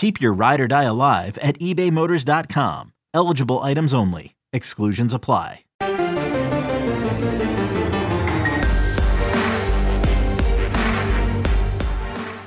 Keep 0.00 0.18
your 0.18 0.32
ride 0.32 0.60
or 0.62 0.66
die 0.66 0.84
alive 0.84 1.36
at 1.42 1.58
ebaymotors.com. 1.58 2.94
Eligible 3.12 3.58
items 3.58 3.92
only. 3.92 4.34
Exclusions 4.50 5.12
apply. 5.12 5.66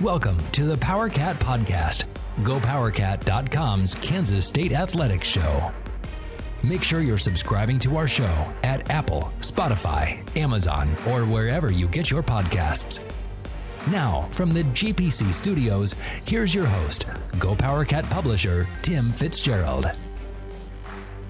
Welcome 0.02 0.39
to 0.53 0.63
the 0.63 0.78
PowerCat 0.78 1.36
Podcast, 1.36 2.05
GoPowerCat.com's 2.41 3.94
Kansas 3.94 4.47
State 4.47 4.72
Athletics 4.72 5.28
Show. 5.28 5.72
Make 6.63 6.81
sure 6.81 7.02
you're 7.02 7.19
subscribing 7.19 7.78
to 7.81 7.97
our 7.97 8.08
show 8.08 8.52
at 8.63 8.89
Apple, 8.89 9.31
Spotify, 9.41 10.28
Amazon, 10.35 10.95
or 11.08 11.22
wherever 11.23 11.72
you 11.72 11.88
get 11.88 12.09
your 12.09 12.23
podcasts. 12.23 13.00
Now, 13.92 14.30
from 14.31 14.52
the 14.52 14.64
GPC 14.64 15.34
studios, 15.34 15.95
here's 16.23 16.56
your 16.56 16.66
host, 16.66 17.06
Go 17.38 17.53
GoPowerCat 17.53 18.09
publisher, 18.09 18.66
Tim 18.81 19.12
Fitzgerald. 19.12 19.92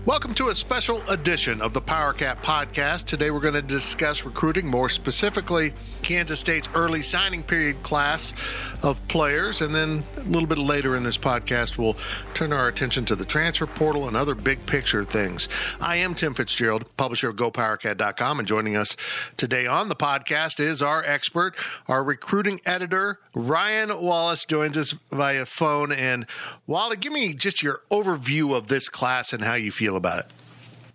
Welcome 0.06 0.34
to 0.34 0.50
a 0.50 0.56
special 0.56 1.02
edition 1.10 1.62
of 1.62 1.72
the 1.72 1.82
PowerCat 1.82 2.40
podcast. 2.40 3.06
Today 3.06 3.32
we're 3.32 3.40
going 3.40 3.54
to 3.54 3.62
discuss 3.62 4.26
recruiting, 4.26 4.68
more 4.68 4.90
specifically, 4.90 5.74
Kansas 6.02 6.42
State's 6.42 6.68
early 6.76 7.02
signing 7.02 7.42
period 7.42 7.82
class 7.84 8.34
of 8.82 9.08
players. 9.08 9.62
And 9.62 9.74
then 9.74 10.04
a 10.18 10.24
little 10.24 10.46
bit 10.46 10.58
later 10.58 10.98
in 10.98 11.04
this 11.04 11.18
podcast, 11.18 11.78
we'll 11.78 11.96
turn 12.34 12.52
our 12.52 12.68
attention 12.68 13.06
to 13.06 13.16
the 13.16 13.24
transfer 13.24 13.66
portal 13.66 14.06
and 14.06 14.18
other 14.18 14.36
big 14.36 14.66
picture 14.66 15.06
things. 15.06 15.48
I 15.80 15.96
am 15.96 16.16
Tim 16.16 16.34
Fitzgerald, 16.34 16.84
publisher 16.98 17.30
of 17.30 17.38
GoPowerCat.com, 17.38 18.40
and 18.40 18.48
joining 18.48 18.76
us 18.76 18.98
today 19.38 19.68
on 19.68 19.88
the 19.88 19.96
podcast 19.96 20.60
is 20.60 20.82
our 20.82 21.02
expert, 21.06 21.56
our 21.88 22.04
recruiting 22.04 22.60
editor, 22.66 23.20
Ryan 23.34 24.02
Wallace, 24.02 24.46
joins 24.46 24.78
us 24.78 24.94
via 25.12 25.46
phone. 25.46 25.92
And 25.92 26.26
Wally, 26.68 26.98
give 26.98 27.14
me 27.14 27.34
just 27.34 27.64
your 27.64 27.82
overview 27.92 28.56
of 28.56 28.68
this 28.68 28.90
class 28.90 29.34
and 29.34 29.44
how 29.44 29.56
you 29.56 29.72
feel 29.72 29.96
about 29.96 30.20
it. 30.20 30.26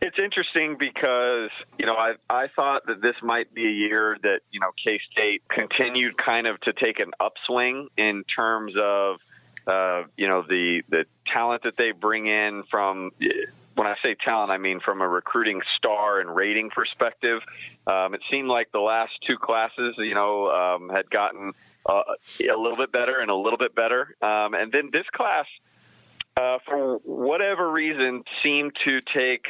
It's 0.00 0.18
interesting 0.18 0.76
because 0.78 1.50
you 1.76 1.84
know 1.84 1.94
I 1.94 2.14
I 2.30 2.46
thought 2.54 2.86
that 2.86 3.02
this 3.02 3.16
might 3.20 3.52
be 3.52 3.66
a 3.66 3.70
year 3.70 4.16
that 4.22 4.40
you 4.52 4.60
know 4.60 4.70
K 4.82 5.00
State 5.10 5.42
continued 5.48 6.16
kind 6.16 6.46
of 6.46 6.60
to 6.60 6.72
take 6.72 7.00
an 7.00 7.10
upswing 7.18 7.88
in 7.96 8.22
terms 8.34 8.74
of 8.80 9.16
uh, 9.66 10.04
you 10.16 10.28
know 10.28 10.42
the 10.48 10.82
the 10.88 11.04
talent 11.32 11.64
that 11.64 11.76
they 11.76 11.90
bring 11.90 12.26
in 12.26 12.62
from. 12.70 13.10
When 13.74 13.86
I 13.86 13.94
say 14.02 14.16
talent, 14.24 14.52
I 14.52 14.58
mean 14.58 14.80
from 14.80 15.00
a 15.00 15.08
recruiting 15.08 15.60
star 15.76 16.20
and 16.20 16.34
rating 16.34 16.70
perspective. 16.70 17.40
Um, 17.86 18.14
it 18.14 18.20
seemed 18.30 18.48
like 18.48 18.70
the 18.72 18.80
last 18.80 19.12
two 19.26 19.36
classes, 19.36 19.94
you 19.98 20.14
know, 20.14 20.50
um, 20.50 20.90
had 20.90 21.10
gotten 21.10 21.54
uh, 21.88 22.02
a 22.40 22.58
little 22.58 22.76
bit 22.76 22.92
better 22.92 23.18
and 23.20 23.30
a 23.30 23.34
little 23.34 23.58
bit 23.58 23.74
better, 23.74 24.14
um, 24.22 24.54
and 24.54 24.70
then 24.72 24.90
this 24.92 25.06
class, 25.14 25.46
uh, 26.36 26.58
for 26.66 26.98
whatever 27.04 27.70
reason, 27.70 28.22
seemed 28.42 28.72
to 28.84 29.00
take 29.14 29.46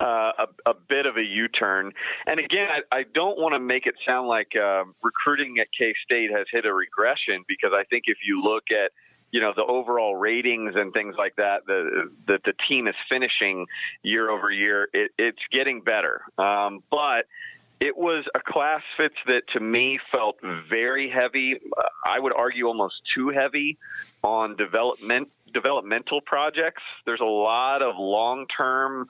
uh, 0.00 0.32
a, 0.38 0.70
a, 0.70 0.74
bit 0.88 1.06
of 1.06 1.16
a 1.16 1.22
U-turn. 1.22 1.92
And 2.26 2.40
again, 2.40 2.66
I, 2.68 2.98
I 2.98 3.04
don't 3.14 3.38
want 3.38 3.54
to 3.54 3.60
make 3.60 3.86
it 3.86 3.94
sound 4.06 4.26
like 4.26 4.52
uh, 4.56 4.84
recruiting 5.02 5.58
at 5.60 5.68
K 5.76 5.94
State 6.04 6.30
has 6.30 6.46
hit 6.50 6.64
a 6.66 6.72
regression 6.72 7.44
because 7.46 7.70
I 7.72 7.84
think 7.84 8.04
if 8.06 8.18
you 8.26 8.42
look 8.42 8.64
at 8.70 8.90
you 9.30 9.40
know 9.40 9.52
the 9.54 9.64
overall 9.64 10.14
ratings 10.14 10.74
and 10.76 10.92
things 10.92 11.16
like 11.18 11.34
that 11.36 11.66
the 11.66 12.10
that 12.28 12.42
the 12.44 12.52
team 12.68 12.86
is 12.86 12.94
finishing 13.08 13.66
year 14.02 14.30
over 14.30 14.50
year, 14.50 14.88
it, 14.92 15.10
it's 15.18 15.42
getting 15.52 15.80
better. 15.80 16.22
Um, 16.38 16.82
but 16.90 17.26
it 17.80 17.96
was 17.96 18.24
a 18.34 18.40
class 18.40 18.82
fits 18.96 19.16
that 19.26 19.42
to 19.52 19.60
me 19.60 19.98
felt 20.12 20.36
very 20.70 21.10
heavy. 21.10 21.60
I 22.06 22.18
would 22.18 22.32
argue 22.32 22.66
almost 22.66 22.94
too 23.14 23.30
heavy 23.30 23.78
on 24.22 24.56
development 24.56 25.28
developmental 25.52 26.20
projects. 26.20 26.82
There's 27.06 27.20
a 27.20 27.24
lot 27.24 27.80
of 27.80 27.94
long 27.96 28.46
term 28.54 29.08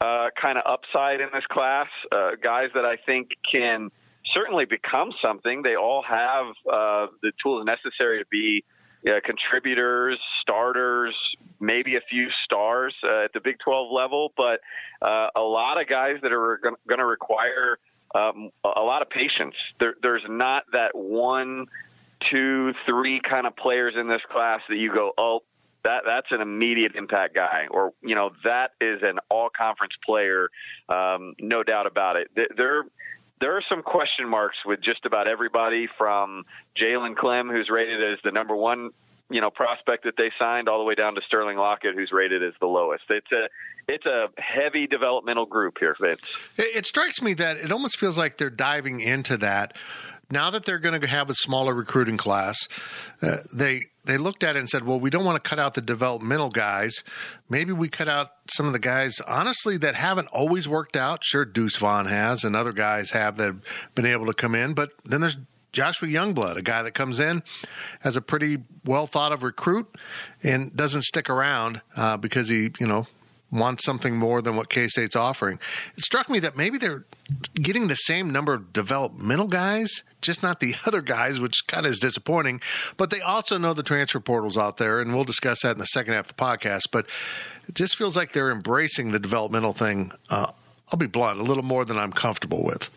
uh, 0.00 0.28
kind 0.40 0.58
of 0.58 0.64
upside 0.66 1.20
in 1.20 1.28
this 1.32 1.44
class. 1.46 1.86
Uh, 2.10 2.32
guys 2.42 2.70
that 2.74 2.84
I 2.84 2.96
think 2.96 3.30
can 3.50 3.90
certainly 4.32 4.64
become 4.64 5.12
something. 5.22 5.62
They 5.62 5.76
all 5.76 6.02
have 6.02 6.46
uh, 6.70 7.06
the 7.22 7.32
tools 7.42 7.64
necessary 7.64 8.18
to 8.18 8.26
be 8.30 8.64
uh, 9.06 9.20
contributors, 9.24 10.18
starters, 10.40 11.14
maybe 11.60 11.96
a 11.96 12.00
few 12.10 12.28
stars 12.44 12.94
uh, 13.04 13.24
at 13.24 13.32
the 13.34 13.40
Big 13.42 13.56
12 13.62 13.92
level, 13.92 14.32
but 14.36 14.60
uh, 15.02 15.28
a 15.36 15.40
lot 15.40 15.80
of 15.80 15.88
guys 15.88 16.16
that 16.22 16.32
are 16.32 16.58
going 16.62 16.98
to 16.98 17.04
require 17.04 17.78
um, 18.14 18.50
a 18.64 18.80
lot 18.80 19.02
of 19.02 19.10
patience. 19.10 19.54
There, 19.80 19.94
there's 20.02 20.22
not 20.28 20.64
that 20.72 20.94
one, 20.94 21.66
two, 22.30 22.72
three 22.86 23.20
kind 23.28 23.46
of 23.46 23.56
players 23.56 23.94
in 23.98 24.08
this 24.08 24.22
class 24.30 24.60
that 24.68 24.76
you 24.76 24.92
go, 24.94 25.12
oh, 25.18 25.40
that 25.84 26.02
that's 26.06 26.28
an 26.30 26.40
immediate 26.40 26.92
impact 26.94 27.34
guy, 27.34 27.66
or 27.70 27.92
you 28.02 28.14
know 28.14 28.30
that 28.42 28.70
is 28.80 29.00
an 29.02 29.18
all 29.30 29.50
conference 29.54 29.92
player, 30.04 30.48
um, 30.88 31.34
no 31.38 31.62
doubt 31.62 31.86
about 31.86 32.16
it. 32.16 32.28
There 32.56 32.84
there 33.40 33.56
are 33.56 33.62
some 33.68 33.82
question 33.82 34.26
marks 34.26 34.56
with 34.64 34.80
just 34.82 35.04
about 35.04 35.28
everybody 35.28 35.86
from 35.98 36.44
Jalen 36.80 37.16
Clem, 37.16 37.50
who's 37.50 37.68
rated 37.70 38.02
as 38.02 38.18
the 38.24 38.30
number 38.30 38.56
one 38.56 38.90
you 39.30 39.40
know 39.40 39.50
prospect 39.50 40.04
that 40.04 40.14
they 40.16 40.30
signed, 40.38 40.68
all 40.68 40.78
the 40.78 40.84
way 40.84 40.94
down 40.94 41.14
to 41.14 41.20
Sterling 41.26 41.56
Lockett, 41.56 41.94
who's 41.94 42.10
rated 42.12 42.42
as 42.42 42.52
the 42.60 42.66
lowest. 42.66 43.04
It's 43.08 43.32
a 43.32 43.48
it's 43.86 44.06
a 44.06 44.28
heavy 44.38 44.86
developmental 44.86 45.46
group 45.46 45.76
here, 45.78 45.96
Vince. 46.00 46.20
It, 46.56 46.76
it 46.76 46.86
strikes 46.86 47.20
me 47.20 47.34
that 47.34 47.58
it 47.58 47.72
almost 47.72 47.98
feels 47.98 48.16
like 48.16 48.38
they're 48.38 48.50
diving 48.50 49.00
into 49.00 49.36
that 49.38 49.74
now 50.30 50.50
that 50.50 50.64
they're 50.64 50.78
going 50.78 51.00
to 51.00 51.06
have 51.06 51.30
a 51.30 51.34
smaller 51.34 51.74
recruiting 51.74 52.16
class. 52.16 52.68
Uh, 53.22 53.38
they 53.54 53.86
they 54.04 54.18
looked 54.18 54.44
at 54.44 54.56
it 54.56 54.58
and 54.58 54.68
said, 54.68 54.84
well, 54.84 55.00
we 55.00 55.08
don't 55.08 55.24
want 55.24 55.42
to 55.42 55.48
cut 55.48 55.58
out 55.58 55.74
the 55.74 55.80
developmental 55.80 56.50
guys. 56.50 57.02
Maybe 57.48 57.72
we 57.72 57.88
cut 57.88 58.08
out 58.08 58.32
some 58.50 58.66
of 58.66 58.74
the 58.74 58.78
guys, 58.78 59.18
honestly, 59.26 59.78
that 59.78 59.94
haven't 59.94 60.28
always 60.28 60.68
worked 60.68 60.94
out. 60.94 61.24
Sure, 61.24 61.46
Deuce 61.46 61.76
Vaughn 61.76 62.06
has, 62.06 62.44
and 62.44 62.54
other 62.54 62.72
guys 62.72 63.12
have 63.12 63.36
that 63.36 63.46
have 63.46 63.60
been 63.94 64.04
able 64.04 64.26
to 64.26 64.34
come 64.34 64.54
in. 64.54 64.74
But 64.74 64.90
then 65.04 65.22
there's 65.22 65.38
Joshua 65.74 66.08
Youngblood, 66.08 66.56
a 66.56 66.62
guy 66.62 66.82
that 66.82 66.92
comes 66.92 67.20
in 67.20 67.42
as 68.02 68.16
a 68.16 68.22
pretty 68.22 68.58
well 68.84 69.06
thought 69.06 69.32
of 69.32 69.42
recruit 69.42 69.94
and 70.42 70.74
doesn't 70.74 71.02
stick 71.02 71.28
around 71.28 71.82
uh, 71.96 72.16
because 72.16 72.48
he, 72.48 72.70
you 72.78 72.86
know, 72.86 73.06
wants 73.50 73.84
something 73.84 74.16
more 74.16 74.40
than 74.40 74.56
what 74.56 74.68
K 74.68 74.86
State's 74.88 75.16
offering. 75.16 75.58
It 75.96 76.02
struck 76.02 76.30
me 76.30 76.38
that 76.40 76.56
maybe 76.56 76.78
they're 76.78 77.04
getting 77.54 77.88
the 77.88 77.94
same 77.94 78.32
number 78.32 78.54
of 78.54 78.72
developmental 78.72 79.48
guys, 79.48 80.04
just 80.22 80.42
not 80.42 80.60
the 80.60 80.74
other 80.86 81.02
guys, 81.02 81.40
which 81.40 81.66
kind 81.66 81.86
of 81.86 81.92
is 81.92 81.98
disappointing. 81.98 82.60
But 82.96 83.10
they 83.10 83.20
also 83.20 83.58
know 83.58 83.74
the 83.74 83.82
transfer 83.82 84.20
portals 84.20 84.56
out 84.56 84.76
there, 84.76 85.00
and 85.00 85.14
we'll 85.14 85.24
discuss 85.24 85.62
that 85.62 85.72
in 85.72 85.78
the 85.78 85.86
second 85.86 86.14
half 86.14 86.30
of 86.30 86.36
the 86.36 86.42
podcast. 86.42 86.84
But 86.90 87.06
it 87.68 87.74
just 87.74 87.96
feels 87.96 88.16
like 88.16 88.32
they're 88.32 88.50
embracing 88.50 89.10
the 89.10 89.18
developmental 89.18 89.72
thing. 89.72 90.12
Uh, 90.30 90.52
I'll 90.92 90.98
be 90.98 91.06
blunt, 91.06 91.40
a 91.40 91.44
little 91.44 91.64
more 91.64 91.84
than 91.84 91.98
I'm 91.98 92.12
comfortable 92.12 92.62
with. 92.62 92.90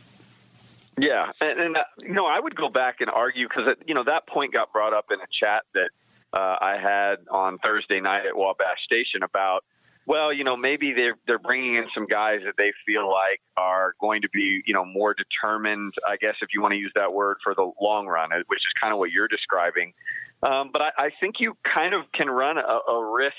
Yeah, 0.98 1.32
and, 1.42 1.60
and 1.60 1.78
uh, 1.78 1.84
you 2.00 2.14
know, 2.14 2.26
I 2.26 2.40
would 2.40 2.56
go 2.56 2.70
back 2.70 3.02
and 3.02 3.10
argue 3.10 3.48
because 3.48 3.76
you 3.86 3.94
know 3.94 4.04
that 4.06 4.28
point 4.28 4.54
got 4.54 4.74
brought 4.74 4.94
up 4.94 5.06
in 5.12 5.20
a 5.20 5.28
chat 5.40 5.64
that 5.74 5.90
uh, 6.34 6.58
I 6.60 6.78
had 6.82 7.18
on 7.30 7.60
Thursday 7.60 8.00
night 8.00 8.26
at 8.26 8.36
Wabash 8.36 8.84
Station 8.84 9.22
about 9.24 9.64
well, 10.08 10.32
you 10.32 10.46
know, 10.46 10.56
maybe 10.56 10.94
they're 10.94 11.18
they're 11.28 11.38
bringing 11.38 11.76
in 11.76 11.86
some 11.94 12.08
guys 12.08 12.40
that 12.46 12.54
they 12.58 12.72
feel 12.86 13.12
like 13.12 13.42
are 13.58 13.94
going 14.00 14.22
to 14.22 14.30
be, 14.30 14.64
you 14.66 14.74
know, 14.74 14.86
more 14.86 15.14
determined. 15.14 15.94
I 16.08 16.16
guess 16.16 16.36
if 16.42 16.50
you 16.54 16.62
want 16.62 16.72
to 16.72 16.78
use 16.78 16.94
that 16.96 17.12
word 17.14 17.38
for 17.44 17.54
the 17.54 17.70
long 17.82 18.08
run, 18.08 18.32
uh, 18.32 18.38
which 18.48 18.60
is 18.60 18.74
kind 18.82 18.94
of 18.94 19.00
what 19.00 19.12
you're 19.12 19.28
describing. 19.28 19.94
Um, 20.42 20.70
but 20.72 20.82
I, 20.82 20.92
I 20.98 21.10
think 21.20 21.36
you 21.40 21.58
kind 21.64 21.94
of 21.94 22.10
can 22.14 22.30
run 22.30 22.58
a, 22.58 22.62
a 22.62 23.14
risk 23.14 23.36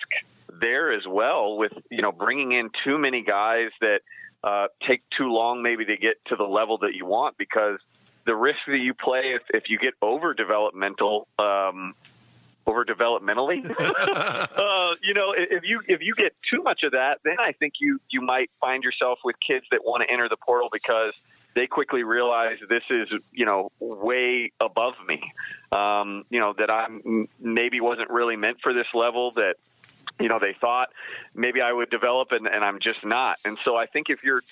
there 0.61 0.93
as 0.93 1.07
well 1.09 1.57
with 1.57 1.73
you 1.91 2.03
know 2.03 2.13
bringing 2.13 2.53
in 2.53 2.71
too 2.85 2.99
many 2.99 3.23
guys 3.23 3.71
that 3.81 4.01
uh, 4.45 4.69
take 4.87 5.03
too 5.17 5.33
long 5.33 5.63
maybe 5.63 5.85
to 5.85 5.97
get 5.97 6.17
to 6.27 6.37
the 6.37 6.45
level 6.45 6.79
that 6.79 6.95
you 6.95 7.07
want 7.07 7.37
because 7.37 7.79
the 8.27 8.35
risk 8.35 8.59
that 8.67 8.79
you 8.79 8.95
play 8.95 9.35
if, 9.35 9.43
if 9.51 9.69
you 9.69 9.79
get 9.79 9.95
over 10.03 10.35
developmental 10.35 11.27
um, 11.39 11.95
over 12.67 12.85
developmentally 12.85 13.65
uh, 13.81 14.95
you 15.03 15.15
know 15.15 15.35
if 15.37 15.65
you 15.65 15.81
if 15.89 16.01
you 16.03 16.15
get 16.15 16.35
too 16.51 16.63
much 16.63 16.83
of 16.83 16.93
that 16.93 17.19
then 17.25 17.37
i 17.41 17.53
think 17.53 17.75
you 17.81 17.99
you 18.11 18.21
might 18.21 18.51
find 18.61 18.85
yourself 18.85 19.19
with 19.25 19.35
kids 19.45 19.65
that 19.71 19.81
want 19.85 20.03
to 20.03 20.13
enter 20.13 20.29
the 20.29 20.37
portal 20.37 20.69
because 20.71 21.15
they 21.55 21.67
quickly 21.67 22.05
realize 22.05 22.59
this 22.69 22.85
is 22.91 23.09
you 23.33 23.45
know 23.45 23.73
way 23.81 24.53
above 24.61 24.95
me. 25.07 25.33
Um, 25.73 26.25
you 26.31 26.39
know 26.39 26.55
that 26.59 26.71
i'm 26.71 27.29
maybe 27.41 27.81
wasn't 27.81 28.11
really 28.11 28.37
meant 28.37 28.59
for 28.63 28.73
this 28.73 28.87
level 28.95 29.33
that 29.33 29.57
you 30.21 30.29
know 30.29 30.39
they 30.39 30.55
thought 30.61 30.89
maybe 31.35 31.61
i 31.61 31.73
would 31.73 31.91
develop 31.91 32.29
and, 32.33 32.47
and 32.47 32.65
i'm 32.65 32.79
just 32.81 33.05
not 33.05 33.39
and 33.45 33.59
so 33.65 33.77
i 33.77 33.87
think 33.87 34.07
if 34.09 34.19
you're 34.23 34.43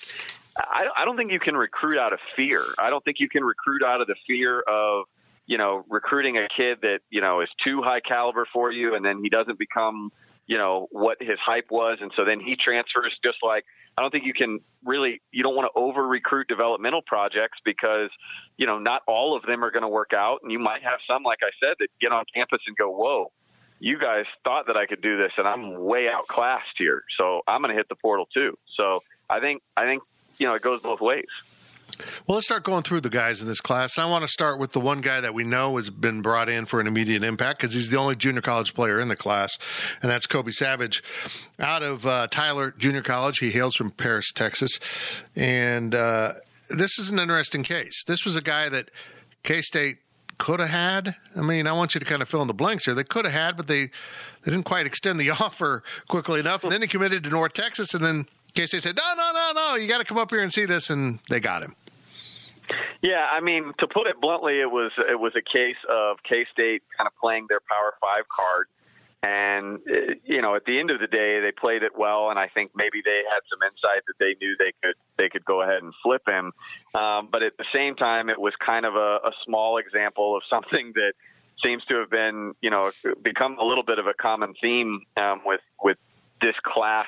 I, 0.57 0.87
I 0.95 1.05
don't 1.05 1.17
think 1.17 1.31
you 1.31 1.39
can 1.39 1.55
recruit 1.55 1.97
out 1.97 2.13
of 2.13 2.19
fear. 2.35 2.63
I 2.77 2.89
don't 2.89 3.03
think 3.03 3.17
you 3.19 3.29
can 3.29 3.43
recruit 3.43 3.83
out 3.83 4.01
of 4.01 4.07
the 4.07 4.15
fear 4.25 4.61
of 4.61 5.05
you 5.45 5.57
know 5.57 5.83
recruiting 5.89 6.37
a 6.37 6.47
kid 6.55 6.79
that 6.81 6.99
you 7.09 7.21
know 7.21 7.41
is 7.41 7.49
too 7.63 7.81
high 7.81 7.99
caliber 7.99 8.47
for 8.51 8.71
you, 8.71 8.95
and 8.95 9.05
then 9.05 9.21
he 9.21 9.29
doesn't 9.29 9.59
become 9.59 10.11
you 10.45 10.57
know 10.57 10.87
what 10.91 11.17
his 11.19 11.37
hype 11.45 11.67
was, 11.69 11.99
and 12.01 12.11
so 12.15 12.25
then 12.25 12.39
he 12.39 12.55
transfers. 12.55 13.17
Just 13.23 13.37
like 13.43 13.65
I 13.97 14.01
don't 14.01 14.11
think 14.11 14.25
you 14.25 14.33
can 14.33 14.59
really 14.83 15.21
you 15.31 15.43
don't 15.43 15.55
want 15.55 15.71
to 15.73 15.79
over 15.79 16.05
recruit 16.07 16.47
developmental 16.47 17.01
projects 17.05 17.59
because 17.63 18.09
you 18.57 18.65
know 18.65 18.79
not 18.79 19.01
all 19.07 19.35
of 19.35 19.43
them 19.43 19.63
are 19.63 19.71
going 19.71 19.83
to 19.83 19.89
work 19.89 20.11
out, 20.13 20.39
and 20.43 20.51
you 20.51 20.59
might 20.59 20.83
have 20.83 20.99
some 21.07 21.23
like 21.23 21.39
I 21.41 21.51
said 21.63 21.75
that 21.79 21.87
get 22.01 22.11
on 22.11 22.25
campus 22.33 22.59
and 22.67 22.75
go 22.75 22.89
whoa. 22.89 23.31
You 23.79 23.99
guys 23.99 24.25
thought 24.43 24.67
that 24.67 24.77
I 24.77 24.85
could 24.85 25.01
do 25.01 25.17
this, 25.17 25.31
and 25.37 25.47
I'm 25.47 25.83
way 25.83 26.07
outclassed 26.09 26.77
here. 26.77 27.03
So 27.17 27.41
I'm 27.47 27.61
going 27.61 27.73
to 27.73 27.77
hit 27.77 27.89
the 27.89 27.95
portal 27.95 28.27
too. 28.33 28.57
So 28.75 29.01
I 29.29 29.39
think 29.39 29.61
I 29.75 29.85
think 29.85 30.03
you 30.37 30.47
know, 30.47 30.55
it 30.55 30.61
goes 30.61 30.81
both 30.81 31.01
ways. 31.01 31.25
Well, 32.27 32.35
let's 32.35 32.45
start 32.45 32.63
going 32.63 32.83
through 32.83 33.01
the 33.01 33.09
guys 33.09 33.41
in 33.41 33.47
this 33.47 33.61
class. 33.61 33.97
And 33.97 34.05
I 34.05 34.09
want 34.09 34.23
to 34.23 34.27
start 34.27 34.59
with 34.59 34.71
the 34.71 34.79
one 34.79 35.01
guy 35.01 35.19
that 35.19 35.33
we 35.33 35.43
know 35.43 35.77
has 35.77 35.89
been 35.89 36.21
brought 36.21 36.47
in 36.47 36.65
for 36.65 36.79
an 36.79 36.85
immediate 36.85 37.23
impact 37.23 37.59
because 37.59 37.73
he's 37.73 37.89
the 37.89 37.97
only 37.97 38.15
junior 38.15 38.41
college 38.41 38.75
player 38.75 38.99
in 38.99 39.07
the 39.07 39.15
class, 39.15 39.57
and 40.01 40.11
that's 40.11 40.27
Kobe 40.27 40.51
Savage 40.51 41.03
out 41.59 41.81
of 41.81 42.05
uh, 42.05 42.27
Tyler 42.27 42.71
Junior 42.77 43.01
College. 43.01 43.39
He 43.39 43.51
hails 43.51 43.75
from 43.75 43.91
Paris, 43.91 44.31
Texas. 44.31 44.79
And 45.35 45.95
uh, 45.95 46.33
this 46.69 46.99
is 46.99 47.09
an 47.09 47.19
interesting 47.19 47.63
case. 47.63 48.03
This 48.05 48.25
was 48.25 48.35
a 48.35 48.41
guy 48.41 48.69
that 48.69 48.91
K 49.43 49.61
State 49.61 49.97
could 50.37 50.59
have 50.59 50.69
had. 50.69 51.15
I 51.35 51.41
mean, 51.41 51.67
I 51.67 51.71
want 51.73 51.93
you 51.93 51.99
to 51.99 52.05
kind 52.05 52.21
of 52.21 52.29
fill 52.29 52.41
in 52.41 52.47
the 52.47 52.53
blanks 52.53 52.85
here. 52.85 52.93
They 52.93 53.03
could 53.03 53.25
have 53.25 53.33
had, 53.33 53.57
but 53.57 53.67
they, 53.67 53.85
they 54.43 54.51
didn't 54.51 54.63
quite 54.63 54.85
extend 54.85 55.19
the 55.19 55.29
offer 55.41 55.83
quickly 56.07 56.39
enough. 56.39 56.63
And 56.63 56.71
then 56.71 56.81
he 56.81 56.87
committed 56.87 57.23
to 57.23 57.29
North 57.29 57.53
Texas, 57.53 57.93
and 57.93 58.03
then 58.03 58.27
K-State 58.53 58.83
said, 58.83 58.95
no, 58.95 59.13
no, 59.15 59.31
no, 59.33 59.51
no, 59.53 59.75
you 59.75 59.87
got 59.87 59.99
to 59.99 60.05
come 60.05 60.17
up 60.17 60.31
here 60.31 60.41
and 60.41 60.53
see 60.53 60.65
this, 60.65 60.89
and 60.89 61.19
they 61.29 61.39
got 61.39 61.61
him. 61.63 61.75
Yeah, 63.01 63.25
I 63.31 63.39
mean, 63.39 63.73
to 63.79 63.87
put 63.87 64.07
it 64.07 64.19
bluntly, 64.19 64.59
it 64.59 64.69
was 64.69 64.91
it 64.97 65.17
was 65.17 65.33
a 65.37 65.41
case 65.41 65.77
of 65.89 66.17
K 66.27 66.45
State 66.51 66.83
kind 66.97 67.07
of 67.07 67.13
playing 67.21 67.45
their 67.47 67.61
Power 67.61 67.93
Five 68.01 68.25
card, 68.27 68.67
and 69.23 69.79
uh, 69.89 70.13
you 70.23 70.41
know, 70.41 70.55
at 70.55 70.65
the 70.65 70.79
end 70.79 70.91
of 70.91 70.99
the 70.99 71.07
day, 71.07 71.39
they 71.41 71.51
played 71.51 71.83
it 71.83 71.93
well, 71.97 72.29
and 72.29 72.37
I 72.37 72.47
think 72.47 72.71
maybe 72.75 73.01
they 73.03 73.21
had 73.29 73.41
some 73.49 73.59
insight 73.63 74.03
that 74.05 74.13
they 74.19 74.35
knew 74.39 74.55
they 74.59 74.73
could 74.83 74.95
they 75.17 75.29
could 75.29 75.45
go 75.45 75.61
ahead 75.61 75.81
and 75.81 75.93
flip 76.03 76.21
him. 76.27 76.51
Um, 76.93 77.29
but 77.31 77.41
at 77.41 77.57
the 77.57 77.65
same 77.73 77.95
time, 77.95 78.29
it 78.29 78.39
was 78.39 78.53
kind 78.63 78.85
of 78.85 78.95
a, 78.95 79.19
a 79.25 79.31
small 79.45 79.77
example 79.77 80.37
of 80.37 80.43
something 80.49 80.93
that 80.95 81.13
seems 81.63 81.83
to 81.85 81.95
have 81.95 82.09
been, 82.11 82.53
you 82.61 82.69
know, 82.69 82.91
become 83.23 83.57
a 83.59 83.63
little 83.63 83.83
bit 83.83 83.97
of 83.97 84.05
a 84.05 84.13
common 84.13 84.53
theme 84.61 85.01
um, 85.17 85.41
with 85.45 85.61
with 85.81 85.97
this 86.39 86.55
class 86.63 87.07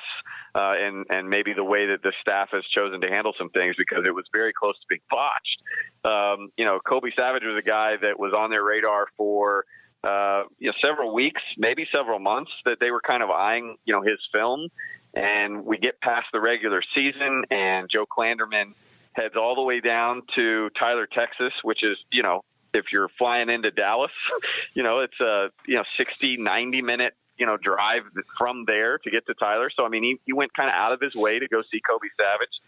uh, 0.54 0.74
and 0.76 1.06
and 1.10 1.30
maybe 1.30 1.52
the 1.52 1.64
way 1.64 1.86
that 1.86 2.02
the 2.02 2.12
staff 2.20 2.48
has 2.52 2.64
chosen 2.74 3.00
to 3.00 3.08
handle 3.08 3.32
some 3.38 3.50
things 3.50 3.76
because 3.78 4.04
it 4.04 4.14
was 4.14 4.24
very 4.32 4.52
close 4.52 4.74
to 4.80 4.86
being 4.88 5.00
botched. 5.08 5.62
Um, 6.04 6.50
you 6.56 6.64
know, 6.64 6.80
Kobe 6.80 7.10
Savage 7.14 7.44
was 7.44 7.56
a 7.56 7.66
guy 7.66 7.96
that 8.02 8.18
was 8.18 8.32
on 8.36 8.50
their 8.50 8.64
radar 8.64 9.06
for 9.16 9.64
uh, 10.04 10.44
you 10.58 10.68
know 10.68 10.74
several 10.82 11.12
weeks, 11.14 11.42
maybe 11.58 11.86
several 11.92 12.18
months 12.18 12.50
that 12.64 12.78
they 12.80 12.90
were 12.90 13.00
kind 13.00 13.22
of 13.22 13.30
eyeing 13.30 13.76
you 13.84 13.94
know 13.94 14.02
his 14.02 14.18
film, 14.32 14.68
and 15.14 15.64
we 15.64 15.78
get 15.78 16.00
past 16.00 16.26
the 16.32 16.40
regular 16.40 16.82
season, 16.94 17.44
and 17.50 17.88
Joe 17.90 18.06
Klanderman 18.06 18.74
heads 19.12 19.34
all 19.36 19.54
the 19.54 19.62
way 19.62 19.80
down 19.80 20.22
to 20.36 20.70
Tyler, 20.78 21.06
Texas, 21.06 21.52
which 21.62 21.82
is 21.82 21.98
you 22.12 22.22
know 22.22 22.44
if 22.72 22.86
you're 22.92 23.08
flying 23.18 23.50
into 23.50 23.70
Dallas, 23.70 24.12
you 24.74 24.82
know, 24.82 25.00
it's 25.00 25.18
a, 25.20 25.48
you 25.66 25.74
know, 25.74 25.82
60, 25.96 26.36
90 26.36 26.82
minute 26.82 27.14
you 27.40 27.46
know, 27.46 27.56
drive 27.56 28.02
from 28.38 28.64
there 28.66 28.98
to 28.98 29.10
get 29.10 29.26
to 29.26 29.34
Tyler. 29.34 29.70
So, 29.74 29.84
I 29.84 29.88
mean, 29.88 30.04
he, 30.04 30.20
he 30.26 30.32
went 30.34 30.52
kind 30.52 30.68
of 30.68 30.74
out 30.74 30.92
of 30.92 31.00
his 31.00 31.14
way 31.14 31.38
to 31.38 31.48
go 31.48 31.62
see 31.72 31.80
Kobe 31.80 32.08
Savage. 32.20 32.60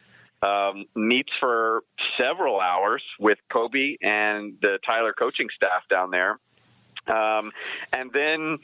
Um, 0.43 0.87
meets 0.97 1.31
for 1.39 1.85
several 2.19 2.59
hours 2.59 3.03
with 3.21 3.39
Kobe 3.53 3.97
and 4.03 4.55
the 4.61 4.79
Tyler 4.85 5.13
coaching 5.17 5.47
staff 5.55 5.83
down 5.89 6.11
there. 6.11 6.41
Um, 7.07 7.53
and 7.93 8.11
then 8.13 8.59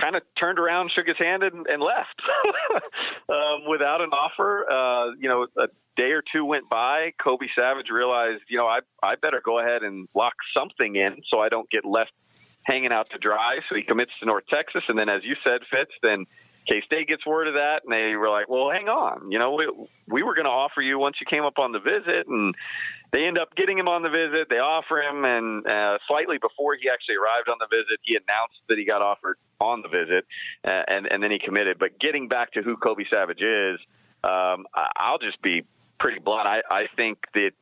kind 0.00 0.16
of 0.16 0.22
turned 0.38 0.58
around, 0.58 0.90
shook 0.90 1.06
his 1.06 1.18
hand, 1.18 1.42
and, 1.42 1.66
and 1.66 1.82
left 1.82 2.22
um, 3.28 3.68
without 3.68 4.00
an 4.00 4.10
offer. 4.10 4.70
Uh, 4.70 5.14
you 5.18 5.28
know, 5.28 5.46
a 5.58 5.68
day 5.96 6.12
or 6.12 6.22
two 6.32 6.44
went 6.44 6.68
by. 6.68 7.12
Kobe 7.22 7.46
Savage 7.54 7.90
realized, 7.92 8.42
you 8.48 8.56
know, 8.56 8.66
I 8.66 8.80
I 9.02 9.16
better 9.16 9.42
go 9.44 9.58
ahead 9.58 9.82
and 9.82 10.08
lock 10.14 10.34
something 10.54 10.96
in 10.96 11.22
so 11.28 11.40
I 11.40 11.48
don't 11.48 11.68
get 11.70 11.84
left 11.84 12.12
hanging 12.62 12.92
out 12.92 13.10
to 13.10 13.18
dry. 13.18 13.56
So 13.68 13.74
he 13.74 13.82
commits 13.82 14.12
to 14.20 14.26
North 14.26 14.44
Texas, 14.48 14.82
and 14.88 14.98
then 14.98 15.08
as 15.08 15.22
you 15.24 15.34
said, 15.42 15.60
Fitz, 15.70 15.92
then 16.02 16.26
K 16.68 16.82
State 16.84 17.08
gets 17.08 17.26
word 17.26 17.48
of 17.48 17.54
that, 17.54 17.80
and 17.84 17.92
they 17.92 18.14
were 18.16 18.30
like, 18.30 18.48
"Well, 18.48 18.70
hang 18.70 18.88
on, 18.88 19.30
you 19.30 19.38
know, 19.38 19.54
we, 19.54 19.68
we 20.06 20.22
were 20.22 20.34
going 20.34 20.44
to 20.44 20.50
offer 20.50 20.82
you 20.82 20.98
once 20.98 21.16
you 21.20 21.26
came 21.28 21.44
up 21.44 21.58
on 21.58 21.72
the 21.72 21.80
visit," 21.80 22.28
and 22.28 22.54
they 23.12 23.24
end 23.24 23.38
up 23.38 23.54
getting 23.56 23.78
him 23.78 23.88
on 23.88 24.02
the 24.02 24.10
visit. 24.10 24.48
They 24.50 24.58
offer 24.58 25.00
him, 25.00 25.24
and 25.24 25.66
uh, 25.66 25.98
slightly 26.06 26.38
before 26.38 26.76
he 26.76 26.88
actually 26.88 27.16
arrived 27.16 27.48
on 27.48 27.56
the 27.58 27.68
visit, 27.70 28.00
he 28.02 28.16
announced 28.16 28.60
that 28.68 28.76
he 28.76 28.84
got 28.84 29.00
offered 29.00 29.38
on 29.60 29.82
the 29.82 29.88
visit, 29.88 30.26
uh, 30.64 30.82
and 30.86 31.06
and 31.10 31.22
then 31.22 31.30
he 31.30 31.38
committed. 31.38 31.78
But 31.78 31.98
getting 31.98 32.28
back 32.28 32.52
to 32.52 32.62
who 32.62 32.76
Kobe 32.76 33.04
Savage 33.10 33.40
is, 33.40 33.80
um, 34.24 34.66
I'll 34.96 35.18
just 35.18 35.40
be 35.42 35.64
pretty 35.98 36.20
blunt. 36.20 36.46
I, 36.46 36.60
I 36.70 36.84
think 36.96 37.18
that 37.34 37.52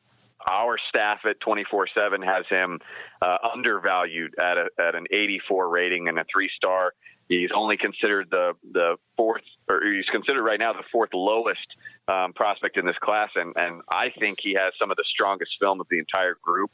our 0.49 0.77
staff 0.89 1.19
at 1.25 1.39
24/7 1.39 2.23
has 2.25 2.45
him 2.49 2.79
uh, 3.21 3.37
undervalued 3.53 4.35
at 4.39 4.57
a, 4.57 4.67
at 4.79 4.95
an 4.95 5.05
84 5.11 5.69
rating 5.69 6.07
and 6.07 6.19
a 6.19 6.25
three 6.31 6.49
star. 6.55 6.93
He's 7.29 7.49
only 7.53 7.77
considered 7.77 8.27
the 8.31 8.53
the 8.71 8.95
fourth, 9.17 9.43
or 9.67 9.81
he's 9.83 10.05
considered 10.05 10.43
right 10.43 10.59
now 10.59 10.73
the 10.73 10.83
fourth 10.91 11.09
lowest 11.13 11.67
um, 12.07 12.31
prospect 12.33 12.77
in 12.77 12.85
this 12.85 12.97
class, 13.01 13.29
and 13.35 13.53
and 13.55 13.81
I 13.89 14.11
think 14.17 14.39
he 14.41 14.53
has 14.53 14.73
some 14.79 14.91
of 14.91 14.97
the 14.97 15.03
strongest 15.13 15.51
film 15.59 15.81
of 15.81 15.87
the 15.89 15.99
entire 15.99 16.37
group. 16.41 16.71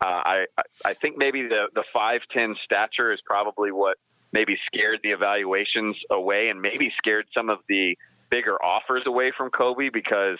Uh, 0.00 0.06
I 0.06 0.46
I 0.84 0.94
think 0.94 1.18
maybe 1.18 1.42
the 1.42 1.66
the 1.74 1.84
five 1.92 2.20
ten 2.32 2.54
stature 2.64 3.12
is 3.12 3.20
probably 3.26 3.72
what 3.72 3.96
maybe 4.32 4.56
scared 4.66 5.00
the 5.02 5.10
evaluations 5.10 5.96
away, 6.10 6.48
and 6.50 6.62
maybe 6.62 6.92
scared 6.98 7.26
some 7.34 7.50
of 7.50 7.58
the 7.68 7.96
bigger 8.30 8.62
offers 8.62 9.02
away 9.06 9.32
from 9.36 9.50
Kobe 9.50 9.88
because 9.88 10.38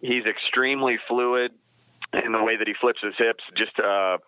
he's 0.00 0.24
extremely 0.24 0.98
fluid 1.08 1.52
in 2.24 2.32
the 2.32 2.42
way 2.42 2.56
that 2.56 2.66
he 2.66 2.74
flips 2.80 3.00
his 3.02 3.14
hips, 3.16 3.42
just 3.56 3.78
uh, 3.78 4.18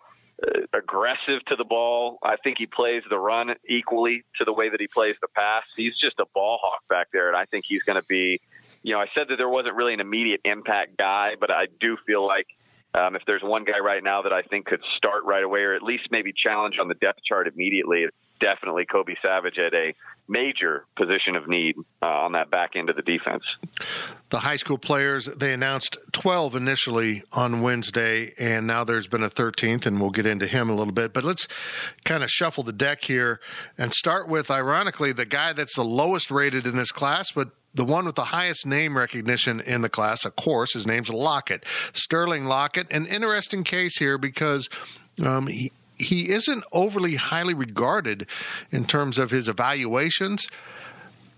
aggressive 0.73 1.43
to 1.47 1.55
the 1.55 1.63
ball. 1.63 2.17
I 2.23 2.35
think 2.37 2.57
he 2.57 2.65
plays 2.65 3.03
the 3.09 3.17
run 3.17 3.55
equally 3.67 4.23
to 4.37 4.45
the 4.45 4.53
way 4.53 4.69
that 4.69 4.79
he 4.79 4.87
plays 4.87 5.15
the 5.21 5.27
pass. 5.29 5.63
He's 5.75 5.93
just 5.97 6.19
a 6.19 6.25
ball 6.33 6.59
hawk 6.61 6.81
back 6.89 7.07
there, 7.13 7.27
and 7.27 7.37
I 7.37 7.45
think 7.45 7.65
he's 7.67 7.83
going 7.83 7.99
to 7.99 8.07
be. 8.07 8.41
You 8.83 8.93
know, 8.93 8.99
I 8.99 9.07
said 9.15 9.27
that 9.29 9.37
there 9.37 9.49
wasn't 9.49 9.75
really 9.75 9.93
an 9.93 9.99
immediate 9.99 10.41
impact 10.43 10.97
guy, 10.97 11.33
but 11.39 11.49
I 11.49 11.67
do 11.79 11.97
feel 12.05 12.25
like 12.25 12.45
um, 12.93 13.15
if 13.15 13.23
there's 13.25 13.41
one 13.41 13.63
guy 13.63 13.79
right 13.79 14.03
now 14.03 14.21
that 14.21 14.33
I 14.33 14.41
think 14.43 14.67
could 14.67 14.81
start 14.97 15.23
right 15.25 15.43
away, 15.43 15.61
or 15.61 15.73
at 15.73 15.81
least 15.81 16.09
maybe 16.11 16.31
challenge 16.31 16.75
on 16.79 16.87
the 16.87 16.93
depth 16.95 17.19
chart 17.27 17.47
immediately, 17.47 18.01
it's 18.01 18.15
definitely 18.39 18.85
Kobe 18.85 19.15
Savage 19.21 19.57
at 19.57 19.73
a 19.73 19.93
major 20.27 20.85
position 20.97 21.35
of 21.35 21.47
need 21.47 21.75
uh, 22.01 22.05
on 22.05 22.31
that 22.33 22.49
back 22.49 22.71
end 22.75 22.89
of 22.89 22.95
the 22.95 23.01
defense. 23.01 23.43
The 24.29 24.39
high 24.39 24.55
school 24.55 24.77
players, 24.77 25.25
they 25.25 25.53
announced 25.53 25.97
12 26.13 26.55
initially 26.55 27.23
on 27.31 27.61
Wednesday, 27.61 28.33
and 28.39 28.65
now 28.65 28.83
there's 28.83 29.07
been 29.07 29.23
a 29.23 29.29
13th, 29.29 29.85
and 29.85 30.01
we'll 30.01 30.09
get 30.09 30.25
into 30.25 30.47
him 30.47 30.69
a 30.69 30.75
little 30.75 30.93
bit. 30.93 31.13
But 31.13 31.23
let's 31.23 31.47
kind 32.03 32.23
of 32.23 32.29
shuffle 32.29 32.63
the 32.63 32.73
deck 32.73 33.03
here 33.03 33.39
and 33.77 33.93
start 33.93 34.27
with, 34.27 34.49
ironically, 34.49 35.11
the 35.11 35.25
guy 35.25 35.53
that's 35.53 35.75
the 35.75 35.85
lowest 35.85 36.31
rated 36.31 36.65
in 36.65 36.75
this 36.75 36.91
class, 36.91 37.31
but 37.31 37.51
the 37.73 37.85
one 37.85 38.05
with 38.05 38.15
the 38.15 38.25
highest 38.25 38.65
name 38.65 38.97
recognition 38.97 39.59
in 39.59 39.81
the 39.81 39.89
class, 39.89 40.25
of 40.25 40.35
course, 40.35 40.73
his 40.73 40.87
name's 40.87 41.09
Lockett, 41.09 41.65
Sterling 41.93 42.45
Lockett. 42.45 42.89
An 42.89 43.05
interesting 43.05 43.63
case 43.63 43.97
here 43.97 44.17
because 44.17 44.69
um, 45.23 45.47
he, 45.47 45.73
he 45.97 46.29
isn't 46.29 46.63
overly 46.71 47.15
highly 47.15 47.53
regarded 47.53 48.27
in 48.71 48.85
terms 48.85 49.17
of 49.17 49.31
his 49.31 49.47
evaluations. 49.47 50.47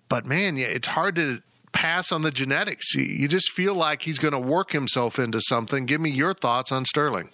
But 0.10 0.26
man, 0.26 0.58
it's 0.58 0.88
hard 0.88 1.16
to 1.16 1.42
pass 1.74 2.12
on 2.12 2.22
the 2.24 2.32
genetics. 2.32 2.96
You 2.96 3.28
just 3.28 3.52
feel 3.52 3.76
like 3.76 4.04
he's 4.04 4.20
going 4.20 4.32
to 4.32 4.40
work 4.40 4.72
himself 4.72 5.20
into 5.20 5.42
something. 5.42 5.86
Give 5.86 6.02
me 6.02 6.10
your 6.10 6.34
thoughts 6.34 6.72
on 6.72 6.86
Sterling. 6.86 7.30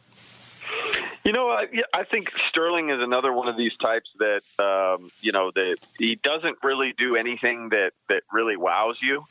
You 1.24 1.32
know, 1.32 1.48
I, 1.48 1.68
I 1.94 2.04
think 2.04 2.34
Sterling 2.50 2.90
is 2.90 3.00
another 3.00 3.32
one 3.32 3.48
of 3.48 3.56
these 3.56 3.72
types 3.82 4.10
that 4.20 4.42
um, 4.60 5.10
you 5.22 5.32
know 5.32 5.52
that 5.56 5.78
he 5.98 6.16
doesn't 6.22 6.58
really 6.64 6.94
do 6.98 7.16
anything 7.16 7.70
that 7.70 7.92
that 8.10 8.24
really 8.34 8.58
wows 8.58 8.98
you. 9.02 9.24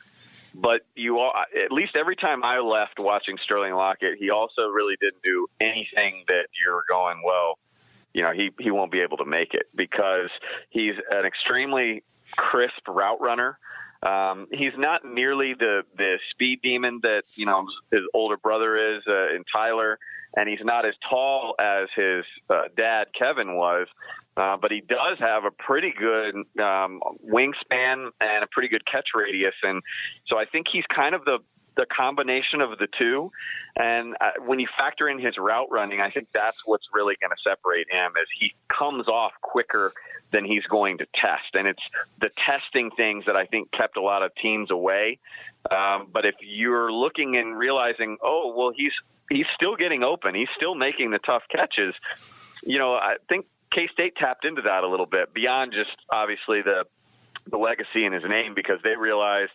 but 0.55 0.81
you 0.95 1.19
all, 1.19 1.33
at 1.35 1.71
least 1.71 1.95
every 1.95 2.15
time 2.15 2.43
I 2.43 2.59
left 2.59 2.99
watching 2.99 3.37
Sterling 3.37 3.73
Lockett, 3.73 4.17
he 4.17 4.29
also 4.29 4.67
really 4.67 4.95
didn't 4.99 5.23
do 5.23 5.47
anything 5.59 6.23
that 6.27 6.47
you're 6.63 6.83
going, 6.87 7.21
well, 7.23 7.57
you 8.13 8.21
know, 8.21 8.31
he, 8.31 8.51
he 8.59 8.71
won't 8.71 8.91
be 8.91 9.01
able 9.01 9.17
to 9.17 9.25
make 9.25 9.53
it 9.53 9.67
because 9.75 10.29
he's 10.69 10.93
an 11.11 11.25
extremely 11.25 12.03
crisp 12.35 12.87
route 12.87 13.21
runner. 13.21 13.57
Um, 14.03 14.47
he's 14.51 14.73
not 14.77 15.05
nearly 15.05 15.53
the 15.53 15.83
the 15.97 16.17
speed 16.31 16.59
demon 16.61 16.99
that 17.03 17.23
you 17.35 17.45
know 17.45 17.65
his 17.91 18.01
older 18.13 18.35
brother 18.35 18.95
is 18.95 19.01
uh, 19.07 19.33
in 19.33 19.45
Tyler, 19.51 19.97
and 20.35 20.49
he's 20.49 20.59
not 20.61 20.85
as 20.85 20.93
tall 21.09 21.55
as 21.57 21.87
his 21.95 22.25
uh, 22.49 22.63
dad 22.75 23.07
Kevin 23.17 23.55
was. 23.55 23.87
Uh, 24.35 24.57
but 24.57 24.71
he 24.71 24.81
does 24.81 25.19
have 25.19 25.45
a 25.45 25.51
pretty 25.51 25.93
good 25.97 26.35
um, 26.59 26.99
wingspan 27.23 28.09
and 28.19 28.43
a 28.43 28.47
pretty 28.51 28.67
good 28.67 28.83
catch 28.91 29.09
radius, 29.13 29.53
and 29.61 29.81
so 30.27 30.37
I 30.37 30.45
think 30.45 30.65
he's 30.71 30.85
kind 30.93 31.13
of 31.15 31.23
the 31.23 31.37
the 31.75 31.85
combination 31.85 32.61
of 32.61 32.77
the 32.77 32.87
two. 32.97 33.31
And 33.75 34.15
uh, 34.21 34.31
when 34.45 34.59
you 34.59 34.67
factor 34.77 35.09
in 35.09 35.19
his 35.19 35.37
route 35.37 35.71
running, 35.71 36.01
I 36.01 36.11
think 36.11 36.27
that's 36.33 36.57
what's 36.65 36.85
really 36.93 37.15
going 37.19 37.31
to 37.31 37.49
separate 37.49 37.87
him 37.89 38.13
as 38.19 38.27
he 38.39 38.53
comes 38.69 39.07
off 39.07 39.31
quicker 39.41 39.93
than 40.31 40.45
he's 40.45 40.63
going 40.65 40.97
to 40.97 41.05
test. 41.15 41.53
And 41.53 41.67
it's 41.67 41.83
the 42.19 42.29
testing 42.45 42.91
things 42.91 43.25
that 43.25 43.35
I 43.35 43.45
think 43.45 43.71
kept 43.71 43.97
a 43.97 44.01
lot 44.01 44.23
of 44.23 44.31
teams 44.35 44.71
away. 44.71 45.19
Um, 45.69 46.07
but 46.11 46.25
if 46.25 46.35
you're 46.41 46.91
looking 46.91 47.37
and 47.37 47.57
realizing, 47.57 48.17
oh, 48.21 48.53
well, 48.55 48.71
he's 48.75 48.91
he's 49.29 49.45
still 49.55 49.75
getting 49.75 50.03
open, 50.03 50.35
he's 50.35 50.49
still 50.57 50.75
making 50.75 51.11
the 51.11 51.19
tough 51.19 51.43
catches. 51.49 51.95
You 52.63 52.79
know, 52.79 52.93
I 52.95 53.15
think 53.29 53.45
K 53.71 53.87
State 53.93 54.15
tapped 54.15 54.45
into 54.45 54.63
that 54.63 54.83
a 54.83 54.87
little 54.87 55.05
bit 55.05 55.33
beyond 55.33 55.71
just 55.71 55.95
obviously 56.11 56.61
the 56.61 56.85
the 57.49 57.57
legacy 57.57 58.05
in 58.05 58.13
his 58.13 58.23
name 58.27 58.53
because 58.55 58.79
they 58.83 58.95
realized 58.95 59.51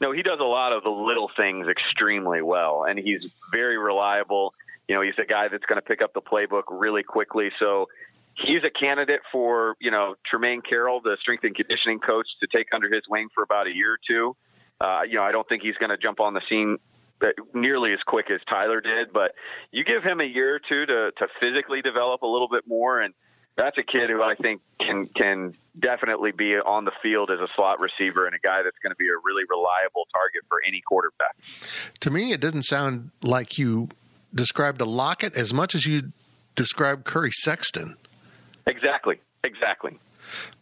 no 0.00 0.12
he 0.12 0.22
does 0.22 0.38
a 0.40 0.44
lot 0.44 0.72
of 0.72 0.82
the 0.82 0.90
little 0.90 1.30
things 1.36 1.66
extremely 1.68 2.42
well 2.42 2.84
and 2.88 2.98
he's 2.98 3.22
very 3.52 3.78
reliable. 3.78 4.54
You 4.88 4.94
know 4.94 5.02
he's 5.02 5.18
a 5.18 5.26
guy 5.26 5.48
that's 5.48 5.64
going 5.64 5.80
to 5.80 5.86
pick 5.86 6.02
up 6.02 6.12
the 6.12 6.20
playbook 6.20 6.64
really 6.70 7.02
quickly. 7.02 7.50
So 7.58 7.88
he's 8.36 8.62
a 8.64 8.70
candidate 8.70 9.20
for 9.32 9.76
you 9.80 9.90
know 9.90 10.14
Tremaine 10.28 10.62
Carroll 10.62 11.00
the 11.00 11.16
strength 11.20 11.44
and 11.44 11.54
conditioning 11.54 11.98
coach 11.98 12.26
to 12.40 12.46
take 12.46 12.68
under 12.72 12.92
his 12.92 13.02
wing 13.08 13.28
for 13.34 13.42
about 13.42 13.66
a 13.66 13.74
year 13.74 13.94
or 13.94 13.98
two. 14.06 14.36
Uh, 14.80 15.02
you 15.02 15.14
know 15.16 15.22
I 15.22 15.32
don't 15.32 15.48
think 15.48 15.62
he's 15.62 15.76
going 15.76 15.90
to 15.90 15.98
jump 15.98 16.20
on 16.20 16.34
the 16.34 16.42
scene 16.48 16.78
nearly 17.54 17.92
as 17.94 18.00
quick 18.06 18.26
as 18.30 18.40
Tyler 18.50 18.82
did 18.82 19.10
but 19.12 19.32
you 19.70 19.82
give 19.82 20.02
him 20.02 20.20
a 20.20 20.24
year 20.24 20.56
or 20.56 20.58
two 20.58 20.84
to 20.84 21.10
to 21.16 21.26
physically 21.40 21.80
develop 21.80 22.20
a 22.22 22.26
little 22.26 22.48
bit 22.48 22.64
more 22.66 23.00
and 23.00 23.14
that's 23.56 23.78
a 23.78 23.82
kid 23.82 24.10
who 24.10 24.22
I 24.22 24.34
think 24.34 24.60
can 24.80 25.06
can 25.06 25.54
definitely 25.78 26.32
be 26.32 26.54
on 26.54 26.84
the 26.84 26.92
field 27.02 27.30
as 27.30 27.40
a 27.40 27.48
slot 27.54 27.80
receiver 27.80 28.26
and 28.26 28.34
a 28.34 28.38
guy 28.38 28.62
that's 28.62 28.78
going 28.82 28.90
to 28.90 28.96
be 28.96 29.06
a 29.06 29.18
really 29.24 29.44
reliable 29.48 30.06
target 30.12 30.42
for 30.48 30.60
any 30.66 30.80
quarterback. 30.80 31.36
To 32.00 32.10
me, 32.10 32.32
it 32.32 32.40
doesn't 32.40 32.64
sound 32.64 33.10
like 33.22 33.58
you 33.58 33.88
described 34.34 34.80
a 34.80 34.84
Lockett 34.84 35.36
as 35.36 35.52
much 35.52 35.74
as 35.74 35.86
you 35.86 36.12
described 36.56 37.04
Curry 37.04 37.30
Sexton. 37.30 37.96
Exactly. 38.66 39.20
Exactly. 39.44 39.98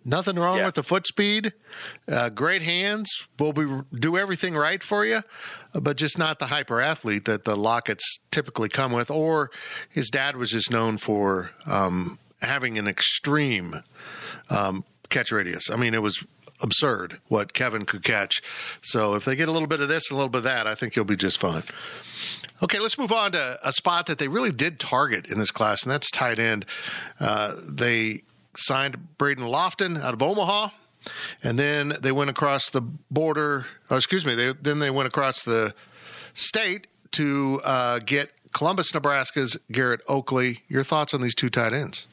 Nothing 0.04 0.36
wrong 0.36 0.58
yeah. 0.58 0.66
with 0.66 0.74
the 0.74 0.82
foot 0.82 1.06
speed. 1.06 1.52
Uh, 2.10 2.28
great 2.28 2.62
hands. 2.62 3.08
Will 3.38 3.52
be 3.52 3.82
do 3.94 4.18
everything 4.18 4.54
right 4.54 4.82
for 4.82 5.06
you, 5.06 5.22
but 5.72 5.96
just 5.96 6.18
not 6.18 6.40
the 6.40 6.46
hyper 6.46 6.80
athlete 6.80 7.24
that 7.26 7.44
the 7.44 7.56
Locketts 7.56 8.18
typically 8.30 8.68
come 8.68 8.92
with. 8.92 9.10
Or 9.10 9.50
his 9.88 10.10
dad 10.10 10.36
was 10.36 10.50
just 10.50 10.70
known 10.70 10.98
for 10.98 11.52
um, 11.66 12.18
having 12.42 12.78
an 12.78 12.86
extreme 12.86 13.82
um, 14.50 14.84
catch 15.08 15.32
radius. 15.32 15.70
I 15.70 15.76
mean, 15.76 15.94
it 15.94 16.02
was 16.02 16.24
absurd 16.60 17.20
what 17.28 17.52
Kevin 17.52 17.84
could 17.84 18.04
catch. 18.04 18.42
So 18.80 19.14
if 19.14 19.24
they 19.24 19.36
get 19.36 19.48
a 19.48 19.52
little 19.52 19.68
bit 19.68 19.80
of 19.80 19.88
this 19.88 20.10
and 20.10 20.16
a 20.16 20.18
little 20.18 20.30
bit 20.30 20.38
of 20.38 20.44
that, 20.44 20.66
I 20.66 20.74
think 20.74 20.94
he'll 20.94 21.04
be 21.04 21.16
just 21.16 21.38
fine. 21.38 21.62
Okay, 22.62 22.78
let's 22.78 22.96
move 22.96 23.10
on 23.10 23.32
to 23.32 23.58
a 23.64 23.72
spot 23.72 24.06
that 24.06 24.18
they 24.18 24.28
really 24.28 24.52
did 24.52 24.78
target 24.78 25.26
in 25.26 25.38
this 25.38 25.50
class, 25.50 25.82
and 25.82 25.90
that's 25.90 26.10
tight 26.10 26.38
end. 26.38 26.64
Uh, 27.18 27.56
they 27.60 28.22
signed 28.56 29.18
Braden 29.18 29.44
Lofton 29.44 30.00
out 30.00 30.14
of 30.14 30.22
Omaha, 30.22 30.68
and 31.42 31.58
then 31.58 31.94
they 32.00 32.12
went 32.12 32.30
across 32.30 32.70
the 32.70 32.80
border. 32.80 33.66
Oh, 33.90 33.96
excuse 33.96 34.24
me. 34.24 34.36
They, 34.36 34.52
then 34.52 34.78
they 34.78 34.90
went 34.90 35.08
across 35.08 35.42
the 35.42 35.74
state 36.34 36.86
to 37.12 37.60
uh, 37.64 37.98
get 37.98 38.30
Columbus, 38.52 38.94
Nebraska's 38.94 39.56
Garrett 39.72 40.02
Oakley. 40.08 40.60
Your 40.68 40.84
thoughts 40.84 41.12
on 41.12 41.22
these 41.22 41.34
two 41.34 41.50
tight 41.50 41.72
ends? 41.72 42.06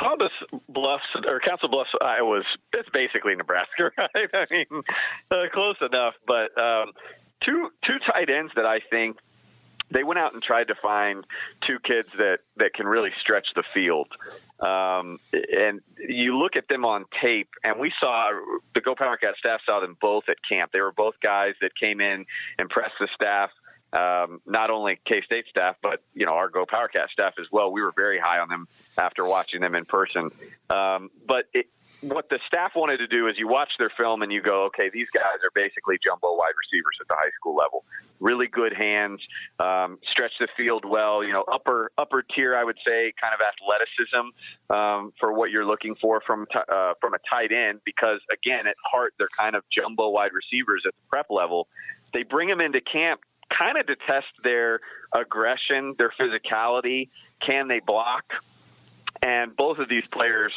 Columbus 0.00 0.32
Bluffs 0.68 1.04
or 1.28 1.40
Council 1.40 1.68
Bluffs, 1.68 1.90
Iowa, 2.00 2.42
it's 2.72 2.88
basically 2.90 3.34
Nebraska, 3.34 3.90
right? 3.98 4.30
I 4.32 4.46
mean, 4.50 4.82
uh, 5.30 5.44
close 5.52 5.76
enough. 5.80 6.14
But 6.26 6.56
um, 6.58 6.92
two 7.44 7.68
two 7.86 7.98
tight 8.10 8.30
ends 8.30 8.52
that 8.56 8.66
I 8.66 8.80
think 8.90 9.18
they 9.90 10.04
went 10.04 10.18
out 10.18 10.32
and 10.32 10.42
tried 10.42 10.68
to 10.68 10.74
find 10.74 11.26
two 11.66 11.78
kids 11.80 12.08
that 12.16 12.38
that 12.56 12.72
can 12.74 12.86
really 12.86 13.10
stretch 13.20 13.48
the 13.54 13.64
field. 13.74 14.08
Um, 14.60 15.18
and 15.32 15.80
you 15.98 16.38
look 16.38 16.56
at 16.56 16.68
them 16.68 16.84
on 16.84 17.04
tape, 17.20 17.48
and 17.62 17.78
we 17.78 17.92
saw 18.00 18.30
the 18.74 18.80
Go 18.80 18.94
Power 18.94 19.16
Cat 19.18 19.34
staff 19.38 19.60
saw 19.66 19.80
them 19.80 19.96
both 20.00 20.24
at 20.28 20.36
camp. 20.48 20.72
They 20.72 20.80
were 20.80 20.92
both 20.92 21.14
guys 21.22 21.54
that 21.60 21.72
came 21.78 22.00
in, 22.00 22.12
and 22.12 22.26
impressed 22.58 22.94
the 23.00 23.08
staff 23.14 23.50
um, 23.92 24.40
not 24.46 24.70
only 24.70 25.00
K 25.06 25.22
State 25.22 25.46
staff, 25.50 25.76
but 25.82 26.02
you 26.14 26.26
know 26.26 26.32
our 26.32 26.48
Go 26.48 26.66
PowerCat 26.66 27.08
staff 27.12 27.34
as 27.40 27.46
well. 27.50 27.72
We 27.72 27.82
were 27.82 27.92
very 27.94 28.18
high 28.18 28.38
on 28.38 28.48
them 28.48 28.68
after 28.98 29.24
watching 29.24 29.60
them 29.60 29.74
in 29.74 29.84
person. 29.84 30.30
Um, 30.68 31.10
but 31.26 31.46
it, 31.54 31.66
what 32.02 32.28
the 32.30 32.38
staff 32.46 32.72
wanted 32.74 32.98
to 32.98 33.06
do 33.06 33.28
is 33.28 33.34
you 33.38 33.46
watch 33.46 33.70
their 33.78 33.90
film 33.96 34.22
and 34.22 34.32
you 34.32 34.40
go, 34.40 34.64
okay, 34.64 34.90
these 34.92 35.08
guys 35.12 35.42
are 35.44 35.50
basically 35.54 35.98
jumbo 36.02 36.34
wide 36.34 36.54
receivers 36.56 36.96
at 37.00 37.08
the 37.08 37.14
high 37.14 37.30
school 37.38 37.54
level. 37.54 37.84
Really 38.20 38.46
good 38.46 38.72
hands, 38.72 39.20
um, 39.58 39.98
stretch 40.10 40.32
the 40.40 40.48
field 40.56 40.84
well. 40.84 41.24
You 41.24 41.32
know, 41.32 41.44
upper 41.52 41.90
upper 41.98 42.22
tier, 42.22 42.56
I 42.56 42.64
would 42.64 42.78
say, 42.86 43.12
kind 43.20 43.34
of 43.34 43.40
athleticism 43.40 44.74
um, 44.74 45.12
for 45.18 45.32
what 45.32 45.50
you're 45.50 45.66
looking 45.66 45.94
for 46.00 46.20
from 46.26 46.46
t- 46.52 46.58
uh, 46.72 46.94
from 47.00 47.14
a 47.14 47.18
tight 47.28 47.52
end. 47.52 47.80
Because 47.84 48.20
again, 48.32 48.66
at 48.66 48.76
heart, 48.90 49.14
they're 49.18 49.28
kind 49.36 49.54
of 49.54 49.64
jumbo 49.74 50.08
wide 50.10 50.32
receivers 50.32 50.84
at 50.86 50.94
the 50.94 51.08
prep 51.10 51.26
level. 51.30 51.68
They 52.12 52.24
bring 52.24 52.48
them 52.48 52.60
into 52.60 52.80
camp 52.80 53.20
kind 53.56 53.78
of 53.78 53.86
to 53.86 53.96
test 54.06 54.28
their 54.42 54.80
aggression, 55.14 55.94
their 55.98 56.12
physicality. 56.18 57.08
Can 57.44 57.68
they 57.68 57.80
block? 57.80 58.24
And 59.22 59.54
both 59.54 59.78
of 59.78 59.88
these 59.88 60.04
players 60.12 60.52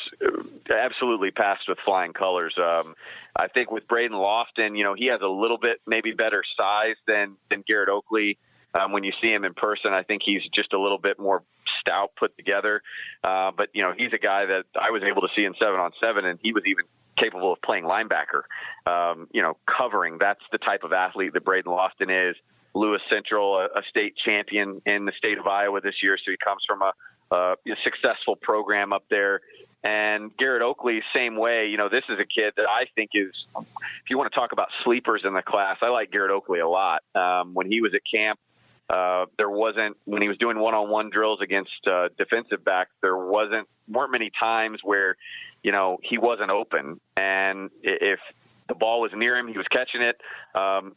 absolutely 0.69 1.31
passed 1.31 1.67
with 1.67 1.77
flying 1.83 2.13
colors. 2.13 2.55
Um, 2.57 2.95
I 3.35 3.47
think 3.47 3.71
with 3.71 3.87
Braden 3.87 4.15
Lofton, 4.15 4.77
you 4.77 4.83
know, 4.83 4.93
he 4.93 5.07
has 5.07 5.21
a 5.21 5.27
little 5.27 5.57
bit 5.57 5.81
maybe 5.85 6.11
better 6.11 6.43
size 6.57 6.95
than 7.05 7.35
than 7.49 7.63
Garrett 7.67 7.89
Oakley. 7.89 8.37
Um, 8.73 8.91
when 8.91 9.03
you 9.03 9.11
see 9.21 9.31
him 9.31 9.43
in 9.43 9.53
person, 9.53 9.93
I 9.93 10.03
think 10.03 10.21
he's 10.25 10.41
just 10.53 10.73
a 10.73 10.79
little 10.79 10.97
bit 10.97 11.19
more 11.19 11.43
stout 11.79 12.11
put 12.17 12.35
together. 12.37 12.81
Uh, 13.23 13.51
but 13.55 13.69
you 13.73 13.83
know, 13.83 13.93
he's 13.95 14.13
a 14.13 14.17
guy 14.17 14.45
that 14.45 14.63
I 14.79 14.91
was 14.91 15.03
able 15.03 15.21
to 15.21 15.29
see 15.35 15.43
in 15.43 15.53
seven 15.59 15.79
on 15.79 15.91
seven, 15.99 16.25
and 16.25 16.39
he 16.41 16.53
was 16.53 16.63
even 16.65 16.85
capable 17.17 17.53
of 17.53 17.61
playing 17.61 17.83
linebacker. 17.83 18.43
Um, 18.89 19.27
you 19.31 19.41
know, 19.41 19.57
covering. 19.65 20.17
That's 20.19 20.41
the 20.51 20.57
type 20.57 20.83
of 20.83 20.93
athlete 20.93 21.33
that 21.33 21.43
Braden 21.43 21.71
Lofton 21.71 22.29
is. 22.29 22.35
Lewis 22.75 23.01
Central, 23.09 23.57
a, 23.57 23.65
a, 23.65 23.83
state 23.89 24.15
champion 24.25 24.81
in 24.85 25.05
the 25.05 25.11
state 25.17 25.37
of 25.37 25.47
Iowa 25.47 25.81
this 25.81 25.95
year. 26.01 26.17
So 26.17 26.31
he 26.31 26.37
comes 26.43 26.63
from 26.67 26.81
a, 26.81 26.93
a, 27.35 27.55
successful 27.83 28.35
program 28.35 28.93
up 28.93 29.03
there. 29.09 29.41
And 29.83 30.35
Garrett 30.37 30.61
Oakley, 30.61 31.01
same 31.13 31.35
way. 31.35 31.67
You 31.67 31.77
know, 31.77 31.89
this 31.89 32.03
is 32.09 32.17
a 32.17 32.25
kid 32.25 32.53
that 32.55 32.67
I 32.69 32.85
think 32.95 33.11
is, 33.13 33.33
if 33.57 34.09
you 34.09 34.17
want 34.17 34.31
to 34.31 34.35
talk 34.35 34.53
about 34.53 34.69
sleepers 34.83 35.21
in 35.25 35.33
the 35.33 35.41
class, 35.41 35.77
I 35.81 35.89
like 35.89 36.09
Garrett 36.09 36.31
Oakley 36.31 36.59
a 36.59 36.67
lot. 36.67 37.03
Um, 37.13 37.53
when 37.53 37.69
he 37.69 37.81
was 37.81 37.93
at 37.93 38.01
camp, 38.09 38.39
uh, 38.89 39.25
there 39.37 39.49
wasn't 39.49 39.97
when 40.05 40.21
he 40.21 40.27
was 40.27 40.37
doing 40.37 40.57
one-on-one 40.57 41.09
drills 41.09 41.39
against 41.41 41.71
uh, 41.85 42.09
defensive 42.17 42.63
backs. 42.63 42.91
There 43.01 43.17
wasn't 43.17 43.67
weren't 43.89 44.11
many 44.11 44.31
times 44.39 44.79
where, 44.83 45.15
you 45.63 45.71
know, 45.71 45.97
he 46.03 46.17
wasn't 46.17 46.51
open, 46.51 46.99
and 47.17 47.69
if 47.81 48.19
the 48.67 48.75
ball 48.75 49.01
was 49.01 49.11
near 49.15 49.37
him, 49.37 49.47
he 49.47 49.57
was 49.57 49.67
catching 49.71 50.01
it. 50.01 50.19
Um, 50.55 50.95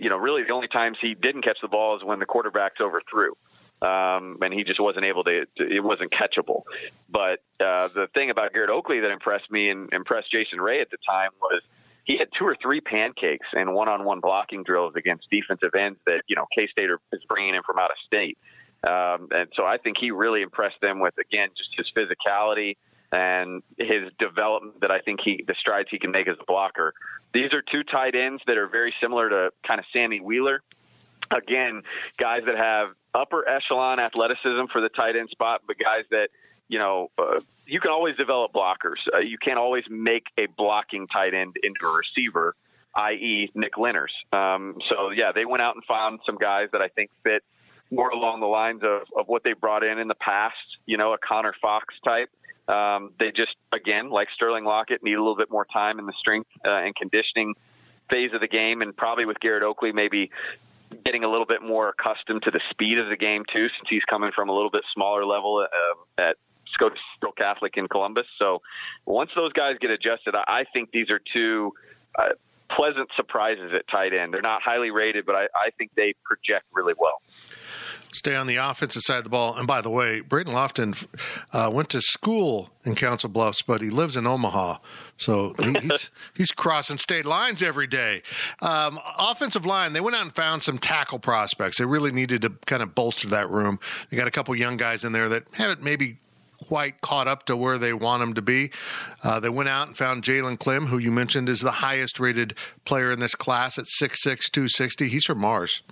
you 0.00 0.10
know, 0.10 0.16
really 0.16 0.42
the 0.42 0.52
only 0.52 0.68
times 0.68 0.98
he 1.00 1.14
didn't 1.14 1.42
catch 1.42 1.58
the 1.62 1.68
ball 1.68 1.96
is 1.96 2.04
when 2.04 2.18
the 2.18 2.26
quarterbacks 2.26 2.80
overthrew. 2.80 3.32
Um, 3.80 4.38
and 4.42 4.52
he 4.52 4.64
just 4.64 4.80
wasn't 4.80 5.04
able 5.04 5.22
to, 5.24 5.44
it 5.56 5.84
wasn't 5.84 6.12
catchable. 6.12 6.62
But 7.08 7.38
uh, 7.60 7.88
the 7.94 8.08
thing 8.12 8.30
about 8.30 8.52
Garrett 8.52 8.70
Oakley 8.70 9.00
that 9.00 9.10
impressed 9.12 9.50
me 9.52 9.70
and 9.70 9.92
impressed 9.92 10.32
Jason 10.32 10.60
Ray 10.60 10.80
at 10.80 10.90
the 10.90 10.96
time 11.08 11.30
was 11.40 11.62
he 12.04 12.16
had 12.18 12.28
two 12.36 12.44
or 12.44 12.56
three 12.60 12.80
pancakes 12.80 13.46
and 13.52 13.74
one-on-one 13.74 14.20
blocking 14.20 14.64
drills 14.64 14.94
against 14.96 15.30
defensive 15.30 15.74
ends 15.78 16.00
that 16.06 16.22
you 16.26 16.34
know 16.34 16.46
K-State 16.56 16.90
is 17.12 17.20
bringing 17.28 17.54
in 17.54 17.62
from 17.62 17.78
out 17.78 17.90
of 17.90 17.96
state. 18.04 18.36
Um, 18.82 19.28
and 19.30 19.48
so 19.54 19.64
I 19.64 19.76
think 19.76 19.96
he 20.00 20.10
really 20.10 20.42
impressed 20.42 20.80
them 20.80 21.00
with 21.00 21.14
again 21.18 21.50
just 21.56 21.70
his 21.76 21.86
physicality, 21.94 22.76
and 23.12 23.62
his 23.78 24.12
development 24.18 24.80
that 24.80 24.90
I 24.90 25.00
think 25.00 25.20
he 25.24 25.44
the 25.46 25.54
strides 25.58 25.88
he 25.90 25.98
can 25.98 26.10
make 26.10 26.28
as 26.28 26.36
a 26.40 26.44
blocker. 26.44 26.94
These 27.32 27.52
are 27.52 27.62
two 27.62 27.82
tight 27.84 28.14
ends 28.14 28.42
that 28.46 28.56
are 28.56 28.68
very 28.68 28.94
similar 29.00 29.28
to 29.28 29.50
kind 29.66 29.80
of 29.80 29.86
Sammy 29.92 30.20
Wheeler. 30.20 30.62
Again, 31.30 31.82
guys 32.16 32.44
that 32.46 32.56
have 32.56 32.90
upper 33.14 33.48
echelon 33.48 33.98
athleticism 33.98 34.66
for 34.72 34.80
the 34.80 34.88
tight 34.88 35.16
end 35.16 35.30
spot, 35.30 35.62
but 35.66 35.76
guys 35.78 36.04
that 36.10 36.28
you 36.68 36.78
know 36.78 37.10
uh, 37.18 37.40
you 37.66 37.80
can 37.80 37.90
always 37.90 38.16
develop 38.16 38.52
blockers. 38.52 39.06
Uh, 39.12 39.18
you 39.18 39.38
can't 39.38 39.58
always 39.58 39.84
make 39.88 40.24
a 40.38 40.46
blocking 40.46 41.06
tight 41.06 41.34
end 41.34 41.56
into 41.62 41.86
a 41.86 41.96
receiver. 41.96 42.54
i.e., 42.94 43.50
Nick 43.54 43.74
Lenners. 43.74 44.12
Um, 44.32 44.76
so 44.88 45.10
yeah, 45.10 45.32
they 45.32 45.44
went 45.44 45.62
out 45.62 45.74
and 45.74 45.84
found 45.84 46.20
some 46.24 46.36
guys 46.36 46.68
that 46.72 46.82
I 46.82 46.88
think 46.88 47.10
fit 47.22 47.42
more 47.90 48.10
along 48.10 48.40
the 48.40 48.46
lines 48.46 48.82
of, 48.82 49.02
of 49.16 49.28
what 49.28 49.44
they 49.44 49.52
brought 49.52 49.82
in 49.82 49.98
in 49.98 50.08
the 50.08 50.14
past. 50.14 50.56
You 50.86 50.96
know, 50.96 51.12
a 51.12 51.18
Connor 51.18 51.54
Fox 51.60 51.94
type. 52.04 52.30
Um, 52.68 53.12
they 53.18 53.30
just 53.30 53.56
again, 53.72 54.10
like 54.10 54.28
Sterling 54.34 54.64
Lockett, 54.64 55.02
need 55.02 55.14
a 55.14 55.18
little 55.18 55.36
bit 55.36 55.50
more 55.50 55.66
time 55.72 55.98
in 55.98 56.06
the 56.06 56.12
strength 56.18 56.50
uh, 56.64 56.70
and 56.70 56.94
conditioning 56.94 57.54
phase 58.10 58.32
of 58.34 58.40
the 58.40 58.48
game, 58.48 58.82
and 58.82 58.96
probably 58.96 59.24
with 59.24 59.40
Garrett 59.40 59.62
Oakley, 59.62 59.92
maybe 59.92 60.30
getting 61.04 61.24
a 61.24 61.30
little 61.30 61.46
bit 61.46 61.62
more 61.62 61.90
accustomed 61.90 62.42
to 62.42 62.50
the 62.50 62.60
speed 62.70 62.98
of 62.98 63.08
the 63.08 63.16
game 63.16 63.44
too, 63.52 63.68
since 63.76 63.88
he's 63.88 64.04
coming 64.04 64.30
from 64.34 64.48
a 64.48 64.52
little 64.52 64.70
bit 64.70 64.82
smaller 64.94 65.24
level 65.24 65.66
uh, 65.66 66.22
at 66.22 66.36
Scotus 66.72 66.98
Catholic 67.36 67.76
in 67.76 67.88
Columbus. 67.88 68.26
So 68.38 68.60
once 69.06 69.30
those 69.34 69.52
guys 69.52 69.76
get 69.80 69.90
adjusted, 69.90 70.34
I 70.34 70.64
think 70.72 70.90
these 70.90 71.10
are 71.10 71.20
two 71.32 71.72
uh, 72.18 72.30
pleasant 72.70 73.08
surprises 73.16 73.72
at 73.74 73.86
tight 73.88 74.12
end. 74.12 74.34
They're 74.34 74.42
not 74.42 74.62
highly 74.62 74.90
rated, 74.90 75.24
but 75.26 75.34
I, 75.34 75.44
I 75.54 75.70
think 75.76 75.92
they 75.96 76.14
project 76.24 76.66
really 76.72 76.94
well 76.98 77.20
stay 78.12 78.34
on 78.34 78.46
the 78.46 78.56
offensive 78.56 79.02
side 79.02 79.18
of 79.18 79.24
the 79.24 79.30
ball. 79.30 79.56
And 79.56 79.66
by 79.66 79.80
the 79.80 79.90
way, 79.90 80.20
Braden 80.20 80.52
Lofton 80.52 81.06
uh, 81.52 81.70
went 81.72 81.90
to 81.90 82.00
school 82.00 82.70
in 82.84 82.94
Council 82.94 83.28
Bluffs, 83.28 83.62
but 83.62 83.82
he 83.82 83.90
lives 83.90 84.16
in 84.16 84.26
Omaha, 84.26 84.78
so 85.16 85.54
he's 85.60 86.10
he's 86.34 86.52
crossing 86.52 86.98
state 86.98 87.26
lines 87.26 87.62
every 87.62 87.86
day. 87.86 88.22
Um, 88.62 88.98
offensive 89.18 89.66
line, 89.66 89.92
they 89.92 90.00
went 90.00 90.16
out 90.16 90.22
and 90.22 90.34
found 90.34 90.62
some 90.62 90.78
tackle 90.78 91.18
prospects. 91.18 91.78
They 91.78 91.84
really 91.84 92.12
needed 92.12 92.42
to 92.42 92.50
kind 92.66 92.82
of 92.82 92.94
bolster 92.94 93.28
that 93.28 93.50
room. 93.50 93.78
They 94.10 94.16
got 94.16 94.28
a 94.28 94.32
couple 94.32 94.54
young 94.56 94.76
guys 94.76 95.04
in 95.04 95.12
there 95.12 95.28
that 95.28 95.44
haven't 95.54 95.82
maybe 95.82 96.18
quite 96.66 97.00
caught 97.00 97.28
up 97.28 97.46
to 97.46 97.56
where 97.56 97.78
they 97.78 97.92
want 97.92 98.20
them 98.20 98.34
to 98.34 98.42
be. 98.42 98.70
Uh, 99.22 99.38
they 99.40 99.48
went 99.48 99.68
out 99.68 99.88
and 99.88 99.96
found 99.96 100.22
Jalen 100.22 100.58
Clem, 100.58 100.86
who 100.86 100.98
you 100.98 101.10
mentioned 101.10 101.48
is 101.48 101.60
the 101.60 101.70
highest 101.70 102.18
rated 102.18 102.54
player 102.84 103.10
in 103.10 103.20
this 103.20 103.34
class 103.34 103.78
at 103.78 103.84
6'6", 103.84 104.50
260. 104.50 105.08
He's 105.08 105.24
from 105.24 105.38
Mars. 105.38 105.82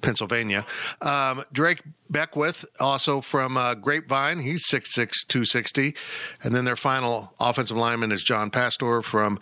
Pennsylvania. 0.00 0.66
Um, 1.00 1.44
Drake 1.52 1.82
Bequeaith, 2.12 2.64
also 2.80 3.20
from 3.20 3.56
uh, 3.56 3.74
Grapevine, 3.74 4.40
he's 4.40 4.66
6'6", 4.68 5.26
260. 5.28 5.94
And 6.42 6.54
then 6.54 6.64
their 6.64 6.76
final 6.76 7.34
offensive 7.40 7.76
lineman 7.76 8.12
is 8.12 8.22
John 8.22 8.50
Pastore 8.50 9.02
from 9.02 9.40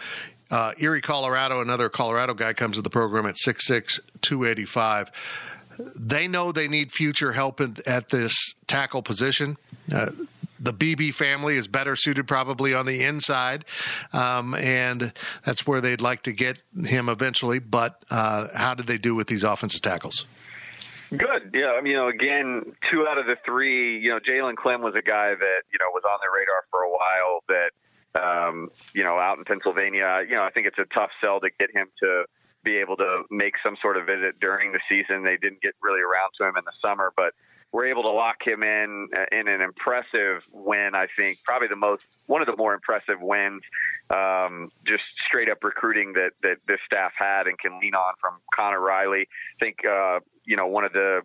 uh, 0.51 0.73
Erie, 0.79 1.01
Colorado. 1.01 1.61
Another 1.61 1.89
Colorado 1.89 2.35
guy 2.35 2.53
comes 2.53 2.77
to 2.77 2.83
the 2.83 2.91
program 2.91 3.27
at 3.27 3.37
6'6", 3.37 4.01
285. 4.21 5.11
They 5.97 6.29
know 6.29 6.53
they 6.53 6.69
need 6.69 6.93
future 6.93 7.33
help 7.33 7.61
at 7.87 8.11
this 8.11 8.35
tackle 8.67 9.03
position. 9.03 9.57
Uh, 9.93 10.11
the 10.63 10.73
BB 10.73 11.13
family 11.13 11.57
is 11.57 11.67
better 11.67 11.97
suited 11.97 12.29
probably 12.29 12.73
on 12.73 12.87
the 12.87 13.03
inside, 13.03 13.65
um, 14.13 14.55
and 14.55 15.13
that's 15.45 15.67
where 15.67 15.81
they'd 15.81 16.01
like 16.01 16.23
to 16.23 16.33
get 16.33 16.63
him 16.85 17.09
eventually. 17.09 17.59
But 17.59 18.05
uh, 18.11 18.49
how 18.55 18.75
did 18.75 18.87
they 18.87 18.99
do 18.99 19.15
with 19.15 19.27
these 19.27 19.43
offensive 19.43 19.83
tackles? 19.83 20.25
Good. 21.11 21.53
Yeah. 21.53 21.79
You 21.85 21.93
know, 21.93 22.09
again, 22.09 22.73
two 22.91 23.07
out 23.07 23.19
of 23.19 23.27
the 23.27 23.37
three, 23.45 23.99
you 23.99 24.09
know, 24.09 24.19
Jalen 24.19 24.57
Clem 24.57 24.81
was 24.81 24.95
a 24.95 25.03
guy 25.03 25.35
that, 25.35 25.61
you 25.71 25.79
know, 25.79 25.91
was 25.93 26.05
on 26.09 26.19
their 26.23 26.33
radar 26.33 26.65
for 26.71 26.81
a 26.81 26.91
while 26.91 27.45
that, 27.49 27.71
um, 28.17 28.71
you 28.95 29.05
know, 29.05 29.19
out 29.19 29.37
in 29.37 29.45
Pennsylvania, 29.45 30.25
you 30.27 30.35
know, 30.35 30.43
I 30.43 30.51
think 30.51 30.67
it's 30.67 30.79
a 30.79 30.87
tough 30.95 31.11
sell 31.21 31.39
to 31.41 31.51
get 31.61 31.71
him 31.75 31.89
to 32.01 32.25
be 32.65 32.79
able 32.79 32.97
to 32.97 33.25
make 33.31 33.55
some 33.63 33.77
sort 33.83 33.99
of 33.99 34.07
visit 34.07 34.41
during 34.41 34.73
the 34.73 34.81
season. 34.89 35.23
They 35.23 35.37
didn't 35.37 35.61
get 35.61 35.75
really 35.83 36.01
around 36.01 36.33
to 36.41 36.49
him 36.49 36.57
in 36.57 36.65
the 36.65 36.73
summer, 36.81 37.13
but 37.15 37.35
we're 37.73 37.87
able 37.87 38.03
to 38.03 38.11
lock 38.11 38.37
him 38.47 38.63
in 38.63 39.09
uh, 39.17 39.25
in 39.33 39.49
an 39.49 39.61
impressive 39.61 40.43
win. 40.53 40.91
I 40.95 41.07
think 41.17 41.39
probably 41.45 41.69
the 41.69 41.77
most 41.77 42.05
one 42.27 42.43
of 42.43 42.47
the 42.47 42.57
more 42.57 42.75
impressive 42.75 43.21
wins, 43.21 43.63
um, 44.11 44.71
just 44.87 45.03
straight 45.27 45.49
up 45.49 45.65
recruiting 45.65 46.13
that 46.13 46.33
that 46.43 46.57
this 46.69 46.79
staff 46.87 47.13
had 47.19 47.47
and 47.47 47.59
can 47.59 47.81
lean 47.81 47.95
on 47.95 48.15
from 48.21 48.35
Conor 48.55 48.81
Riley. 48.81 49.27
I 49.57 49.65
think 49.65 49.79
uh, 49.85 50.21
you 50.45 50.57
know 50.57 50.67
one 50.67 50.85
of 50.85 50.93
the 50.93 51.23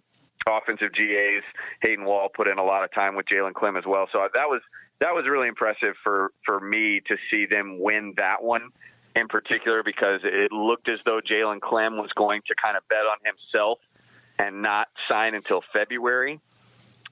offensive 0.48 0.94
GAs, 0.94 1.44
Hayden 1.82 2.06
Wall, 2.06 2.30
put 2.34 2.48
in 2.48 2.58
a 2.58 2.64
lot 2.64 2.84
of 2.84 2.94
time 2.94 3.16
with 3.16 3.26
Jalen 3.26 3.54
Clem 3.54 3.76
as 3.76 3.86
well. 3.86 4.08
So 4.12 4.20
that 4.34 4.48
was 4.48 4.62
that 5.00 5.14
was 5.14 5.26
really 5.30 5.50
impressive 5.50 5.96
for 6.04 6.32
for 6.46 6.60
me 6.62 7.02
to 7.08 7.18
see 7.30 7.46
them 7.46 7.82
win 7.82 8.14
that 8.18 8.42
one 8.42 8.70
in 9.16 9.28
particular 9.28 9.82
because 9.84 10.22
it 10.24 10.52
looked 10.52 10.88
as 10.88 11.00
though 11.06 11.20
Jalen 11.20 11.60
Clem 11.60 11.98
was 11.98 12.12
going 12.16 12.42
to 12.48 12.56
kind 12.62 12.78
of 12.78 12.88
bet 12.88 13.00
on 13.00 13.18
himself 13.26 13.80
and 14.40 14.62
not 14.62 14.88
sign 15.10 15.36
until 15.36 15.62
February. 15.74 16.40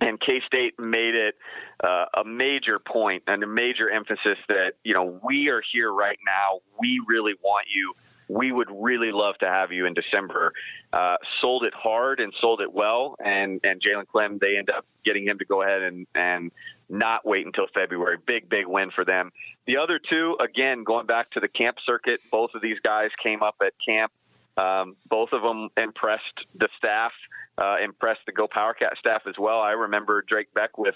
And 0.02 0.20
K 0.20 0.42
State 0.46 0.78
made 0.78 1.16
it 1.16 1.36
uh, 1.82 2.06
a 2.18 2.26
major 2.26 2.80
point 2.80 3.24
and 3.28 3.42
a 3.44 3.48
major 3.48 3.90
emphasis 3.90 4.38
that, 4.50 4.74
you 4.84 4.94
know, 4.94 5.20
we 5.24 5.48
are 5.48 5.62
here 5.72 5.92
right 5.92 6.20
now. 6.26 6.60
We 6.80 7.02
really 7.08 7.36
want 7.42 7.68
you. 7.74 7.94
We 8.28 8.52
would 8.52 8.70
really 8.72 9.12
love 9.12 9.38
to 9.40 9.46
have 9.46 9.72
you 9.72 9.86
in 9.86 9.94
December. 9.94 10.52
Uh, 10.92 11.16
sold 11.42 11.64
it 11.64 11.74
hard 11.74 12.20
and 12.20 12.34
sold 12.42 12.60
it 12.60 12.74
well. 12.74 13.16
And, 13.24 13.62
and 13.64 13.82
Jalen 13.82 14.08
Clem, 14.08 14.40
they 14.42 14.58
end 14.58 14.70
up 14.70 14.86
getting 15.06 15.26
him 15.26 15.38
to 15.38 15.46
go 15.46 15.62
ahead 15.62 15.82
and, 15.84 16.08
and 16.14 16.52
not 16.90 17.26
wait 17.26 17.46
until 17.46 17.68
February. 17.74 18.18
Big, 18.26 18.50
big 18.50 18.66
win 18.68 18.92
for 18.92 19.06
them. 19.06 19.32
The 19.66 19.78
other 19.78 20.00
two, 20.00 20.38
again, 20.42 20.84
going 20.84 21.06
back 21.06 21.32
to 21.32 21.40
the 21.40 21.48
camp 21.48 21.78
circuit, 21.86 22.20
both 22.32 22.52
of 22.54 22.62
these 22.62 22.80
guys 22.84 23.12
came 23.22 23.44
up 23.44 23.56
at 23.62 23.74
camp 23.88 24.12
um, 24.58 24.96
both 25.10 25.30
of 25.34 25.41
them 25.41 25.70
impressed 25.78 26.46
the 26.58 26.70
staff, 26.78 27.12
uh, 27.58 27.78
impressed 27.84 28.22
the 28.26 28.32
Go 28.32 28.48
PowerCat 28.48 28.98
staff 28.98 29.24
as 29.28 29.36
well. 29.38 29.60
I 29.60 29.72
remember 29.72 30.24
Drake 30.28 30.48
Bequeaith, 30.56 30.94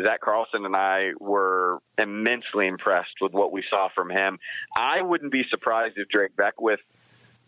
Zach 0.00 0.20
Carlson, 0.20 0.64
and 0.64 0.76
I 0.76 1.12
were 1.18 1.78
immensely 1.98 2.66
impressed 2.66 3.14
with 3.20 3.32
what 3.32 3.52
we 3.52 3.64
saw 3.68 3.88
from 3.94 4.10
him. 4.10 4.38
I 4.76 5.02
wouldn't 5.02 5.32
be 5.32 5.42
surprised 5.50 5.94
if 5.96 6.08
Drake 6.08 6.36
Bequeaith 6.36 6.78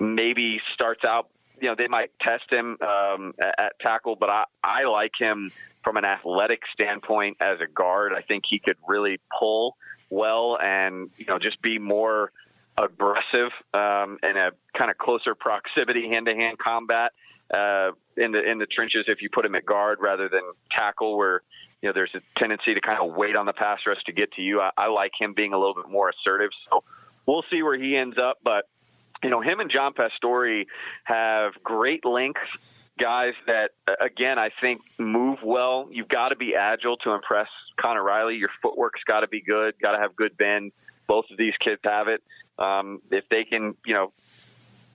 maybe 0.00 0.60
starts 0.74 1.04
out. 1.04 1.28
You 1.60 1.68
know, 1.68 1.74
they 1.78 1.86
might 1.86 2.10
test 2.20 2.50
him 2.50 2.76
um, 2.82 3.34
at, 3.40 3.54
at 3.58 3.72
tackle, 3.80 4.16
but 4.16 4.30
I, 4.30 4.44
I 4.64 4.84
like 4.84 5.12
him 5.16 5.52
from 5.84 5.96
an 5.96 6.04
athletic 6.04 6.62
standpoint 6.72 7.36
as 7.40 7.60
a 7.60 7.66
guard. 7.66 8.12
I 8.16 8.22
think 8.22 8.44
he 8.48 8.58
could 8.58 8.76
really 8.86 9.20
pull 9.38 9.76
well 10.10 10.58
and 10.60 11.10
you 11.16 11.24
know 11.24 11.38
just 11.38 11.60
be 11.62 11.78
more 11.78 12.30
aggressive 12.78 13.52
um, 13.74 14.18
and 14.22 14.38
a 14.38 14.50
kind 14.76 14.90
of 14.90 14.98
closer 14.98 15.34
proximity 15.34 16.08
hand 16.08 16.26
to 16.26 16.34
hand 16.34 16.58
combat 16.58 17.12
uh, 17.52 17.90
in 18.16 18.32
the 18.32 18.42
in 18.50 18.58
the 18.58 18.66
trenches 18.66 19.04
if 19.08 19.20
you 19.20 19.28
put 19.32 19.44
him 19.44 19.54
at 19.54 19.66
guard 19.66 19.98
rather 20.00 20.28
than 20.28 20.40
tackle 20.76 21.16
where 21.16 21.42
you 21.82 21.88
know 21.88 21.92
there's 21.92 22.14
a 22.14 22.20
tendency 22.38 22.74
to 22.74 22.80
kind 22.80 22.98
of 23.00 23.14
wait 23.14 23.36
on 23.36 23.46
the 23.46 23.52
pass 23.52 23.80
rush 23.86 24.02
to 24.06 24.12
get 24.12 24.32
to 24.32 24.42
you. 24.42 24.60
I, 24.60 24.70
I 24.76 24.86
like 24.88 25.12
him 25.18 25.34
being 25.34 25.52
a 25.52 25.58
little 25.58 25.74
bit 25.74 25.90
more 25.90 26.10
assertive, 26.10 26.50
so 26.70 26.82
we'll 27.26 27.44
see 27.50 27.62
where 27.62 27.78
he 27.78 27.96
ends 27.96 28.16
up. 28.18 28.38
But 28.42 28.64
you 29.22 29.30
know, 29.30 29.40
him 29.40 29.60
and 29.60 29.70
John 29.70 29.92
Pastore 29.92 30.64
have 31.04 31.52
great 31.62 32.04
length 32.04 32.40
guys 32.98 33.32
that 33.46 33.70
again 34.00 34.38
I 34.38 34.50
think 34.60 34.80
move 34.98 35.38
well. 35.44 35.88
You've 35.90 36.08
got 36.08 36.30
to 36.30 36.36
be 36.36 36.54
agile 36.54 36.96
to 36.98 37.10
impress 37.10 37.48
Conor 37.80 38.02
Riley. 38.02 38.36
Your 38.36 38.50
footwork's 38.62 39.02
got 39.06 39.20
to 39.20 39.28
be 39.28 39.42
good. 39.42 39.74
Got 39.80 39.92
to 39.92 39.98
have 39.98 40.16
good 40.16 40.36
bend. 40.36 40.72
Both 41.08 41.26
of 41.30 41.36
these 41.36 41.54
kids 41.62 41.80
have 41.84 42.08
it. 42.08 42.22
Um, 42.62 43.02
if 43.10 43.28
they 43.28 43.44
can, 43.44 43.74
you 43.84 43.94
know, 43.94 44.12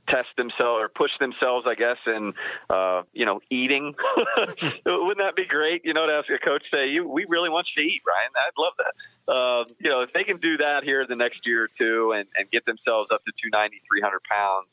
test 0.07 0.29
themselves 0.37 0.81
or 0.81 0.89
push 0.89 1.11
themselves, 1.19 1.65
I 1.67 1.75
guess, 1.75 1.97
in 2.05 2.33
uh, 2.69 3.03
you 3.13 3.25
know 3.25 3.41
eating. 3.49 3.93
Wouldn't 4.85 5.17
that 5.17 5.35
be 5.35 5.45
great? 5.45 5.83
You 5.85 5.93
know, 5.93 6.05
to 6.07 6.13
ask 6.13 6.29
a 6.29 6.43
coach, 6.43 6.63
say, 6.71 6.89
"You, 6.89 7.07
we 7.07 7.25
really 7.27 7.49
want 7.49 7.67
you 7.75 7.83
to 7.83 7.87
eat, 7.87 8.01
Ryan." 8.05 8.31
I'd 8.35 8.57
love 8.57 8.73
that. 8.77 9.31
Uh, 9.31 9.75
you 9.79 9.89
know, 9.89 10.01
if 10.01 10.13
they 10.13 10.23
can 10.23 10.37
do 10.37 10.57
that 10.57 10.83
here 10.83 11.05
the 11.05 11.15
next 11.15 11.45
year 11.45 11.65
or 11.65 11.69
two 11.77 12.13
and, 12.13 12.27
and 12.37 12.49
get 12.49 12.65
themselves 12.65 13.09
up 13.11 13.23
to 13.25 13.31
290, 13.43 13.81
300 13.91 14.21
pounds, 14.23 14.67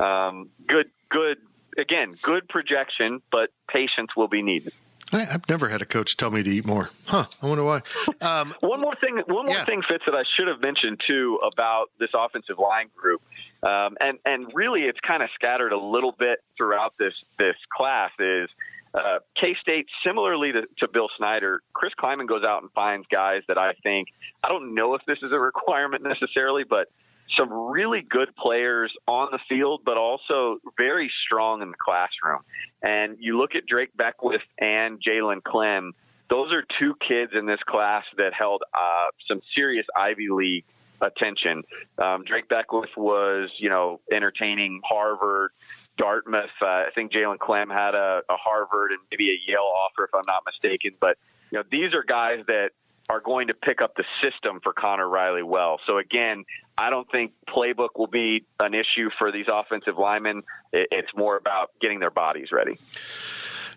um, 0.00 0.48
good, 0.66 0.90
good. 1.08 1.38
Again, 1.78 2.16
good 2.20 2.48
projection, 2.48 3.22
but 3.30 3.50
patience 3.68 4.16
will 4.16 4.26
be 4.26 4.42
needed. 4.42 4.72
I, 5.12 5.24
have 5.24 5.48
never 5.48 5.68
had 5.68 5.82
a 5.82 5.86
coach 5.86 6.16
tell 6.16 6.30
me 6.30 6.42
to 6.42 6.50
eat 6.50 6.66
more. 6.66 6.90
Huh? 7.06 7.26
I 7.42 7.46
wonder 7.46 7.64
why. 7.64 7.82
Um, 8.20 8.54
one 8.60 8.80
more 8.80 8.94
thing. 9.00 9.22
One 9.26 9.46
more 9.46 9.54
yeah. 9.54 9.64
thing, 9.64 9.82
Fitz, 9.88 10.04
that 10.06 10.14
I 10.14 10.22
should 10.36 10.48
have 10.48 10.60
mentioned 10.60 11.00
too 11.06 11.38
about 11.42 11.86
this 11.98 12.10
offensive 12.14 12.58
line 12.58 12.88
group, 12.96 13.22
um, 13.62 13.96
and 14.00 14.18
and 14.24 14.50
really 14.54 14.82
it's 14.82 15.00
kind 15.06 15.22
of 15.22 15.28
scattered 15.34 15.72
a 15.72 15.78
little 15.78 16.14
bit 16.18 16.38
throughout 16.56 16.94
this 16.98 17.14
this 17.38 17.56
class 17.76 18.10
is. 18.18 18.48
Uh, 18.92 19.20
K 19.40 19.54
State, 19.60 19.86
similarly 20.04 20.50
to, 20.50 20.62
to, 20.78 20.88
Bill 20.88 21.08
Snyder, 21.16 21.62
Chris 21.72 21.92
Klieman 21.96 22.26
goes 22.26 22.42
out 22.42 22.62
and 22.62 22.72
finds 22.72 23.06
guys 23.06 23.42
that 23.46 23.56
I 23.56 23.74
think 23.84 24.08
I 24.42 24.48
don't 24.48 24.74
know 24.74 24.94
if 24.94 25.02
this 25.06 25.18
is 25.22 25.30
a 25.30 25.38
requirement 25.38 26.02
necessarily, 26.02 26.64
but 26.64 26.88
some 27.36 27.52
really 27.52 28.02
good 28.08 28.34
players 28.36 28.92
on 29.06 29.28
the 29.30 29.38
field, 29.48 29.82
but 29.84 29.96
also 29.96 30.58
very 30.76 31.10
strong 31.24 31.62
in 31.62 31.70
the 31.70 31.76
classroom. 31.82 32.40
And 32.82 33.16
you 33.20 33.38
look 33.38 33.54
at 33.54 33.66
Drake 33.66 33.90
Bequeaith 33.96 34.40
and 34.58 35.00
Jalen 35.00 35.42
Clem, 35.42 35.92
those 36.28 36.52
are 36.52 36.64
two 36.78 36.94
kids 37.06 37.32
in 37.34 37.46
this 37.46 37.60
class 37.66 38.04
that 38.16 38.32
held 38.32 38.62
uh, 38.74 39.06
some 39.28 39.40
serious 39.54 39.86
Ivy 39.96 40.28
League 40.30 40.64
attention. 41.00 41.62
Um, 41.98 42.24
Drake 42.24 42.48
Bequeaith 42.48 42.96
was, 42.96 43.50
you 43.58 43.68
know, 43.68 44.00
entertaining 44.12 44.80
Harvard, 44.84 45.50
Dartmouth. 45.98 46.50
Uh, 46.60 46.66
I 46.66 46.88
think 46.94 47.12
Jalen 47.12 47.38
Clem 47.38 47.68
had 47.68 47.94
a, 47.94 48.22
a 48.28 48.36
Harvard 48.36 48.92
and 48.92 49.00
maybe 49.10 49.30
a 49.30 49.50
Yale 49.50 49.60
offer, 49.60 50.04
if 50.04 50.14
I'm 50.14 50.24
not 50.26 50.42
mistaken. 50.46 50.92
But 51.00 51.16
you 51.50 51.58
know, 51.58 51.64
these 51.70 51.94
are 51.94 52.04
guys 52.04 52.44
that 52.46 52.70
are 53.10 53.20
going 53.20 53.48
to 53.48 53.54
pick 53.54 53.82
up 53.82 53.96
the 53.96 54.04
system 54.22 54.60
for 54.62 54.72
Conor 54.72 55.08
Riley 55.08 55.42
well. 55.42 55.80
So 55.86 55.98
again, 55.98 56.44
I 56.78 56.90
don't 56.90 57.10
think 57.10 57.32
playbook 57.48 57.90
will 57.96 58.06
be 58.06 58.46
an 58.60 58.72
issue 58.72 59.10
for 59.18 59.32
these 59.32 59.46
offensive 59.52 59.98
linemen. 59.98 60.44
It's 60.72 61.10
more 61.16 61.36
about 61.36 61.72
getting 61.80 61.98
their 61.98 62.10
bodies 62.10 62.48
ready. 62.52 62.78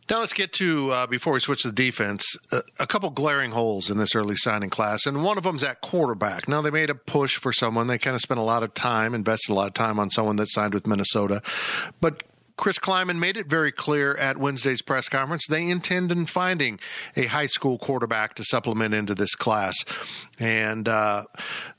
Now 0.10 0.20
let's 0.20 0.34
get 0.34 0.52
to 0.54 0.92
uh, 0.92 1.08
before 1.08 1.34
we 1.34 1.40
switch 1.40 1.62
to 1.62 1.70
the 1.70 1.74
defense, 1.74 2.26
uh, 2.52 2.60
a 2.80 2.86
couple 2.86 3.10
glaring 3.10 3.52
holes 3.52 3.90
in 3.90 3.98
this 3.98 4.14
early 4.16 4.36
signing 4.36 4.70
class, 4.70 5.06
and 5.06 5.24
one 5.24 5.38
of 5.38 5.46
them's 5.46 5.64
at 5.64 5.80
quarterback. 5.80 6.48
Now 6.48 6.62
they 6.62 6.72
made 6.72 6.90
a 6.90 6.96
push 6.96 7.38
for 7.38 7.54
someone; 7.54 7.88
they 7.88 7.98
kind 7.98 8.14
of 8.14 8.20
spent 8.20 8.40
a 8.40 8.44
lot 8.44 8.64
of 8.64 8.74
time, 8.74 9.16
invested 9.16 9.54
a 9.54 9.56
lot 9.56 9.68
of 9.68 9.74
time 9.74 10.00
on 10.00 10.10
someone 10.10 10.36
that 10.36 10.50
signed 10.50 10.74
with 10.74 10.86
Minnesota, 10.86 11.42
but 12.02 12.24
Chris 12.56 12.78
Klieman 12.78 13.18
made 13.18 13.36
it 13.36 13.48
very 13.48 13.72
clear 13.72 14.16
at 14.16 14.38
Wednesday's 14.38 14.82
press 14.82 15.10
conference 15.10 15.48
they 15.48 15.68
intend 15.70 16.12
in 16.12 16.26
finding 16.26 16.80
a 17.16 17.26
high 17.26 17.48
school 17.48 17.78
quarterback 17.78 18.36
to 18.36 18.44
supplement 18.44 18.94
into 18.94 19.16
this 19.16 19.36
class. 19.36 19.76
And 20.40 20.88
uh, 20.88 21.26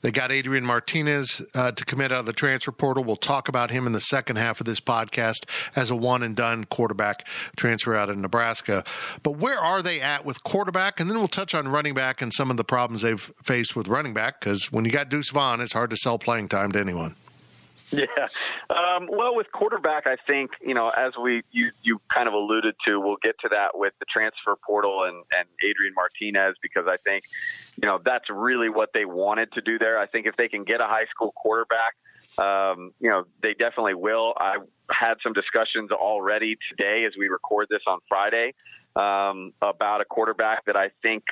they 0.01 0.11
got 0.11 0.31
Adrian 0.31 0.65
Martinez 0.65 1.41
uh, 1.53 1.71
to 1.71 1.85
commit 1.85 2.11
out 2.11 2.21
of 2.21 2.25
the 2.25 2.33
transfer 2.33 2.71
portal. 2.71 3.03
We'll 3.03 3.15
talk 3.15 3.47
about 3.47 3.71
him 3.71 3.87
in 3.87 3.93
the 3.93 3.99
second 3.99 4.35
half 4.35 4.59
of 4.59 4.65
this 4.65 4.79
podcast 4.79 5.45
as 5.75 5.89
a 5.89 5.95
one 5.95 6.23
and 6.23 6.35
done 6.35 6.65
quarterback 6.65 7.27
transfer 7.55 7.95
out 7.95 8.09
of 8.09 8.17
Nebraska. 8.17 8.83
But 9.23 9.37
where 9.37 9.59
are 9.59 9.81
they 9.81 10.01
at 10.01 10.25
with 10.25 10.43
quarterback? 10.43 10.99
And 10.99 11.09
then 11.09 11.17
we'll 11.17 11.27
touch 11.27 11.55
on 11.55 11.67
running 11.69 11.93
back 11.93 12.21
and 12.21 12.33
some 12.33 12.51
of 12.51 12.57
the 12.57 12.63
problems 12.63 13.01
they've 13.01 13.31
faced 13.43 13.75
with 13.75 13.87
running 13.87 14.13
back 14.13 14.39
because 14.39 14.71
when 14.71 14.83
you 14.83 14.91
got 14.91 15.09
Deuce 15.09 15.29
Vaughn, 15.29 15.61
it's 15.61 15.73
hard 15.73 15.89
to 15.91 15.97
sell 15.97 16.19
playing 16.19 16.49
time 16.49 16.71
to 16.73 16.79
anyone. 16.79 17.15
Yeah. 17.91 18.27
Um, 18.69 19.07
well, 19.11 19.35
with 19.35 19.51
quarterback, 19.51 20.07
I 20.07 20.17
think 20.27 20.51
you 20.59 20.73
know, 20.73 20.89
as 20.89 21.13
we 21.21 21.43
you 21.51 21.71
you 21.83 22.01
kind 22.13 22.27
of 22.27 22.33
alluded 22.33 22.75
to, 22.87 22.99
we'll 22.99 23.17
get 23.21 23.39
to 23.41 23.49
that 23.49 23.77
with 23.77 23.93
the 23.99 24.05
transfer 24.11 24.55
portal 24.65 25.03
and 25.03 25.23
and 25.37 25.47
Adrian 25.63 25.93
Martinez 25.95 26.55
because 26.61 26.85
I 26.87 26.97
think 26.97 27.25
you 27.81 27.87
know 27.87 27.99
that's 28.03 28.29
really 28.29 28.69
what 28.69 28.89
they 28.93 29.05
wanted 29.05 29.51
to 29.53 29.61
do 29.61 29.77
there. 29.77 29.99
I 29.99 30.07
think 30.07 30.25
if 30.25 30.35
they 30.35 30.47
can 30.47 30.63
get 30.63 30.81
a 30.81 30.87
high 30.87 31.05
school 31.13 31.31
quarterback, 31.35 31.93
um, 32.37 32.91
you 32.99 33.09
know, 33.09 33.25
they 33.41 33.53
definitely 33.53 33.93
will. 33.93 34.33
I 34.37 34.57
had 34.91 35.15
some 35.23 35.33
discussions 35.33 35.91
already 35.91 36.57
today 36.69 37.05
as 37.05 37.13
we 37.17 37.27
record 37.27 37.67
this 37.69 37.81
on 37.87 37.99
Friday 38.09 38.53
um, 38.95 39.53
about 39.61 40.01
a 40.01 40.05
quarterback 40.05 40.65
that 40.65 40.75
I 40.75 40.89
think 41.01 41.23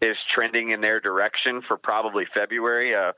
is 0.00 0.16
trending 0.28 0.70
in 0.70 0.80
their 0.80 1.00
direction 1.00 1.62
for 1.66 1.76
probably 1.76 2.26
February. 2.34 2.94
Uh, 2.94 3.12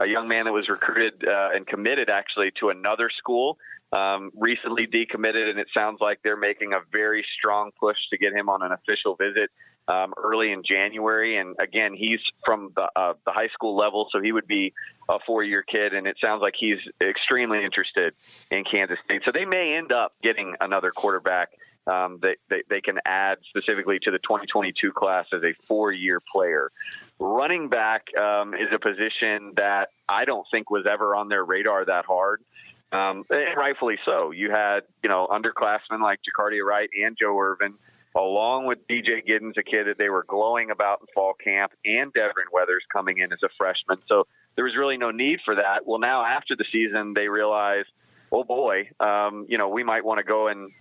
a 0.00 0.06
young 0.06 0.26
man 0.28 0.46
that 0.46 0.52
was 0.52 0.68
recruited 0.68 1.24
uh, 1.26 1.50
and 1.54 1.66
committed 1.66 2.10
actually 2.10 2.50
to 2.58 2.70
another 2.70 3.10
school. 3.16 3.58
Um, 3.92 4.30
recently 4.36 4.86
decommitted, 4.86 5.50
and 5.50 5.58
it 5.58 5.66
sounds 5.74 5.98
like 6.00 6.20
they're 6.22 6.36
making 6.36 6.72
a 6.72 6.78
very 6.92 7.24
strong 7.36 7.70
push 7.78 7.96
to 8.10 8.18
get 8.18 8.32
him 8.32 8.48
on 8.48 8.62
an 8.62 8.70
official 8.70 9.16
visit 9.16 9.50
um, 9.88 10.14
early 10.16 10.52
in 10.52 10.62
January. 10.62 11.36
And 11.36 11.56
again, 11.58 11.94
he's 11.94 12.20
from 12.44 12.70
the, 12.76 12.88
uh, 12.94 13.14
the 13.26 13.32
high 13.32 13.48
school 13.48 13.76
level, 13.76 14.06
so 14.12 14.20
he 14.20 14.30
would 14.30 14.46
be 14.46 14.72
a 15.08 15.18
four-year 15.26 15.64
kid, 15.64 15.92
and 15.92 16.06
it 16.06 16.16
sounds 16.20 16.40
like 16.40 16.54
he's 16.56 16.78
extremely 17.00 17.64
interested 17.64 18.14
in 18.50 18.62
Kansas 18.62 19.00
State. 19.04 19.22
So 19.24 19.32
they 19.34 19.44
may 19.44 19.76
end 19.76 19.90
up 19.90 20.12
getting 20.22 20.54
another 20.60 20.92
quarterback 20.92 21.48
um, 21.86 22.18
that 22.22 22.36
they, 22.48 22.62
they, 22.68 22.80
can 22.80 22.98
add 23.04 23.38
specifically 23.48 23.98
to 24.02 24.10
the 24.10 24.18
2022 24.18 24.92
class 24.92 25.26
as 25.32 25.42
a 25.42 25.54
four-year 25.64 26.20
player. 26.30 26.70
Running 27.22 27.68
back 27.68 28.06
um, 28.18 28.54
is 28.54 28.68
a 28.74 28.78
position 28.78 29.52
that 29.56 29.90
I 30.08 30.24
don't 30.24 30.46
think 30.50 30.70
was 30.70 30.86
ever 30.90 31.14
on 31.14 31.28
their 31.28 31.44
radar 31.44 31.84
that 31.84 32.06
hard. 32.06 32.42
Um, 32.92 33.24
and 33.28 33.56
rightfully 33.56 33.98
so. 34.06 34.30
You 34.30 34.50
had, 34.50 34.80
you 35.02 35.10
know, 35.10 35.28
underclassmen 35.30 36.00
like 36.02 36.20
Jacardia 36.24 36.64
Wright 36.64 36.88
and 37.04 37.16
Joe 37.20 37.38
Ervin, 37.38 37.74
along 38.16 38.66
with 38.66 38.78
DJ 38.88 39.22
Giddens, 39.28 39.58
a 39.58 39.62
kid 39.62 39.86
that 39.86 39.98
they 39.98 40.08
were 40.08 40.24
glowing 40.26 40.70
about 40.70 41.02
in 41.02 41.06
fall 41.14 41.34
camp, 41.34 41.72
and 41.84 42.10
Devin 42.14 42.46
Weathers 42.52 42.82
coming 42.92 43.18
in 43.18 43.32
as 43.32 43.38
a 43.44 43.48
freshman. 43.56 43.98
So 44.08 44.26
there 44.56 44.64
was 44.64 44.74
really 44.76 44.96
no 44.96 45.10
need 45.10 45.40
for 45.44 45.54
that. 45.54 45.86
Well, 45.86 46.00
now 46.00 46.24
after 46.24 46.56
the 46.56 46.64
season, 46.72 47.12
they 47.14 47.28
realize, 47.28 47.84
oh 48.32 48.44
boy, 48.44 48.88
um, 48.98 49.44
you 49.48 49.58
know, 49.58 49.68
we 49.68 49.84
might 49.84 50.04
want 50.04 50.18
to 50.18 50.24
go 50.24 50.48
and 50.48 50.72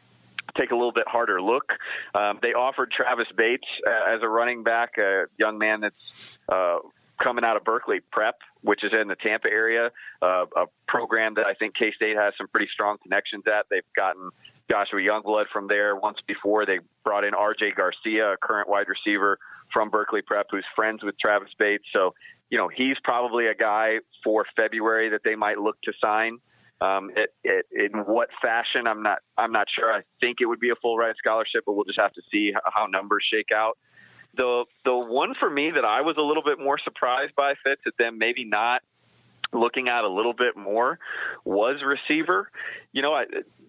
take 0.58 0.72
a 0.72 0.76
little 0.76 0.92
bit 0.92 1.08
harder 1.08 1.42
look. 1.42 1.72
Um, 2.16 2.40
they 2.42 2.54
offered 2.54 2.92
Travis 2.92 3.28
Bates 3.36 3.68
uh, 3.88 4.16
as 4.16 4.22
a 4.22 4.28
running 4.28 4.64
back, 4.64 4.98
a 4.98 5.26
young 5.38 5.58
man 5.58 5.82
that's 5.82 6.38
uh, 6.48 6.80
coming 7.22 7.44
out 7.44 7.58
of 7.58 7.64
Berkeley 7.64 8.00
Prep, 8.12 8.36
which 8.62 8.84
is 8.84 8.92
in 9.00 9.08
the 9.08 9.16
Tampa 9.16 9.48
area, 9.48 9.92
uh, 10.22 10.46
a 10.56 10.66
program 10.88 11.34
that 11.36 11.46
I 11.46 11.54
think 11.54 11.76
K 11.76 11.92
State 11.96 12.16
has 12.16 12.34
some 12.38 12.48
pretty 12.48 12.68
strong 12.74 12.98
connections 13.02 13.44
at. 13.48 13.66
They've 13.70 13.84
gotten 13.96 14.30
Joshua 14.70 15.00
Youngblood 15.00 15.46
from 15.52 15.68
there 15.68 15.96
once 15.96 16.18
before. 16.28 16.66
They 16.66 16.80
brought 17.04 17.24
in 17.24 17.34
RJ 17.34 17.76
Garcia, 17.76 18.34
a 18.34 18.38
current 18.38 18.70
wide 18.70 18.88
receiver 18.88 19.38
from 19.74 19.90
Berkeley 19.90 20.22
Prep, 20.22 20.48
who's 20.50 20.66
friends 20.76 21.04
with 21.04 21.16
Travis 21.20 21.50
Bates. 21.58 21.86
So, 21.94 22.14
you 22.50 22.58
know, 22.58 22.70
he's 22.74 22.98
probably 23.04 23.48
a 23.48 23.56
guy 23.56 23.98
for 24.24 24.46
February 24.56 25.10
that 25.10 25.22
they 25.24 25.36
might 25.36 25.60
look 25.60 25.76
to 25.84 25.94
sign. 26.02 26.40
Um, 26.82 27.12
it, 27.16 27.32
it, 27.44 27.66
in 27.72 28.00
what 28.02 28.30
fashion, 28.42 28.88
I'm 28.88 29.04
not. 29.04 29.20
I'm 29.38 29.52
not 29.52 29.68
sure. 29.74 29.94
I 29.94 30.02
think 30.22 30.38
it 30.40 30.46
would 30.46 30.60
be 30.60 30.70
a 30.70 30.76
full 30.76 30.98
ride 30.98 31.16
scholarship, 31.18 31.64
but 31.66 31.74
we'll 31.74 31.86
just 31.86 32.00
have 32.00 32.14
to 32.14 32.22
see 32.32 32.54
how 32.74 32.86
numbers 32.86 33.26
shake 33.32 33.52
out. 33.54 33.78
The 34.36 34.66
the 34.86 34.96
one 34.96 35.34
for 35.40 35.50
me 35.50 35.72
that 35.72 35.84
I 35.84 36.02
was 36.02 36.16
a 36.18 36.22
little 36.22 36.44
bit 36.44 36.60
more 36.60 36.78
surprised 36.82 37.36
by 37.36 37.56
fits 37.64 37.82
at 37.86 37.94
them 37.98 38.18
maybe 38.18 38.46
not 38.46 38.82
looking 39.52 39.88
at 39.90 40.04
a 40.04 40.08
little 40.08 40.34
bit 40.34 40.56
more 40.56 41.00
was 41.44 41.82
receiver. 41.84 42.50
You 42.94 43.02
know, 43.02 43.14
I, 43.14 43.26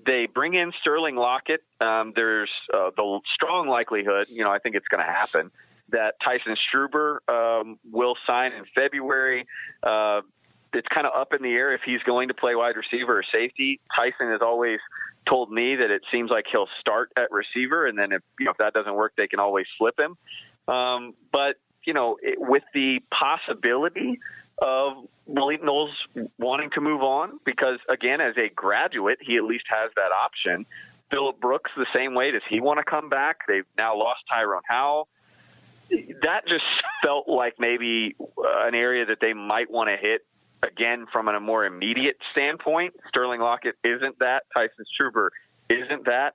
they 0.07 0.27
bring 0.33 0.55
in 0.55 0.73
Sterling 0.81 1.16
Lockett. 1.16 1.62
Um, 1.81 2.12
there's 2.14 2.51
uh, 2.73 2.90
the 2.96 3.20
strong 3.35 3.68
likelihood. 3.68 4.29
You 4.29 4.44
know, 4.44 4.51
I 4.51 4.59
think 4.59 4.77
it's 4.77 4.88
going 4.88 5.05
to 5.05 5.11
happen 5.11 5.51
that 5.90 6.14
Tyson 6.25 6.57
Struber 6.57 7.18
um, 7.29 7.79
will 7.90 8.14
sign 8.27 8.53
in 8.53 8.64
February. 8.75 9.46
Uh, 9.83 10.20
it's 10.72 10.88
kind 10.88 11.06
of 11.06 11.12
up 11.18 11.33
in 11.35 11.42
the 11.42 11.50
air 11.50 11.74
if 11.74 11.80
he's 11.85 12.02
going 12.02 12.28
to 12.28 12.35
play 12.35 12.54
wide 12.54 12.74
receiver 12.76 13.18
or 13.18 13.24
safety. 13.33 13.80
Tyson 13.94 14.30
has 14.30 14.40
always 14.42 14.78
told 15.28 15.50
me 15.50 15.76
that 15.76 15.90
it 15.90 16.02
seems 16.12 16.30
like 16.30 16.44
he'll 16.50 16.68
start 16.80 17.12
at 17.16 17.30
receiver, 17.30 17.87
and 17.87 17.98
then 17.98 18.12
if 18.12 18.22
you 18.38 18.44
know 18.44 18.52
if 18.52 18.59
that 18.59 18.72
doesn't 18.72 18.94
work, 18.94 19.12
they 19.16 19.26
can 19.26 19.40
always 19.40 19.66
slip 19.78 19.98
him. 19.98 20.16
Um, 20.72 21.14
but 21.33 21.56
you 21.85 21.94
know, 21.94 22.18
it, 22.22 22.38
with 22.38 22.62
the 22.74 23.00
possibility 23.11 24.20
of 24.59 25.09
Malik 25.26 25.64
Knowles 25.64 25.94
wanting 26.38 26.70
to 26.74 26.80
move 26.80 27.02
on, 27.02 27.40
because 27.44 27.78
again, 27.88 28.20
as 28.20 28.35
a 28.37 28.48
graduate, 28.54 29.18
he 29.20 29.37
at 29.37 29.44
least 29.44 29.64
has 29.68 29.90
that 29.96 30.12
option. 30.12 30.66
Phillip 31.11 31.40
Brooks, 31.40 31.70
the 31.76 31.87
same 31.94 32.14
way. 32.14 32.30
Does 32.30 32.42
he 32.48 32.61
want 32.61 32.78
to 32.78 32.85
come 32.88 33.09
back? 33.09 33.38
They've 33.48 33.64
now 33.76 33.98
lost 33.98 34.20
Tyrone 34.28 34.62
Howell. 34.68 35.09
That 35.90 36.46
just 36.46 36.64
felt 37.02 37.28
like 37.28 37.54
maybe 37.59 38.14
an 38.38 38.74
area 38.74 39.06
that 39.06 39.18
they 39.20 39.33
might 39.33 39.70
want 39.70 39.88
to 39.88 39.96
hit 39.96 40.22
again, 40.62 41.07
from 41.12 41.29
a 41.29 41.40
more 41.40 41.64
immediate 41.64 42.16
standpoint, 42.33 42.94
Sterling 43.09 43.40
Lockett 43.40 43.77
isn't 43.85 44.18
that. 44.18 44.44
Tyson 44.55 44.85
Struber 44.99 45.29
isn't 45.68 46.05
that. 46.07 46.35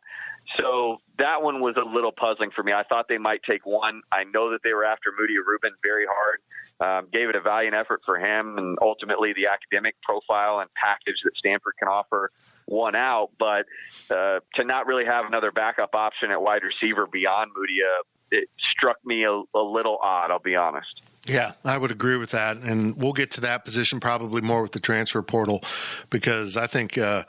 So 0.59 0.97
that 1.17 1.41
one 1.41 1.59
was 1.59 1.75
a 1.75 1.87
little 1.87 2.11
puzzling 2.11 2.51
for 2.55 2.63
me. 2.63 2.71
I 2.71 2.83
thought 2.83 3.07
they 3.09 3.17
might 3.17 3.41
take 3.49 3.65
one. 3.65 4.01
I 4.11 4.23
know 4.25 4.51
that 4.51 4.59
they 4.63 4.73
were 4.73 4.85
after 4.85 5.11
Mudia 5.11 5.41
Reuben 5.45 5.71
very 5.83 6.05
hard. 6.05 6.39
Um, 6.77 7.07
gave 7.11 7.29
it 7.29 7.35
a 7.35 7.41
valiant 7.41 7.73
effort 7.73 8.01
for 8.05 8.17
him, 8.19 8.57
and 8.57 8.77
ultimately 8.81 9.33
the 9.33 9.47
academic 9.47 9.95
profile 10.03 10.59
and 10.59 10.69
package 10.75 11.15
that 11.23 11.35
Stanford 11.37 11.73
can 11.79 11.87
offer 11.87 12.31
won 12.67 12.95
out. 12.95 13.29
But 13.39 13.65
uh, 14.09 14.39
to 14.55 14.63
not 14.63 14.85
really 14.85 15.05
have 15.05 15.25
another 15.25 15.51
backup 15.51 15.95
option 15.95 16.31
at 16.31 16.41
wide 16.41 16.61
receiver 16.63 17.07
beyond 17.07 17.51
Moody, 17.55 17.79
uh, 17.81 18.03
it 18.31 18.49
struck 18.75 18.97
me 19.05 19.23
a, 19.23 19.31
a 19.31 19.61
little 19.61 19.97
odd. 20.01 20.31
I'll 20.31 20.39
be 20.39 20.55
honest. 20.55 21.01
Yeah, 21.25 21.53
I 21.63 21.77
would 21.77 21.91
agree 21.91 22.17
with 22.17 22.31
that. 22.31 22.57
And 22.57 22.95
we'll 22.97 23.13
get 23.13 23.31
to 23.31 23.41
that 23.41 23.65
position 23.65 23.99
probably 23.99 24.41
more 24.41 24.61
with 24.61 24.73
the 24.73 24.79
transfer 24.79 25.21
portal 25.23 25.63
because 26.09 26.55
I 26.55 26.67
think 26.67 26.97
uh, 26.97 27.23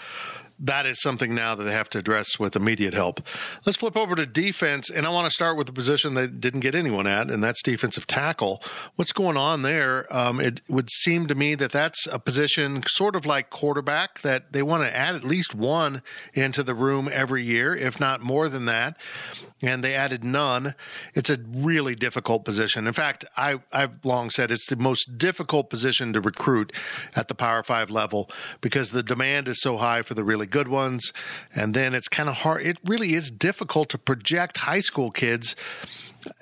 that 0.59 0.87
is 0.87 1.01
something 1.01 1.35
now 1.35 1.55
that 1.55 1.65
they 1.65 1.73
have 1.73 1.89
to 1.91 1.99
address 1.99 2.39
with 2.39 2.57
immediate 2.57 2.95
help. 2.95 3.21
Let's 3.65 3.79
flip 3.79 3.97
over 3.97 4.15
to 4.15 4.27
defense, 4.27 4.91
and 4.91 5.07
I 5.07 5.11
want 5.11 5.27
to 5.27 5.31
start 5.31 5.57
with 5.57 5.67
the 5.67 5.73
position 5.73 6.15
that 6.15 6.41
didn't 6.41 6.61
get 6.61 6.75
anyone 6.75 7.07
at, 7.07 7.31
and 7.31 7.43
that's 7.43 7.63
defensive 7.63 8.07
tackle. 8.07 8.63
What's 8.97 9.13
going 9.13 9.37
on 9.37 9.63
there? 9.63 10.07
Um, 10.15 10.41
it 10.41 10.63
would 10.69 10.91
seem 10.91 11.27
to 11.27 11.35
me 11.35 11.55
that 11.57 11.73
that's 11.73 12.07
a 12.07 12.19
position 12.19 12.83
sort 12.87 13.17
of 13.17 13.27
like 13.27 13.51
quarterback 13.51 14.23
that 14.23 14.53
they 14.53 14.63
want 14.63 14.85
to 14.85 14.97
add 14.97 15.15
at 15.15 15.25
least 15.25 15.55
one 15.55 16.03
into 16.33 16.63
the 16.63 16.75
room 16.75 17.09
every 17.13 17.43
year, 17.43 17.75
if 17.75 18.01
not 18.01 18.21
more 18.21 18.49
than 18.49 18.65
that. 18.67 18.97
And 19.63 19.83
they 19.83 19.95
added 19.95 20.23
none. 20.23 20.75
It's 21.15 21.31
a 21.31 21.39
really 21.49 21.95
difficult 21.95 22.45
position. 22.45 22.87
In 22.87 22.93
fact, 22.93 23.25
I, 23.37 23.61
I've 23.73 24.05
long 24.05 24.31
said 24.31 24.51
it's 24.51 24.67
the 24.67 24.77
most 24.77 25.17
difficult 25.19 25.71
position 25.71 26.13
to 26.13 26.21
recruit 26.21 26.73
at 27.15 27.29
the 27.29 27.35
Power 27.35 27.63
Five 27.63 27.91
level 27.91 28.31
because 28.61 28.91
the 28.91 29.03
demand 29.03 29.49
is 29.49 29.61
so 29.61 29.79
high 29.79 30.03
for 30.03 30.15
the 30.15 30.23
really 30.23 30.37
really 30.37 30.47
good 30.47 30.69
ones. 30.69 31.13
And 31.55 31.75
then 31.75 31.95
it's 31.95 32.09
kind 32.09 32.29
of 32.29 32.37
hard. 32.37 32.63
It 32.63 32.79
really 32.85 33.15
is 33.15 33.31
difficult 33.31 33.89
to 33.91 33.99
project 33.99 34.59
high 34.59 34.81
school 34.81 35.11
kids 35.11 35.57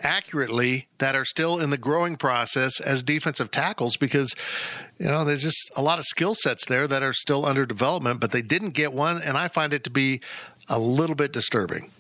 accurately 0.03 0.89
that 0.99 1.15
are 1.15 1.27
still 1.27 1.61
in 1.61 1.71
the 1.71 1.79
growing 1.79 2.17
process 2.17 2.81
as 2.81 3.03
defensive 3.03 3.51
tackles 3.51 3.99
because 3.99 4.35
you 4.99 5.05
know 5.05 5.25
there's 5.25 5.43
just 5.43 5.71
a 5.77 5.83
lot 5.83 5.99
of 5.99 6.07
skill 6.07 6.35
sets 6.35 6.65
there 6.65 6.89
that 6.89 7.03
are 7.03 7.13
still 7.13 7.45
under 7.45 7.67
development 7.67 8.19
but 8.19 8.31
they 8.31 8.41
didn't 8.41 8.71
get 8.71 8.95
one 8.95 9.21
and 9.21 9.37
I 9.37 9.49
find 9.49 9.75
it 9.75 9.85
to 9.85 9.91
be 9.91 10.23
a 10.71 10.79
little 10.79 11.15
bit 11.15 11.35
disturbing. 11.35 11.91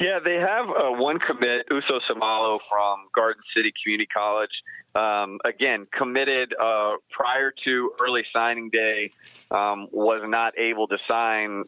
Yeah, 0.00 0.18
they 0.24 0.34
have 0.34 0.68
uh, 0.68 0.90
one 0.90 1.18
commit, 1.18 1.66
Uso 1.70 2.00
Samalo 2.10 2.58
from 2.68 3.06
Garden 3.14 3.42
City 3.54 3.72
Community 3.82 4.08
College. 4.12 4.50
Um, 4.94 5.38
again, 5.44 5.86
committed 5.96 6.54
uh, 6.60 6.96
prior 7.10 7.52
to 7.64 7.92
early 8.00 8.24
signing 8.32 8.70
day, 8.70 9.12
um, 9.50 9.88
was 9.92 10.22
not 10.24 10.58
able 10.58 10.88
to 10.88 10.98
sign 11.08 11.64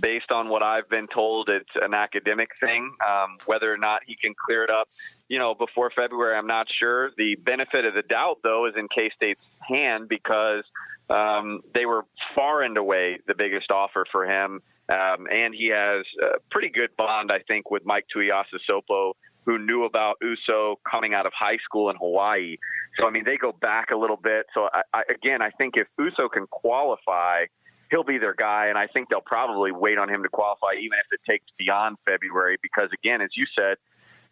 based 0.00 0.30
on 0.30 0.48
what 0.48 0.62
I've 0.62 0.88
been 0.88 1.06
told, 1.12 1.48
it's 1.48 1.70
an 1.74 1.94
academic 1.94 2.50
thing. 2.60 2.94
Um, 3.06 3.38
whether 3.46 3.72
or 3.72 3.78
not 3.78 4.02
he 4.06 4.16
can 4.16 4.34
clear 4.34 4.64
it 4.64 4.70
up, 4.70 4.88
you 5.28 5.38
know, 5.38 5.54
before 5.54 5.90
February, 5.90 6.36
I'm 6.36 6.46
not 6.46 6.66
sure. 6.78 7.10
The 7.16 7.36
benefit 7.36 7.84
of 7.84 7.94
the 7.94 8.02
doubt, 8.02 8.38
though, 8.42 8.66
is 8.66 8.74
in 8.76 8.88
K 8.88 9.10
State's 9.16 9.40
hand 9.60 10.08
because 10.08 10.64
um, 11.08 11.62
they 11.74 11.86
were 11.86 12.04
far 12.34 12.62
and 12.62 12.76
away 12.76 13.18
the 13.26 13.34
biggest 13.34 13.70
offer 13.70 14.04
for 14.10 14.26
him. 14.26 14.60
Um, 14.88 15.26
and 15.32 15.54
he 15.54 15.68
has 15.68 16.04
a 16.22 16.38
pretty 16.50 16.68
good 16.68 16.90
bond, 16.96 17.32
I 17.32 17.40
think, 17.48 17.70
with 17.70 17.84
Mike 17.84 18.06
Tuiasosopo, 18.14 19.12
who 19.44 19.58
knew 19.58 19.84
about 19.84 20.16
Uso 20.22 20.76
coming 20.88 21.14
out 21.14 21.26
of 21.26 21.32
high 21.38 21.58
school 21.64 21.90
in 21.90 21.96
Hawaii. 21.96 22.56
So, 22.98 23.06
I 23.06 23.10
mean, 23.10 23.24
they 23.24 23.36
go 23.36 23.52
back 23.52 23.90
a 23.90 23.96
little 23.96 24.16
bit. 24.16 24.46
So, 24.54 24.68
I, 24.72 24.82
I, 24.94 25.02
again, 25.10 25.42
I 25.42 25.50
think 25.50 25.74
if 25.76 25.88
Uso 25.98 26.28
can 26.28 26.46
qualify, 26.46 27.46
he'll 27.90 28.04
be 28.04 28.18
their 28.18 28.34
guy. 28.34 28.66
And 28.66 28.78
I 28.78 28.86
think 28.86 29.08
they'll 29.08 29.20
probably 29.20 29.72
wait 29.72 29.98
on 29.98 30.08
him 30.08 30.22
to 30.22 30.28
qualify, 30.28 30.74
even 30.80 30.98
if 30.98 31.06
it 31.12 31.20
takes 31.30 31.46
beyond 31.58 31.96
February, 32.04 32.56
because, 32.62 32.90
again, 32.92 33.20
as 33.20 33.30
you 33.36 33.46
said, 33.58 33.76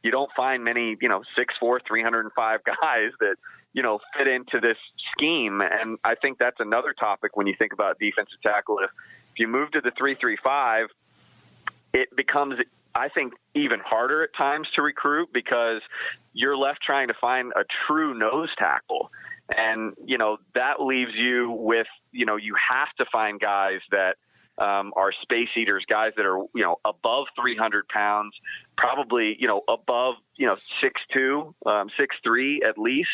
you 0.05 0.11
don't 0.11 0.31
find 0.37 0.62
many, 0.62 0.97
you 1.01 1.09
know, 1.09 1.23
six 1.37 1.55
four, 1.59 1.81
three 1.87 2.03
hundred 2.03 2.21
and 2.21 2.33
five 2.35 2.61
guys 2.83 3.11
that 3.21 3.37
you 3.73 3.83
know 3.83 3.99
fit 4.17 4.29
into 4.29 4.61
this 4.61 4.77
scheme. 5.12 5.61
And 5.61 5.99
I 6.05 6.14
think 6.14 6.38
that's 6.38 6.61
another 6.61 6.93
topic 6.93 7.37
when 7.37 7.47
you 7.49 7.55
think 7.59 7.73
about 7.73 7.99
defensive 7.99 8.40
tackle. 8.43 8.79
If 8.79 8.90
if 9.35 9.40
you 9.40 9.49
move 9.49 9.73
to 9.73 9.81
the 9.81 9.90
three 9.97 10.14
three 10.14 10.38
five, 10.42 10.87
it 11.92 12.14
becomes 12.16 12.55
I 12.94 13.09
think 13.09 13.35
even 13.55 13.81
harder 13.81 14.23
at 14.23 14.35
times 14.37 14.68
to 14.77 14.83
recruit 14.83 15.31
because 15.33 15.81
you're 16.33 16.57
left 16.57 16.81
trying 16.83 17.09
to 17.09 17.14
find 17.20 17.53
a 17.57 17.64
true 17.87 18.16
nose 18.16 18.51
tackle. 18.57 19.11
And, 19.55 19.94
you 20.07 20.16
know, 20.16 20.38
that 20.55 20.81
leaves 20.81 21.12
you 21.14 21.51
with, 21.51 21.88
you 22.12 22.25
know, 22.25 22.37
you 22.37 22.55
have 22.70 22.88
to 22.99 23.05
find 23.12 23.40
guys 23.40 23.81
that 23.90 24.16
um, 24.57 24.92
are 24.97 25.11
space 25.23 25.49
eaters, 25.57 25.85
guys 25.88 26.12
that 26.16 26.25
are 26.25 26.38
you 26.55 26.62
know 26.62 26.77
above 26.85 27.27
300 27.40 27.88
pounds, 27.88 28.35
probably 28.79 29.37
you 29.38 29.49
know 29.49 29.62
above 29.68 30.14
you 30.37 30.47
know 30.47 30.57
six 30.81 31.01
two, 31.12 31.55
um, 31.66 31.88
six 31.99 32.14
three 32.23 32.62
at 32.62 32.79
least. 32.79 33.09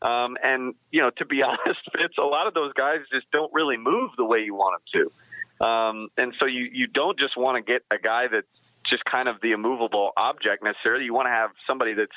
Um, 0.00 0.36
and 0.44 0.74
you 0.92 1.00
know 1.00 1.10
to 1.16 1.24
be 1.24 1.42
honest, 1.42 1.80
Fitz, 1.92 2.18
a 2.18 2.22
lot 2.22 2.46
of 2.46 2.54
those 2.54 2.72
guys 2.74 2.98
just 3.12 3.28
don't 3.32 3.52
really 3.52 3.76
move 3.76 4.10
the 4.16 4.24
way 4.24 4.44
you 4.44 4.54
want 4.54 4.80
them 4.92 5.02
to. 5.02 5.12
Um, 5.60 6.08
and 6.16 6.34
so 6.38 6.46
you 6.46 6.68
you 6.72 6.86
don't 6.86 7.18
just 7.18 7.36
want 7.36 7.56
to 7.56 7.72
get 7.72 7.82
a 7.90 7.98
guy 7.98 8.26
that's 8.30 8.46
just 8.88 9.04
kind 9.04 9.28
of 9.28 9.36
the 9.42 9.52
immovable 9.52 10.10
object 10.16 10.62
necessarily. 10.62 11.04
You 11.04 11.14
want 11.14 11.26
to 11.26 11.32
have 11.32 11.50
somebody 11.66 11.94
that's 11.94 12.14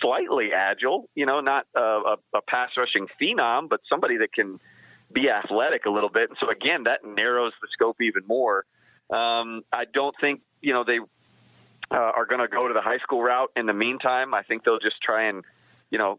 slightly 0.00 0.50
agile, 0.54 1.08
you 1.14 1.26
know, 1.26 1.40
not 1.40 1.66
a, 1.74 1.80
a, 1.80 2.16
a 2.34 2.42
pass 2.46 2.70
rushing 2.76 3.08
phenom, 3.20 3.68
but 3.68 3.80
somebody 3.88 4.18
that 4.18 4.32
can 4.32 4.60
be 5.12 5.28
athletic 5.28 5.84
a 5.86 5.90
little 5.90 6.08
bit. 6.08 6.28
And 6.28 6.38
so 6.40 6.50
again, 6.50 6.84
that 6.84 7.04
narrows 7.04 7.52
the 7.60 7.68
scope 7.72 8.00
even 8.00 8.22
more. 8.26 8.64
Um, 9.10 9.62
I 9.72 9.84
don't 9.92 10.14
think 10.20 10.40
you 10.60 10.72
know 10.72 10.84
they 10.84 10.98
uh, 11.90 11.96
are 11.96 12.26
going 12.26 12.40
to 12.40 12.48
go 12.48 12.68
to 12.68 12.74
the 12.74 12.80
high 12.80 12.98
school 12.98 13.22
route 13.22 13.50
in 13.56 13.66
the 13.66 13.74
meantime. 13.74 14.34
I 14.34 14.42
think 14.42 14.64
they'll 14.64 14.78
just 14.78 15.02
try 15.02 15.24
and 15.24 15.44
you 15.90 15.98
know 15.98 16.18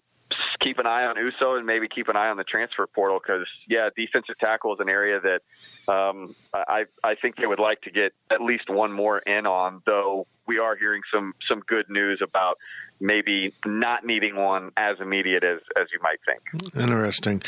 keep 0.61 0.79
an 0.79 0.87
eye 0.87 1.03
on 1.03 1.17
Uso 1.17 1.55
and 1.55 1.65
maybe 1.65 1.87
keep 1.87 2.07
an 2.07 2.15
eye 2.15 2.29
on 2.29 2.37
the 2.37 2.43
transfer 2.43 2.87
portal 2.87 3.19
because 3.25 3.45
yeah, 3.67 3.89
defensive 3.95 4.37
tackle 4.39 4.73
is 4.73 4.79
an 4.79 4.89
area 4.89 5.19
that 5.19 5.91
um, 5.91 6.35
I 6.53 6.85
I 7.03 7.15
think 7.15 7.35
they 7.37 7.45
would 7.45 7.59
like 7.59 7.81
to 7.81 7.91
get 7.91 8.13
at 8.31 8.41
least 8.41 8.69
one 8.69 8.91
more 8.91 9.19
in 9.19 9.45
on. 9.45 9.81
Though 9.85 10.27
we 10.47 10.59
are 10.59 10.75
hearing 10.75 11.01
some 11.13 11.33
some 11.47 11.61
good 11.67 11.89
news 11.89 12.21
about 12.23 12.57
maybe 12.99 13.53
not 13.65 14.05
needing 14.05 14.35
one 14.35 14.71
as 14.77 14.97
immediate 14.99 15.43
as 15.43 15.59
as 15.79 15.87
you 15.93 15.99
might 16.01 16.19
think. 16.25 16.73
Interesting, 16.75 17.41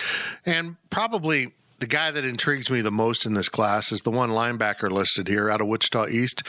and 0.45 0.75
probably. 0.89 1.51
The 1.77 1.87
guy 1.87 2.09
that 2.09 2.23
intrigues 2.23 2.69
me 2.69 2.79
the 2.79 2.89
most 2.89 3.25
in 3.25 3.33
this 3.33 3.49
class 3.49 3.91
is 3.91 4.03
the 4.03 4.09
one 4.09 4.29
linebacker 4.29 4.89
listed 4.89 5.27
here 5.27 5.51
out 5.51 5.59
of 5.59 5.67
Wichita 5.67 6.07
East, 6.07 6.41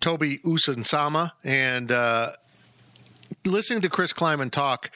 Tobi 0.00 0.42
Osunsanmi. 0.42 1.30
And 1.44 1.92
uh, 1.92 2.32
listening 3.44 3.82
to 3.82 3.88
Chris 3.88 4.12
Klieman 4.12 4.50
talk, 4.50 4.90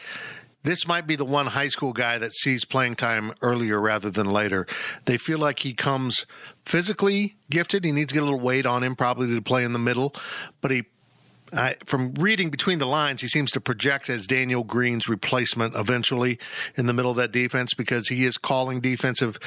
this 0.68 0.86
might 0.86 1.06
be 1.06 1.16
the 1.16 1.24
one 1.24 1.46
high 1.46 1.68
school 1.68 1.94
guy 1.94 2.18
that 2.18 2.34
sees 2.34 2.66
playing 2.66 2.94
time 2.94 3.32
earlier 3.40 3.80
rather 3.80 4.10
than 4.10 4.30
later. 4.30 4.66
They 5.06 5.16
feel 5.16 5.38
like 5.38 5.60
he 5.60 5.72
comes 5.72 6.26
physically 6.66 7.36
gifted. 7.48 7.86
He 7.86 7.92
needs 7.92 8.08
to 8.08 8.14
get 8.14 8.22
a 8.22 8.26
little 8.26 8.38
weight 8.38 8.66
on 8.66 8.82
him, 8.82 8.94
probably 8.94 9.34
to 9.34 9.40
play 9.40 9.64
in 9.64 9.72
the 9.72 9.78
middle, 9.78 10.14
but 10.60 10.70
he 10.70 10.84
uh, 11.52 11.72
from 11.84 12.14
reading 12.14 12.50
between 12.50 12.78
the 12.78 12.86
lines, 12.86 13.22
he 13.22 13.28
seems 13.28 13.50
to 13.52 13.60
project 13.60 14.10
as 14.10 14.26
Daniel 14.26 14.64
Green's 14.64 15.08
replacement 15.08 15.74
eventually 15.76 16.38
in 16.76 16.86
the 16.86 16.92
middle 16.92 17.10
of 17.10 17.16
that 17.16 17.32
defense 17.32 17.74
because 17.74 18.08
he 18.08 18.24
is 18.24 18.36
calling 18.36 18.80
defensive 18.80 19.38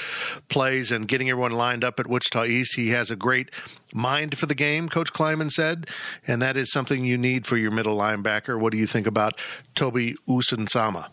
plays 0.49 0.91
and 0.91 1.07
getting 1.07 1.29
everyone 1.29 1.51
lined 1.51 1.83
up 1.83 1.99
at 1.99 2.07
Wichita 2.07 2.45
East. 2.45 2.75
He 2.75 2.89
has 2.89 3.11
a 3.11 3.15
great 3.15 3.49
mind 3.93 4.37
for 4.37 4.45
the 4.45 4.55
game, 4.55 4.89
Coach 4.89 5.13
Klieman 5.13 5.51
said, 5.51 5.87
and 6.27 6.41
that 6.41 6.57
is 6.57 6.71
something 6.71 7.05
you 7.05 7.17
need 7.17 7.45
for 7.45 7.57
your 7.57 7.71
middle 7.71 7.97
linebacker. 7.97 8.59
What 8.59 8.71
do 8.71 8.77
you 8.77 8.87
think 8.87 9.07
about 9.07 9.37
Tobi 9.75 10.15
Osunsanmi? 10.27 11.07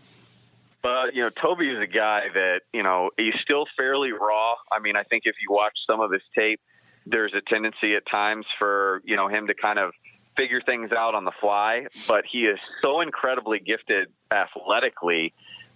Uh, 0.85 1.07
you 1.12 1.22
know, 1.22 1.31
Toby 1.31 1.68
is 1.68 1.83
a 1.83 1.87
guy 1.87 2.22
that, 2.33 2.61
you 2.72 2.83
know, 2.83 3.11
he's 3.16 3.35
still 3.42 3.66
fairly 3.77 4.12
raw. 4.12 4.55
I 4.70 4.79
mean, 4.81 4.96
I 4.96 5.03
think 5.03 5.24
if 5.27 5.35
you 5.42 5.55
watch 5.55 5.74
some 5.87 6.01
of 6.01 6.12
his 6.12 6.22
tape, 6.37 6.61
there's 7.05 7.35
a 7.35 7.42
tendency 7.51 7.96
at 7.96 8.05
times 8.09 8.46
for, 8.59 9.03
you 9.05 9.16
know, 9.16 9.29
him 9.29 9.48
to 9.48 9.55
kind 9.55 9.79
of– 9.79 9.92
figure 10.38 10.62
things 10.64 10.92
out 10.92 11.14
on 11.14 11.24
the 11.24 11.33
fly, 11.40 11.87
but 12.07 12.24
he 12.31 12.42
is 12.46 12.59
so 12.81 13.01
incredibly 13.01 13.59
gifted 13.59 14.09
athletically 14.31 15.35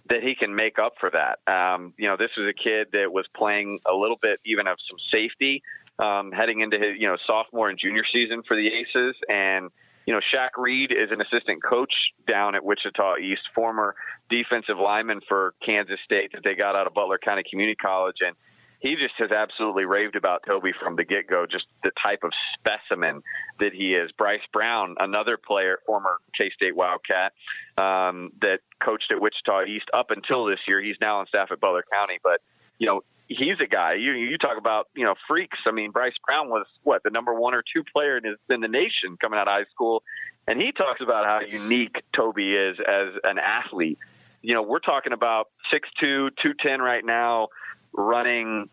that 0.09 0.23
he 0.23 0.35
can 0.35 0.55
make 0.55 0.79
up 0.79 0.93
for 0.99 1.11
that. 1.11 1.39
Um, 1.51 1.93
you 1.97 2.07
know, 2.07 2.15
this 2.17 2.31
was 2.37 2.47
a 2.47 2.53
kid 2.53 2.87
that 2.93 3.11
was 3.11 3.25
playing 3.35 3.79
a 3.85 3.93
little 3.93 4.17
bit 4.21 4.39
even 4.45 4.67
of 4.67 4.77
some 4.89 4.97
safety 5.11 5.61
um, 5.99 6.31
heading 6.31 6.61
into 6.61 6.77
his, 6.77 6.97
you 6.97 7.07
know, 7.07 7.17
sophomore 7.27 7.69
and 7.69 7.77
junior 7.77 8.03
season 8.11 8.41
for 8.47 8.55
the 8.55 8.67
Aces. 8.67 9.15
And, 9.29 9.69
you 10.05 10.13
know, 10.13 10.19
Shaq 10.33 10.49
Reed 10.57 10.91
is 10.91 11.11
an 11.11 11.21
assistant 11.21 11.63
coach 11.63 11.93
down 12.27 12.55
at 12.55 12.63
Wichita 12.63 13.17
East, 13.17 13.43
former 13.53 13.95
defensive 14.29 14.77
lineman 14.77 15.21
for 15.27 15.53
Kansas 15.65 15.99
State 16.03 16.31
that 16.33 16.43
they 16.43 16.55
got 16.55 16.75
out 16.75 16.87
of 16.87 16.93
Butler 16.93 17.19
County 17.23 17.43
Community 17.49 17.75
College. 17.75 18.17
And 18.25 18.35
he 18.83 18.95
just 18.95 19.13
has 19.17 19.31
absolutely 19.31 19.85
raved 19.85 20.17
about 20.17 20.43
Toby 20.45 20.71
from 20.77 20.97
the 20.97 21.05
get 21.05 21.25
go, 21.25 21.45
just 21.49 21.65
the 21.83 21.91
type 22.03 22.19
of 22.21 22.31
specimen 22.53 23.23
that 23.61 23.71
he 23.73 23.95
is. 23.95 24.11
Bryce 24.11 24.41
Brown, 24.51 24.95
another 24.99 25.37
player, 25.37 25.79
former 25.85 26.17
K 26.37 26.51
State 26.53 26.75
Wildcat, 26.75 27.31
um, 27.77 28.31
that 28.41 28.59
coached 28.83 29.09
at 29.09 29.21
Wichita 29.21 29.63
East 29.67 29.85
up 29.93 30.11
until 30.11 30.45
this 30.45 30.59
year. 30.67 30.81
He's 30.81 30.97
now 30.99 31.19
on 31.19 31.27
staff 31.27 31.47
at 31.51 31.61
Butler 31.61 31.85
County, 31.93 32.19
but 32.21 32.41
you 32.77 32.85
know, 32.85 33.01
he's 33.29 33.55
a 33.63 33.67
guy. 33.67 33.93
You 33.93 34.11
you 34.11 34.37
talk 34.37 34.57
about 34.57 34.89
you 34.95 35.05
know 35.05 35.15
freaks. 35.29 35.59
I 35.65 35.71
mean, 35.71 35.91
Bryce 35.91 36.15
Brown 36.27 36.49
was 36.49 36.65
what 36.83 37.03
the 37.03 37.09
number 37.09 37.33
one 37.33 37.53
or 37.53 37.63
two 37.73 37.85
player 37.85 38.17
in, 38.17 38.25
his, 38.25 38.37
in 38.49 38.59
the 38.59 38.67
nation 38.67 39.15
coming 39.21 39.39
out 39.39 39.47
of 39.47 39.53
high 39.53 39.69
school, 39.73 40.03
and 40.45 40.59
he 40.59 40.73
talks 40.73 40.99
about 40.99 41.23
how 41.25 41.39
unique 41.39 42.03
Toby 42.13 42.53
is 42.53 42.75
as 42.85 43.13
an 43.23 43.37
athlete. 43.37 43.97
You 44.41 44.55
know, 44.55 44.61
we're 44.61 44.79
talking 44.79 45.13
about 45.13 45.47
six 45.71 45.87
two, 46.01 46.31
two 46.41 46.51
ten 46.61 46.81
right 46.81 47.05
now 47.05 47.47
running, 47.93 48.69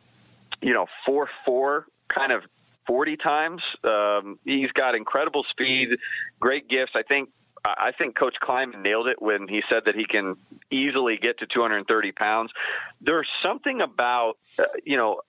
you 0.61 0.73
know, 0.73 0.87
four 1.07 1.29
four 1.45 1.87
kind 2.09 2.33
of 2.33 2.43
forty 2.87 3.17
times. 3.17 3.63
Um, 3.85 4.39
he's 4.45 4.73
got 4.73 4.95
incredible 4.95 5.45
speed, 5.51 5.91
great 6.41 6.69
gifts. 6.69 6.93
I 6.95 7.03
think 7.03 7.31
I 7.65 7.93
think 7.97 8.17
Coach 8.17 8.37
Klieman 8.43 8.83
nailed 8.83 9.07
it 9.07 9.21
when 9.21 9.47
he 9.47 9.63
said 9.69 9.83
that 9.87 9.95
he 9.95 10.07
can 10.07 10.37
easily 10.71 11.19
get 11.21 11.39
to 11.41 11.47
230 11.47 12.13
pounds. 12.13 12.51
There's 13.01 13.29
something 13.43 13.81
about, 13.83 14.39
uh, 14.59 14.65
you 14.85 14.97
know, 14.97 15.21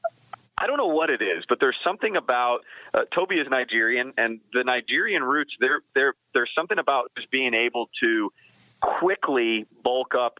I 0.58 0.67
don't 0.67 0.77
know 0.77 0.88
what 0.88 1.10
it 1.10 1.21
is, 1.21 1.43
but 1.49 1.60
there's 1.60 1.75
something 1.84 2.15
about 2.15 2.60
uh, 2.93 3.01
Toby 3.13 3.36
is 3.36 3.47
Nigerian, 3.49 4.13
and 4.17 4.39
the 4.54 4.63
Nigerian 4.63 5.23
roots. 5.23 5.51
There, 5.60 5.82
there, 5.95 6.13
there's 6.34 6.51
something 6.56 6.77
about 6.77 7.12
just 7.17 7.32
being 7.32 7.54
able 7.54 7.89
to 8.01 8.32
quickly 8.80 9.65
bulk 9.84 10.13
up 10.15 10.39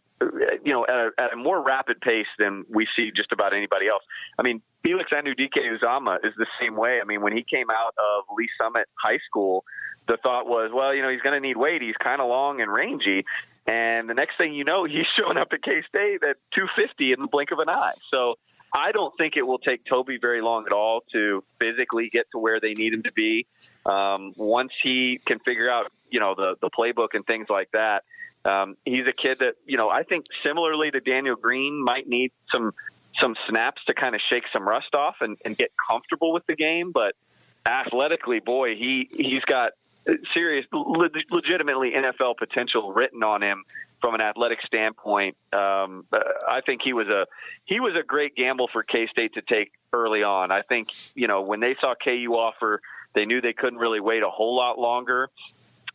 you 0.64 0.72
know, 0.72 0.84
at 0.88 0.94
a, 0.94 1.10
at 1.18 1.32
a, 1.32 1.36
more 1.36 1.62
rapid 1.62 2.00
pace 2.00 2.26
than 2.38 2.64
we 2.68 2.86
see 2.96 3.10
just 3.14 3.32
about 3.32 3.54
anybody 3.54 3.88
else. 3.88 4.02
I 4.38 4.42
mean, 4.42 4.62
Felix 4.82 5.10
Anudike 5.12 5.56
Uzomah 5.56 6.18
is 6.24 6.32
the 6.36 6.46
same 6.60 6.76
way. 6.76 7.00
I 7.00 7.04
mean, 7.04 7.22
when 7.22 7.36
he 7.36 7.44
came 7.48 7.70
out 7.70 7.94
of 7.98 8.24
Lee's 8.36 8.50
Summit 8.58 8.86
High 9.02 9.18
School, 9.26 9.64
the 10.08 10.16
thought 10.22 10.46
was, 10.46 10.70
well, 10.74 10.94
you 10.94 11.02
know, 11.02 11.10
he's 11.10 11.22
going 11.22 11.40
to 11.40 11.46
need 11.46 11.56
weight. 11.56 11.82
He's 11.82 11.96
kind 12.02 12.20
of 12.20 12.28
long 12.28 12.60
and 12.60 12.72
rangy. 12.72 13.24
And 13.66 14.08
the 14.10 14.14
next 14.14 14.36
thing 14.38 14.54
you 14.54 14.64
know, 14.64 14.84
he's 14.86 15.06
showing 15.16 15.36
up 15.36 15.48
at 15.52 15.62
K 15.62 15.82
State 15.88 16.22
at 16.22 16.36
250 16.54 17.12
in 17.12 17.20
the 17.20 17.28
blink 17.28 17.50
of 17.52 17.58
an 17.58 17.68
eye. 17.68 17.94
So 18.10 18.34
I 18.74 18.92
don't 18.92 19.12
think 19.18 19.36
it 19.36 19.42
will 19.42 19.58
take 19.58 19.84
Toby 19.84 20.18
very 20.20 20.40
long 20.40 20.64
at 20.66 20.72
all 20.72 21.02
to 21.12 21.44
physically 21.58 22.08
get 22.10 22.26
to 22.32 22.38
where 22.38 22.58
they 22.60 22.72
need 22.72 22.94
him 22.94 23.02
to 23.02 23.12
be. 23.12 23.46
Um, 23.84 24.32
once 24.36 24.72
he 24.82 25.20
can 25.26 25.38
figure 25.40 25.68
out, 25.68 25.92
you 26.10 26.20
know, 26.20 26.34
the 26.34 26.54
the 26.60 26.70
playbook 26.70 27.08
and 27.14 27.26
things 27.26 27.46
like 27.50 27.70
that, 27.72 28.04
um, 28.44 28.76
he's 28.84 29.06
a 29.06 29.12
kid 29.12 29.38
that 29.40 29.54
you 29.66 29.76
know 29.76 29.88
I 29.88 30.02
think 30.02 30.26
similarly 30.44 30.90
to 30.90 31.00
Daniel 31.00 31.36
Green 31.36 31.82
might 31.82 32.08
need 32.08 32.32
some 32.50 32.72
some 33.20 33.36
snaps 33.48 33.82
to 33.86 33.94
kind 33.94 34.14
of 34.14 34.20
shake 34.28 34.44
some 34.52 34.66
rust 34.66 34.94
off 34.94 35.16
and, 35.20 35.36
and 35.44 35.56
get 35.56 35.70
comfortable 35.88 36.32
with 36.32 36.46
the 36.46 36.56
game. 36.56 36.92
But 36.92 37.14
athletically, 37.66 38.40
boy, 38.40 38.74
he 38.74 39.08
he's 39.12 39.44
got 39.44 39.72
serious, 40.34 40.66
legitimately 40.72 41.92
NFL 41.92 42.36
potential 42.36 42.92
written 42.92 43.22
on 43.22 43.42
him 43.42 43.64
from 44.00 44.14
an 44.14 44.20
athletic 44.20 44.58
standpoint. 44.66 45.36
Um, 45.52 46.04
I 46.12 46.60
think 46.64 46.82
he 46.82 46.92
was 46.92 47.08
a 47.08 47.26
he 47.64 47.80
was 47.80 47.94
a 47.98 48.02
great 48.04 48.34
gamble 48.34 48.68
for 48.72 48.82
K 48.82 49.06
State 49.06 49.34
to 49.34 49.42
take 49.42 49.72
early 49.92 50.22
on. 50.22 50.50
I 50.50 50.62
think 50.62 50.88
you 51.14 51.28
know 51.28 51.42
when 51.42 51.60
they 51.60 51.76
saw 51.80 51.94
KU 51.94 52.34
offer, 52.34 52.80
they 53.14 53.24
knew 53.24 53.40
they 53.40 53.52
couldn't 53.52 53.78
really 53.78 54.00
wait 54.00 54.22
a 54.22 54.30
whole 54.30 54.56
lot 54.56 54.78
longer. 54.78 55.28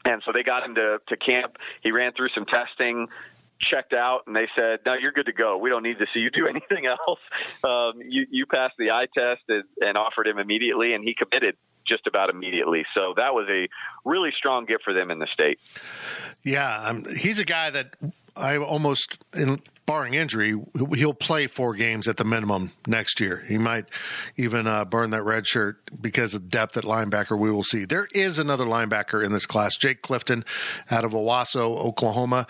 And 0.05 0.21
so 0.25 0.31
they 0.31 0.43
got 0.43 0.63
him 0.63 0.75
to, 0.75 0.99
to 1.07 1.17
camp. 1.17 1.57
He 1.83 1.91
ran 1.91 2.13
through 2.13 2.29
some 2.33 2.45
testing, 2.45 3.07
checked 3.60 3.93
out, 3.93 4.21
and 4.27 4.36
they 4.36 4.47
said, 4.55 4.79
"No, 4.86 4.93
you're 4.93 5.12
good 5.12 5.25
to 5.25 5.33
go. 5.33 5.57
We 5.57 5.69
don't 5.69 5.83
need 5.83 5.99
to 5.99 6.05
see 6.13 6.19
you 6.19 6.29
do 6.29 6.47
anything 6.49 6.86
else. 6.86 7.19
Um, 7.63 8.01
you 8.07 8.25
you 8.29 8.45
passed 8.45 8.75
the 8.77 8.91
eye 8.91 9.07
test 9.13 9.41
and, 9.49 9.63
and 9.81 9.97
offered 9.97 10.27
him 10.27 10.38
immediately, 10.38 10.93
and 10.93 11.03
he 11.03 11.15
committed 11.15 11.55
just 11.88 12.05
about 12.07 12.29
immediately. 12.29 12.86
So 12.93 13.13
that 13.15 13.33
was 13.33 13.47
a 13.49 13.67
really 14.03 14.31
strong 14.38 14.65
gift 14.65 14.83
for 14.83 14.93
them 14.93 15.10
in 15.10 15.19
the 15.19 15.27
state. 15.33 15.60
Yeah, 16.43 17.01
he's 17.15 17.39
a 17.39 17.45
guy 17.45 17.69
that 17.69 17.95
I 18.36 18.57
almost, 18.57 19.17
in, 19.33 19.62
barring 19.88 20.13
injury, 20.13 20.54
he'll 20.95 21.13
play 21.13 21.47
four 21.47 21.73
games 21.73 22.08
at 22.08 22.17
the 22.17 22.26
minimum 22.26 22.73
next 22.86 23.19
year. 23.19 23.43
He 23.47 23.58
might 23.58 23.86
even 24.36 24.67
uh, 24.67 24.86
burn 24.86 25.10
that 25.12 25.23
red 25.23 25.47
shirt 25.47 25.80
because 26.00 26.36
of 26.36 26.50
depth 26.50 26.78
at 26.78 26.84
linebacker. 26.84 27.39
We 27.39 27.50
will 27.50 27.63
see. 27.63 27.86
There 27.86 28.08
is 28.13 28.38
another 28.38 28.65
linebacker 28.65 29.26
in 29.26 29.32
this 29.32 29.45
class, 29.45 29.78
Jake 29.78 30.02
Clifton, 30.04 30.45
out 30.91 31.06
of 31.06 31.13
Owasso, 31.13 31.78
Oklahoma. 31.84 32.45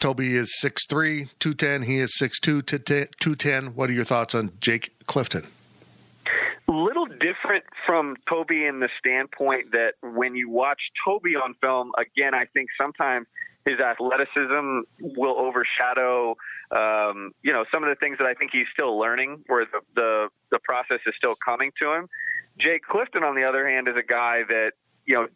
Tobi 0.00 0.32
is 0.32 0.58
6'3", 0.60 1.28
210. 1.38 1.82
He 1.82 1.98
is 1.98 2.18
6'2", 2.20 2.66
210. 2.66 3.74
What 3.74 3.90
are 3.90 3.92
your 3.92 4.04
thoughts 4.04 4.34
on 4.34 4.50
Jake 4.60 4.94
Clifton? 5.06 5.46
A 6.66 6.72
little 6.72 7.06
different 7.06 7.64
from 7.86 8.16
Tobi 8.28 8.68
in 8.68 8.80
the 8.80 8.88
standpoint 8.98 9.72
that 9.72 9.92
when 10.02 10.34
you 10.34 10.48
watch 10.48 10.80
Tobi 11.06 11.36
on 11.42 11.54
film, 11.60 11.92
again, 11.98 12.34
I 12.34 12.46
think 12.46 12.70
sometimes 12.80 13.26
his 13.68 13.80
athleticism 13.80 14.80
will 14.98 15.36
overshadow, 15.38 16.36
um, 16.70 17.32
you 17.42 17.52
know, 17.52 17.64
some 17.72 17.82
of 17.82 17.90
the 17.90 17.96
things 17.96 18.18
that 18.18 18.26
I 18.26 18.34
think 18.34 18.50
he's 18.52 18.66
still 18.72 18.98
learning, 18.98 19.44
where 19.46 19.66
the, 19.66 19.80
the 19.94 20.28
the 20.50 20.58
process 20.60 21.00
is 21.06 21.14
still 21.16 21.34
coming 21.44 21.70
to 21.80 21.92
him. 21.92 22.08
Jake 22.58 22.82
Clifton, 22.82 23.22
on 23.22 23.36
the 23.36 23.44
other 23.44 23.68
hand, 23.68 23.88
is 23.88 23.94
a 23.96 24.06
guy 24.06 24.42
that 24.48 24.72
you 25.04 25.14
know 25.14 25.28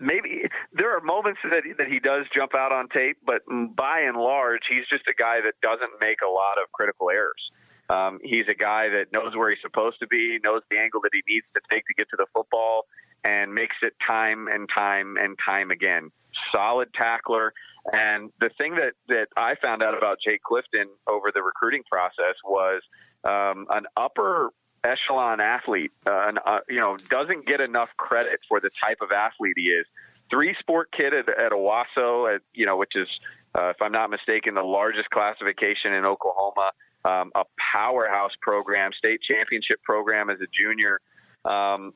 maybe 0.00 0.48
there 0.72 0.96
are 0.96 1.00
moments 1.00 1.40
that 1.44 1.62
that 1.78 1.88
he 1.88 2.00
does 2.00 2.26
jump 2.34 2.54
out 2.54 2.72
on 2.72 2.88
tape, 2.88 3.18
but 3.24 3.42
by 3.76 4.00
and 4.00 4.16
large, 4.16 4.62
he's 4.68 4.86
just 4.88 5.04
a 5.06 5.14
guy 5.14 5.40
that 5.42 5.54
doesn't 5.62 6.00
make 6.00 6.18
a 6.26 6.30
lot 6.30 6.56
of 6.62 6.70
critical 6.72 7.10
errors. 7.10 7.50
Um, 7.90 8.18
he's 8.22 8.48
a 8.48 8.54
guy 8.54 8.88
that 8.88 9.12
knows 9.12 9.36
where 9.36 9.50
he's 9.50 9.60
supposed 9.60 10.00
to 10.00 10.06
be, 10.06 10.38
knows 10.42 10.62
the 10.70 10.78
angle 10.78 11.00
that 11.02 11.10
he 11.12 11.20
needs 11.28 11.44
to 11.54 11.60
take 11.70 11.84
to 11.86 11.94
get 11.94 12.08
to 12.10 12.16
the 12.16 12.24
football, 12.32 12.86
and 13.24 13.54
makes 13.54 13.76
it 13.82 13.94
time 14.06 14.48
and 14.48 14.68
time 14.74 15.16
and 15.16 15.38
time 15.44 15.70
again. 15.70 16.10
Solid 16.52 16.92
tackler. 16.94 17.52
And 17.92 18.30
the 18.40 18.50
thing 18.56 18.76
that, 18.76 18.92
that 19.08 19.28
I 19.36 19.54
found 19.60 19.82
out 19.82 19.96
about 19.96 20.18
Jake 20.24 20.42
Clifton 20.42 20.88
over 21.06 21.30
the 21.34 21.42
recruiting 21.42 21.82
process 21.90 22.34
was 22.44 22.82
um, 23.24 23.66
an 23.70 23.84
upper 23.96 24.50
echelon 24.84 25.40
athlete. 25.40 25.92
Uh, 26.06 26.28
an, 26.28 26.38
uh, 26.46 26.60
you 26.68 26.80
know, 26.80 26.96
doesn't 27.08 27.46
get 27.46 27.60
enough 27.60 27.90
credit 27.96 28.40
for 28.48 28.60
the 28.60 28.70
type 28.82 28.98
of 29.00 29.12
athlete 29.12 29.54
he 29.56 29.64
is. 29.64 29.86
Three 30.30 30.54
sport 30.58 30.90
kid 30.96 31.12
at, 31.14 31.28
at 31.28 31.52
Owasso, 31.52 32.34
at, 32.34 32.42
you 32.54 32.66
know, 32.66 32.76
which 32.76 32.92
is, 32.94 33.08
uh, 33.54 33.68
if 33.70 33.76
I'm 33.80 33.92
not 33.92 34.10
mistaken, 34.10 34.54
the 34.54 34.62
largest 34.62 35.10
classification 35.10 35.92
in 35.92 36.04
Oklahoma 36.04 36.72
um, 37.04 37.30
a 37.34 37.44
powerhouse 37.72 38.32
program, 38.40 38.90
state 38.96 39.20
championship 39.28 39.82
program 39.82 40.30
as 40.30 40.38
a 40.40 40.46
junior. 40.52 41.00
Um, 41.44 41.92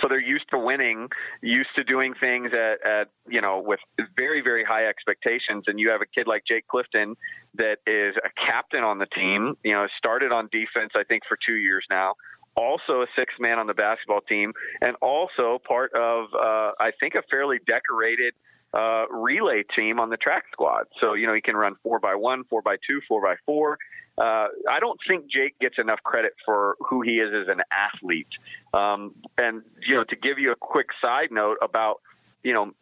so 0.00 0.08
they're 0.08 0.20
used 0.20 0.46
to 0.50 0.58
winning, 0.58 1.08
used 1.42 1.70
to 1.76 1.84
doing 1.84 2.14
things 2.18 2.50
at, 2.52 2.86
at, 2.86 3.08
you 3.28 3.40
know 3.40 3.60
with 3.64 3.80
very 4.16 4.40
very 4.40 4.64
high 4.64 4.86
expectations. 4.86 5.64
And 5.66 5.78
you 5.78 5.90
have 5.90 6.00
a 6.00 6.06
kid 6.06 6.26
like 6.26 6.42
Jake 6.46 6.66
Clifton 6.68 7.16
that 7.54 7.78
is 7.86 8.14
a 8.24 8.30
captain 8.50 8.84
on 8.84 8.98
the 8.98 9.06
team. 9.06 9.54
You 9.64 9.72
know, 9.72 9.86
started 9.96 10.32
on 10.32 10.48
defense 10.52 10.92
I 10.94 11.04
think 11.04 11.22
for 11.28 11.38
two 11.44 11.56
years 11.56 11.84
now. 11.90 12.14
Also 12.56 13.02
a 13.02 13.06
sixth 13.16 13.38
man 13.38 13.58
on 13.58 13.68
the 13.68 13.74
basketball 13.74 14.20
team, 14.22 14.52
and 14.80 14.96
also 15.00 15.60
part 15.66 15.92
of 15.94 16.26
uh, 16.34 16.72
I 16.80 16.90
think 16.98 17.14
a 17.14 17.22
fairly 17.30 17.58
decorated 17.66 18.34
uh, 18.74 19.06
relay 19.10 19.64
team 19.76 19.98
on 20.00 20.10
the 20.10 20.16
track 20.16 20.44
squad. 20.52 20.86
So 21.00 21.14
you 21.14 21.26
know 21.26 21.34
he 21.34 21.40
can 21.40 21.56
run 21.56 21.76
four 21.82 21.98
by 21.98 22.14
one, 22.14 22.44
four 22.44 22.62
by 22.62 22.76
two, 22.86 23.00
four 23.08 23.22
by 23.22 23.36
four 23.46 23.78
uh, 24.18 24.48
I 24.68 24.80
don't 24.80 24.98
think 25.06 25.30
Jake 25.30 25.58
gets 25.60 25.76
enough 25.78 26.00
credit 26.02 26.32
for 26.44 26.76
who 26.80 27.02
he 27.02 27.20
is 27.20 27.32
as 27.32 27.48
an 27.48 27.62
athlete. 27.70 28.26
Um, 28.74 29.14
and 29.36 29.62
you 29.86 29.94
know, 29.94 30.04
to 30.04 30.16
give 30.16 30.38
you 30.38 30.50
a 30.50 30.56
quick 30.56 30.88
side 31.00 31.30
note 31.30 31.58
about 31.62 32.00
you 32.42 32.52
know 32.52 32.72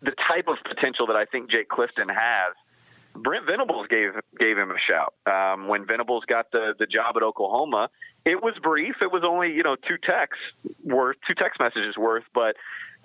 the 0.00 0.12
type 0.28 0.46
of 0.46 0.56
potential 0.64 1.06
that 1.08 1.16
I 1.16 1.24
think 1.24 1.50
Jake 1.50 1.68
Clifton 1.68 2.08
has. 2.08 2.54
Brent 3.16 3.44
Venables 3.46 3.88
gave 3.88 4.10
gave 4.38 4.56
him 4.56 4.70
a 4.70 4.78
shout 4.78 5.14
um, 5.26 5.66
when 5.66 5.84
Venables 5.86 6.24
got 6.26 6.52
the 6.52 6.74
the 6.78 6.86
job 6.86 7.16
at 7.16 7.24
Oklahoma. 7.24 7.88
It 8.24 8.40
was 8.40 8.54
brief. 8.62 8.96
It 9.02 9.10
was 9.10 9.22
only 9.26 9.52
you 9.52 9.64
know 9.64 9.74
two 9.74 9.96
texts 9.96 10.44
worth, 10.84 11.16
two 11.26 11.34
text 11.34 11.58
messages 11.58 11.96
worth. 11.96 12.24
But 12.32 12.54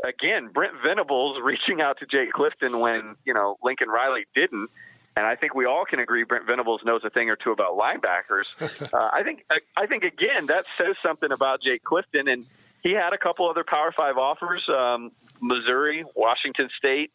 again, 0.08 0.50
Brent 0.54 0.74
Venables 0.86 1.38
reaching 1.44 1.82
out 1.82 2.00
to 2.00 2.06
Jake 2.06 2.32
Clifton 2.32 2.80
when 2.80 3.16
you 3.26 3.34
know 3.34 3.58
Lincoln 3.64 3.90
Riley 3.90 4.26
didn't 4.36 4.70
and 5.18 5.26
I 5.26 5.36
think 5.36 5.56
we 5.56 5.66
all 5.66 5.86
can 5.86 6.00
agree 6.00 6.24
Brent 6.24 6.46
Venables 6.46 6.82
knows 6.84 7.02
a 7.06 7.10
thing 7.10 7.30
or 7.30 7.38
two 7.38 7.52
about 7.52 7.78
linebackers. 7.78 8.46
uh, 8.94 9.10
I 9.14 9.24
think 9.24 9.46
I 9.78 9.86
think 9.88 10.04
again 10.04 10.48
that 10.48 10.66
says 10.78 10.96
something 11.02 11.32
about 11.32 11.62
Jake 11.62 11.84
Clifton, 11.84 12.28
and 12.28 12.46
he 12.82 12.92
had 12.92 13.14
a 13.14 13.18
couple 13.18 13.50
other 13.50 13.64
Power 13.64 13.94
Five 13.96 14.18
offers: 14.18 14.64
um, 14.70 15.12
Missouri, 15.40 16.04
Washington 16.16 16.70
State, 16.78 17.12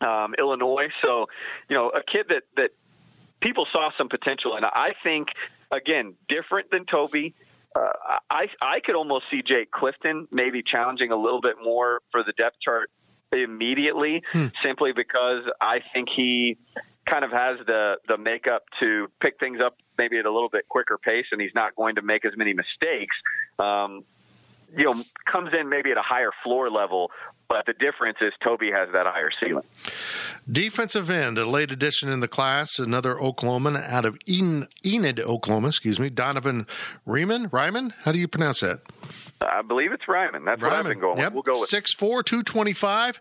um, 0.00 0.34
Illinois. 0.38 0.88
So, 1.02 1.26
you 1.68 1.76
know, 1.76 1.90
a 1.90 2.02
kid 2.02 2.26
that 2.30 2.44
that 2.56 2.70
people 3.40 3.66
saw 3.70 3.90
some 3.98 4.08
potential 4.08 4.56
and 4.56 4.64
I 4.64 4.94
think 5.02 5.28
again 5.70 6.14
different 6.28 6.70
than 6.70 6.86
Tobi. 6.86 7.34
Uh, 7.74 8.18
I 8.30 8.46
I 8.60 8.80
could 8.84 8.94
almost 8.94 9.24
see 9.30 9.42
Jake 9.46 9.70
Clifton 9.70 10.28
maybe 10.30 10.62
challenging 10.62 11.10
a 11.10 11.16
little 11.16 11.40
bit 11.40 11.56
more 11.62 12.00
for 12.12 12.22
the 12.22 12.32
depth 12.32 12.56
chart 12.62 12.90
immediately, 13.32 14.22
hmm. 14.32 14.46
simply 14.62 14.92
because 14.92 15.42
I 15.60 15.80
think 15.92 16.08
he 16.14 16.56
kind 17.08 17.24
of 17.24 17.32
has 17.32 17.58
the 17.66 17.96
the 18.08 18.16
makeup 18.16 18.62
to 18.80 19.08
pick 19.20 19.38
things 19.38 19.58
up 19.64 19.76
maybe 19.98 20.18
at 20.18 20.26
a 20.26 20.32
little 20.32 20.48
bit 20.48 20.68
quicker 20.68 20.98
pace, 20.98 21.26
and 21.32 21.40
he's 21.40 21.54
not 21.54 21.74
going 21.76 21.96
to 21.96 22.02
make 22.02 22.24
as 22.24 22.32
many 22.36 22.52
mistakes. 22.52 23.16
Um, 23.58 24.04
you 24.76 24.84
know, 24.84 25.04
comes 25.30 25.50
in 25.58 25.68
maybe 25.68 25.90
at 25.90 25.98
a 25.98 26.02
higher 26.02 26.30
floor 26.42 26.70
level, 26.70 27.10
but 27.48 27.66
the 27.66 27.72
difference 27.74 28.18
is 28.20 28.32
Tobi 28.42 28.72
has 28.72 28.88
that 28.92 29.06
higher 29.06 29.30
ceiling. 29.40 29.64
Defensive 30.50 31.10
end, 31.10 31.38
a 31.38 31.46
late 31.46 31.70
addition 31.70 32.08
in 32.08 32.20
the 32.20 32.28
class, 32.28 32.78
another 32.78 33.14
Oklahoman 33.14 33.82
out 33.88 34.04
of 34.04 34.18
Enid, 34.28 34.68
Enid 34.84 35.20
Oklahoma, 35.20 35.68
excuse 35.68 36.00
me, 36.00 36.10
Donovan 36.10 36.66
Riemann. 37.06 37.48
Ryman, 37.50 37.94
how 38.04 38.12
do 38.12 38.18
you 38.18 38.28
pronounce 38.28 38.60
that? 38.60 38.80
I 39.40 39.62
believe 39.62 39.92
it's 39.92 40.08
Ryman. 40.08 40.44
That's 40.44 40.60
Ryman. 40.60 40.72
what 40.72 40.78
I've 40.78 40.90
been 40.90 41.00
going. 41.00 41.18
Yep. 41.18 41.32
We'll 41.32 41.42
go 41.42 41.60
with 41.60 41.70
6'4", 41.70 42.24
225. 42.24 43.20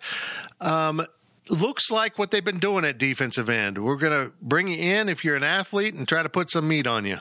Um, 0.62 1.06
looks 1.50 1.92
like 1.92 2.18
what 2.18 2.32
they've 2.32 2.44
been 2.44 2.60
doing 2.60 2.86
at 2.86 2.98
defensive 2.98 3.50
end. 3.50 3.84
We're 3.84 3.98
going 3.98 4.28
to 4.28 4.34
bring 4.42 4.68
you 4.68 4.78
in 4.78 5.10
if 5.10 5.24
you're 5.24 5.36
an 5.36 5.44
athlete 5.44 5.94
and 5.94 6.08
try 6.08 6.24
to 6.24 6.30
put 6.30 6.50
some 6.50 6.68
meat 6.68 6.88
on 6.88 7.06
you. 7.06 7.18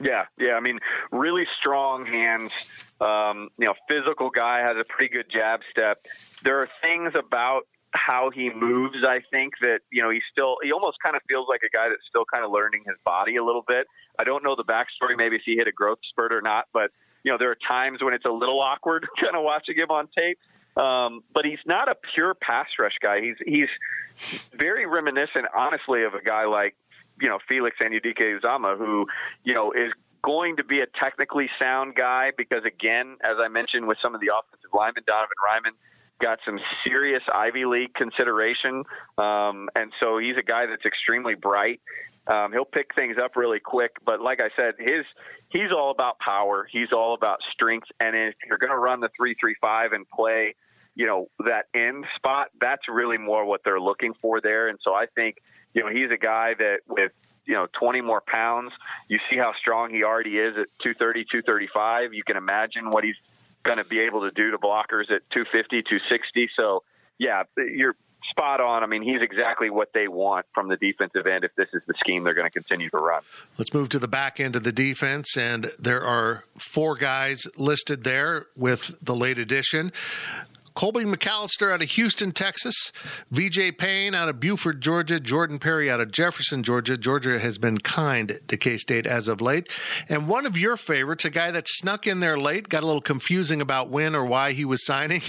Yeah, 0.00 0.26
yeah. 0.38 0.54
I 0.54 0.60
mean, 0.60 0.78
really 1.10 1.44
strong 1.58 2.06
hands. 2.06 2.52
Um, 3.00 3.48
you 3.58 3.66
know, 3.66 3.74
physical 3.88 4.30
guy 4.30 4.60
has 4.60 4.76
a 4.76 4.84
pretty 4.84 5.12
good 5.12 5.26
jab 5.30 5.60
step. 5.70 6.04
There 6.42 6.58
are 6.58 6.68
things 6.82 7.12
about 7.16 7.62
how 7.92 8.30
he 8.30 8.50
moves. 8.50 8.96
I 9.06 9.20
think 9.30 9.54
that 9.60 9.80
you 9.90 10.02
know 10.02 10.10
he 10.10 10.20
still 10.30 10.56
he 10.62 10.72
almost 10.72 10.98
kind 11.02 11.16
of 11.16 11.22
feels 11.28 11.46
like 11.48 11.62
a 11.62 11.70
guy 11.74 11.88
that's 11.88 12.02
still 12.08 12.24
kind 12.30 12.44
of 12.44 12.50
learning 12.50 12.82
his 12.86 12.96
body 13.04 13.36
a 13.36 13.44
little 13.44 13.64
bit. 13.66 13.86
I 14.18 14.24
don't 14.24 14.42
know 14.42 14.56
the 14.56 14.64
backstory, 14.64 15.16
maybe 15.16 15.36
if 15.36 15.42
he 15.44 15.56
hit 15.56 15.68
a 15.68 15.72
growth 15.72 15.98
spurt 16.10 16.32
or 16.32 16.42
not, 16.42 16.66
but 16.72 16.90
you 17.24 17.32
know 17.32 17.38
there 17.38 17.50
are 17.50 17.58
times 17.66 18.02
when 18.02 18.14
it's 18.14 18.24
a 18.24 18.30
little 18.30 18.60
awkward 18.60 19.06
kind 19.20 19.36
of 19.36 19.42
watching 19.42 19.76
him 19.76 19.90
on 19.90 20.08
tape. 20.16 20.38
Um, 20.76 21.24
but 21.34 21.44
he's 21.44 21.58
not 21.66 21.88
a 21.88 21.96
pure 22.14 22.34
pass 22.34 22.68
rush 22.78 22.96
guy. 23.02 23.20
He's 23.20 23.36
he's 23.44 24.40
very 24.56 24.86
reminiscent, 24.86 25.46
honestly, 25.56 26.04
of 26.04 26.14
a 26.14 26.22
guy 26.22 26.44
like 26.46 26.76
you 27.20 27.28
know 27.28 27.38
Felix 27.48 27.76
Anudike-Uzomah, 27.80 28.78
who 28.78 29.06
you 29.44 29.54
know 29.54 29.72
is 29.72 29.92
going 30.22 30.56
to 30.56 30.64
be 30.64 30.80
a 30.80 30.86
technically 31.00 31.48
sound 31.58 31.94
guy 31.94 32.30
because 32.36 32.64
again, 32.64 33.16
as 33.22 33.36
I 33.40 33.48
mentioned 33.48 33.86
with 33.86 33.98
some 34.02 34.14
of 34.14 34.20
the 34.20 34.28
offensive 34.28 34.70
linemen, 34.72 35.04
Donovan 35.06 35.36
Ryman 35.44 35.72
got 36.20 36.38
some 36.44 36.58
serious 36.84 37.22
Ivy 37.32 37.64
League 37.64 37.94
consideration, 37.94 38.84
um, 39.16 39.68
and 39.74 39.92
so 40.00 40.18
he's 40.18 40.36
a 40.36 40.42
guy 40.42 40.66
that's 40.66 40.84
extremely 40.84 41.34
bright. 41.34 41.80
Um, 42.26 42.52
he'll 42.52 42.66
pick 42.66 42.94
things 42.94 43.16
up 43.22 43.36
really 43.36 43.60
quick, 43.60 43.92
but 44.04 44.20
like 44.20 44.40
I 44.40 44.50
said, 44.54 44.74
his 44.78 45.06
he's 45.48 45.72
all 45.72 45.90
about 45.90 46.18
power. 46.18 46.68
He's 46.70 46.92
all 46.92 47.14
about 47.14 47.38
strength, 47.52 47.86
and 48.00 48.14
if 48.16 48.34
you're 48.46 48.58
going 48.58 48.72
to 48.72 48.78
run 48.78 49.00
the 49.00 49.08
three 49.16 49.34
three 49.40 49.56
five 49.60 49.92
and 49.92 50.08
play 50.08 50.54
you 50.98 51.06
know, 51.06 51.28
that 51.38 51.66
end 51.74 52.04
spot, 52.16 52.48
that's 52.60 52.82
really 52.88 53.16
more 53.16 53.44
what 53.44 53.60
they're 53.64 53.80
looking 53.80 54.12
for 54.20 54.40
there. 54.40 54.68
And 54.68 54.80
so 54.82 54.94
I 54.94 55.06
think, 55.14 55.36
you 55.72 55.80
know, 55.80 55.88
he's 55.88 56.10
a 56.10 56.18
guy 56.18 56.54
that 56.58 56.78
with, 56.88 57.12
you 57.48 57.54
know, 57.54 57.66
20 57.80 58.02
more 58.02 58.20
pounds, 58.20 58.72
you 59.08 59.18
see 59.30 59.38
how 59.38 59.52
strong 59.58 59.90
he 59.90 60.04
already 60.04 60.36
is 60.36 60.54
at 60.58 60.66
230, 60.82 61.24
235. 61.24 62.12
You 62.12 62.22
can 62.22 62.36
imagine 62.36 62.90
what 62.90 63.02
he's 63.02 63.16
going 63.64 63.78
to 63.78 63.84
be 63.84 64.00
able 64.00 64.20
to 64.20 64.30
do 64.30 64.50
to 64.50 64.58
blockers 64.58 65.10
at 65.10 65.22
250, 65.32 65.82
260. 65.82 66.50
So, 66.54 66.84
yeah, 67.18 67.44
you're 67.56 67.96
spot 68.30 68.60
on. 68.60 68.82
I 68.82 68.86
mean, 68.86 69.02
he's 69.02 69.22
exactly 69.22 69.70
what 69.70 69.92
they 69.94 70.08
want 70.08 70.44
from 70.54 70.68
the 70.68 70.76
defensive 70.76 71.26
end 71.26 71.44
if 71.44 71.54
this 71.56 71.68
is 71.72 71.82
the 71.86 71.94
scheme 71.94 72.24
they're 72.24 72.34
going 72.34 72.46
to 72.46 72.50
continue 72.50 72.90
to 72.90 72.98
run. 72.98 73.22
Let's 73.56 73.72
move 73.72 73.88
to 73.90 73.98
the 73.98 74.08
back 74.08 74.38
end 74.38 74.54
of 74.54 74.62
the 74.62 74.72
defense, 74.72 75.36
and 75.36 75.70
there 75.78 76.02
are 76.02 76.44
four 76.58 76.96
guys 76.96 77.40
listed 77.56 78.04
there 78.04 78.46
with 78.56 78.96
the 79.02 79.14
late 79.14 79.38
addition. 79.38 79.92
Colby 80.78 81.02
McAllister 81.02 81.72
out 81.72 81.82
of 81.82 81.90
Houston, 81.90 82.30
Texas. 82.30 82.92
VJ 83.32 83.76
Payne 83.76 84.14
out 84.14 84.28
of 84.28 84.38
Buford, 84.38 84.80
Georgia. 84.80 85.18
Jordan 85.18 85.58
Perry 85.58 85.90
out 85.90 86.00
of 86.00 86.12
Jefferson, 86.12 86.62
Georgia. 86.62 86.96
Georgia 86.96 87.40
has 87.40 87.58
been 87.58 87.78
kind 87.78 88.38
to 88.46 88.56
K 88.56 88.76
State 88.76 89.04
as 89.04 89.26
of 89.26 89.40
late. 89.40 89.68
And 90.08 90.28
one 90.28 90.46
of 90.46 90.56
your 90.56 90.76
favorites, 90.76 91.24
a 91.24 91.30
guy 91.30 91.50
that 91.50 91.66
snuck 91.66 92.06
in 92.06 92.20
there 92.20 92.38
late, 92.38 92.68
got 92.68 92.84
a 92.84 92.86
little 92.86 93.00
confusing 93.00 93.60
about 93.60 93.90
when 93.90 94.14
or 94.14 94.24
why 94.24 94.52
he 94.52 94.64
was 94.64 94.86
signing, 94.86 95.22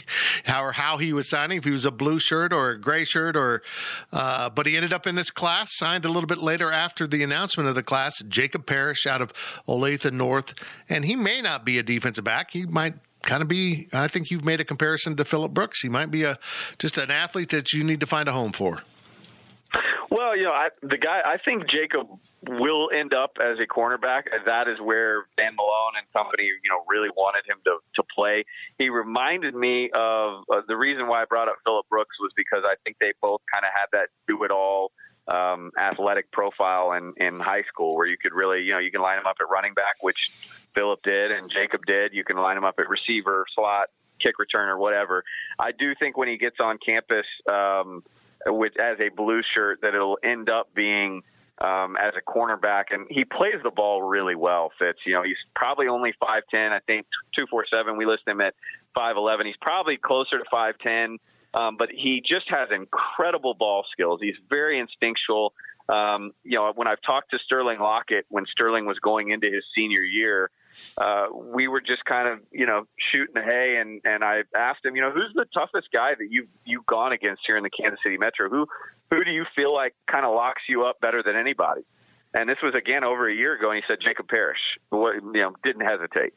how 0.45 0.63
or 0.63 0.73
how 0.73 0.97
he 0.97 1.11
was 1.11 1.27
signing, 1.27 1.57
if 1.57 1.63
he 1.63 1.71
was 1.71 1.83
a 1.83 1.89
blue 1.89 2.19
shirt 2.19 2.53
or 2.53 2.69
a 2.69 2.79
gray 2.79 3.03
shirt, 3.03 3.35
or 3.35 3.63
uh, 4.13 4.51
but 4.51 4.67
he 4.67 4.75
ended 4.75 4.93
up 4.93 5.07
in 5.07 5.15
this 5.15 5.31
class, 5.31 5.75
signed 5.75 6.05
a 6.05 6.09
little 6.09 6.27
bit 6.27 6.37
later 6.37 6.71
after 6.71 7.07
the 7.07 7.23
announcement 7.23 7.67
of 7.67 7.73
the 7.73 7.81
class. 7.81 8.21
Jacob 8.21 8.67
Parrish 8.67 9.07
out 9.07 9.19
of 9.19 9.33
Olathe 9.67 10.13
North, 10.13 10.53
and 10.87 11.05
he 11.05 11.15
may 11.15 11.41
not 11.41 11.65
be 11.65 11.79
a 11.79 11.83
defensive 11.83 12.23
back. 12.23 12.51
He 12.51 12.67
might 12.67 12.93
kind 13.23 13.41
of 13.41 13.47
be. 13.47 13.87
I 13.93 14.07
think 14.07 14.31
you've 14.31 14.45
made 14.45 14.59
a 14.59 14.65
comparison 14.65 15.15
to 15.17 15.25
Phillip 15.25 15.53
Brooks. 15.53 15.81
He 15.81 15.89
might 15.89 16.11
be 16.11 16.23
a 16.23 16.37
just 16.77 16.97
an 16.97 17.11
athlete 17.11 17.49
that 17.49 17.73
you 17.73 17.83
need 17.83 17.99
to 17.99 18.05
find 18.05 18.27
a 18.27 18.31
home 18.31 18.51
for. 18.51 18.83
Well, 20.11 20.35
you 20.35 20.43
know, 20.43 20.51
I, 20.51 20.69
the 20.81 20.97
guy. 20.97 21.21
I 21.23 21.37
think 21.37 21.69
Jacob 21.69 22.07
will 22.47 22.89
end 22.91 23.13
up 23.13 23.37
as 23.39 23.57
a 23.59 23.67
cornerback. 23.67 24.23
That 24.45 24.67
is 24.67 24.79
where 24.81 25.25
Van 25.37 25.55
Malone 25.55 25.93
and 25.97 26.11
company, 26.13 26.45
you 26.45 26.69
know, 26.69 26.83
really 26.87 27.09
wanted 27.15 27.45
him 27.47 27.57
to 27.65 27.77
to 27.95 28.03
play. 28.15 28.43
He 28.77 28.89
reminded 28.89 29.53
me 29.53 29.91
of 29.93 30.43
uh, 30.51 30.61
the 30.67 30.75
reason 30.75 31.07
why 31.07 31.21
I 31.21 31.25
brought 31.25 31.47
up 31.47 31.57
Phillip 31.63 31.87
Brooks 31.89 32.15
was 32.19 32.31
because 32.35 32.63
I 32.65 32.75
think 32.83 32.97
they 32.99 33.13
both 33.21 33.41
kind 33.53 33.63
of 33.65 33.71
had 33.73 33.87
that 33.93 34.09
do 34.27 34.43
it 34.43 34.51
all 34.51 34.91
um, 35.27 35.71
athletic 35.79 36.31
profile 36.31 36.93
in 36.93 37.13
in 37.17 37.39
high 37.39 37.63
school, 37.71 37.95
where 37.95 38.07
you 38.07 38.17
could 38.21 38.33
really, 38.33 38.61
you 38.61 38.73
know, 38.73 38.79
you 38.79 38.91
can 38.91 39.01
line 39.01 39.19
him 39.19 39.27
up 39.27 39.37
at 39.39 39.47
running 39.49 39.73
back, 39.75 40.01
which 40.01 40.17
Phillip 40.75 41.01
did 41.03 41.31
and 41.31 41.49
Jacob 41.49 41.85
did. 41.85 42.13
You 42.13 42.23
can 42.23 42.37
line 42.37 42.57
him 42.57 42.63
up 42.63 42.75
at 42.79 42.89
receiver, 42.89 43.45
slot, 43.55 43.89
kick 44.21 44.35
returner, 44.37 44.77
whatever. 44.77 45.23
I 45.57 45.71
do 45.71 45.93
think 45.95 46.17
when 46.17 46.27
he 46.27 46.37
gets 46.37 46.57
on 46.59 46.77
campus 46.83 47.25
um, 47.49 48.03
with 48.45 48.79
as 48.79 48.97
a 48.99 49.09
blue 49.09 49.41
shirt, 49.55 49.79
that 49.81 49.95
it'll 49.95 50.19
end 50.23 50.49
up 50.49 50.73
being 50.73 51.23
um, 51.59 51.97
as 51.97 52.13
a 52.17 52.21
cornerback, 52.21 52.85
and 52.91 53.05
he 53.09 53.25
plays 53.25 53.61
the 53.63 53.71
ball 53.71 54.01
really 54.01 54.35
well. 54.35 54.71
Fitz, 54.79 54.99
you 55.05 55.13
know, 55.13 55.23
he's 55.23 55.43
probably 55.55 55.87
only 55.87 56.13
five 56.19 56.43
ten. 56.49 56.71
I 56.71 56.79
think 56.79 57.05
two 57.35 57.45
four 57.49 57.65
seven. 57.69 57.97
We 57.97 58.05
list 58.05 58.23
him 58.27 58.39
at 58.41 58.55
five 58.95 59.17
eleven. 59.17 59.45
He's 59.45 59.57
probably 59.61 59.97
closer 59.97 60.37
to 60.37 60.45
five 60.49 60.75
ten. 60.81 61.17
Um, 61.53 61.77
but 61.77 61.89
he 61.89 62.21
just 62.23 62.45
has 62.49 62.69
incredible 62.71 63.55
ball 63.55 63.83
skills. 63.91 64.19
He's 64.21 64.35
very 64.49 64.79
instinctual. 64.79 65.53
Um, 65.89 66.31
you 66.43 66.55
know, 66.57 66.71
when 66.75 66.87
I've 66.87 67.01
talked 67.01 67.31
to 67.31 67.39
Sterling 67.43 67.79
Lockett 67.79 68.25
when 68.29 68.45
Sterling 68.45 68.85
was 68.85 68.99
going 68.99 69.31
into 69.31 69.47
his 69.47 69.63
senior 69.75 70.01
year, 70.01 70.51
uh, 70.97 71.27
we 71.33 71.67
were 71.67 71.81
just 71.81 72.03
kind 72.05 72.27
of, 72.27 72.39
you 72.51 72.65
know, 72.65 72.83
shooting 73.11 73.33
the 73.35 73.41
hay, 73.41 73.77
and 73.79 74.01
and 74.03 74.23
I 74.23 74.43
asked 74.55 74.83
him, 74.83 74.95
you 74.95 75.01
know, 75.01 75.11
who's 75.11 75.31
the 75.33 75.45
toughest 75.53 75.89
guy 75.91 76.11
that 76.17 76.27
you've 76.29 76.49
you've 76.65 76.85
gone 76.85 77.11
against 77.11 77.41
here 77.45 77.57
in 77.57 77.63
the 77.63 77.69
Kansas 77.69 77.99
City 78.03 78.17
Metro? 78.17 78.49
Who 78.49 78.67
who 79.09 79.23
do 79.23 79.31
you 79.31 79.45
feel 79.55 79.73
like 79.73 79.95
kind 80.09 80.25
of 80.25 80.33
locks 80.33 80.63
you 80.67 80.85
up 80.85 80.99
better 80.99 81.23
than 81.23 81.35
anybody? 81.35 81.81
And 82.33 82.47
this 82.47 82.57
was 82.61 82.75
again 82.75 83.03
over 83.03 83.27
a 83.27 83.33
year 83.33 83.55
ago, 83.55 83.71
and 83.71 83.77
he 83.77 83.83
said 83.87 83.97
Jacob 84.05 84.27
Parrish. 84.27 84.59
You 84.91 85.21
know, 85.33 85.53
didn't 85.63 85.85
hesitate. 85.85 86.33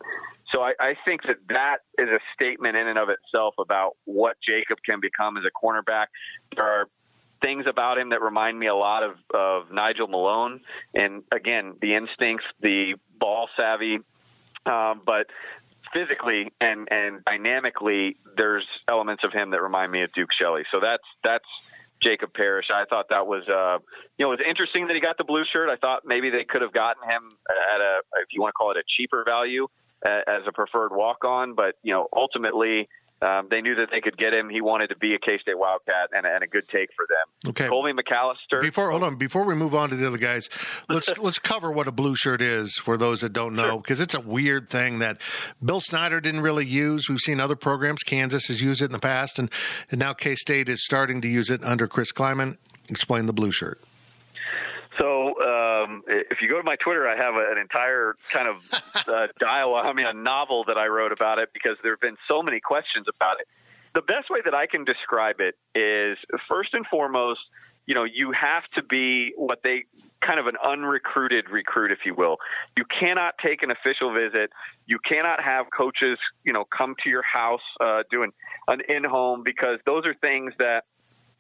So 0.53 0.62
I, 0.62 0.72
I 0.80 0.95
think 1.05 1.22
that 1.24 1.36
that 1.49 1.78
is 1.99 2.09
a 2.09 2.18
statement 2.34 2.76
in 2.76 2.86
and 2.86 2.99
of 2.99 3.09
itself 3.09 3.55
about 3.59 3.97
what 4.05 4.36
Jacob 4.47 4.78
can 4.84 5.01
become 5.01 5.36
as 5.36 5.45
a 5.45 5.51
cornerback. 5.51 6.07
There 6.55 6.64
are 6.64 6.86
things 7.43 7.64
about 7.68 7.99
him 7.99 8.11
that 8.11 8.22
remind 8.22 8.59
me 8.59 8.68
a 8.68 8.74
lot 8.74 9.03
of, 9.03 9.16
of 9.34 9.72
Nigel 9.72 10.09
Malone. 10.09 10.61
And 10.95 11.24
again, 11.32 11.74
the 11.80 11.95
instincts, 11.95 12.45
the 12.61 12.95
ball 13.18 13.49
savvy, 13.57 13.99
um, 14.66 15.02
but 15.04 15.26
physically 15.92 16.52
and, 16.60 16.88
and 16.90 17.24
dynamically, 17.24 18.16
there's 18.36 18.66
elements 18.88 19.24
of 19.24 19.32
him 19.32 19.50
that 19.50 19.62
remind 19.62 19.92
me 19.92 20.02
of 20.02 20.12
Duke 20.12 20.30
Shelley. 20.38 20.62
So 20.70 20.80
that's, 20.80 21.04
that's, 21.22 21.44
Jacob 22.02 22.34
Parrish. 22.34 22.66
I 22.68 22.84
thought 22.84 23.06
that 23.10 23.26
was, 23.26 23.44
uh, 23.48 23.78
you 24.18 24.26
know, 24.26 24.32
it 24.32 24.38
was 24.38 24.46
interesting 24.48 24.88
that 24.88 24.94
he 24.94 25.00
got 25.00 25.18
the 25.18 25.24
blue 25.24 25.44
shirt. 25.52 25.70
I 25.70 25.76
thought 25.76 26.02
maybe 26.04 26.30
they 26.30 26.44
could 26.44 26.60
have 26.60 26.72
gotten 26.72 27.02
him 27.08 27.30
at 27.48 27.80
a, 27.80 28.00
if 28.22 28.28
you 28.32 28.40
want 28.40 28.50
to 28.50 28.58
call 28.58 28.72
it 28.72 28.76
a 28.76 28.82
cheaper 28.96 29.22
value, 29.24 29.68
uh, 30.04 30.20
as 30.26 30.42
a 30.48 30.52
preferred 30.52 30.90
walk 30.90 31.24
on. 31.24 31.54
But 31.54 31.76
you 31.82 31.92
know, 31.92 32.08
ultimately, 32.12 32.88
um, 33.23 33.47
they 33.51 33.61
knew 33.61 33.75
that 33.77 33.89
they 33.91 34.01
could 34.01 34.16
get 34.16 34.35
him. 34.35 34.51
He 34.51 34.61
wanted 34.61 34.89
to 34.89 34.97
be 34.97 35.14
a 35.14 35.18
K 35.18 35.39
State 35.39 35.59
Wildcat 35.59 36.11
and, 36.12 36.27
and, 36.27 36.43
a 36.43 36.47
good 36.47 36.68
take 36.68 36.91
for 36.97 37.07
them. 37.09 37.51
Okay, 37.51 37.68
Colby 37.68 37.93
McAllister. 37.93 38.61
Before 38.61 38.91
hold 38.91 39.05
on, 39.05 39.16
before 39.16 39.45
we 39.45 39.55
move 39.55 39.75
on 39.75 39.91
to 39.91 39.97
the 39.97 40.07
other 40.07 40.18
guys, 40.18 40.49
let's 40.89 41.16
let's 41.18 41.39
cover 41.39 41.70
what 41.70 41.87
a 41.87 41.93
blue 41.93 42.16
shirt 42.16 42.43
is 42.43 42.77
for 42.77 42.97
those 42.97 43.20
that 43.20 43.33
don't 43.33 43.55
know, 43.55 43.79
because 43.79 44.01
it's 44.01 44.14
a 44.14 44.20
weird 44.20 44.68
thing 44.68 44.99
that 44.99 45.20
Bill 45.64 45.81
Snyder 45.81 46.20
didn't 46.20 46.41
really 46.41 46.66
use. 46.66 47.09
We've 47.09 47.20
seen 47.20 47.39
other 47.39 47.57
programs. 47.57 48.03
Kansas 48.03 48.47
has 48.47 48.61
used 48.61 48.83
it 48.83 48.87
in 48.87 48.93
the 48.93 48.99
past, 48.99 49.39
and, 49.39 49.51
and 49.91 50.01
now 50.01 50.12
K 50.12 50.35
State 50.35 50.68
is 50.68 50.85
starting 50.85 51.20
to 51.20 51.29
use 51.29 51.49
it 51.49 51.64
under 51.64 51.87
Chris 51.87 52.12
Klieman. 52.12 52.57
Explain 52.89 53.27
the 53.27 53.33
blue 53.33 53.53
shirt. 53.53 53.81
You 56.43 56.49
go 56.49 56.59
to 56.59 56.64
my 56.64 56.76
Twitter, 56.76 57.09
I 57.09 57.16
have 57.16 57.34
an 57.36 57.57
entire 57.57 58.16
kind 58.30 58.49
of 58.49 58.82
uh, 59.09 59.28
dialogue, 59.38 59.86
I 59.86 59.93
mean, 59.93 60.07
a 60.07 60.12
novel 60.12 60.64
that 60.66 60.76
I 60.76 60.86
wrote 60.86 61.12
about 61.12 61.38
it 61.38 61.51
because 61.55 61.76
there 61.82 61.93
have 61.93 62.01
been 62.01 62.16
so 62.26 62.43
many 62.43 62.59
questions 62.59 63.07
about 63.09 63.40
it. 63.40 63.47
The 63.95 64.03
best 64.03 64.28
way 64.28 64.40
that 64.45 64.55
I 64.55 64.66
can 64.66 64.84
describe 64.84 65.36
it 65.38 65.55
is 65.78 66.18
first 66.49 66.74
and 66.74 66.84
foremost, 66.86 67.40
you 67.86 67.95
know, 67.95 68.05
you 68.05 68.32
have 68.32 68.64
to 68.74 68.82
be 68.82 69.32
what 69.36 69.61
they 69.62 69.84
kind 70.24 70.40
of 70.40 70.47
an 70.47 70.55
unrecruited 70.64 71.51
recruit, 71.51 71.93
if 71.93 71.99
you 72.05 72.14
will. 72.14 72.38
You 72.76 72.84
cannot 72.99 73.34
take 73.45 73.62
an 73.62 73.70
official 73.70 74.12
visit. 74.12 74.51
You 74.86 74.99
cannot 75.07 75.43
have 75.43 75.66
coaches, 75.76 76.18
you 76.45 76.53
know, 76.53 76.64
come 76.76 76.95
to 77.05 77.11
your 77.11 77.22
house 77.22 77.61
uh, 77.80 78.03
doing 78.11 78.30
an 78.68 78.80
in 78.88 79.05
home 79.05 79.43
because 79.45 79.78
those 79.84 80.07
are 80.07 80.14
things 80.14 80.55
that 80.59 80.84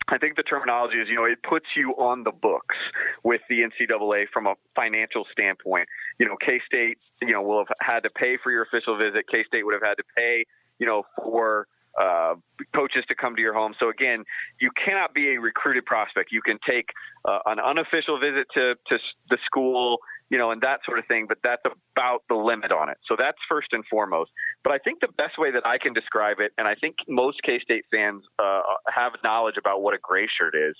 I 0.08 0.18
think 0.18 0.36
the 0.36 0.42
terminology 0.42 0.98
is, 0.98 1.08
you 1.08 1.16
know, 1.16 1.24
it 1.24 1.42
puts 1.42 1.66
you 1.76 1.92
on 1.92 2.24
the 2.24 2.32
books 2.32 2.76
with 3.22 3.40
the 3.48 3.60
NCAA 3.60 4.26
from 4.32 4.46
a 4.46 4.54
financial 4.74 5.24
standpoint. 5.32 5.88
You 6.18 6.26
know, 6.26 6.36
K 6.36 6.60
State, 6.66 6.98
you 7.20 7.32
know, 7.32 7.42
will 7.42 7.58
have 7.58 7.76
had 7.80 8.02
to 8.04 8.10
pay 8.10 8.36
for 8.42 8.50
your 8.50 8.62
official 8.62 8.98
visit. 8.98 9.24
K 9.30 9.44
State 9.44 9.64
would 9.64 9.74
have 9.74 9.82
had 9.82 9.94
to 9.94 10.04
pay, 10.16 10.44
you 10.78 10.86
know, 10.86 11.04
for 11.16 11.66
uh, 12.00 12.34
coaches 12.74 13.04
to 13.08 13.14
come 13.14 13.36
to 13.36 13.42
your 13.42 13.54
home. 13.54 13.74
So 13.78 13.90
again, 13.90 14.24
you 14.60 14.70
cannot 14.84 15.14
be 15.14 15.34
a 15.34 15.40
recruited 15.40 15.84
prospect. 15.84 16.32
You 16.32 16.42
can 16.42 16.58
take 16.68 16.86
uh, 17.24 17.40
an 17.46 17.58
unofficial 17.60 18.18
visit 18.18 18.46
to 18.54 18.74
to 18.88 18.98
the 19.30 19.38
school 19.44 19.98
you 20.32 20.38
know, 20.38 20.50
and 20.50 20.62
that 20.62 20.80
sort 20.86 20.98
of 20.98 21.06
thing. 21.06 21.26
But 21.28 21.38
that's 21.44 21.62
about 21.94 22.22
the 22.28 22.34
limit 22.34 22.72
on 22.72 22.88
it. 22.88 22.96
So 23.06 23.14
that's 23.16 23.36
first 23.48 23.68
and 23.72 23.84
foremost. 23.88 24.30
But 24.64 24.72
I 24.72 24.78
think 24.78 25.00
the 25.00 25.12
best 25.18 25.38
way 25.38 25.52
that 25.52 25.66
I 25.66 25.76
can 25.76 25.92
describe 25.92 26.38
it, 26.40 26.52
and 26.56 26.66
I 26.66 26.74
think 26.74 26.96
most 27.06 27.42
K 27.42 27.60
State 27.62 27.84
fans 27.92 28.24
uh, 28.38 28.62
have 28.92 29.12
knowledge 29.22 29.56
about 29.58 29.82
what 29.82 29.94
a 29.94 29.98
gray 30.02 30.26
shirt 30.26 30.54
is. 30.56 30.74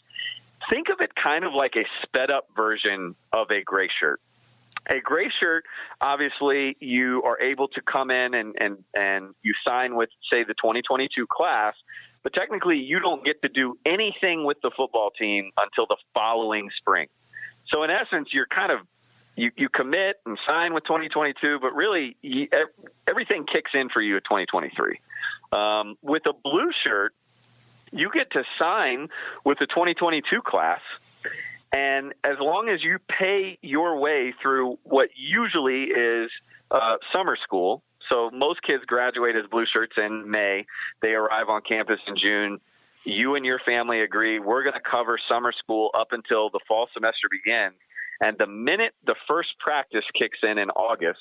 Think 0.70 0.88
of 0.88 1.00
it 1.00 1.10
kind 1.22 1.44
of 1.44 1.52
like 1.52 1.72
a 1.76 1.84
sped 2.02 2.30
up 2.30 2.48
version 2.56 3.14
of 3.32 3.50
a 3.50 3.62
gray 3.62 3.88
shirt. 4.00 4.20
A 4.88 5.00
gray 5.00 5.30
shirt, 5.38 5.64
obviously, 6.00 6.76
you 6.80 7.22
are 7.24 7.38
able 7.40 7.68
to 7.68 7.80
come 7.82 8.10
in 8.10 8.34
and, 8.34 8.54
and, 8.58 8.78
and 8.94 9.34
you 9.42 9.52
sign 9.64 9.94
with, 9.94 10.08
say, 10.30 10.44
the 10.44 10.54
2022 10.54 11.26
class, 11.30 11.74
but 12.22 12.32
technically 12.32 12.78
you 12.78 12.98
don't 12.98 13.24
get 13.24 13.42
to 13.42 13.48
do 13.48 13.76
anything 13.84 14.44
with 14.44 14.56
the 14.62 14.70
football 14.76 15.10
team 15.10 15.50
until 15.58 15.86
the 15.86 15.96
following 16.14 16.68
spring. 16.78 17.08
So, 17.68 17.84
in 17.84 17.90
essence, 17.90 18.28
you're 18.32 18.46
kind 18.46 18.72
of 18.72 18.80
you, 19.36 19.50
you 19.56 19.68
commit 19.68 20.16
and 20.26 20.38
sign 20.46 20.74
with 20.74 20.84
2022, 20.84 21.58
but 21.60 21.74
really 21.74 22.16
you, 22.22 22.48
everything 23.08 23.46
kicks 23.50 23.70
in 23.74 23.88
for 23.88 24.02
you 24.02 24.16
at 24.16 24.24
2023. 24.24 25.00
Um, 25.52 25.96
with 26.02 26.22
a 26.26 26.32
blue 26.32 26.70
shirt, 26.84 27.14
you 27.92 28.10
get 28.12 28.30
to 28.32 28.42
sign 28.58 29.08
with 29.44 29.58
the 29.58 29.66
2022 29.66 30.42
class. 30.44 30.80
And 31.74 32.12
as 32.24 32.36
long 32.38 32.68
as 32.68 32.82
you 32.82 32.98
pay 33.08 33.58
your 33.62 33.98
way 33.98 34.34
through 34.42 34.78
what 34.84 35.08
usually 35.16 35.84
is 35.84 36.30
uh, 36.70 36.96
summer 37.12 37.36
school, 37.42 37.82
so 38.08 38.30
most 38.30 38.62
kids 38.62 38.84
graduate 38.86 39.36
as 39.36 39.48
blue 39.50 39.64
shirts 39.72 39.94
in 39.96 40.30
May, 40.30 40.66
they 41.00 41.12
arrive 41.12 41.48
on 41.48 41.62
campus 41.62 42.00
in 42.06 42.16
June. 42.16 42.60
You 43.04 43.34
and 43.34 43.46
your 43.46 43.58
family 43.64 44.02
agree 44.02 44.38
we're 44.38 44.62
going 44.62 44.74
to 44.74 44.80
cover 44.80 45.18
summer 45.28 45.52
school 45.52 45.90
up 45.98 46.08
until 46.12 46.50
the 46.50 46.60
fall 46.68 46.88
semester 46.92 47.28
begins 47.30 47.74
and 48.22 48.38
the 48.38 48.46
minute 48.46 48.94
the 49.04 49.16
first 49.28 49.50
practice 49.58 50.04
kicks 50.18 50.38
in 50.42 50.56
in 50.56 50.70
August 50.70 51.20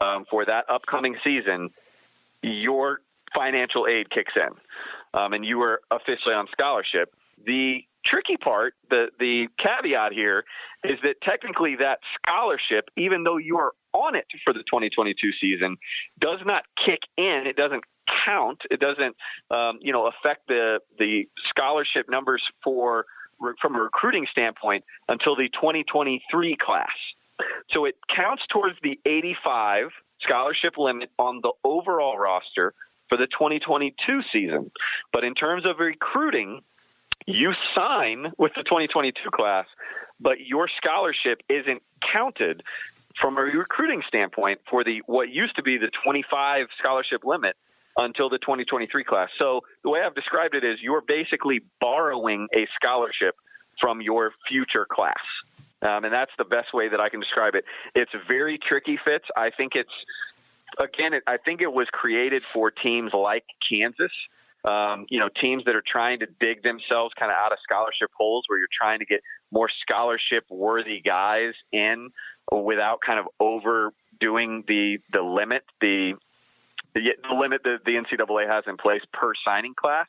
um, 0.00 0.26
for 0.30 0.44
that 0.44 0.66
upcoming 0.70 1.16
season, 1.24 1.70
your 2.42 3.00
financial 3.34 3.86
aid 3.88 4.10
kicks 4.10 4.34
in, 4.36 5.18
um, 5.18 5.32
and 5.32 5.44
you 5.44 5.62
are 5.62 5.80
officially 5.90 6.34
on 6.34 6.46
scholarship. 6.52 7.12
The 7.44 7.80
tricky 8.04 8.36
part, 8.36 8.74
the 8.90 9.06
the 9.18 9.48
caveat 9.58 10.12
here, 10.12 10.44
is 10.84 10.98
that 11.02 11.16
technically 11.22 11.76
that 11.76 11.98
scholarship, 12.20 12.88
even 12.96 13.24
though 13.24 13.38
you 13.38 13.56
are 13.56 13.72
on 13.92 14.14
it 14.14 14.26
for 14.44 14.52
the 14.52 14.60
2022 14.60 15.30
season, 15.40 15.76
does 16.20 16.40
not 16.44 16.64
kick 16.84 17.00
in. 17.16 17.44
It 17.46 17.56
doesn't 17.56 17.84
count. 18.26 18.60
It 18.70 18.80
doesn't, 18.80 19.16
um, 19.50 19.78
you 19.80 19.92
know, 19.92 20.06
affect 20.06 20.48
the 20.48 20.80
the 20.98 21.24
scholarship 21.48 22.10
numbers 22.10 22.42
for 22.62 23.06
from 23.60 23.76
a 23.76 23.80
recruiting 23.80 24.26
standpoint 24.30 24.84
until 25.08 25.36
the 25.36 25.48
2023 25.48 26.56
class. 26.60 26.86
So 27.70 27.84
it 27.84 27.96
counts 28.14 28.42
towards 28.50 28.76
the 28.82 28.98
85 29.04 29.88
scholarship 30.20 30.74
limit 30.78 31.10
on 31.18 31.40
the 31.42 31.52
overall 31.64 32.18
roster 32.18 32.72
for 33.08 33.18
the 33.18 33.26
2022 33.26 34.20
season. 34.32 34.70
But 35.12 35.24
in 35.24 35.34
terms 35.34 35.64
of 35.66 35.78
recruiting, 35.78 36.62
you 37.26 37.52
sign 37.74 38.32
with 38.38 38.52
the 38.56 38.62
2022 38.62 39.30
class, 39.32 39.66
but 40.20 40.40
your 40.40 40.68
scholarship 40.76 41.42
isn't 41.48 41.82
counted 42.12 42.62
from 43.20 43.36
a 43.38 43.42
recruiting 43.42 44.02
standpoint 44.06 44.60
for 44.68 44.84
the 44.84 45.02
what 45.06 45.30
used 45.30 45.56
to 45.56 45.62
be 45.62 45.78
the 45.78 45.90
25 46.04 46.66
scholarship 46.78 47.24
limit 47.24 47.56
until 47.96 48.28
the 48.28 48.38
2023 48.38 49.04
class. 49.04 49.28
So 49.38 49.62
the 49.82 49.90
way 49.90 50.00
I've 50.02 50.14
described 50.14 50.54
it 50.54 50.64
is 50.64 50.78
you're 50.80 51.02
basically 51.06 51.60
borrowing 51.80 52.48
a 52.54 52.66
scholarship 52.76 53.34
from 53.80 54.00
your 54.00 54.32
future 54.48 54.86
class. 54.90 55.22
Um, 55.82 56.04
and 56.04 56.12
that's 56.12 56.30
the 56.38 56.44
best 56.44 56.72
way 56.72 56.88
that 56.88 57.00
I 57.00 57.08
can 57.08 57.20
describe 57.20 57.54
it. 57.54 57.64
It's 57.94 58.10
very 58.26 58.58
tricky, 58.58 58.98
Fitz. 59.02 59.26
I 59.36 59.50
think 59.50 59.72
it's 59.74 59.90
again. 60.78 61.12
It, 61.12 61.22
I 61.26 61.36
think 61.36 61.60
it 61.60 61.72
was 61.72 61.86
created 61.92 62.42
for 62.42 62.70
teams 62.70 63.12
like 63.12 63.44
Kansas. 63.68 64.12
Um, 64.64 65.06
you 65.10 65.20
know, 65.20 65.28
teams 65.40 65.64
that 65.66 65.76
are 65.76 65.84
trying 65.86 66.20
to 66.20 66.26
dig 66.40 66.62
themselves 66.62 67.14
kind 67.16 67.30
of 67.30 67.36
out 67.36 67.52
of 67.52 67.58
scholarship 67.62 68.10
holes, 68.16 68.44
where 68.48 68.58
you're 68.58 68.68
trying 68.76 68.98
to 68.98 69.04
get 69.04 69.20
more 69.52 69.68
scholarship-worthy 69.82 71.02
guys 71.02 71.52
in 71.72 72.10
without 72.50 72.98
kind 73.04 73.20
of 73.20 73.26
overdoing 73.38 74.64
the 74.66 74.98
the 75.12 75.22
limit, 75.22 75.62
the 75.80 76.14
the, 77.00 77.34
limit 77.34 77.62
that 77.64 77.78
the 77.84 77.92
NCAA 77.92 78.48
has 78.48 78.64
in 78.66 78.76
place 78.76 79.02
per 79.12 79.32
signing 79.44 79.74
class. 79.74 80.06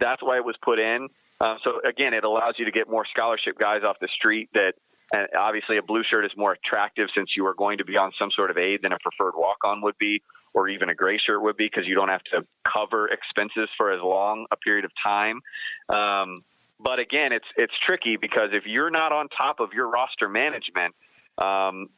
That's 0.00 0.22
why 0.22 0.36
it 0.36 0.44
was 0.44 0.56
put 0.62 0.78
in. 0.78 1.08
Uh, 1.40 1.56
so 1.64 1.80
again, 1.88 2.14
it 2.14 2.24
allows 2.24 2.54
you 2.58 2.64
to 2.64 2.70
get 2.70 2.88
more 2.88 3.04
scholarship 3.10 3.58
guys 3.58 3.82
off 3.84 3.96
the 4.00 4.08
street 4.16 4.48
that 4.54 4.74
and 5.12 5.28
obviously, 5.38 5.76
a 5.76 5.82
blue 5.82 6.02
shirt 6.02 6.24
is 6.24 6.32
more 6.36 6.52
attractive 6.52 7.08
since 7.14 7.30
you 7.36 7.46
are 7.46 7.54
going 7.54 7.78
to 7.78 7.84
be 7.84 7.96
on 7.96 8.10
some 8.18 8.30
sort 8.34 8.50
of 8.50 8.58
aid 8.58 8.80
than 8.82 8.92
a 8.92 8.98
preferred 8.98 9.34
walk 9.36 9.58
on 9.64 9.80
would 9.82 9.96
be, 9.98 10.20
or 10.52 10.68
even 10.68 10.88
a 10.88 10.94
gray 10.94 11.18
shirt 11.18 11.40
would 11.42 11.56
be, 11.56 11.66
because 11.66 11.86
you 11.86 11.94
don't 11.94 12.08
have 12.08 12.24
to 12.32 12.44
cover 12.66 13.06
expenses 13.08 13.68
for 13.76 13.92
as 13.92 14.00
long 14.02 14.46
a 14.50 14.56
period 14.56 14.84
of 14.84 14.90
time. 15.00 15.40
Um, 15.88 16.42
but 16.80 16.98
again, 16.98 17.32
it's 17.32 17.46
it's 17.56 17.72
tricky 17.86 18.16
because 18.16 18.50
if 18.52 18.64
you're 18.66 18.90
not 18.90 19.12
on 19.12 19.28
top 19.28 19.60
of 19.60 19.72
your 19.72 19.88
roster 19.88 20.28
management, 20.28 20.94
um, 21.38 21.88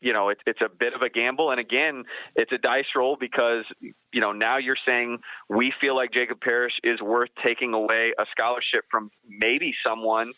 you 0.00 0.12
know 0.12 0.28
it, 0.28 0.38
it's 0.46 0.60
a 0.60 0.68
bit 0.68 0.94
of 0.94 1.02
a 1.02 1.08
gamble. 1.08 1.50
And 1.50 1.60
again, 1.60 2.04
it's 2.34 2.52
a 2.52 2.58
dice 2.58 2.86
roll 2.94 3.16
because 3.18 3.64
you 3.80 4.20
know 4.20 4.32
now 4.32 4.58
you're 4.58 4.76
saying 4.86 5.18
we 5.48 5.72
feel 5.80 5.96
like 5.96 6.12
Jacob 6.12 6.40
Parrish 6.40 6.74
is 6.84 7.00
worth 7.00 7.30
taking 7.44 7.74
away 7.74 8.12
a 8.18 8.24
scholarship 8.30 8.84
from 8.90 9.10
maybe 9.28 9.74
someone 9.84 10.32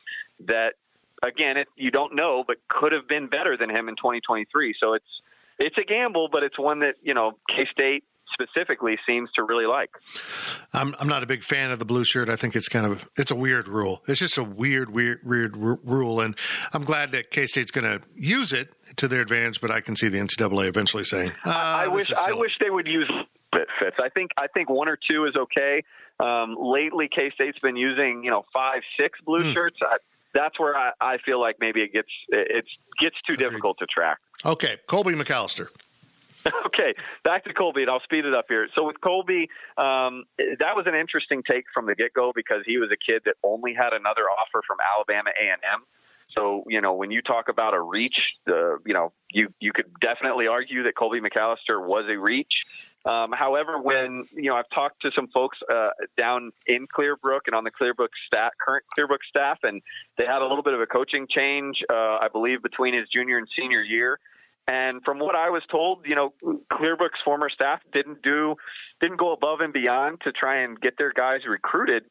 that 0.46 0.74
again, 1.22 1.56
it, 1.56 1.68
you 1.76 1.90
don't 1.90 2.14
know, 2.14 2.44
but 2.46 2.56
could 2.68 2.92
have 2.92 3.08
been 3.08 3.26
better 3.26 3.56
than 3.56 3.70
him 3.70 3.88
in 3.88 3.96
2023. 3.96 4.74
So 4.78 4.94
it's 4.94 5.04
it's 5.58 5.76
a 5.76 5.84
gamble, 5.84 6.28
but 6.30 6.42
it's 6.42 6.58
one 6.58 6.80
that 6.80 6.94
you 7.02 7.14
know 7.14 7.32
K 7.48 7.66
State 7.70 8.04
specifically 8.32 8.98
seems 9.06 9.30
to 9.36 9.42
really 9.42 9.66
like. 9.66 9.90
I'm 10.72 10.94
I'm 10.98 11.08
not 11.08 11.22
a 11.22 11.26
big 11.26 11.42
fan 11.42 11.70
of 11.70 11.78
the 11.78 11.84
blue 11.84 12.04
shirt. 12.04 12.28
I 12.28 12.36
think 12.36 12.54
it's 12.56 12.68
kind 12.68 12.86
of 12.86 13.08
it's 13.16 13.30
a 13.30 13.36
weird 13.36 13.68
rule. 13.68 14.02
It's 14.06 14.20
just 14.20 14.38
a 14.38 14.44
weird 14.44 14.90
weird 14.90 15.20
weird 15.24 15.56
r- 15.56 15.78
rule, 15.84 16.20
and 16.20 16.36
I'm 16.72 16.84
glad 16.84 17.12
that 17.12 17.30
K 17.30 17.46
State's 17.46 17.70
going 17.70 17.84
to 17.84 18.06
use 18.14 18.52
it 18.52 18.70
to 18.96 19.08
their 19.08 19.22
advantage. 19.22 19.60
But 19.60 19.70
I 19.70 19.80
can 19.80 19.96
see 19.96 20.08
the 20.08 20.18
NCAA 20.18 20.68
eventually 20.68 21.04
saying, 21.04 21.32
ah, 21.44 21.80
"I 21.80 21.88
wish 21.88 22.12
I 22.12 22.32
wish 22.32 22.52
they 22.60 22.70
would 22.70 22.86
use 22.86 23.08
it." 23.08 23.26
Fitz. 23.80 23.96
I 23.98 24.10
think 24.10 24.30
I 24.36 24.46
think 24.46 24.68
one 24.68 24.88
or 24.88 24.98
two 25.10 25.24
is 25.24 25.34
okay. 25.34 25.82
Um, 26.20 26.56
lately, 26.60 27.08
K 27.08 27.30
State's 27.34 27.58
been 27.60 27.76
using 27.76 28.22
you 28.24 28.30
know 28.30 28.44
five 28.52 28.82
six 28.98 29.18
blue 29.24 29.42
mm. 29.42 29.54
shirts. 29.54 29.76
I, 29.82 29.96
that's 30.34 30.58
where 30.60 30.76
I, 30.76 30.92
I 31.00 31.18
feel 31.24 31.40
like 31.40 31.56
maybe 31.60 31.80
it 31.80 31.92
gets 31.92 32.08
it 32.28 32.66
gets 33.00 33.16
too 33.26 33.34
Agreed. 33.34 33.48
difficult 33.48 33.78
to 33.78 33.86
track. 33.86 34.18
Okay, 34.44 34.76
Colby 34.86 35.14
McAllister. 35.14 35.68
okay, 36.66 36.94
back 37.24 37.44
to 37.44 37.52
Colby, 37.52 37.82
and 37.82 37.90
I'll 37.90 38.00
speed 38.00 38.24
it 38.24 38.34
up 38.34 38.46
here. 38.48 38.68
So 38.74 38.84
with 38.84 39.00
Colby, 39.00 39.48
um, 39.76 40.24
that 40.38 40.76
was 40.76 40.84
an 40.86 40.94
interesting 40.94 41.42
take 41.48 41.64
from 41.72 41.86
the 41.86 41.94
get 41.94 42.14
go 42.14 42.32
because 42.34 42.62
he 42.66 42.78
was 42.78 42.90
a 42.92 42.96
kid 42.96 43.22
that 43.24 43.34
only 43.42 43.74
had 43.74 43.92
another 43.92 44.22
offer 44.22 44.62
from 44.66 44.78
Alabama 44.94 45.30
A 45.30 45.52
and 45.52 45.60
M. 45.72 45.82
So 46.36 46.64
you 46.68 46.80
know 46.80 46.94
when 46.94 47.10
you 47.10 47.22
talk 47.22 47.48
about 47.48 47.74
a 47.74 47.80
reach, 47.80 48.18
uh, 48.48 48.78
you 48.84 48.94
know 48.94 49.12
you 49.32 49.48
you 49.60 49.72
could 49.72 49.86
definitely 50.00 50.46
argue 50.46 50.82
that 50.84 50.96
Colby 50.96 51.20
McAllister 51.20 51.84
was 51.84 52.04
a 52.08 52.18
reach. 52.18 52.52
Um, 53.06 53.32
however, 53.32 53.80
when 53.80 54.24
you 54.34 54.50
know 54.50 54.56
I've 54.56 54.68
talked 54.74 55.00
to 55.02 55.10
some 55.16 55.28
folks 55.28 55.58
uh, 55.72 55.90
down 56.18 56.52
in 56.66 56.86
Clearbrook 56.86 57.40
and 57.46 57.54
on 57.54 57.64
the 57.64 57.70
Clearbrook 57.70 58.10
staff, 58.26 58.52
current 58.60 58.84
Clearbrook 58.96 59.24
staff, 59.28 59.58
and 59.62 59.80
they 60.18 60.26
had 60.26 60.42
a 60.42 60.46
little 60.46 60.62
bit 60.62 60.74
of 60.74 60.80
a 60.80 60.86
coaching 60.86 61.26
change, 61.30 61.82
uh, 61.90 62.18
I 62.20 62.28
believe, 62.30 62.62
between 62.62 62.94
his 62.94 63.08
junior 63.08 63.38
and 63.38 63.48
senior 63.58 63.82
year. 63.82 64.18
And 64.68 65.02
from 65.02 65.18
what 65.18 65.34
I 65.34 65.48
was 65.48 65.62
told, 65.70 66.04
you 66.04 66.14
know, 66.14 66.34
Clearbrook's 66.70 67.20
former 67.24 67.48
staff 67.48 67.80
didn't 67.92 68.22
do, 68.22 68.54
didn't 69.00 69.16
go 69.16 69.32
above 69.32 69.60
and 69.60 69.72
beyond 69.72 70.20
to 70.24 70.32
try 70.32 70.62
and 70.62 70.78
get 70.78 70.98
their 70.98 71.12
guys 71.12 71.40
recruited. 71.48 72.04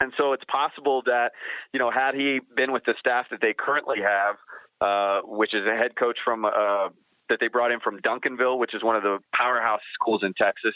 And 0.00 0.12
so 0.16 0.32
it's 0.32 0.44
possible 0.44 1.02
that, 1.06 1.32
you 1.72 1.80
know, 1.80 1.90
had 1.90 2.14
he 2.14 2.38
been 2.56 2.70
with 2.70 2.84
the 2.84 2.94
staff 3.00 3.26
that 3.32 3.40
they 3.42 3.52
currently 3.52 3.98
have, 4.00 4.36
uh, 4.80 5.26
which 5.26 5.54
is 5.54 5.66
a 5.66 5.76
head 5.76 5.96
coach 5.96 6.18
from 6.24 6.44
uh, 6.44 6.90
that 7.28 7.38
they 7.40 7.48
brought 7.48 7.72
in 7.72 7.80
from 7.80 7.98
Duncanville, 7.98 8.58
which 8.58 8.74
is 8.74 8.82
one 8.84 8.94
of 8.94 9.02
the 9.02 9.18
powerhouse 9.34 9.80
schools 9.94 10.22
in 10.22 10.34
Texas. 10.34 10.74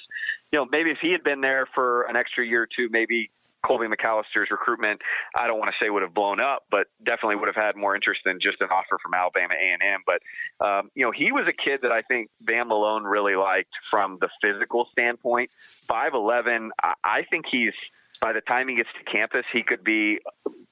You 0.52 0.58
know, 0.58 0.66
maybe 0.70 0.90
if 0.90 0.98
he 1.00 1.12
had 1.12 1.22
been 1.22 1.40
there 1.40 1.66
for 1.72 2.02
an 2.02 2.16
extra 2.16 2.44
year 2.44 2.62
or 2.62 2.68
two, 2.76 2.88
maybe 2.90 3.30
Colby 3.66 3.86
McAllister's 3.86 4.50
recruitment, 4.50 5.00
I 5.36 5.46
don't 5.46 5.58
want 5.58 5.70
to 5.70 5.84
say 5.84 5.90
would 5.90 6.02
have 6.02 6.14
blown 6.14 6.40
up, 6.40 6.64
but 6.70 6.86
definitely 7.04 7.36
would 7.36 7.48
have 7.48 7.56
had 7.56 7.76
more 7.76 7.94
interest 7.94 8.20
than 8.24 8.38
just 8.40 8.60
an 8.60 8.68
offer 8.70 8.98
from 9.02 9.14
Alabama 9.14 9.54
A&M. 9.54 10.00
But 10.06 10.64
um, 10.64 10.90
you 10.94 11.04
know, 11.04 11.12
he 11.12 11.32
was 11.32 11.46
a 11.48 11.52
kid 11.52 11.80
that 11.82 11.92
I 11.92 12.02
think 12.02 12.30
Van 12.42 12.68
Malone 12.68 13.04
really 13.04 13.36
liked 13.36 13.72
from 13.90 14.18
the 14.20 14.28
physical 14.40 14.86
standpoint. 14.92 15.50
Five 15.86 16.14
eleven, 16.14 16.70
I 16.82 17.22
think 17.30 17.46
he's 17.50 17.74
by 18.20 18.32
the 18.32 18.40
time 18.40 18.68
he 18.68 18.76
gets 18.76 18.88
to 18.98 19.10
campus, 19.10 19.44
he 19.52 19.62
could 19.62 19.82
be 19.82 20.20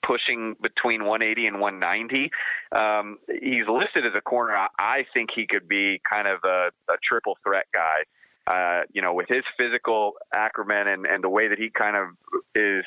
pushing 0.07 0.55
between 0.63 1.05
180 1.05 1.47
and 1.47 1.61
190. 1.61 2.31
Um, 2.73 3.19
he's 3.29 3.67
listed 3.69 4.07
as 4.07 4.13
a 4.17 4.21
corner. 4.21 4.57
I 4.79 5.05
think 5.13 5.31
he 5.35 5.47
could 5.47 5.69
be 5.69 6.01
kind 6.09 6.29
of 6.29 6.41
a, 6.45 6.71
a 6.89 6.97
triple 7.07 7.37
threat 7.45 7.67
guy. 7.75 8.05
Uh, 8.51 8.83
you 8.93 9.01
know, 9.01 9.15
with 9.15 9.29
his 9.29 9.45
physical 9.57 10.15
acumen 10.35 10.89
and, 10.89 11.07
and 11.07 11.23
the 11.23 11.29
way 11.29 11.47
that 11.47 11.59
he 11.59 11.71
kind 11.71 11.97
of 11.97 12.09
is, 12.55 12.85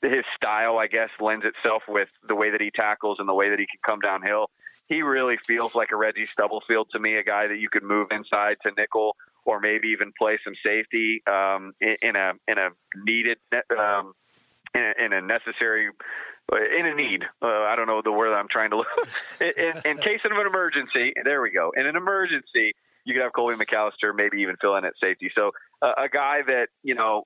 his 0.00 0.24
style, 0.34 0.78
I 0.78 0.86
guess, 0.86 1.10
lends 1.20 1.44
itself 1.44 1.82
with 1.86 2.08
the 2.26 2.34
way 2.34 2.50
that 2.50 2.60
he 2.60 2.70
tackles 2.70 3.18
and 3.18 3.28
the 3.28 3.34
way 3.34 3.50
that 3.50 3.58
he 3.58 3.66
can 3.66 3.80
come 3.84 4.00
downhill. 4.00 4.48
He 4.86 5.02
really 5.02 5.36
feels 5.46 5.74
like 5.74 5.90
a 5.92 5.96
Reggie 5.96 6.26
Stubblefield 6.32 6.88
to 6.92 6.98
me, 6.98 7.16
a 7.16 7.22
guy 7.22 7.48
that 7.48 7.58
you 7.58 7.68
could 7.68 7.82
move 7.82 8.08
inside 8.10 8.56
to 8.62 8.72
nickel 8.78 9.14
or 9.44 9.60
maybe 9.60 9.88
even 9.88 10.10
play 10.16 10.38
some 10.42 10.54
safety 10.64 11.22
um, 11.26 11.74
in, 11.82 11.96
in 12.00 12.16
a 12.16 12.32
in 12.48 12.56
a 12.56 12.70
needed 13.04 13.36
um, 13.78 14.14
in, 14.74 14.80
a, 14.80 15.04
in 15.04 15.12
a 15.12 15.20
necessary 15.20 15.90
in 16.50 16.86
a 16.86 16.94
need. 16.94 17.24
Uh, 17.42 17.46
I 17.46 17.74
don't 17.76 17.86
know 17.86 18.00
the 18.02 18.12
word 18.12 18.32
I'm 18.32 18.48
trying 18.48 18.70
to 18.70 18.76
look. 18.78 18.86
in, 19.40 19.72
in, 19.84 19.98
case 19.98 20.20
of 20.24 20.32
an 20.32 20.46
emergency, 20.46 21.12
there 21.24 21.42
we 21.42 21.50
go. 21.50 21.72
In 21.76 21.86
an 21.86 21.96
emergency, 21.96 22.74
you 23.08 23.14
could 23.14 23.22
have 23.22 23.32
Colby 23.32 23.54
McAllister 23.54 24.14
maybe 24.14 24.42
even 24.42 24.56
fill 24.60 24.76
in 24.76 24.84
at 24.84 24.92
safety. 25.02 25.30
So 25.34 25.52
uh, 25.80 25.92
a 25.96 26.08
guy 26.10 26.40
that 26.46 26.68
you 26.82 26.94
know, 26.94 27.24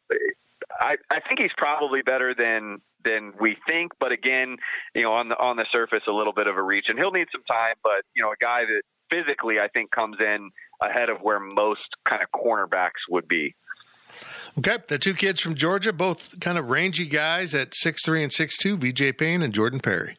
I 0.71 0.95
I 1.11 1.19
think 1.21 1.41
he's 1.41 1.51
probably 1.57 2.03
better 2.03 2.35
than 2.39 2.81
than 3.05 3.33
we 3.41 3.57
think. 3.67 3.91
But 3.99 4.13
again, 4.13 4.59
you 4.95 5.03
know, 5.03 5.13
on 5.13 5.29
the 5.29 5.37
on 5.37 5.57
the 5.57 5.67
surface, 5.73 6.03
a 6.07 6.13
little 6.13 6.33
bit 6.33 6.47
of 6.47 6.57
a 6.57 6.63
reach, 6.63 6.87
and 6.89 6.97
he'll 6.97 7.11
need 7.11 7.27
some 7.33 7.43
time. 7.45 7.75
But 7.83 8.05
you 8.15 8.23
know, 8.23 8.31
a 8.31 8.37
guy 8.41 8.63
that 8.65 8.83
physically 9.11 9.59
I 9.59 9.67
think 9.67 9.91
comes 9.91 10.19
in 10.21 10.51
ahead 10.81 11.09
of 11.09 11.21
where 11.21 11.41
most 11.41 11.81
kind 12.09 12.23
of 12.23 12.31
cornerbacks 12.31 13.03
would 13.11 13.27
be. 13.27 13.57
Okay, 14.57 14.79
the 14.87 14.99
two 14.99 15.15
kids 15.15 15.41
from 15.41 15.57
Georgia, 15.57 15.93
both 15.93 16.39
kind 16.39 16.59
of 16.59 16.71
rangy 16.71 17.07
guys 17.07 17.55
at 17.55 17.75
six 17.75 18.05
three 18.05 18.23
and 18.23 18.33
six 18.33 18.57
two, 18.57 18.77
VJ 18.77 19.19
Payne 19.19 19.43
and 19.43 19.53
Jordan 19.53 19.81
Perry. 19.81 20.17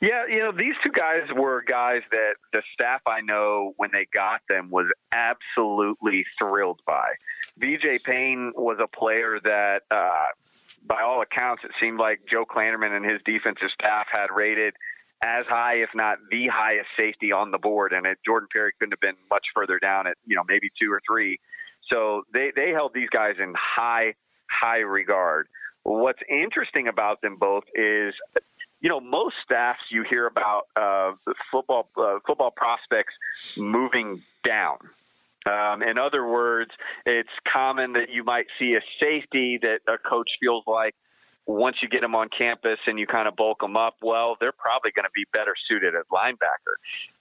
Yeah, 0.00 0.24
you 0.26 0.38
know, 0.38 0.50
these 0.50 0.74
two 0.82 0.90
guys 0.90 1.28
were 1.34 1.62
guys 1.62 2.00
that 2.10 2.34
the 2.54 2.62
staff 2.72 3.02
I 3.06 3.20
know 3.20 3.74
when 3.76 3.90
they 3.92 4.06
got 4.12 4.40
them 4.48 4.70
was 4.70 4.86
absolutely 5.12 6.24
thrilled 6.38 6.80
by. 6.86 7.12
VJ 7.58 8.02
Payne 8.02 8.52
was 8.56 8.78
a 8.82 8.86
player 8.88 9.38
that, 9.44 9.82
uh, 9.90 10.24
by 10.86 11.02
all 11.02 11.20
accounts, 11.20 11.64
it 11.64 11.72
seemed 11.78 11.98
like 11.98 12.20
Joe 12.30 12.46
Klanderman 12.46 12.96
and 12.96 13.04
his 13.04 13.20
defensive 13.26 13.68
staff 13.74 14.06
had 14.10 14.28
rated 14.34 14.72
as 15.22 15.44
high, 15.46 15.74
if 15.74 15.90
not 15.94 16.16
the 16.30 16.48
highest 16.50 16.88
safety 16.96 17.30
on 17.30 17.50
the 17.50 17.58
board. 17.58 17.92
And 17.92 18.06
it, 18.06 18.16
Jordan 18.24 18.48
Perry 18.50 18.72
couldn't 18.78 18.92
have 18.92 19.00
been 19.00 19.20
much 19.28 19.48
further 19.54 19.78
down 19.78 20.06
at, 20.06 20.16
you 20.26 20.34
know, 20.34 20.44
maybe 20.48 20.70
two 20.80 20.90
or 20.90 21.02
three. 21.06 21.38
So 21.92 22.22
they, 22.32 22.52
they 22.56 22.70
held 22.70 22.94
these 22.94 23.10
guys 23.10 23.34
in 23.38 23.52
high, 23.54 24.14
high 24.48 24.78
regard. 24.78 25.48
what's 25.82 26.20
interesting 26.30 26.88
about 26.88 27.20
them 27.20 27.36
both 27.36 27.64
is 27.74 28.14
you 28.80 28.88
know, 28.88 29.00
most 29.00 29.36
staffs 29.44 29.80
you 29.90 30.04
hear 30.08 30.26
about 30.26 30.62
uh, 30.74 31.12
football 31.50 31.88
uh, 31.96 32.18
football 32.26 32.50
prospects 32.50 33.14
moving 33.56 34.22
down. 34.44 34.78
Um, 35.46 35.82
in 35.82 35.98
other 35.98 36.26
words, 36.26 36.70
it's 37.06 37.30
common 37.50 37.94
that 37.94 38.10
you 38.10 38.24
might 38.24 38.46
see 38.58 38.74
a 38.74 38.80
safety 38.98 39.58
that 39.62 39.80
a 39.88 39.96
coach 39.96 40.28
feels 40.38 40.64
like 40.66 40.94
once 41.46 41.76
you 41.82 41.88
get 41.88 42.02
them 42.02 42.14
on 42.14 42.28
campus 42.28 42.78
and 42.86 42.98
you 42.98 43.06
kind 43.06 43.26
of 43.26 43.36
bulk 43.36 43.60
them 43.60 43.76
up, 43.76 43.96
well, 44.02 44.36
they're 44.38 44.52
probably 44.52 44.90
going 44.94 45.04
to 45.04 45.10
be 45.14 45.24
better 45.32 45.54
suited 45.68 45.94
at 45.94 46.08
linebacker. 46.12 46.76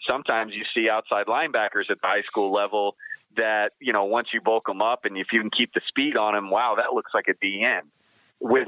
Sometimes 0.07 0.53
you 0.53 0.63
see 0.73 0.89
outside 0.89 1.25
linebackers 1.27 1.89
at 1.89 2.01
the 2.01 2.07
high 2.07 2.21
school 2.23 2.51
level 2.51 2.95
that, 3.37 3.71
you 3.79 3.93
know, 3.93 4.03
once 4.05 4.27
you 4.33 4.41
bulk 4.41 4.67
them 4.67 4.81
up 4.81 5.05
and 5.05 5.17
if 5.17 5.27
you 5.31 5.39
can 5.39 5.49
keep 5.49 5.73
the 5.73 5.81
speed 5.87 6.17
on 6.17 6.33
them, 6.33 6.49
wow, 6.49 6.75
that 6.75 6.93
looks 6.93 7.11
like 7.13 7.27
a 7.29 7.45
DN 7.45 7.81
with 8.39 8.67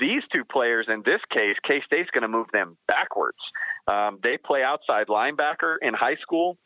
these 0.00 0.22
two 0.32 0.44
players 0.44 0.86
in 0.88 1.02
this 1.04 1.20
case, 1.30 1.56
K 1.66 1.80
State's 1.86 2.10
going 2.10 2.22
to 2.22 2.28
move 2.28 2.48
them 2.52 2.76
backwards. 2.88 3.38
Um, 3.86 4.18
they 4.22 4.36
play 4.36 4.62
outside 4.62 5.06
linebacker 5.06 5.76
in 5.80 5.94
high 5.94 6.16
school. 6.16 6.58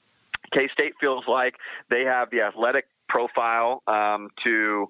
K 0.52 0.68
State 0.72 0.94
feels 1.00 1.24
like 1.28 1.54
they 1.90 2.04
have 2.04 2.30
the 2.30 2.42
athletic 2.42 2.86
profile 3.08 3.82
um, 3.86 4.30
to 4.44 4.88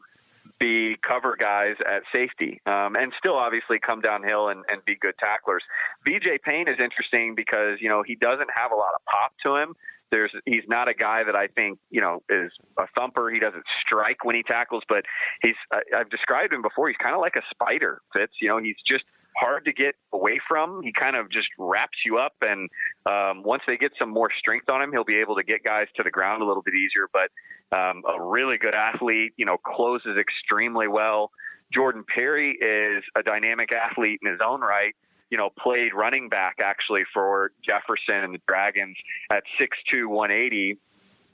be 0.58 0.96
cover 1.02 1.36
guys 1.38 1.74
at 1.80 2.02
safety 2.12 2.60
um, 2.66 2.96
and 2.96 3.12
still 3.18 3.34
obviously 3.36 3.78
come 3.78 4.00
downhill 4.00 4.48
and, 4.48 4.64
and 4.68 4.84
be 4.84 4.96
good 4.96 5.14
tacklers. 5.18 5.62
VJ 6.04 6.40
Payne 6.44 6.68
is 6.68 6.76
interesting 6.82 7.34
because, 7.34 7.78
you 7.80 7.88
know, 7.88 8.02
he 8.02 8.14
doesn't 8.14 8.48
have 8.56 8.72
a 8.72 8.74
lot 8.74 8.94
of 8.94 9.04
pop 9.04 9.32
to 9.44 9.56
him. 9.56 9.74
There's 10.10 10.30
he's 10.44 10.62
not 10.68 10.88
a 10.88 10.94
guy 10.94 11.24
that 11.24 11.34
I 11.34 11.48
think 11.48 11.78
you 11.90 12.00
know 12.00 12.22
is 12.28 12.52
a 12.78 12.84
thumper. 12.96 13.30
He 13.30 13.38
doesn't 13.40 13.64
strike 13.84 14.24
when 14.24 14.36
he 14.36 14.42
tackles, 14.42 14.82
but 14.88 15.04
he's 15.42 15.56
I, 15.72 15.80
I've 15.96 16.10
described 16.10 16.52
him 16.52 16.62
before. 16.62 16.88
He's 16.88 16.96
kind 16.96 17.14
of 17.14 17.20
like 17.20 17.36
a 17.36 17.42
spider. 17.50 18.00
Fitz, 18.12 18.34
you 18.40 18.48
know, 18.48 18.58
he's 18.58 18.76
just 18.86 19.04
hard 19.36 19.64
to 19.66 19.72
get 19.72 19.94
away 20.12 20.40
from. 20.48 20.82
He 20.82 20.92
kind 20.92 21.16
of 21.16 21.30
just 21.30 21.48
wraps 21.58 21.98
you 22.04 22.18
up, 22.18 22.34
and 22.40 22.70
um, 23.06 23.42
once 23.42 23.62
they 23.66 23.76
get 23.76 23.92
some 23.98 24.10
more 24.10 24.30
strength 24.38 24.68
on 24.68 24.82
him, 24.82 24.92
he'll 24.92 25.04
be 25.04 25.18
able 25.18 25.36
to 25.36 25.44
get 25.44 25.64
guys 25.64 25.88
to 25.96 26.02
the 26.02 26.10
ground 26.10 26.42
a 26.42 26.46
little 26.46 26.62
bit 26.62 26.74
easier. 26.74 27.08
But 27.12 27.30
um, 27.76 28.02
a 28.08 28.22
really 28.22 28.58
good 28.58 28.74
athlete, 28.74 29.32
you 29.36 29.44
know, 29.44 29.58
closes 29.58 30.16
extremely 30.18 30.88
well. 30.88 31.30
Jordan 31.74 32.04
Perry 32.06 32.52
is 32.52 33.02
a 33.16 33.22
dynamic 33.22 33.72
athlete 33.72 34.20
in 34.24 34.30
his 34.30 34.40
own 34.44 34.60
right 34.60 34.94
you 35.30 35.38
know, 35.38 35.50
played 35.58 35.92
running 35.94 36.28
back 36.28 36.56
actually 36.62 37.02
for 37.12 37.52
Jefferson 37.64 38.24
and 38.24 38.34
the 38.34 38.40
Dragons 38.46 38.96
at 39.30 39.42
6'2", 39.60 40.08
180. 40.08 40.78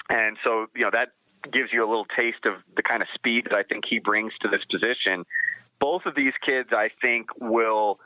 And 0.09 0.37
so, 0.43 0.67
you 0.75 0.83
know, 0.83 0.91
that 0.93 1.11
gives 1.51 1.73
you 1.73 1.85
a 1.85 1.89
little 1.89 2.07
taste 2.17 2.45
of 2.47 2.55
the 2.77 2.83
kind 2.83 3.03
of 3.03 3.09
speed 3.15 3.45
that 3.51 3.55
I 3.55 3.63
think 3.63 3.85
he 3.89 3.99
brings 3.99 4.33
to 4.43 4.49
this 4.49 4.65
position. 4.71 5.25
Both 5.81 6.07
of 6.07 6.15
these 6.15 6.33
kids, 6.45 6.71
I 6.73 6.91
think, 7.01 7.29
will, 7.41 7.99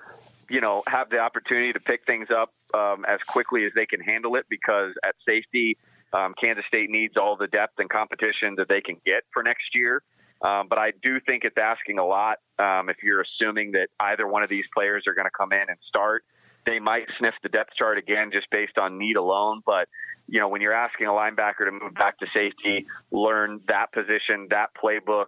you 0.49 0.61
know, 0.61 0.82
have 0.87 1.11
the 1.11 1.18
opportunity 1.18 1.72
to 1.72 1.80
pick 1.80 2.07
things 2.07 2.28
up 2.34 2.53
um, 2.72 3.05
as 3.07 3.20
quickly 3.26 3.64
as 3.66 3.72
they 3.74 3.87
can 3.87 4.01
handle 4.01 4.37
it 4.37 4.47
because 4.49 4.93
at 5.05 5.14
safety, 5.26 5.76
um, 6.12 6.34
Kansas 6.41 6.64
State 6.66 6.89
needs 6.91 7.16
all 7.16 7.37
the 7.37 7.49
depth 7.49 7.78
and 7.78 7.91
competition 7.91 8.55
that 8.57 8.68
they 8.68 8.80
can 8.80 8.97
get 9.05 9.24
for 9.32 9.43
next 9.43 9.74
year. 9.74 10.03
Um, 10.43 10.68
but 10.68 10.78
I 10.78 10.93
do 11.03 11.20
think 11.20 11.45
it's 11.45 11.57
asking 11.59 11.99
a 11.99 12.07
lot 12.07 12.39
um, 12.59 12.89
if 12.89 13.03
you're 13.03 13.22
assuming 13.22 13.72
that 13.72 13.89
either 14.01 14.26
one 14.26 14.43
of 14.43 14.51
these 14.51 14.66
players 14.72 15.05
are 15.07 15.14
going 15.14 15.26
to 15.26 15.30
come 15.37 15.53
in 15.53 15.64
and 15.68 15.78
start. 15.89 16.24
They 16.66 16.78
might 16.78 17.07
sniff 17.18 17.34
the 17.43 17.49
depth 17.49 17.74
chart 17.76 17.97
again 17.97 18.30
just 18.32 18.51
based 18.51 18.76
on 18.76 18.99
need 18.99 19.16
alone. 19.16 19.62
But, 19.64 19.89
you 20.26 20.41
know, 20.41 20.49
when 20.49 20.61
you're 20.61 20.74
asking 20.74 21.07
a 21.07 21.11
linebacker 21.11 21.64
to 21.64 21.72
move 21.72 21.95
back 21.95 22.18
to 22.18 22.26
safety, 22.34 22.87
learn 23.11 23.61
that 23.68 23.93
position, 23.93 24.49
that 24.51 24.70
playbook, 24.74 25.26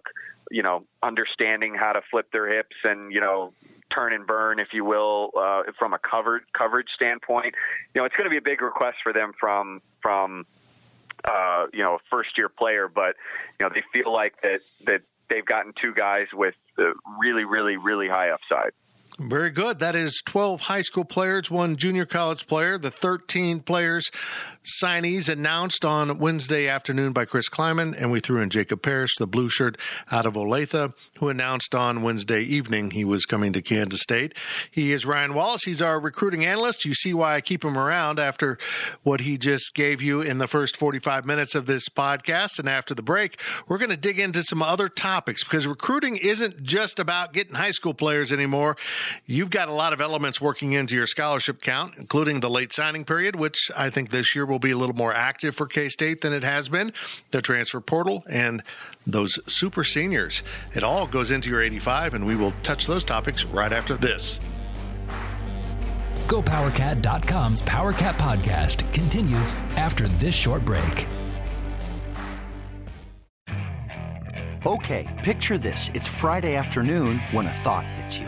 you 0.51 0.61
know, 0.61 0.85
understanding 1.01 1.75
how 1.75 1.93
to 1.93 2.01
flip 2.11 2.27
their 2.31 2.51
hips 2.51 2.75
and, 2.83 3.11
you 3.13 3.21
know, 3.21 3.53
turn 3.93 4.13
and 4.13 4.27
burn, 4.27 4.59
if 4.59 4.67
you 4.73 4.85
will, 4.85 5.31
uh, 5.39 5.63
from 5.77 5.93
a 5.93 5.99
covered 5.99 6.43
coverage 6.55 6.87
standpoint. 6.95 7.55
You 7.93 8.01
know, 8.01 8.05
it's 8.05 8.15
going 8.15 8.25
to 8.25 8.29
be 8.29 8.37
a 8.37 8.41
big 8.41 8.61
request 8.61 8.97
for 9.03 9.13
them 9.13 9.31
from 9.39 9.81
from 10.01 10.45
uh, 11.25 11.65
you 11.73 11.83
know, 11.83 11.95
a 11.95 11.99
first 12.09 12.37
year 12.37 12.49
player, 12.49 12.87
but 12.87 13.15
you 13.59 13.65
know, 13.65 13.69
they 13.73 13.83
feel 13.93 14.13
like 14.13 14.41
that 14.41 14.59
that 14.85 15.01
they've 15.29 15.45
gotten 15.45 15.73
two 15.81 15.93
guys 15.93 16.27
with 16.33 16.55
really, 17.19 17.45
really, 17.45 17.77
really 17.77 18.07
high 18.07 18.29
upside. 18.29 18.71
Very 19.19 19.51
good. 19.51 19.79
That 19.79 19.97
is 19.97 20.21
12 20.25 20.61
high 20.61 20.81
school 20.81 21.03
players, 21.03 21.51
one 21.51 21.75
junior 21.75 22.05
college 22.05 22.47
player, 22.47 22.77
the 22.77 22.89
13 22.89 23.59
players 23.59 24.11
signees 24.63 25.29
announced 25.29 25.85
on 25.85 26.19
Wednesday 26.19 26.67
afternoon 26.67 27.13
by 27.13 27.25
Chris 27.25 27.47
Klieman, 27.49 27.95
and 27.97 28.11
we 28.11 28.19
threw 28.19 28.41
in 28.41 28.49
Jacob 28.49 28.81
Parrish, 28.81 29.15
the 29.17 29.27
blue 29.27 29.49
shirt 29.49 29.77
out 30.11 30.25
of 30.25 30.33
Olathe, 30.33 30.93
who 31.19 31.29
announced 31.29 31.73
on 31.73 32.01
Wednesday 32.01 32.41
evening 32.41 32.91
he 32.91 33.05
was 33.05 33.25
coming 33.25 33.53
to 33.53 33.61
Kansas 33.61 34.01
State. 34.01 34.33
He 34.69 34.91
is 34.91 35.05
Ryan 35.05 35.33
Wallace. 35.33 35.63
He's 35.63 35.81
our 35.81 35.99
recruiting 35.99 36.43
analyst. 36.43 36.85
You 36.85 36.93
see 36.93 37.13
why 37.13 37.35
I 37.35 37.41
keep 37.41 37.63
him 37.63 37.77
around 37.77 38.19
after 38.19 38.57
what 39.03 39.21
he 39.21 39.37
just 39.37 39.73
gave 39.73 40.01
you 40.01 40.21
in 40.21 40.39
the 40.39 40.47
first 40.47 40.75
45 40.75 41.25
minutes 41.25 41.55
of 41.55 41.65
this 41.65 41.87
podcast. 41.87 42.59
And 42.59 42.67
after 42.67 42.93
the 42.93 43.03
break, 43.03 43.41
we're 43.67 43.77
going 43.77 43.89
to 43.89 43.97
dig 43.97 44.19
into 44.19 44.43
some 44.43 44.61
other 44.61 44.89
topics 44.89 45.43
because 45.43 45.67
recruiting 45.67 46.17
isn't 46.17 46.63
just 46.63 46.99
about 46.99 47.33
getting 47.33 47.55
high 47.55 47.71
school 47.71 47.93
players 47.93 48.31
anymore. 48.31 48.75
You've 49.25 49.49
got 49.51 49.69
a 49.69 49.73
lot 49.73 49.93
of 49.93 50.01
elements 50.01 50.41
working 50.41 50.73
into 50.73 50.95
your 50.95 51.07
scholarship 51.07 51.61
count, 51.61 51.93
including 51.97 52.41
the 52.41 52.49
late 52.49 52.73
signing 52.73 53.05
period, 53.05 53.35
which 53.35 53.71
I 53.75 53.89
think 53.89 54.09
this 54.09 54.35
year 54.35 54.45
will 54.45 54.58
be 54.59 54.71
a 54.71 54.77
little 54.77 54.95
more 54.95 55.13
active 55.13 55.55
for 55.55 55.65
K 55.65 55.89
State 55.89 56.21
than 56.21 56.33
it 56.33 56.43
has 56.43 56.69
been, 56.69 56.93
the 57.31 57.41
transfer 57.41 57.81
portal, 57.81 58.23
and 58.29 58.63
those 59.05 59.39
super 59.51 59.83
seniors. 59.83 60.43
It 60.73 60.83
all 60.83 61.07
goes 61.07 61.31
into 61.31 61.49
your 61.49 61.61
85, 61.61 62.13
and 62.13 62.27
we 62.27 62.35
will 62.35 62.53
touch 62.63 62.87
those 62.87 63.03
topics 63.05 63.45
right 63.45 63.73
after 63.73 63.95
this. 63.95 64.39
GoPowerCat.com's 66.27 67.63
PowerCat 67.63 68.13
podcast 68.13 68.93
continues 68.93 69.53
after 69.75 70.07
this 70.07 70.35
short 70.35 70.63
break. 70.63 71.07
Okay, 74.65 75.07
picture 75.23 75.57
this. 75.57 75.89
It's 75.93 76.07
Friday 76.07 76.55
afternoon 76.55 77.19
when 77.31 77.47
a 77.47 77.53
thought 77.53 77.87
hits 77.87 78.19
you. 78.19 78.27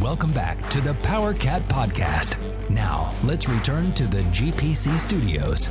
Welcome 0.00 0.32
back 0.32 0.70
to 0.70 0.80
the 0.80 0.94
Power 0.94 1.34
Cat 1.34 1.60
Podcast. 1.68 2.36
Now, 2.70 3.14
let's 3.22 3.46
return 3.46 3.92
to 3.92 4.06
the 4.06 4.22
GPC 4.22 4.98
studios. 4.98 5.68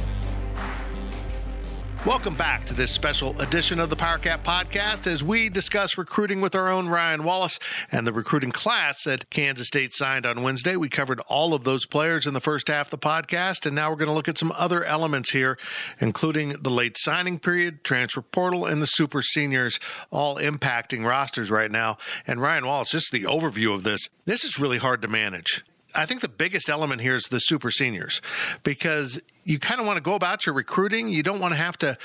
Welcome 2.04 2.34
back 2.34 2.66
to 2.66 2.74
this 2.74 2.90
special 2.90 3.40
edition 3.40 3.80
of 3.80 3.92
the 3.92 3.96
PowerCat 3.96 4.42
podcast 4.42 5.06
as 5.06 5.24
we 5.24 5.50
discuss 5.50 6.00
recruiting 6.00 6.42
with 6.42 6.56
our 6.56 6.68
own 6.68 6.88
Ryan 6.88 7.24
Wallace 7.24 7.60
and 7.92 8.08
the 8.08 8.12
recruiting 8.12 8.50
class 8.50 9.04
that 9.04 9.30
Kansas 9.30 9.68
State 9.68 9.94
signed 9.94 10.26
on 10.26 10.42
Wednesday. 10.42 10.76
We 10.76 10.90
covered 10.90 11.20
all 11.28 11.54
of 11.54 11.64
those 11.64 11.86
players 11.86 12.26
in 12.26 12.34
the 12.34 12.42
first 12.42 12.70
half 12.70 12.88
of 12.88 13.00
the 13.00 13.08
podcast, 13.08 13.68
and 13.68 13.76
now 13.76 13.92
we're 13.92 13.98
going 13.98 14.08
to 14.08 14.16
look 14.16 14.28
at 14.28 14.40
some 14.40 14.52
other 14.58 14.84
elements 14.84 15.30
here, 15.30 15.60
including 16.00 16.56
the 16.60 16.72
late 16.72 16.98
signing 16.98 17.38
period, 17.38 17.84
transfer 17.84 18.24
portal, 18.24 18.66
and 18.66 18.82
the 18.82 18.88
super 18.88 19.22
seniors, 19.22 19.80
all 20.10 20.38
impacting 20.38 21.06
rosters 21.06 21.52
right 21.52 21.72
now. 21.72 22.00
And 22.26 22.42
Ryan 22.42 22.66
Wallace, 22.66 22.90
just 22.90 23.12
the 23.12 23.26
overview 23.26 23.76
of 23.76 23.84
this, 23.84 24.10
this 24.26 24.44
is 24.44 24.58
really 24.58 24.80
hard 24.80 25.04
to 25.04 25.08
manage. 25.08 25.64
I 25.94 26.06
think 26.06 26.22
the 26.22 26.30
biggest 26.30 26.70
element 26.70 27.02
here 27.02 27.16
is 27.16 27.26
the 27.26 27.40
super 27.40 27.70
seniors 27.70 28.22
because 28.64 29.22
you 29.44 29.60
kind 29.60 29.80
of 29.80 29.88
want 29.88 29.98
to 29.98 30.02
go 30.02 30.16
about 30.16 30.46
your 30.46 30.54
recruiting. 30.54 31.10
You 31.10 31.24
don't 31.24 31.40
want 31.40 31.54
to 31.54 31.58
have 31.58 31.78
to 31.80 31.98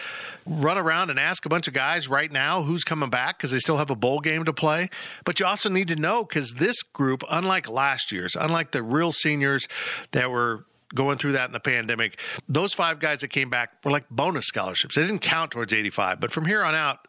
run 0.46 0.78
around 0.78 1.10
and 1.10 1.18
ask 1.18 1.44
a 1.44 1.48
bunch 1.48 1.68
of 1.68 1.74
guys 1.74 2.08
right 2.08 2.32
now 2.32 2.62
who's 2.62 2.84
coming 2.84 3.10
back 3.10 3.38
because 3.38 3.50
they 3.50 3.58
still 3.58 3.76
have 3.76 3.90
a 3.90 3.96
bowl 3.96 4.20
game 4.20 4.44
to 4.44 4.52
play. 4.52 4.88
But 5.24 5.38
you 5.38 5.46
also 5.46 5.68
need 5.68 5.88
to 5.88 5.96
know 5.96 6.24
because 6.24 6.54
this 6.54 6.82
group, 6.82 7.22
unlike 7.30 7.68
last 7.68 8.10
year's, 8.10 8.36
unlike 8.36 8.72
the 8.72 8.82
real 8.82 9.12
seniors 9.12 9.68
that 10.12 10.30
were 10.30 10.64
going 10.94 11.18
through 11.18 11.32
that 11.32 11.46
in 11.46 11.52
the 11.52 11.60
pandemic, 11.60 12.20
those 12.48 12.72
five 12.72 12.98
guys 12.98 13.20
that 13.20 13.28
came 13.28 13.50
back 13.50 13.72
were 13.84 13.90
like 13.90 14.08
bonus 14.10 14.46
scholarships. 14.46 14.94
They 14.94 15.02
didn't 15.02 15.20
count 15.20 15.50
towards 15.50 15.72
85. 15.72 16.20
But 16.20 16.32
from 16.32 16.46
here 16.46 16.62
on 16.62 16.74
out, 16.74 17.06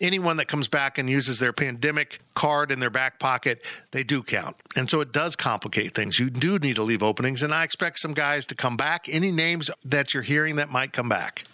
anyone 0.00 0.36
that 0.38 0.48
comes 0.48 0.68
back 0.68 0.98
and 0.98 1.08
uses 1.08 1.38
their 1.38 1.52
pandemic 1.52 2.20
card 2.34 2.72
in 2.72 2.80
their 2.80 2.90
back 2.90 3.18
pocket, 3.18 3.62
they 3.92 4.02
do 4.02 4.22
count. 4.22 4.56
And 4.76 4.90
so 4.90 5.00
it 5.00 5.12
does 5.12 5.36
complicate 5.36 5.94
things. 5.94 6.18
You 6.18 6.30
do 6.30 6.58
need 6.58 6.76
to 6.76 6.82
leave 6.82 7.02
openings. 7.02 7.42
And 7.42 7.54
I 7.54 7.64
expect 7.64 7.98
some 7.98 8.14
guys 8.14 8.46
to 8.46 8.54
come 8.54 8.76
back. 8.76 9.06
Any 9.08 9.30
names 9.30 9.70
that 9.84 10.14
you're 10.14 10.22
hearing 10.22 10.56
that 10.56 10.70
might 10.70 10.92
come 10.92 11.08
back? 11.08 11.44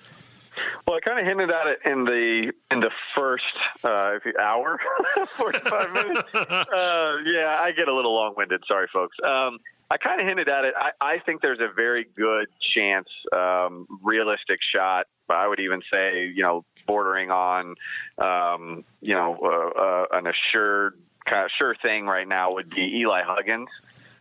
Well, 0.87 0.97
I 0.97 1.01
kind 1.01 1.19
of 1.19 1.27
hinted 1.27 1.51
at 1.51 1.67
it 1.67 1.79
in 1.85 2.05
the 2.05 2.53
in 2.71 2.81
the 2.81 2.91
first 3.15 3.45
uh, 3.85 4.19
hour, 4.41 4.79
forty 5.37 5.59
five 5.59 5.93
minutes. 5.93 6.23
Uh, 6.35 7.17
yeah, 7.25 7.59
I 7.61 7.73
get 7.77 7.89
a 7.89 7.95
little 7.95 8.15
long 8.15 8.35
winded. 8.37 8.63
Sorry, 8.67 8.87
folks. 8.93 9.17
Um, 9.27 9.59
I 9.91 9.99
kind 9.99 10.21
of 10.21 10.27
hinted 10.27 10.49
at 10.49 10.65
it. 10.65 10.75
I, 10.77 10.91
I 11.01 11.19
think 11.21 11.43
there's 11.43 11.61
a 11.61 11.73
very 11.75 12.07
good 12.17 12.49
chance, 12.61 13.09
um, 13.33 13.87
realistic 14.03 14.59
shot. 14.75 15.07
But 15.29 15.37
I 15.39 15.49
would 15.49 15.61
even 15.61 15.83
say, 15.93 16.27
you 16.33 16.43
know, 16.43 16.65
bordering 16.87 17.31
on, 17.31 17.75
um, 18.19 18.85
you 19.01 19.15
know, 19.15 19.37
uh, 19.43 19.81
uh, 19.81 20.19
an 20.19 20.27
assured 20.27 20.99
kind 21.29 21.45
of 21.45 21.51
sure 21.59 21.75
thing 21.83 22.07
right 22.07 22.27
now 22.29 22.53
would 22.55 22.71
be 22.71 23.01
Eli 23.01 23.23
Huggins. 23.25 23.69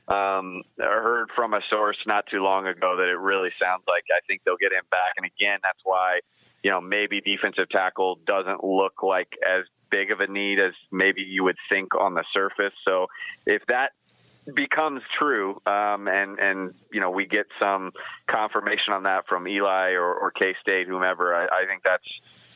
Um, 0.08 0.64
I 0.80 0.86
heard 0.86 1.30
from 1.36 1.54
a 1.54 1.62
source 1.70 1.98
not 2.06 2.26
too 2.28 2.44
long 2.44 2.68
ago 2.68 2.96
that 2.98 3.08
it 3.08 3.20
really 3.20 3.52
sounds 3.60 3.84
like 3.88 4.04
I 4.12 4.20
think 4.28 4.42
they'll 4.44 4.58
get 4.58 4.72
him 4.72 4.86
back. 4.92 5.14
And 5.18 5.26
again, 5.26 5.60
that's 5.64 5.80
why, 5.84 6.20
you 6.64 6.72
know, 6.72 6.82
maybe 6.82 7.22
defensive 7.22 7.70
tackle 7.70 8.20
doesn't 8.26 8.64
look 8.64 9.04
like 9.04 9.34
as 9.48 9.66
big 9.90 10.12
of 10.12 10.20
a 10.20 10.28
need 10.28 10.60
as 10.60 10.74
maybe 10.92 11.22
you 11.22 11.44
would 11.44 11.58
think 11.70 11.96
on 11.96 12.16
the 12.16 12.24
surface. 12.34 12.74
So 12.84 13.08
if 13.46 13.64
that 13.68 13.92
becomes 14.54 15.02
true, 15.18 15.62
um, 15.66 16.08
and 16.08 16.40
and 16.40 16.74
you 16.92 17.00
know 17.00 17.10
we 17.10 17.26
get 17.26 17.46
some 17.60 17.92
confirmation 18.28 18.94
on 18.94 19.04
that 19.04 19.28
from 19.28 19.48
Eli 19.48 19.92
or, 19.92 20.14
or 20.14 20.32
K 20.32 20.56
State, 20.62 20.88
whomever. 20.88 21.34
I, 21.34 21.46
I 21.46 21.66
think 21.68 21.84
that's 21.84 22.08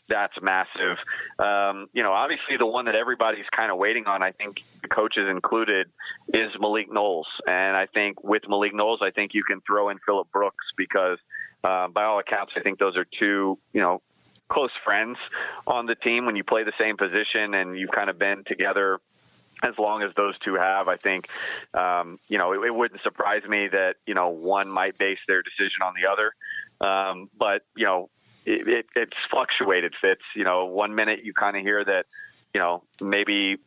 that's 0.09 0.33
massive. 0.41 0.97
Um, 1.37 1.87
you 1.93 2.03
know, 2.03 2.11
obviously 2.11 2.57
the 2.57 2.65
one 2.65 2.85
that 2.85 2.95
everybody's 2.95 3.45
kind 3.55 3.71
of 3.71 3.77
waiting 3.77 4.07
on, 4.07 4.21
I 4.23 4.31
think 4.31 4.63
the 4.81 4.89
coaches 4.89 5.27
included, 5.29 5.87
is 6.33 6.51
Malik 6.59 6.91
Knowles. 6.91 7.27
And 7.47 7.77
I 7.77 7.85
think 7.85 8.23
with 8.23 8.43
Malik 8.49 8.73
Knowles, 8.73 8.99
I 9.01 9.11
think 9.11 9.33
you 9.33 9.43
can 9.43 9.61
throw 9.61 9.89
in 9.89 9.99
Phillip 10.05 10.31
Brooks 10.31 10.65
because, 10.75 11.19
uh, 11.63 11.87
by 11.87 12.03
all 12.03 12.19
accounts, 12.19 12.53
I 12.57 12.61
think 12.61 12.79
those 12.79 12.97
are 12.97 13.05
two, 13.19 13.59
you 13.71 13.81
know, 13.81 14.01
close 14.49 14.71
friends 14.83 15.17
on 15.67 15.85
the 15.85 15.95
team 15.95 16.25
when 16.25 16.35
you 16.35 16.43
play 16.43 16.63
the 16.63 16.73
same 16.79 16.97
position 16.97 17.53
and 17.53 17.77
you've 17.77 17.91
kind 17.91 18.09
of 18.09 18.17
been 18.17 18.43
together 18.47 18.99
as 19.63 19.73
long 19.77 20.03
as 20.03 20.11
those 20.15 20.37
two 20.39 20.55
have, 20.55 20.87
I 20.87 20.97
think, 20.97 21.27
um, 21.73 22.19
you 22.27 22.37
know, 22.37 22.53
it, 22.53 22.67
it, 22.67 22.73
wouldn't 22.73 23.01
surprise 23.01 23.43
me 23.47 23.67
that, 23.67 23.95
you 24.05 24.13
know, 24.13 24.29
one 24.29 24.69
might 24.69 24.97
base 24.97 25.19
their 25.27 25.41
decision 25.41 25.81
on 25.83 25.93
the 26.01 26.09
other. 26.09 26.33
Um, 26.81 27.29
but, 27.37 27.63
you 27.75 27.85
know, 27.85 28.09
it, 28.45 28.67
it, 28.67 28.85
it's 28.95 29.17
fluctuated, 29.29 29.93
Fitz. 30.01 30.21
You 30.35 30.45
know, 30.45 30.65
one 30.65 30.95
minute 30.95 31.19
you 31.23 31.33
kind 31.33 31.57
of 31.57 31.63
hear 31.63 31.83
that, 31.83 32.05
you 32.53 32.59
know, 32.59 32.83
maybe 33.01 33.57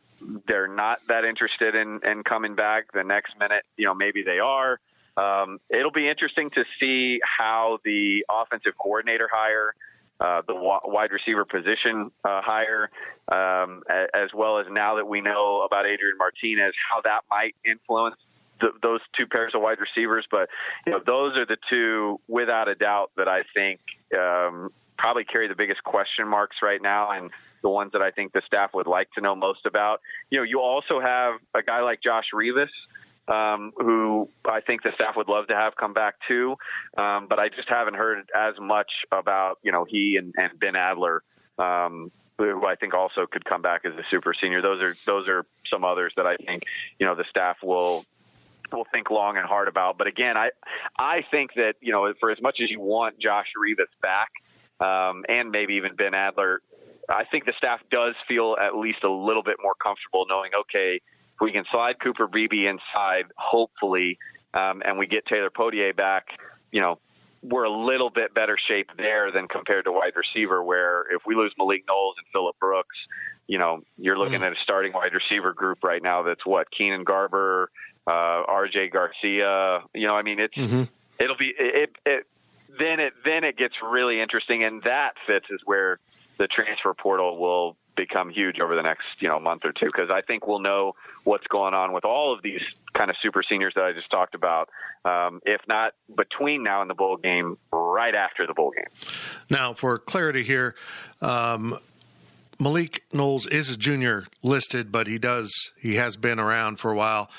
they're 0.47 0.67
not 0.67 0.99
that 1.09 1.25
interested 1.25 1.75
in, 1.75 1.99
in 2.03 2.23
coming 2.23 2.55
back. 2.55 2.91
The 2.93 3.03
next 3.03 3.37
minute, 3.39 3.63
you 3.77 3.85
know, 3.85 3.93
maybe 3.93 4.23
they 4.23 4.39
are. 4.39 4.79
Um, 5.15 5.59
it'll 5.69 5.91
be 5.91 6.09
interesting 6.09 6.49
to 6.51 6.63
see 6.79 7.19
how 7.21 7.77
the 7.85 8.25
offensive 8.29 8.73
coordinator 8.79 9.29
hire– 9.31 9.75
uh, 10.19 10.41
the 10.47 10.55
wide 10.55 11.11
receiver 11.11 11.45
position 11.45 12.11
uh, 12.23 12.41
higher, 12.41 12.89
um, 13.31 13.83
as 14.13 14.29
well 14.33 14.59
as 14.59 14.67
now 14.69 14.95
that 14.95 15.07
we 15.07 15.21
know 15.21 15.61
about 15.65 15.85
Adrian 15.85 16.17
Martinez, 16.17 16.73
how 16.91 17.01
that 17.01 17.21
might 17.29 17.55
influence 17.65 18.15
those 18.81 19.01
two 19.17 19.25
pairs 19.27 19.53
of 19.55 19.61
wide 19.61 19.79
receivers. 19.79 20.25
But 20.29 20.49
you 20.85 20.91
know, 20.91 20.99
those 21.05 21.35
are 21.37 21.45
the 21.45 21.57
two, 21.69 22.19
without 22.27 22.67
a 22.67 22.75
doubt, 22.75 23.11
that 23.17 23.27
I 23.27 23.43
think 23.53 23.79
um, 24.17 24.71
probably 24.97 25.25
carry 25.25 25.47
the 25.47 25.55
biggest 25.55 25.83
question 25.83 26.27
marks 26.27 26.57
right 26.61 26.81
now, 26.81 27.11
and 27.11 27.31
the 27.61 27.69
ones 27.69 27.91
that 27.93 28.01
I 28.01 28.11
think 28.11 28.33
the 28.33 28.41
staff 28.45 28.71
would 28.73 28.87
like 28.87 29.11
to 29.13 29.21
know 29.21 29.35
most 29.35 29.65
about. 29.65 30.01
You 30.29 30.39
know, 30.39 30.43
you 30.43 30.59
also 30.59 30.99
have 30.99 31.35
a 31.53 31.63
guy 31.63 31.81
like 31.81 32.01
Josh 32.01 32.25
Rivas 32.33 32.69
um, 33.27 33.71
who 33.77 34.29
I 34.45 34.61
think 34.61 34.83
the 34.83 34.91
staff 34.95 35.15
would 35.15 35.27
love 35.27 35.47
to 35.47 35.55
have 35.55 35.75
come 35.75 35.93
back 35.93 36.15
too. 36.27 36.55
Um, 36.97 37.27
but 37.29 37.39
I 37.39 37.49
just 37.49 37.69
haven't 37.69 37.95
heard 37.95 38.29
as 38.35 38.55
much 38.59 38.91
about 39.11 39.59
you 39.63 39.71
know 39.71 39.85
he 39.87 40.17
and, 40.17 40.33
and 40.37 40.59
Ben 40.59 40.75
Adler. 40.75 41.23
Um, 41.57 42.11
who 42.37 42.65
I 42.65 42.75
think 42.75 42.93
also 42.95 43.27
could 43.27 43.45
come 43.45 43.61
back 43.61 43.85
as 43.85 43.93
a 43.93 44.03
super 44.09 44.33
senior. 44.33 44.61
Those 44.61 44.81
are 44.81 44.95
those 45.05 45.27
are 45.27 45.45
some 45.69 45.83
others 45.83 46.13
that 46.17 46.25
I 46.25 46.35
think 46.37 46.63
you 46.99 47.05
know 47.05 47.15
the 47.15 47.25
staff 47.29 47.57
will 47.63 48.05
will 48.71 48.87
think 48.91 49.11
long 49.11 49.37
and 49.37 49.45
hard 49.45 49.67
about. 49.67 49.97
But 49.97 50.07
again, 50.07 50.35
I 50.35 50.49
I 50.99 51.23
think 51.29 51.51
that 51.55 51.75
you 51.79 51.91
know 51.91 52.11
for 52.19 52.31
as 52.31 52.41
much 52.41 52.59
as 52.61 52.69
you 52.69 52.79
want 52.79 53.19
Josh 53.19 53.47
Rivas 53.55 53.87
back, 54.01 54.29
um, 54.79 55.23
and 55.29 55.51
maybe 55.51 55.75
even 55.75 55.95
Ben 55.95 56.13
Adler, 56.13 56.61
I 57.07 57.23
think 57.25 57.45
the 57.45 57.53
staff 57.57 57.81
does 57.91 58.15
feel 58.27 58.57
at 58.59 58.75
least 58.75 59.03
a 59.03 59.11
little 59.11 59.43
bit 59.43 59.57
more 59.61 59.75
comfortable 59.75 60.25
knowing 60.27 60.51
okay 60.61 61.01
we 61.41 61.51
can 61.51 61.63
slide 61.71 61.99
Cooper 62.01 62.27
Beebe 62.27 62.67
inside, 62.67 63.25
hopefully, 63.37 64.17
um, 64.53 64.81
and 64.85 64.97
we 64.97 65.07
get 65.07 65.25
Taylor 65.25 65.49
Poitier 65.49 65.95
back, 65.95 66.25
you 66.71 66.81
know, 66.81 66.99
we're 67.43 67.65
a 67.65 67.85
little 67.85 68.09
bit 68.09 68.33
better 68.33 68.57
shape 68.67 68.89
there 68.97 69.31
than 69.31 69.47
compared 69.47 69.85
to 69.85 69.91
wide 69.91 70.13
receiver, 70.15 70.63
where 70.63 71.05
if 71.13 71.23
we 71.25 71.35
lose 71.35 71.53
Malik 71.57 71.83
Knowles 71.87 72.15
and 72.17 72.25
Phillip 72.31 72.57
Brooks, 72.59 72.95
you 73.47 73.57
know, 73.57 73.81
you're 73.97 74.17
looking 74.17 74.39
mm. 74.39 74.45
at 74.45 74.53
a 74.53 74.55
starting 74.63 74.93
wide 74.93 75.11
receiver 75.13 75.53
group 75.53 75.83
right 75.83 76.01
now 76.01 76.23
that's 76.23 76.45
what 76.45 76.67
Keenan 76.71 77.03
Garber, 77.03 77.69
uh, 78.07 78.09
R.J. 78.47 78.89
Garcia. 78.89 79.81
You 79.93 80.07
know, 80.07 80.15
I 80.15 80.21
mean, 80.21 80.39
it's 80.39 80.55
mm-hmm. 80.55 80.83
it'll 81.19 81.37
be 81.37 81.53
it, 81.57 81.91
it. 82.05 82.25
Then 82.79 82.99
it 82.99 83.13
then 83.25 83.43
it 83.43 83.57
gets 83.57 83.75
really 83.83 84.21
interesting, 84.21 84.63
and 84.63 84.81
that 84.83 85.11
Fitz 85.27 85.45
is 85.51 85.59
where 85.65 85.99
the 86.39 86.47
transfer 86.47 86.93
portal 86.93 87.37
will 87.37 87.75
become 87.95 88.29
huge 88.29 88.59
over 88.59 88.75
the 88.75 88.81
next 88.81 89.05
you 89.19 89.27
know 89.27 89.39
month 89.39 89.63
or 89.65 89.71
two 89.71 89.85
because 89.85 90.09
I 90.11 90.21
think 90.21 90.47
we'll 90.47 90.59
know 90.59 90.93
what's 91.23 91.47
going 91.47 91.73
on 91.73 91.93
with 91.93 92.05
all 92.05 92.33
of 92.33 92.41
these 92.41 92.61
kind 92.93 93.09
of 93.09 93.15
super 93.21 93.43
seniors 93.47 93.73
that 93.75 93.83
I 93.83 93.93
just 93.93 94.09
talked 94.09 94.35
about. 94.35 94.69
Um, 95.05 95.41
if 95.45 95.61
not 95.67 95.93
between 96.15 96.63
now 96.63 96.81
and 96.81 96.89
the 96.89 96.95
bowl 96.95 97.17
game, 97.17 97.57
right 97.71 98.15
after 98.15 98.47
the 98.47 98.53
bowl 98.53 98.71
game. 98.71 99.11
Now, 99.49 99.73
for 99.73 99.97
clarity 99.99 100.43
here. 100.43 100.75
Um, 101.21 101.77
Malik 102.59 103.03
Knowles 103.11 103.47
is 103.47 103.69
a 103.71 103.77
junior 103.77 104.27
listed, 104.41 104.91
but 104.91 105.07
he 105.07 105.17
does 105.17 105.71
he 105.79 105.95
has 105.95 106.15
been 106.15 106.39
around 106.39 106.79
for 106.79 106.91
a 106.91 106.95
while, 106.95 107.29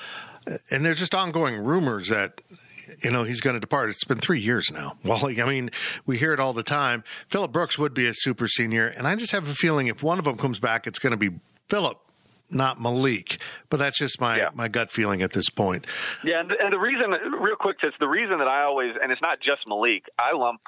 and 0.70 0.84
there's 0.84 0.98
just 0.98 1.14
ongoing 1.14 1.57
rumors 1.62 2.09
that 2.09 2.40
you 3.03 3.11
know, 3.11 3.24
he's 3.24 3.40
going 3.40 3.55
to 3.55 3.61
depart. 3.61 3.90
It's 3.90 4.05
been 4.05 4.18
three 4.18 4.40
years 4.40 4.72
now. 4.72 4.97
Well, 5.05 5.26
I 5.26 5.45
mean, 5.45 5.70
we 6.07 6.18
hear 6.18 6.32
it 6.32 6.40
all 6.40 6.53
the 6.53 6.62
time. 6.62 7.05
Phillip 7.28 7.53
Brooks 7.53 7.78
would 7.78 7.95
be 7.95 8.07
a 8.07 8.14
super 8.14 8.49
senior, 8.49 8.86
and 8.86 9.07
I 9.07 9.16
just 9.16 9.32
have 9.32 9.47
a 9.49 9.55
feeling 9.55 9.86
if 9.86 10.03
one 10.03 10.18
of 10.18 10.24
them 10.24 10.36
comes 10.36 10.59
back, 10.59 10.86
it's 10.86 10.99
going 10.99 11.12
to 11.12 11.16
be 11.16 11.30
Phillip 11.68 11.99
not 12.51 12.80
Malik. 12.80 13.40
But 13.68 13.78
that's 13.78 13.99
just 13.99 14.20
my 14.20 14.38
yeah. 14.38 14.51
my 14.55 14.68
gut 14.68 14.90
feeling 14.90 15.22
at 15.22 15.32
this 15.32 15.51
point. 15.51 15.86
Yeah, 16.22 16.40
and 16.40 16.51
the, 16.51 16.55
and 16.61 16.72
the 16.72 16.78
reason, 16.78 17.11
real 17.40 17.57
quick, 17.57 17.76
it's 17.82 17.97
the 18.01 18.09
reason 18.09 18.38
that 18.38 18.49
I 18.49 18.62
always, 18.62 18.95
and 19.01 19.12
it's 19.12 19.22
not 19.22 19.40
just 19.40 19.66
Malik. 19.66 20.05
I 20.18 20.34
lump 20.34 20.61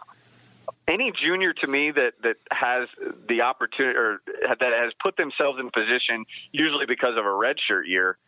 any 0.88 1.12
junior 1.12 1.52
to 1.52 1.66
me 1.66 1.90
that 1.90 2.12
that 2.22 2.36
has 2.50 2.88
the 3.28 3.42
opportunity 3.42 3.98
or 3.98 4.20
that 4.26 4.60
has 4.60 4.92
put 5.02 5.16
themselves 5.16 5.58
in 5.58 5.70
position, 5.70 6.24
usually 6.52 6.86
because 6.86 7.16
of 7.16 7.24
a 7.24 7.28
redshirt 7.28 7.86
year, 7.86 8.18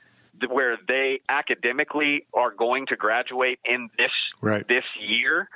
where 0.48 0.78
they 0.86 1.20
academically 1.28 2.26
are 2.34 2.50
going 2.50 2.86
to 2.86 2.96
graduate 2.96 3.58
in 3.64 3.90
this 3.96 4.10
right. 4.40 4.66
this 4.68 4.84
year, 5.00 5.48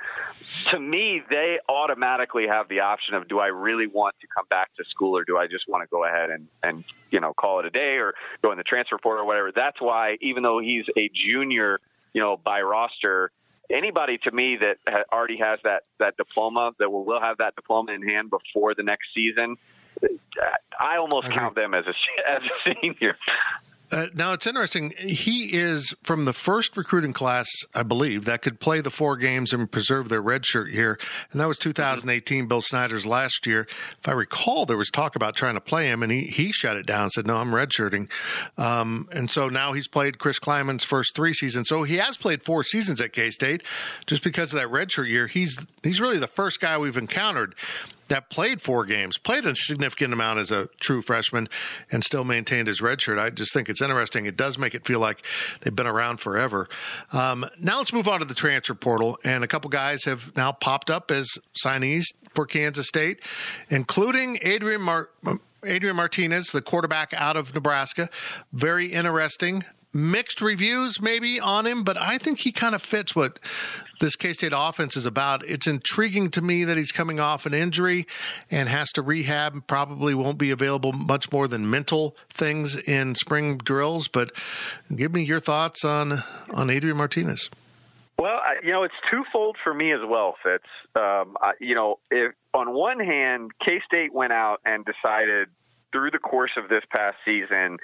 to 0.65 0.79
me 0.79 1.21
they 1.29 1.59
automatically 1.69 2.47
have 2.47 2.67
the 2.69 2.81
option 2.81 3.15
of 3.15 3.27
do 3.27 3.39
I 3.39 3.47
really 3.47 3.87
want 3.87 4.15
to 4.21 4.27
come 4.27 4.45
back 4.49 4.75
to 4.77 4.83
school 4.89 5.17
or 5.17 5.23
do 5.23 5.37
I 5.37 5.47
just 5.47 5.67
want 5.67 5.83
to 5.83 5.87
go 5.89 6.05
ahead 6.05 6.29
and 6.29 6.47
and 6.61 6.83
you 7.11 7.19
know 7.19 7.33
call 7.33 7.59
it 7.59 7.65
a 7.65 7.69
day 7.69 7.97
or 7.97 8.13
go 8.41 8.51
in 8.51 8.57
the 8.57 8.63
transfer 8.63 8.97
portal 8.97 9.23
or 9.23 9.27
whatever. 9.27 9.51
That's 9.55 9.79
why 9.79 10.17
even 10.21 10.43
though 10.43 10.59
he's 10.59 10.85
a 10.97 11.09
junior, 11.13 11.79
you 12.13 12.21
know, 12.21 12.37
by 12.37 12.61
roster, 12.61 13.31
anybody 13.69 14.17
to 14.19 14.31
me 14.31 14.57
that 14.57 15.05
already 15.11 15.37
has 15.37 15.59
that 15.63 15.83
that 15.99 16.17
diploma 16.17 16.71
that 16.79 16.89
will, 16.91 17.05
will 17.05 17.21
have 17.21 17.37
that 17.37 17.55
diploma 17.55 17.91
in 17.91 18.01
hand 18.01 18.29
before 18.29 18.75
the 18.75 18.83
next 18.83 19.07
season, 19.13 19.57
I 20.79 20.97
almost 20.97 21.29
count 21.29 21.55
them 21.55 21.73
as 21.73 21.85
a 21.85 21.93
as 22.29 22.41
a 22.41 22.75
senior. 22.81 23.17
Uh, 23.93 24.07
now 24.15 24.33
it's 24.33 24.47
interesting. 24.47 24.91
He 24.97 25.53
is 25.53 25.93
from 26.01 26.25
the 26.25 26.33
first 26.33 26.75
recruiting 26.75 27.13
class, 27.13 27.47
I 27.75 27.83
believe, 27.83 28.25
that 28.25 28.41
could 28.41 28.59
play 28.59 28.81
the 28.81 28.89
four 28.89 29.17
games 29.17 29.53
and 29.53 29.71
preserve 29.71 30.09
their 30.09 30.21
red 30.21 30.47
shirt 30.47 30.71
here, 30.71 30.97
and 31.31 31.39
that 31.39 31.47
was 31.47 31.59
2018. 31.59 32.47
Bill 32.47 32.61
Snyder's 32.61 33.05
last 33.05 33.45
year. 33.45 33.67
If 33.99 34.07
I 34.07 34.13
recall, 34.13 34.65
there 34.65 34.77
was 34.77 34.89
talk 34.89 35.15
about 35.15 35.35
trying 35.35 35.53
to 35.53 35.61
play 35.61 35.89
him, 35.89 36.01
and 36.01 36.11
he 36.11 36.23
he 36.23 36.51
shut 36.51 36.75
it 36.75 36.87
down. 36.87 37.03
and 37.03 37.11
Said 37.11 37.27
no, 37.27 37.37
I'm 37.37 37.51
redshirting. 37.51 38.09
Um, 38.57 39.07
and 39.11 39.29
so 39.29 39.47
now 39.47 39.73
he's 39.73 39.87
played 39.87 40.17
Chris 40.17 40.39
Klieman's 40.39 40.83
first 40.83 41.15
three 41.15 41.33
seasons. 41.33 41.69
So 41.69 41.83
he 41.83 41.97
has 41.97 42.17
played 42.17 42.41
four 42.41 42.63
seasons 42.63 42.99
at 42.99 43.13
K 43.13 43.29
State. 43.29 43.61
Just 44.07 44.23
because 44.23 44.53
of 44.53 44.59
that 44.59 44.69
redshirt 44.69 45.07
year, 45.07 45.27
he's 45.27 45.55
he's 45.83 46.01
really 46.01 46.17
the 46.17 46.25
first 46.25 46.59
guy 46.59 46.79
we've 46.79 46.97
encountered 46.97 47.53
that 48.13 48.29
played 48.29 48.61
four 48.61 48.85
games, 48.85 49.17
played 49.17 49.43
a 49.43 49.55
significant 49.55 50.13
amount 50.13 50.37
as 50.37 50.51
a 50.51 50.67
true 50.79 51.01
freshman, 51.01 51.49
and 51.91 52.03
still 52.03 52.23
maintained 52.23 52.67
his 52.67 52.79
red 52.79 53.01
shirt. 53.01 53.17
I 53.17 53.31
just 53.31 53.51
think 53.51 53.69
it's 53.69 53.81
interesting. 53.81 54.27
It 54.27 54.37
does 54.37 54.59
make 54.59 54.75
it 54.75 54.85
feel 54.85 54.99
like 54.99 55.25
they've 55.61 55.75
been 55.75 55.87
around 55.87 56.19
forever. 56.19 56.69
Um, 57.11 57.43
now 57.59 57.79
let's 57.79 57.91
move 57.91 58.07
on 58.07 58.19
to 58.19 58.25
the 58.25 58.35
transfer 58.35 58.75
portal, 58.75 59.17
and 59.23 59.43
a 59.43 59.47
couple 59.47 59.67
guys 59.71 60.03
have 60.03 60.31
now 60.35 60.51
popped 60.51 60.91
up 60.91 61.09
as 61.09 61.27
signees 61.65 62.03
for 62.35 62.45
Kansas 62.45 62.87
State, 62.87 63.19
including 63.69 64.37
Adrian 64.43 64.81
Mar- 64.81 65.09
Adrian 65.65 65.95
Martinez, 65.95 66.51
the 66.51 66.61
quarterback 66.61 67.15
out 67.15 67.35
of 67.35 67.55
Nebraska. 67.55 68.11
Very 68.51 68.93
interesting 68.93 69.63
mixed 69.93 70.41
reviews 70.41 70.99
maybe 70.99 71.39
on 71.39 71.67
him, 71.67 71.83
but 71.83 71.97
I 71.97 72.17
think 72.17 72.39
he 72.39 72.51
kind 72.51 72.73
of 72.73 72.81
fits 72.81 73.15
what 73.15 73.39
this 73.99 74.15
K 74.15 74.33
State 74.33 74.53
offense 74.55 74.95
is 74.95 75.05
about. 75.05 75.45
It's 75.47 75.67
intriguing 75.67 76.29
to 76.31 76.41
me 76.41 76.63
that 76.63 76.77
he's 76.77 76.91
coming 76.91 77.19
off 77.19 77.45
an 77.45 77.53
injury 77.53 78.05
and 78.49 78.69
has 78.69 78.91
to 78.93 79.01
rehab. 79.01 79.67
Probably 79.67 80.13
won't 80.13 80.37
be 80.37 80.51
available 80.51 80.91
much 80.91 81.31
more 81.31 81.47
than 81.47 81.69
mental 81.69 82.15
things 82.29 82.75
in 82.75 83.15
spring 83.15 83.57
drills. 83.57 84.07
But 84.07 84.31
give 84.95 85.13
me 85.13 85.23
your 85.23 85.39
thoughts 85.39 85.83
on 85.83 86.23
on 86.53 86.69
Adrian 86.69 86.97
Martinez. 86.97 87.49
Well, 88.19 88.35
I, 88.35 88.55
you 88.63 88.71
know, 88.71 88.83
it's 88.83 88.93
twofold 89.09 89.57
for 89.63 89.73
me 89.73 89.91
as 89.91 90.01
well, 90.07 90.35
Fitz. 90.43 90.63
Um, 90.95 91.35
I, 91.41 91.53
you 91.59 91.75
know, 91.75 91.99
if 92.11 92.33
on 92.53 92.73
one 92.73 92.99
hand, 92.99 93.51
K 93.63 93.81
State 93.85 94.13
went 94.13 94.33
out 94.33 94.61
and 94.65 94.85
decided 94.85 95.49
through 95.91 96.11
the 96.11 96.19
course 96.19 96.51
of 96.57 96.69
this 96.69 96.83
past 96.93 97.17
season, 97.23 97.77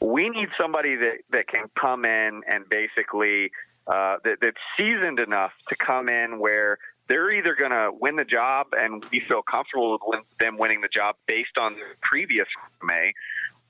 we 0.00 0.30
need 0.30 0.48
somebody 0.58 0.96
that, 0.96 1.18
that 1.30 1.48
can 1.48 1.64
come 1.78 2.04
in 2.04 2.42
and 2.48 2.68
basically 2.68 3.50
uh, 3.86 4.16
that, 4.24 4.38
that's 4.40 4.56
seasoned 4.76 5.18
enough 5.20 5.52
to 5.68 5.76
come 5.76 6.08
in 6.08 6.38
where 6.38 6.78
they're 7.08 7.30
either 7.30 7.54
going 7.54 7.70
to 7.70 7.90
win 8.00 8.16
the 8.16 8.24
job 8.24 8.68
and 8.72 9.04
we 9.12 9.22
feel 9.28 9.42
comfortable 9.42 9.98
with 10.06 10.20
them 10.40 10.58
winning 10.58 10.80
the 10.80 10.88
job 10.92 11.16
based 11.26 11.56
on 11.58 11.74
the 11.74 11.80
previous 12.02 12.48
May, 12.82 13.12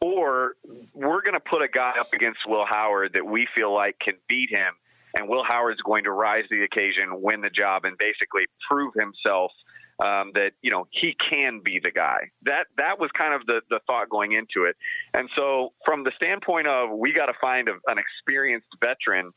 or 0.01 0.55
we're 0.95 1.23
going 1.23 1.35
to 1.35 1.41
put 1.41 1.63
a 1.63 1.69
guy 1.69 1.95
up 1.99 2.13
against 2.13 2.41
Will 2.47 2.65
Howard 2.67 3.13
that 3.15 3.27
we 3.27 3.47
feel 3.55 3.75
like 3.75 3.99
can 3.99 4.15
beat 4.29 4.51
him, 4.51 4.75
and 5.19 5.29
Will 5.29 5.45
Howard's 5.45 5.81
going 5.83 6.05
to 6.05 6.13
rise 6.13 6.45
to 6.49 6.57
the 6.57 6.65
occasion, 6.65 7.21
win 7.23 7.41
the 7.41 7.51
job, 7.51 7.85
and 7.85 7.97
basically 7.99 8.47
prove 8.69 8.95
himself 8.95 9.53
um, 9.99 10.33
that 10.35 10.51
you 10.61 10.71
know 10.71 10.87
he 10.91 11.17
can 11.31 11.61
be 11.65 11.81
the 11.83 11.91
guy. 11.91 12.31
That 12.43 12.67
that 12.77 12.99
was 12.99 13.11
kind 13.17 13.33
of 13.33 13.47
the 13.47 13.61
the 13.71 13.81
thought 13.87 14.11
going 14.11 14.33
into 14.33 14.69
it. 14.69 14.77
And 15.15 15.31
so, 15.35 15.73
from 15.85 16.05
the 16.05 16.13
standpoint 16.17 16.67
of 16.67 16.91
we 16.91 17.13
got 17.13 17.27
to 17.27 17.35
find 17.41 17.69
a, 17.69 17.75
an 17.87 17.97
experienced 17.99 18.69
veteran 18.81 19.33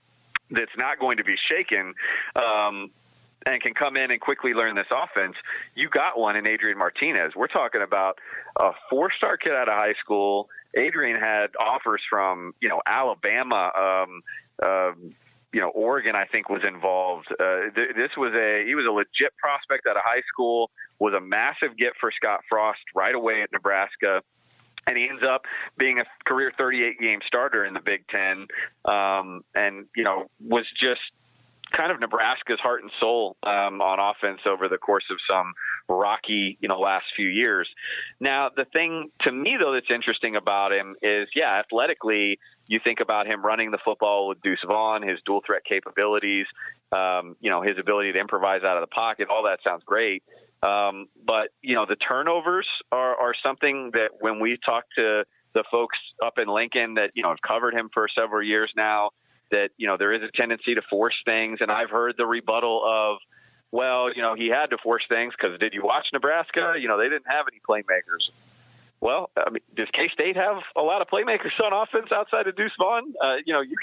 that's 0.52 0.76
not 0.78 1.00
going 1.00 1.18
to 1.18 1.24
be 1.24 1.36
shaken. 1.50 1.94
Um, 2.36 2.92
and 3.46 3.62
can 3.62 3.74
come 3.74 3.96
in 3.96 4.12
and 4.12 4.20
quickly 4.20 4.54
learn 4.54 4.76
this 4.76 4.92
offense. 4.92 5.36
You 5.74 5.90
got 5.90 6.20
one 6.20 6.36
in 6.36 6.46
Adrian 6.46 6.78
Martinez. 6.78 7.34
We're 7.36 7.48
talking 7.48 7.82
about 7.82 8.20
a 8.60 8.72
four-star 8.90 9.38
kid 9.38 9.54
out 9.54 9.70
of 9.70 9.76
high 9.76 9.94
school. 10.04 10.50
Adrian 10.76 11.20
had 11.20 11.52
offers 11.60 12.02
from 12.10 12.54
you 12.60 12.70
know 12.70 12.82
Alabama, 12.86 13.72
um, 13.76 14.22
uh, 14.62 14.92
you 15.54 15.62
know 15.62 15.70
Oregon. 15.70 16.16
I 16.16 16.26
think 16.26 16.50
was 16.50 16.64
involved. 16.68 17.28
Uh, 17.32 17.72
th- 17.74 17.96
this 17.96 18.12
was 18.18 18.34
a 18.36 18.66
he 18.68 18.76
was 18.76 18.86
a 18.86 18.92
legit 18.92 19.36
prospect 19.38 19.88
out 19.88 19.96
of 19.96 20.04
high 20.06 20.22
school. 20.32 20.70
Was 21.00 21.14
a 21.14 21.22
massive 21.22 21.78
get 21.78 21.94
for 22.00 22.12
Scott 22.12 22.42
Frost 22.50 22.82
right 22.94 23.16
away 23.16 23.42
at 23.42 23.52
Nebraska 23.52 24.22
and 24.90 24.98
he 24.98 25.08
ends 25.08 25.22
up 25.24 25.44
being 25.78 26.00
a 26.00 26.04
career 26.28 26.52
38 26.58 27.00
game 27.00 27.20
starter 27.28 27.64
in 27.64 27.76
the 27.76 27.80
Big 27.80 28.08
Ten, 28.08 28.48
um, 28.86 29.42
and 29.54 29.86
you 29.96 30.04
know 30.04 30.26
was 30.42 30.66
just 30.82 31.02
kind 31.76 31.92
of 31.92 32.00
Nebraska's 32.00 32.60
heart 32.60 32.82
and 32.82 32.92
soul 33.00 33.38
um, 33.44 33.80
on 33.80 34.00
offense 34.00 34.40
over 34.48 34.68
the 34.68 34.80
course 34.80 35.04
of 35.12 35.18
some 35.30 35.54
rocky, 35.88 36.58
you 36.60 36.68
know, 36.68 36.80
last 36.80 37.06
few 37.16 37.28
years. 37.28 37.70
Now, 38.20 38.50
the 38.56 38.66
thing 38.66 39.12
to 39.22 39.32
me 39.32 39.56
though 39.60 39.74
that's 39.74 39.92
interesting 39.94 40.36
about 40.36 40.74
him 40.74 40.96
is, 41.04 41.28
yeah, 41.36 41.62
athletically, 41.64 42.40
you 42.68 42.80
think 42.84 43.00
about 43.02 43.28
him 43.28 43.46
running 43.46 43.70
the 43.70 43.78
football 43.86 44.28
with 44.28 44.42
Deuce 44.42 44.64
Vaughn, 44.66 45.08
his 45.08 45.20
dual 45.28 45.42
threat 45.46 45.62
capabilities, 45.64 46.48
um, 46.92 47.36
you 47.40 47.52
know, 47.52 47.62
his 47.62 47.78
ability 47.80 48.14
to 48.14 48.20
improvise 48.20 48.64
out 48.64 48.78
of 48.78 48.82
the 48.82 48.94
pocket, 48.94 49.28
all 49.30 49.44
that 49.44 49.60
sounds 49.64 49.84
great. 49.86 50.24
Um, 50.62 51.08
but 51.26 51.50
you 51.62 51.76
know, 51.76 51.86
the 51.88 51.96
turnovers 51.96 52.68
are, 52.92 53.16
are 53.16 53.34
something 53.44 53.92
that 53.94 54.10
when 54.20 54.40
we 54.40 54.58
talk 54.66 54.86
to 54.96 55.24
the 55.54 55.64
folks 55.72 55.98
up 56.24 56.38
in 56.38 56.48
Lincoln 56.48 56.96
that 56.96 57.12
you 57.14 57.24
know 57.24 57.30
have 57.30 57.42
covered 57.42 57.74
him 57.74 57.90
for 57.94 58.08
several 58.14 58.44
years 58.44 58.72
now, 58.76 59.12
that 59.52 59.70
you 59.78 59.88
know 59.88 59.98
there 59.98 60.14
is 60.14 60.22
a 60.22 60.32
tendency 60.36 60.76
to 60.76 60.82
force 60.90 61.16
things, 61.26 61.60
and 61.62 61.72
I've 61.72 61.90
heard 61.90 62.16
the 62.18 62.26
rebuttal 62.26 62.84
of, 62.86 63.18
well, 63.72 64.14
you 64.14 64.22
know, 64.22 64.36
he 64.36 64.48
had 64.48 64.72
to 64.72 64.78
force 64.78 65.04
things 65.08 65.34
because 65.38 65.58
did 65.60 65.74
you 65.74 65.84
watch 65.84 66.08
Nebraska? 66.14 66.74
You 66.80 66.88
know, 66.88 66.98
they 66.98 67.10
didn't 67.10 67.28
have 67.28 67.46
any 67.52 67.62
playmakers. 67.68 68.30
Well, 69.02 69.30
I 69.38 69.50
mean, 69.50 69.62
does 69.76 69.88
K 69.94 70.10
State 70.14 70.36
have 70.36 70.58
a 70.76 70.82
lot 70.82 71.02
of 71.02 71.08
playmakers 71.08 71.58
on 71.64 71.72
offense 71.72 72.12
outside 72.12 72.48
of 72.48 72.58
Deuce 72.58 72.74
Vaughn? 72.78 73.14
Uh, 73.24 73.36
you 73.46 73.54
know, 73.54 73.62
you 73.62 73.76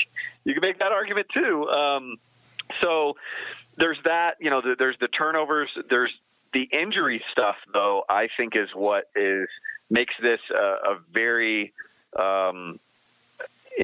you 0.44 0.52
can 0.52 0.60
make 0.60 0.78
that 0.80 0.92
argument 0.92 1.28
too. 1.32 1.68
Um, 1.68 2.16
so 2.82 3.14
there's 3.78 3.98
that. 4.04 4.34
You 4.40 4.50
know, 4.50 4.60
the, 4.60 4.76
there's 4.78 4.96
the 5.00 5.08
turnovers. 5.08 5.70
There's 5.88 6.12
the 6.52 6.68
injury 6.72 7.22
stuff, 7.32 7.56
though, 7.72 8.04
I 8.08 8.28
think 8.36 8.56
is 8.56 8.68
what 8.74 9.04
is 9.14 9.48
makes 9.90 10.14
this 10.20 10.40
a, 10.54 10.92
a 10.92 10.98
very 11.12 11.72
um, 12.18 12.80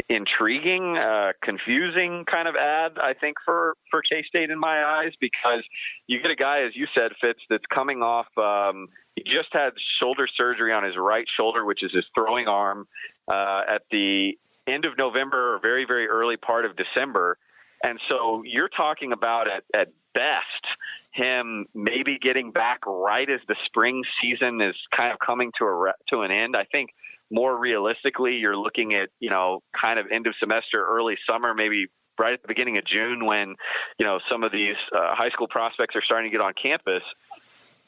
intriguing, 0.09 0.97
uh, 0.97 1.33
confusing 1.43 2.25
kind 2.25 2.49
of 2.49 2.57
ad. 2.57 2.99
I 3.01 3.15
think 3.15 3.37
for 3.45 3.77
for 3.91 4.03
K 4.03 4.23
State 4.27 4.51
in 4.51 4.59
my 4.59 4.85
eyes 4.85 5.13
because 5.21 5.63
you 6.07 6.21
get 6.21 6.31
a 6.31 6.37
guy, 6.37 6.63
as 6.63 6.75
you 6.75 6.87
said, 6.95 7.13
Fitz, 7.21 7.41
that's 7.51 7.67
coming 7.73 8.03
off. 8.03 8.27
Um, 8.39 8.89
he 9.17 9.23
just 9.25 9.49
had 9.53 9.73
shoulder 10.01 10.27
surgery 10.37 10.73
on 10.73 10.85
his 10.85 10.97
right 10.97 11.27
shoulder, 11.37 11.65
which 11.65 11.83
is 11.83 11.93
his 11.93 12.05
throwing 12.15 12.49
arm, 12.49 12.89
uh, 13.29 13.63
at 13.69 13.83
the 13.91 14.39
end 14.67 14.85
of 14.85 14.97
November 14.97 15.55
or 15.55 15.59
very 15.61 15.85
very 15.85 16.09
early 16.09 16.37
part 16.37 16.65
of 16.65 16.73
December. 16.77 17.37
And 17.85 17.99
so 18.09 18.43
you're 18.47 18.69
talking 18.69 19.13
about 19.13 19.49
at, 19.49 19.65
at 19.75 19.89
best 20.15 20.65
him 21.13 21.67
maybe 21.75 22.19
getting 22.21 22.53
back 22.53 22.81
right 22.87 23.29
as 23.29 23.41
the 23.47 23.57
spring 23.67 24.03
season 24.21 24.61
is 24.61 24.75
kind 24.97 25.13
of 25.13 25.19
coming 25.25 25.53
to 25.59 25.65
a 25.65 25.93
to 26.11 26.23
an 26.23 26.31
end. 26.31 26.57
I 26.57 26.65
think 26.65 26.91
more 27.31 27.57
realistically, 27.57 28.35
you're 28.35 28.57
looking 28.57 28.95
at 28.95 29.11
you 29.21 29.31
know 29.31 29.63
kind 29.79 29.99
of 29.99 30.07
end 30.11 30.27
of 30.27 30.35
semester, 30.41 30.85
early 30.85 31.17
summer, 31.29 31.55
maybe 31.55 31.87
right 32.19 32.35
at 32.35 32.43
the 32.43 32.49
beginning 32.49 32.79
of 32.79 32.85
June 32.85 33.27
when 33.27 33.55
you 33.99 34.07
know 34.07 34.21
some 34.31 34.43
of 34.43 34.53
these 34.53 34.77
uh, 34.95 35.15
high 35.15 35.31
school 35.31 35.49
prospects 35.49 35.95
are 35.97 36.03
starting 36.03 36.31
to 36.31 36.37
get 36.37 36.43
on 36.43 36.53
campus. 36.61 37.03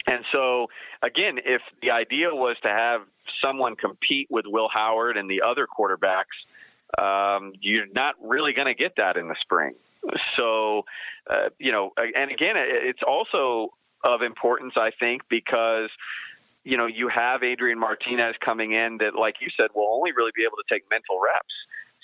And 0.07 0.23
so, 0.33 0.67
again, 1.03 1.39
if 1.47 1.63
the 1.81 1.91
idea 1.93 2.29
was 2.31 2.57
to 2.63 2.69
have 2.69 3.03
someone 3.43 3.75
compete 3.75 4.29
with 4.31 4.45
Will 4.47 4.69
Howard 4.69 5.17
and 5.17 5.31
the 5.31 5.41
other 5.41 5.67
quarterbacks, 5.67 6.37
um, 6.99 7.53
you're 7.61 7.87
not 7.87 8.15
really 8.21 8.53
going 8.53 8.67
to 8.67 8.75
get 8.75 8.97
that 8.99 9.17
in 9.17 9.29
the 9.29 9.37
spring. 9.41 9.75
So, 10.37 10.83
uh, 11.31 11.49
you 11.59 11.73
know, 11.73 11.91
and 11.97 12.31
again, 12.31 12.55
it's 12.57 13.03
also 13.07 13.71
of 14.03 14.23
importance, 14.23 14.75
I 14.77 14.91
think, 14.99 15.23
because 15.29 15.91
you 16.63 16.77
know 16.77 16.87
you 16.87 17.09
have 17.09 17.43
Adrian 17.43 17.79
Martinez 17.79 18.35
coming 18.45 18.73
in 18.73 18.99
that, 18.99 19.15
like 19.19 19.37
you 19.41 19.49
said, 19.57 19.69
will 19.75 19.89
only 19.89 20.13
really 20.13 20.33
be 20.35 20.43
able 20.43 20.57
to 20.57 20.75
take 20.75 20.85
mental 20.91 21.21
reps. 21.23 21.55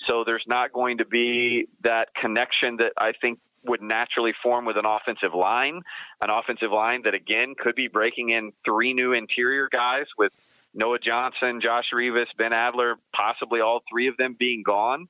So 0.07 0.23
there's 0.25 0.45
not 0.47 0.73
going 0.73 0.97
to 0.97 1.05
be 1.05 1.67
that 1.83 2.09
connection 2.19 2.77
that 2.77 2.93
I 2.97 3.11
think 3.19 3.39
would 3.63 3.81
naturally 3.81 4.33
form 4.41 4.65
with 4.65 4.77
an 4.77 4.85
offensive 4.85 5.35
line, 5.35 5.81
an 6.21 6.29
offensive 6.31 6.71
line 6.71 7.03
that 7.03 7.13
again 7.13 7.53
could 7.57 7.75
be 7.75 7.87
breaking 7.87 8.29
in 8.29 8.51
three 8.65 8.93
new 8.93 9.13
interior 9.13 9.69
guys 9.71 10.05
with 10.17 10.31
Noah 10.73 10.99
Johnson, 10.99 11.61
Josh 11.61 11.85
Rivas, 11.93 12.29
Ben 12.37 12.53
Adler, 12.53 12.95
possibly 13.13 13.61
all 13.61 13.83
three 13.91 14.07
of 14.07 14.17
them 14.17 14.35
being 14.39 14.63
gone. 14.63 15.07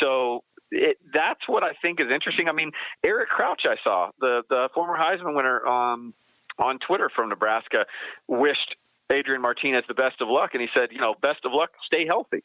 So 0.00 0.42
it, 0.70 0.98
that's 1.12 1.40
what 1.46 1.62
I 1.62 1.72
think 1.80 2.00
is 2.00 2.08
interesting. 2.12 2.48
I 2.48 2.52
mean, 2.52 2.72
Eric 3.04 3.28
Crouch, 3.28 3.62
I 3.64 3.76
saw 3.82 4.10
the 4.20 4.42
the 4.48 4.68
former 4.74 4.96
Heisman 4.96 5.34
winner 5.34 5.66
um, 5.66 6.14
on 6.58 6.78
Twitter 6.78 7.10
from 7.14 7.28
Nebraska, 7.28 7.86
wished 8.26 8.76
Adrian 9.10 9.40
Martinez 9.40 9.84
the 9.88 9.94
best 9.94 10.20
of 10.20 10.28
luck, 10.28 10.50
and 10.52 10.60
he 10.60 10.68
said, 10.74 10.90
you 10.92 11.00
know, 11.00 11.14
best 11.20 11.44
of 11.44 11.52
luck, 11.52 11.70
stay 11.86 12.06
healthy. 12.06 12.42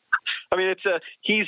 I 0.52 0.56
mean, 0.56 0.68
it's 0.68 0.86
a 0.86 1.00
he's 1.22 1.48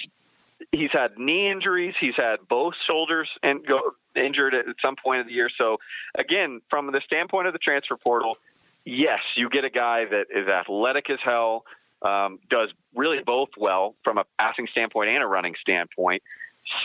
he's 0.72 0.92
had 0.92 1.18
knee 1.18 1.50
injuries, 1.52 1.96
he's 2.00 2.16
had 2.16 2.38
both 2.50 2.74
shoulders 2.88 3.30
and 3.44 3.66
go 3.66 3.80
injured 4.16 4.54
at 4.54 4.66
some 4.82 4.96
point 5.02 5.22
of 5.22 5.28
the 5.28 5.34
year. 5.34 5.50
So 5.58 5.78
again, 6.18 6.62
from 6.70 6.92
the 6.92 7.02
standpoint 7.06 7.48
of 7.48 7.54
the 7.54 7.60
transfer 7.60 7.98
portal, 7.98 8.38
yes, 8.86 9.20
you 9.36 9.50
get 9.50 9.64
a 9.64 9.70
guy 9.70 10.06
that 10.06 10.26
is 10.34 10.48
athletic 10.48 11.10
as 11.10 11.20
hell 11.24 11.64
um, 12.02 12.40
does 12.50 12.70
really 12.94 13.20
both 13.26 13.50
well 13.58 13.96
from 14.04 14.18
a 14.18 14.26
passing 14.40 14.68
standpoint 14.70 15.10
and 15.10 15.24
a 15.24 15.28
running 15.28 15.56
standpoint. 15.60 16.22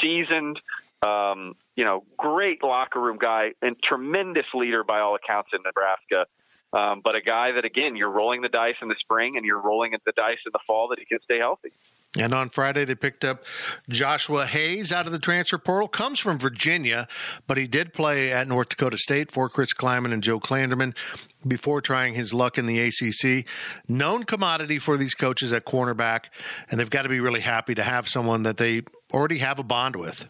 Seasoned, 0.00 0.60
um, 1.02 1.54
you 1.76 1.84
know, 1.84 2.04
great 2.16 2.62
locker 2.62 3.00
room 3.00 3.18
guy 3.18 3.52
and 3.62 3.76
tremendous 3.82 4.46
leader 4.54 4.84
by 4.84 5.00
all 5.00 5.14
accounts 5.14 5.50
in 5.52 5.60
Nebraska. 5.64 6.26
Um, 6.72 7.00
but 7.02 7.16
a 7.16 7.20
guy 7.20 7.52
that, 7.52 7.64
again, 7.64 7.96
you're 7.96 8.10
rolling 8.10 8.42
the 8.42 8.48
dice 8.48 8.76
in 8.80 8.88
the 8.88 8.94
spring 9.00 9.36
and 9.36 9.44
you're 9.44 9.60
rolling 9.60 9.92
the 10.04 10.12
dice 10.12 10.38
in 10.46 10.52
the 10.52 10.60
fall 10.66 10.88
that 10.88 10.98
he 10.98 11.04
can 11.04 11.18
stay 11.22 11.38
healthy. 11.38 11.72
And 12.18 12.34
on 12.34 12.48
Friday, 12.50 12.84
they 12.84 12.96
picked 12.96 13.24
up 13.24 13.44
Joshua 13.88 14.44
Hayes 14.46 14.90
out 14.90 15.06
of 15.06 15.12
the 15.12 15.18
transfer 15.20 15.58
portal. 15.58 15.86
Comes 15.86 16.18
from 16.18 16.38
Virginia, 16.40 17.06
but 17.46 17.56
he 17.56 17.68
did 17.68 17.92
play 17.92 18.32
at 18.32 18.48
North 18.48 18.70
Dakota 18.70 18.98
State 18.98 19.30
for 19.30 19.48
Chris 19.48 19.72
Klieman 19.72 20.12
and 20.12 20.20
Joe 20.22 20.40
Klanderman 20.40 20.94
before 21.46 21.80
trying 21.80 22.14
his 22.14 22.34
luck 22.34 22.58
in 22.58 22.66
the 22.66 22.80
ACC. 22.80 23.46
Known 23.88 24.24
commodity 24.24 24.80
for 24.80 24.96
these 24.96 25.14
coaches 25.14 25.52
at 25.52 25.64
cornerback, 25.64 26.24
and 26.68 26.80
they've 26.80 26.90
got 26.90 27.02
to 27.02 27.08
be 27.08 27.20
really 27.20 27.40
happy 27.40 27.76
to 27.76 27.82
have 27.84 28.08
someone 28.08 28.42
that 28.42 28.56
they 28.56 28.82
already 29.12 29.38
have 29.38 29.60
a 29.60 29.64
bond 29.64 29.94
with. 29.94 30.28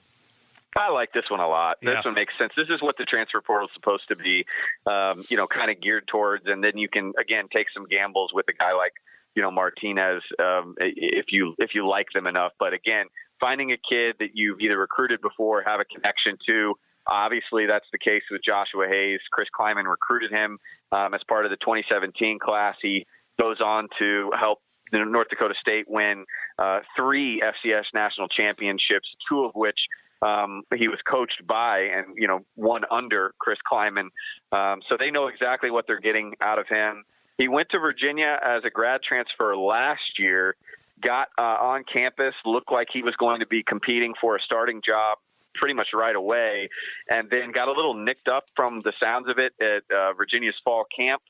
I 0.77 0.91
like 0.91 1.13
this 1.13 1.25
one 1.31 1.41
a 1.41 1.49
lot. 1.49 1.79
This 1.81 1.95
Yeah. 1.95 2.03
one 2.05 2.15
makes 2.15 2.37
sense. 2.39 2.53
This 2.57 2.69
is 2.69 2.81
what 2.83 2.97
the 2.99 3.05
transfer 3.05 3.41
portal 3.41 3.67
is 3.69 3.75
supposed 3.75 4.07
to 4.09 4.17
be, 4.17 4.45
um, 4.87 5.25
you 5.29 5.37
know, 5.37 5.47
kind 5.49 5.69
of 5.71 5.81
geared 5.81 6.07
towards. 6.07 6.47
And 6.47 6.63
then 6.63 6.77
you 6.79 6.89
can 6.89 7.13
again 7.19 7.49
take 7.53 7.67
some 7.75 7.87
gambles 7.87 8.33
with 8.33 8.47
a 8.49 8.53
guy 8.53 8.73
like 8.75 8.93
you 9.41 9.47
know 9.47 9.51
Martinez 9.51 10.23
um, 10.39 10.75
if 10.79 11.27
you 11.31 11.55
if 11.57 11.71
you 11.75 11.89
like 11.89 12.09
them 12.13 12.27
enough. 12.27 12.53
But 12.59 12.75
again, 12.75 13.07
finding 13.41 13.73
a 13.73 13.77
kid 13.77 14.17
that 14.19 14.33
you've 14.35 14.61
either 14.61 14.77
recruited 14.77 15.23
before, 15.23 15.63
have 15.63 15.81
a 15.81 15.87
connection 15.87 16.37
to. 16.47 16.75
Obviously, 17.07 17.65
that's 17.65 17.87
the 17.91 17.99
case 17.99 18.23
with 18.31 18.43
Joshua 18.45 18.87
Hayes. 18.87 19.21
Chris 19.33 19.49
Klieman 19.59 19.89
recruited 19.89 20.31
him 20.31 20.59
um, 20.93 21.15
as 21.15 21.23
part 21.27 21.47
of 21.47 21.51
the 21.51 21.57
2017 21.57 22.39
class. 22.39 22.77
He 22.83 23.07
goes 23.41 23.63
on 23.63 23.89
to 23.99 24.31
help 24.39 24.59
North 24.93 25.29
Dakota 25.31 25.55
State 25.59 25.87
win 25.89 26.27
uh, 26.59 26.81
three 26.95 27.41
FCS 27.41 27.85
national 27.95 28.29
championships, 28.29 29.09
two 29.27 29.45
of 29.45 29.53
which 29.55 29.79
um, 30.21 30.65
he 30.77 30.89
was 30.89 30.99
coached 31.11 31.47
by 31.49 31.89
and 31.95 32.15
you 32.17 32.29
know 32.29 32.41
one 32.57 32.83
under 32.91 33.33
Chris 33.39 33.59
Klieman. 33.73 34.11
Um, 34.53 34.83
so 34.87 34.99
they 34.99 35.11
know 35.11 35.29
exactly 35.29 35.71
what 35.71 35.87
they're 35.87 35.99
getting 35.99 36.35
out 36.43 36.59
of 36.59 36.69
him. 36.69 37.05
He 37.41 37.49
went 37.49 37.71
to 37.71 37.79
Virginia 37.79 38.39
as 38.45 38.65
a 38.67 38.71
grad 38.71 39.01
transfer 39.03 39.57
last 39.57 40.19
year. 40.19 40.57
Got 41.03 41.29
uh, 41.39 41.41
on 41.41 41.85
campus, 41.91 42.35
looked 42.45 42.71
like 42.71 42.89
he 42.93 43.03
was 43.03 43.17
going 43.17 43.41
to 43.41 43.47
be 43.47 43.63
competing 43.63 44.13
for 44.21 44.37
a 44.37 44.41
starting 44.41 44.83
job 44.85 45.17
pretty 45.55 45.73
much 45.73 45.89
right 45.95 46.15
away, 46.15 46.69
and 47.09 47.31
then 47.31 47.51
got 47.51 47.69
a 47.69 47.73
little 47.73 47.95
nicked 47.95 48.29
up 48.29 48.45
from 48.55 48.83
the 48.85 48.93
sounds 49.01 49.27
of 49.31 49.39
it 49.39 49.55
at 49.59 49.83
uh, 49.91 50.13
Virginia's 50.13 50.55
fall 50.63 50.85
camp. 50.95 51.23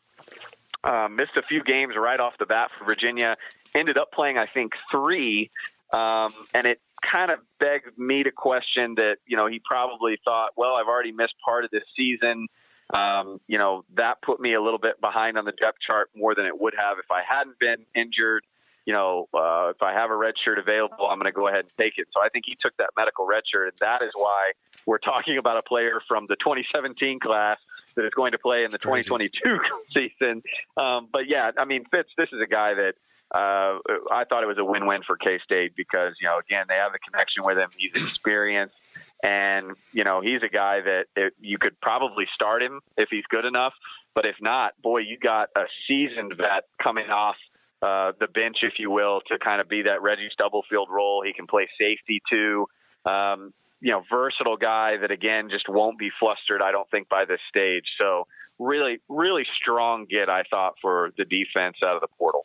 Uh, 0.82 1.06
missed 1.08 1.36
a 1.36 1.42
few 1.42 1.62
games 1.62 1.94
right 1.96 2.18
off 2.18 2.32
the 2.40 2.46
bat 2.46 2.70
for 2.76 2.84
Virginia. 2.84 3.36
Ended 3.72 3.96
up 3.96 4.10
playing, 4.10 4.36
I 4.36 4.46
think, 4.46 4.72
three, 4.90 5.48
um, 5.92 6.34
and 6.52 6.66
it 6.66 6.80
kind 7.08 7.30
of 7.30 7.38
begged 7.60 7.96
me 7.96 8.24
to 8.24 8.32
question 8.32 8.96
that. 8.96 9.18
You 9.26 9.36
know, 9.36 9.46
he 9.46 9.60
probably 9.64 10.18
thought, 10.24 10.50
well, 10.56 10.74
I've 10.74 10.88
already 10.88 11.12
missed 11.12 11.34
part 11.44 11.64
of 11.64 11.70
this 11.70 11.84
season. 11.96 12.48
Um, 12.92 13.40
you 13.46 13.58
know, 13.58 13.84
that 13.96 14.22
put 14.22 14.40
me 14.40 14.54
a 14.54 14.62
little 14.62 14.78
bit 14.78 15.00
behind 15.00 15.38
on 15.38 15.44
the 15.44 15.52
depth 15.52 15.78
chart 15.86 16.10
more 16.14 16.34
than 16.34 16.46
it 16.46 16.60
would 16.60 16.74
have 16.78 16.98
if 16.98 17.10
I 17.10 17.22
hadn't 17.28 17.58
been 17.58 17.86
injured. 17.94 18.44
You 18.86 18.94
know, 18.94 19.28
uh, 19.34 19.70
if 19.70 19.82
I 19.82 19.92
have 19.92 20.10
a 20.10 20.16
red 20.16 20.34
shirt 20.42 20.58
available, 20.58 21.06
I'm 21.08 21.18
going 21.18 21.30
to 21.30 21.36
go 21.36 21.46
ahead 21.46 21.60
and 21.60 21.70
take 21.78 21.94
it. 21.98 22.08
So 22.12 22.20
I 22.20 22.28
think 22.30 22.46
he 22.46 22.56
took 22.60 22.76
that 22.78 22.90
medical 22.96 23.26
red 23.26 23.42
shirt, 23.50 23.68
and 23.68 23.78
that 23.80 24.02
is 24.02 24.10
why 24.14 24.52
we're 24.86 24.98
talking 24.98 25.38
about 25.38 25.58
a 25.58 25.62
player 25.62 26.00
from 26.08 26.26
the 26.28 26.36
2017 26.36 27.20
class 27.20 27.58
that 27.94 28.04
is 28.04 28.12
going 28.14 28.32
to 28.32 28.38
play 28.38 28.64
in 28.64 28.70
the 28.70 28.78
Crazy. 28.78 29.08
2022 29.08 29.58
season. 29.94 30.42
Um, 30.76 31.08
but 31.12 31.28
yeah, 31.28 31.50
I 31.58 31.64
mean, 31.64 31.84
Fitz, 31.90 32.08
this 32.16 32.28
is 32.32 32.40
a 32.42 32.46
guy 32.46 32.74
that 32.74 32.94
uh, 33.32 33.78
I 34.10 34.24
thought 34.28 34.42
it 34.42 34.46
was 34.46 34.58
a 34.58 34.64
win-win 34.64 35.02
for 35.06 35.16
K 35.16 35.38
State 35.44 35.76
because 35.76 36.14
you 36.20 36.26
know, 36.26 36.38
again, 36.38 36.66
they 36.68 36.76
have 36.76 36.92
the 36.92 36.98
connection 36.98 37.44
with 37.44 37.58
him. 37.58 37.70
He's 37.76 38.02
experienced, 38.02 38.74
and 39.22 39.76
you 39.92 40.04
know, 40.04 40.20
he's 40.20 40.42
a 40.42 40.48
guy 40.48 40.80
that 40.80 41.04
it, 41.16 41.34
you 41.40 41.58
could 41.58 41.80
probably 41.80 42.26
start 42.34 42.62
him 42.62 42.80
if 42.96 43.08
he's 43.10 43.24
good 43.28 43.44
enough. 43.44 43.74
But 44.14 44.26
if 44.26 44.36
not, 44.40 44.72
boy, 44.82 44.98
you 44.98 45.18
got 45.18 45.50
a 45.56 45.64
seasoned 45.86 46.34
vet 46.36 46.64
coming 46.82 47.10
off 47.10 47.36
uh, 47.82 48.12
the 48.18 48.26
bench, 48.26 48.58
if 48.62 48.74
you 48.78 48.90
will, 48.90 49.20
to 49.28 49.38
kind 49.38 49.60
of 49.60 49.68
be 49.68 49.82
that 49.82 50.02
Reggie 50.02 50.28
Stubblefield 50.32 50.88
role. 50.90 51.22
He 51.24 51.32
can 51.32 51.46
play 51.46 51.68
safety 51.78 52.20
too. 52.28 52.66
Um, 53.06 53.52
you 53.80 53.92
know, 53.92 54.02
versatile 54.10 54.56
guy 54.56 54.96
that 54.98 55.10
again 55.10 55.48
just 55.50 55.68
won't 55.68 55.98
be 55.98 56.10
flustered. 56.18 56.62
I 56.62 56.72
don't 56.72 56.88
think 56.90 57.08
by 57.08 57.24
this 57.24 57.40
stage. 57.48 57.84
So 57.98 58.26
really, 58.58 59.00
really 59.08 59.44
strong 59.60 60.06
get. 60.08 60.28
I 60.28 60.42
thought 60.50 60.74
for 60.80 61.10
the 61.16 61.24
defense 61.24 61.76
out 61.82 61.94
of 61.94 62.00
the 62.00 62.08
portal. 62.18 62.44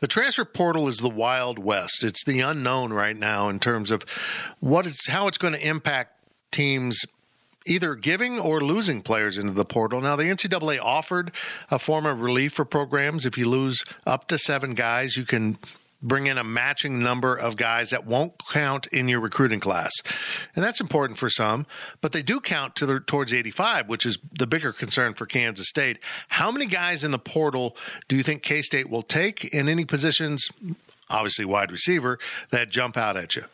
The 0.00 0.08
transfer 0.08 0.44
portal 0.44 0.88
is 0.88 0.98
the 0.98 1.10
wild 1.10 1.58
west. 1.58 2.02
It's 2.02 2.24
the 2.24 2.40
unknown 2.40 2.92
right 2.92 3.16
now 3.16 3.48
in 3.48 3.60
terms 3.60 3.90
of 3.90 4.04
what 4.58 4.86
is 4.86 4.98
how 5.08 5.28
it's 5.28 5.38
going 5.38 5.54
to 5.54 5.66
impact 5.66 6.14
teams 6.50 7.04
either 7.66 7.94
giving 7.94 8.40
or 8.40 8.60
losing 8.60 9.02
players 9.02 9.36
into 9.36 9.52
the 9.52 9.66
portal. 9.66 10.00
Now, 10.00 10.16
the 10.16 10.24
NCAA 10.24 10.80
offered 10.80 11.30
a 11.70 11.78
form 11.78 12.06
of 12.06 12.20
relief 12.20 12.54
for 12.54 12.64
programs. 12.64 13.26
If 13.26 13.36
you 13.36 13.48
lose 13.48 13.84
up 14.06 14.28
to 14.28 14.38
seven 14.38 14.74
guys, 14.74 15.16
you 15.18 15.24
can 15.24 15.58
bring 16.02 16.26
in 16.26 16.38
a 16.38 16.44
matching 16.44 17.02
number 17.02 17.36
of 17.36 17.56
guys 17.56 17.90
that 17.90 18.06
won't 18.06 18.34
count 18.50 18.86
in 18.88 19.08
your 19.08 19.20
recruiting 19.20 19.60
class. 19.60 19.92
And 20.54 20.64
that's 20.64 20.80
important 20.80 21.18
for 21.18 21.28
some, 21.28 21.66
but 22.00 22.12
they 22.12 22.22
do 22.22 22.40
count 22.40 22.74
to 22.76 22.86
the, 22.86 23.00
towards 23.00 23.32
85, 23.34 23.88
which 23.88 24.06
is 24.06 24.18
the 24.38 24.46
bigger 24.46 24.72
concern 24.72 25.14
for 25.14 25.26
Kansas 25.26 25.68
State. 25.68 25.98
How 26.28 26.50
many 26.50 26.66
guys 26.66 27.04
in 27.04 27.10
the 27.10 27.18
portal 27.18 27.76
do 28.08 28.16
you 28.16 28.22
think 28.22 28.42
K 28.42 28.62
State 28.62 28.88
will 28.88 29.02
take 29.02 29.44
in 29.44 29.68
any 29.68 29.84
positions, 29.84 30.48
obviously 31.08 31.44
wide 31.44 31.70
receiver, 31.70 32.18
that 32.50 32.70
jump 32.70 32.96
out 32.96 33.16
at 33.16 33.36
you? 33.36 33.44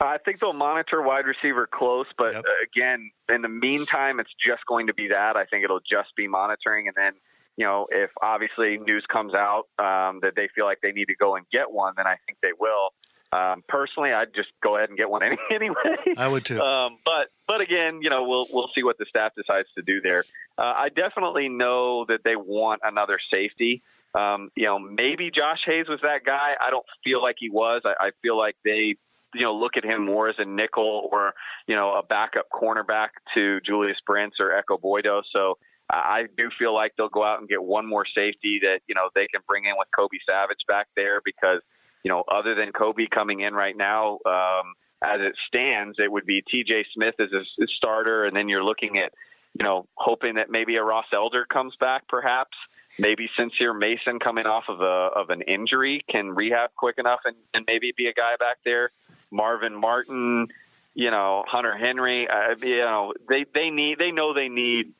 I 0.00 0.18
think 0.18 0.40
they'll 0.40 0.52
monitor 0.52 1.00
wide 1.00 1.26
receiver 1.26 1.68
close, 1.70 2.06
but 2.18 2.32
Yep. 2.32 2.44
uh, 2.44 2.50
again, 2.64 3.12
in 3.28 3.42
the 3.42 3.48
meantime, 3.48 4.18
it's 4.18 4.34
just 4.44 4.66
going 4.66 4.88
to 4.88 4.94
be 4.94 5.08
that. 5.08 5.36
I 5.36 5.44
think 5.44 5.62
it'll 5.62 5.78
just 5.78 6.16
be 6.16 6.26
monitoring, 6.26 6.88
and 6.88 6.96
then 6.96 7.12
you 7.56 7.66
know, 7.66 7.86
if 7.90 8.10
obviously 8.22 8.78
news 8.78 9.04
comes 9.10 9.34
out 9.34 9.64
um, 9.78 10.20
that 10.22 10.32
they 10.36 10.48
feel 10.54 10.64
like 10.64 10.78
they 10.82 10.92
need 10.92 11.06
to 11.06 11.16
go 11.16 11.36
and 11.36 11.44
get 11.52 11.70
one, 11.70 11.94
then 11.96 12.06
I 12.06 12.16
think 12.26 12.38
they 12.42 12.52
will. 12.58 12.90
Um, 13.32 13.64
personally, 13.66 14.12
I'd 14.12 14.34
just 14.34 14.50
go 14.62 14.76
ahead 14.76 14.90
and 14.90 14.98
get 14.98 15.08
one 15.08 15.22
any, 15.26 15.38
anyway. 15.52 15.96
I 16.16 16.28
would 16.28 16.44
too. 16.44 16.60
Um, 16.60 16.98
but 17.04 17.28
but 17.46 17.60
again, 17.60 18.00
you 18.02 18.10
know, 18.10 18.24
we'll 18.24 18.46
we'll 18.52 18.70
see 18.74 18.82
what 18.82 18.98
the 18.98 19.06
staff 19.08 19.32
decides 19.36 19.68
to 19.76 19.82
do 19.82 20.00
there. 20.00 20.24
Uh, 20.58 20.62
I 20.76 20.88
definitely 20.90 21.48
know 21.48 22.04
that 22.08 22.20
they 22.24 22.36
want 22.36 22.82
another 22.84 23.18
safety. 23.30 23.82
Um, 24.14 24.50
you 24.54 24.64
know, 24.64 24.78
maybe 24.78 25.30
Josh 25.30 25.60
Hayes 25.64 25.88
was 25.88 26.00
that 26.02 26.24
guy. 26.26 26.52
I 26.60 26.70
don't 26.70 26.84
feel 27.02 27.22
like 27.22 27.36
he 27.38 27.48
was. 27.48 27.82
I, 27.86 28.08
I 28.08 28.10
feel 28.20 28.36
like 28.36 28.56
they, 28.62 28.96
you 29.34 29.40
know, 29.40 29.54
look 29.54 29.78
at 29.78 29.84
him 29.84 30.04
more 30.04 30.28
as 30.28 30.34
a 30.38 30.44
nickel 30.44 31.08
or 31.10 31.32
you 31.66 31.74
know 31.74 31.94
a 31.94 32.02
backup 32.02 32.48
cornerback 32.52 33.08
to 33.34 33.60
Julius 33.64 33.96
Brents 34.06 34.36
or 34.40 34.52
Ekow 34.52 34.78
Boye-Doe. 34.78 35.22
So 35.32 35.56
I 35.90 36.24
do 36.36 36.48
feel 36.58 36.74
like 36.74 36.92
they'll 36.96 37.08
go 37.08 37.24
out 37.24 37.40
and 37.40 37.48
get 37.48 37.62
one 37.62 37.86
more 37.86 38.04
safety 38.06 38.60
that 38.62 38.80
you 38.86 38.94
know 38.94 39.10
they 39.14 39.26
can 39.26 39.42
bring 39.46 39.64
in 39.64 39.74
with 39.76 39.88
Kobe 39.96 40.18
Savage 40.26 40.64
back 40.66 40.88
there 40.96 41.20
because 41.24 41.60
you 42.02 42.10
know 42.10 42.24
other 42.30 42.54
than 42.54 42.72
Kobe 42.72 43.06
coming 43.12 43.40
in 43.40 43.54
right 43.54 43.76
now, 43.76 44.18
um, 44.26 44.74
as 45.04 45.20
it 45.20 45.34
stands, 45.48 45.98
it 45.98 46.10
would 46.10 46.26
be 46.26 46.42
T.J. 46.50 46.86
Smith 46.94 47.14
as 47.20 47.28
a 47.32 47.66
starter, 47.76 48.24
and 48.24 48.34
then 48.34 48.48
you're 48.48 48.64
looking 48.64 48.98
at 48.98 49.12
you 49.58 49.64
know 49.64 49.86
hoping 49.94 50.36
that 50.36 50.50
maybe 50.50 50.76
a 50.76 50.82
Ross 50.82 51.06
Elder 51.12 51.44
comes 51.44 51.74
back, 51.78 52.08
perhaps. 52.08 52.56
Maybe 52.98 53.28
Sincere 53.38 53.72
Mason 53.72 54.18
coming 54.18 54.44
off 54.44 54.64
of 54.68 54.80
a 54.80 55.10
of 55.18 55.30
an 55.30 55.42
injury 55.42 56.04
can 56.10 56.30
rehab 56.30 56.70
quick 56.76 56.96
enough 56.98 57.20
and, 57.24 57.36
and 57.54 57.64
maybe 57.66 57.92
be 57.96 58.06
a 58.06 58.12
guy 58.12 58.34
back 58.38 58.58
there. 58.64 58.90
Marvin 59.30 59.74
Martin, 59.74 60.48
you 60.94 61.10
know 61.10 61.42
Hunter 61.46 61.76
Henry, 61.76 62.28
uh, 62.28 62.54
you 62.62 62.78
know 62.78 63.14
they 63.28 63.46
they 63.54 63.70
need 63.70 63.98
they 63.98 64.10
know 64.10 64.34
they 64.34 64.48
need 64.48 64.92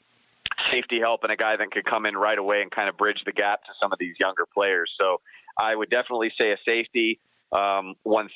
safety 0.71 1.01
help 1.01 1.21
and 1.23 1.33
a 1.33 1.37
guy 1.37 1.57
that 1.57 1.71
could 1.71 1.85
come 1.85 2.07
in 2.07 2.17
right 2.17 2.39
away 2.39 2.63
and 2.63 2.71
kind 2.71 2.89
of 2.89 2.97
bridge 2.97 3.23
the 3.25 3.33
gap 3.33 3.63
to 3.65 3.71
some 3.81 3.93
of 3.93 3.99
these 3.99 4.15
younger 4.19 4.47
players. 4.53 4.91
So 4.99 5.21
I 5.59 5.75
would 5.75 5.91
definitely 5.91 6.33
say 6.39 6.53
a 6.53 6.57
safety, 6.65 7.21
um, 7.53 7.95
1,000% 8.07 8.29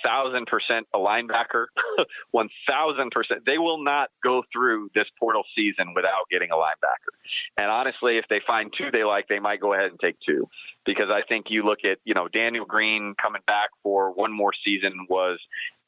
a 0.95 0.99
linebacker, 0.99 1.67
1,000%. 2.35 3.11
They 3.47 3.59
will 3.59 3.83
not 3.83 4.11
go 4.23 4.43
through 4.53 4.91
this 4.95 5.07
portal 5.19 5.43
season 5.55 5.95
without 5.95 6.29
getting 6.31 6.51
a 6.51 6.57
linebacker. 6.57 7.13
And 7.57 7.71
honestly, 7.71 8.19
if 8.19 8.27
they 8.29 8.41
find 8.47 8.73
two 8.77 8.91
they 8.93 9.05
like, 9.05 9.29
they 9.29 9.39
might 9.39 9.61
go 9.61 9.73
ahead 9.73 9.91
and 9.91 10.01
take 10.01 10.17
two 10.27 10.49
because 10.85 11.09
I 11.11 11.23
think 11.29 11.47
you 11.49 11.65
look 11.65 11.81
at, 11.85 11.99
you 12.05 12.15
know, 12.15 12.29
Daniel 12.29 12.65
Green 12.65 13.15
coming 13.21 13.43
back 13.47 13.71
for 13.83 14.13
one 14.13 14.33
more 14.33 14.53
season 14.65 15.07
was 15.09 15.39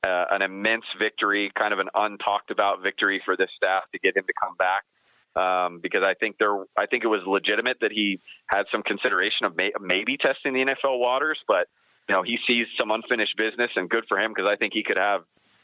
uh, 0.07 0.25
an 0.31 0.43
immense 0.43 0.85
victory, 0.99 1.51
kind 1.59 1.73
of 1.73 1.81
an 1.81 1.89
untalked 1.95 2.51
about 2.51 2.83
victory 2.83 3.21
for 3.25 3.37
this 3.37 3.51
staff 3.57 3.83
to 3.93 3.99
get 3.99 4.17
him 4.17 4.25
to 4.27 4.33
come 4.41 4.55
back 4.57 4.85
um, 5.37 5.81
because 5.83 6.03
I 6.03 6.15
think 6.15 6.37
there, 6.39 6.55
I 6.77 6.87
think 6.87 7.05
it 7.05 7.09
was 7.09 7.23
legitimate 7.27 7.79
that 7.81 7.93
he 7.93 8.21
had 8.47 8.65
some 8.73 8.83
consideration 8.83 9.47
of 9.47 9.57
may, 9.57 9.73
maybe 9.81 10.17
testing 10.17 10.53
the 10.53 10.61
NFL 10.61 10.99
waters, 10.99 11.39
but 11.47 11.69
you 12.09 12.15
know 12.15 12.23
he 12.23 12.39
sees 12.47 12.67
some 12.79 12.91
unfinished 12.91 13.37
business, 13.37 13.71
and 13.77 13.89
good 13.89 14.05
for 14.09 14.19
him 14.19 14.33
because 14.35 14.51
I 14.51 14.57
think 14.57 14.73
he 14.73 14.83
could 14.83 14.97
have 14.97 15.23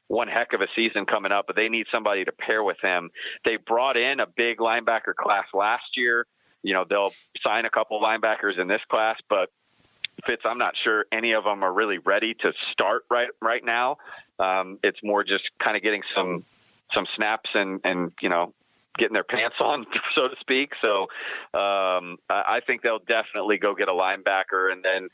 one 0.09 0.29
heck 0.29 0.53
of 0.53 0.61
a 0.61 0.67
season 0.77 1.07
coming 1.07 1.33
up. 1.33 1.47
But 1.47 1.57
they 1.57 1.69
need 1.69 1.87
somebody 1.91 2.25
to 2.25 2.33
pair 2.33 2.62
with 2.62 2.77
him. 2.83 3.11
They 3.45 3.57
brought 3.57 3.97
in 3.97 4.21
a 4.21 4.27
big 4.27 4.59
linebacker 4.59 5.15
class 5.15 5.47
last 5.55 5.97
year. 5.97 6.27
You 6.62 6.75
know 6.75 6.85
they'll 6.89 7.12
sign 7.43 7.65
a 7.65 7.71
couple 7.71 8.01
linebackers 8.01 8.61
in 8.61 8.69
this 8.69 8.83
class, 8.91 9.17
but 9.29 9.51
Fitz, 10.27 10.43
I'm 10.45 10.59
not 10.59 10.75
sure 10.85 11.07
any 11.12 11.33
of 11.33 11.45
them 11.45 11.62
are 11.62 11.73
really 11.73 11.99
ready 11.99 12.35
to 12.35 12.53
start 12.73 13.03
right 13.11 13.29
right 13.43 13.65
now. 13.65 13.97
Um, 14.39 14.79
it's 14.83 14.99
more 15.03 15.25
just 15.25 15.45
kind 15.62 15.77
of 15.77 15.83
getting 15.83 16.03
some 16.15 16.45
some 16.95 17.07
snaps 17.17 17.51
and 17.55 17.81
and 17.85 18.12
you 18.21 18.29
know 18.29 18.55
getting 18.99 19.14
their 19.14 19.24
pants 19.28 19.57
on, 19.61 19.86
so 20.14 20.28
to 20.28 20.34
speak. 20.40 20.70
So 20.80 21.03
um, 21.59 22.18
I 22.28 22.61
think 22.66 22.82
they'll 22.82 22.99
definitely 22.99 23.59
go 23.59 23.74
get 23.74 23.88
a 23.88 23.92
linebacker, 23.92 24.72
and 24.72 24.84
then 24.84 25.09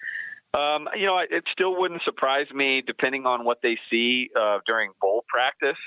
um, 0.61 0.89
you 0.97 1.07
know 1.07 1.19
it 1.19 1.45
still 1.53 1.79
wouldn't 1.79 2.03
surprise 2.03 2.47
me, 2.55 2.83
depending 2.87 3.27
on 3.27 3.45
what 3.45 3.59
they 3.63 3.79
see 3.91 4.31
uh, 4.39 4.59
during 4.67 4.91
bowl 5.01 5.25
practice. 5.29 5.79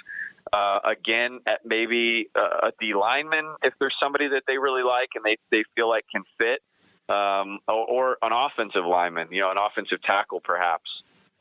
Uh, 0.51 0.79
again, 0.83 1.39
at 1.47 1.61
maybe 1.65 2.29
a 2.35 2.71
D 2.79 2.93
lineman, 2.93 3.55
if 3.63 3.73
there's 3.79 3.95
somebody 3.99 4.27
that 4.27 4.43
they 4.45 4.57
really 4.57 4.83
like 4.83 5.09
and 5.15 5.23
they, 5.23 5.37
they 5.51 5.63
feel 5.73 5.87
like 5.87 6.03
can 6.13 6.23
fit, 6.37 6.59
um, 7.09 7.59
or, 7.67 7.87
or 7.87 8.17
an 8.21 8.31
offensive 8.33 8.85
lineman, 8.85 9.29
you 9.31 9.39
know, 9.39 9.51
an 9.51 9.57
offensive 9.57 10.03
tackle 10.03 10.41
perhaps 10.43 10.89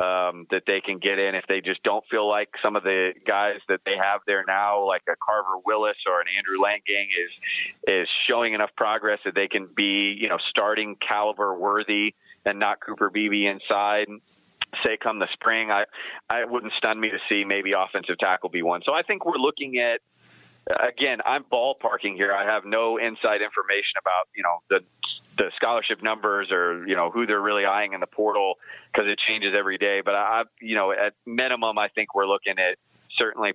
um, 0.01 0.47
that 0.51 0.62
they 0.66 0.80
can 0.80 0.99
get 0.99 1.18
in 1.18 1.34
if 1.34 1.45
they 1.49 1.61
just 1.61 1.82
don't 1.82 2.05
feel 2.11 2.28
like 2.28 2.49
some 2.62 2.76
of 2.76 2.82
the 2.82 3.12
guys 3.26 3.59
that 3.68 3.80
they 3.84 3.97
have 3.97 4.20
there 4.26 4.45
now, 4.47 4.86
like 4.86 5.03
a 5.09 5.14
Carver 5.24 5.59
Willis 5.64 5.97
or 6.09 6.20
an 6.20 6.26
Andrew 6.36 6.59
Langang, 6.59 7.07
is 7.07 7.30
is 7.86 8.09
showing 8.28 8.55
enough 8.55 8.70
progress 8.76 9.18
that 9.24 9.34
they 9.34 9.49
can 9.49 9.68
be, 9.74 10.16
you 10.18 10.28
know, 10.28 10.38
starting 10.51 10.97
caliber 10.97 11.55
worthy 11.55 12.14
and 12.45 12.59
not 12.59 12.78
Cooper 12.84 13.11
Beebe 13.11 13.47
inside. 13.47 14.07
Say 14.82 14.97
come 15.01 15.18
the 15.18 15.28
spring, 15.34 15.70
I 15.70 15.84
I 16.30 16.45
wouldn't 16.47 16.72
stun 16.78 16.99
me 16.99 17.11
to 17.11 17.18
see 17.28 17.45
maybe 17.45 17.72
offensive 17.72 18.18
tackle 18.18 18.49
be 18.49 18.62
one. 18.62 18.80
So 18.84 18.93
I 18.93 19.03
think 19.03 19.26
we're 19.26 19.36
looking 19.36 19.78
at 19.78 20.01
again, 20.67 21.19
I'm 21.25 21.45
ballparking 21.45 22.15
here. 22.15 22.33
I 22.33 22.45
have 22.45 22.65
no 22.65 22.97
inside 22.97 23.43
information 23.43 23.99
about 24.01 24.29
you 24.35 24.43
know 24.43 24.59
the 24.71 24.81
the 25.39 25.51
scholarship 25.57 26.03
numbers 26.03 26.51
or 26.51 26.87
you 26.87 26.95
know 26.95 27.11
who 27.11 27.27
they're 27.27 27.41
really 27.41 27.65
eyeing 27.65 27.95
in 27.95 28.01
the 28.01 28.07
portal 28.07 28.55
because 28.93 29.09
it 29.09 29.19
changes 29.27 29.55
every 29.57 29.79
day. 29.79 30.01
But 30.05 30.15
I, 30.15 30.43
you 30.61 30.75
know, 30.75 30.93
at 30.93 31.15
minimum, 31.27 31.79
I 31.79 31.89
think 31.89 32.15
we're 32.15 32.27
looking 32.27 32.59
at 32.59 32.79
certainly 33.17 33.55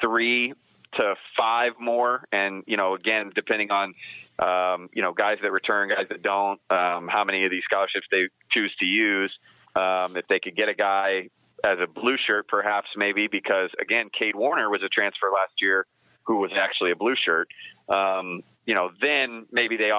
three 0.00 0.54
to 0.94 1.14
five 1.36 1.72
more, 1.80 2.24
and 2.32 2.62
you 2.66 2.76
know, 2.76 2.94
again, 2.94 3.32
depending 3.34 3.70
on 3.70 3.94
um, 4.38 4.88
you 4.92 5.02
know 5.02 5.12
guys 5.12 5.38
that 5.42 5.52
return, 5.52 5.88
guys 5.88 6.06
that 6.10 6.22
don't, 6.22 6.60
um, 6.70 7.08
how 7.08 7.24
many 7.24 7.44
of 7.44 7.50
these 7.50 7.64
scholarships 7.64 8.06
they 8.10 8.28
choose 8.50 8.74
to 8.78 8.84
use. 8.84 9.32
Um, 9.74 10.16
if 10.16 10.26
they 10.28 10.38
could 10.38 10.56
get 10.56 10.70
a 10.70 10.74
guy 10.74 11.28
as 11.62 11.78
a 11.82 11.86
blue 11.86 12.16
shirt, 12.26 12.48
perhaps 12.48 12.88
maybe 12.96 13.28
because 13.30 13.70
again, 13.80 14.08
Cade 14.16 14.34
Warner 14.34 14.70
was 14.70 14.82
a 14.82 14.88
transfer 14.88 15.30
last 15.34 15.52
year 15.60 15.86
who 16.26 16.38
was 16.38 16.50
actually 16.56 16.90
a 16.90 16.96
blue 16.96 17.14
shirt. 17.16 17.48
Um, 17.88 18.42
you 18.66 18.74
know, 18.74 18.90
then 19.00 19.46
maybe 19.52 19.76
they 19.76 19.90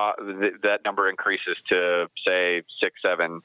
that 0.64 0.80
number 0.84 1.10
increases 1.10 1.58
to 1.70 2.08
say 2.26 2.64
six, 2.82 3.02
seven, 3.02 3.42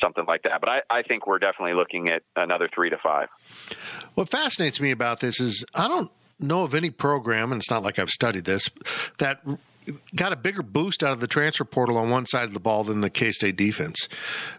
something 0.00 0.24
like 0.26 0.42
that. 0.44 0.60
But 0.60 0.68
I, 0.68 0.80
I 0.90 1.02
think 1.02 1.26
we're 1.26 1.38
definitely 1.38 1.74
looking 1.74 2.08
at 2.08 2.22
another 2.36 2.68
three 2.74 2.90
to 2.90 2.96
five. 3.02 3.28
What 4.14 4.28
fascinates 4.28 4.80
me 4.80 4.90
about 4.90 5.20
this 5.20 5.40
is 5.40 5.64
I 5.74 5.88
don't 5.88 6.10
know 6.40 6.62
of 6.62 6.74
any 6.74 6.90
program, 6.90 7.52
and 7.52 7.60
it's 7.60 7.70
not 7.70 7.82
like 7.82 7.98
I've 7.98 8.10
studied 8.10 8.44
this, 8.44 8.70
that 9.18 9.40
got 10.14 10.32
a 10.32 10.36
bigger 10.36 10.62
boost 10.62 11.02
out 11.02 11.12
of 11.12 11.20
the 11.20 11.26
transfer 11.26 11.64
portal 11.64 11.98
on 11.98 12.10
one 12.10 12.26
side 12.26 12.44
of 12.44 12.54
the 12.54 12.60
ball 12.60 12.84
than 12.84 13.00
the 13.00 13.10
K 13.10 13.32
State 13.32 13.56
defense. 13.56 14.08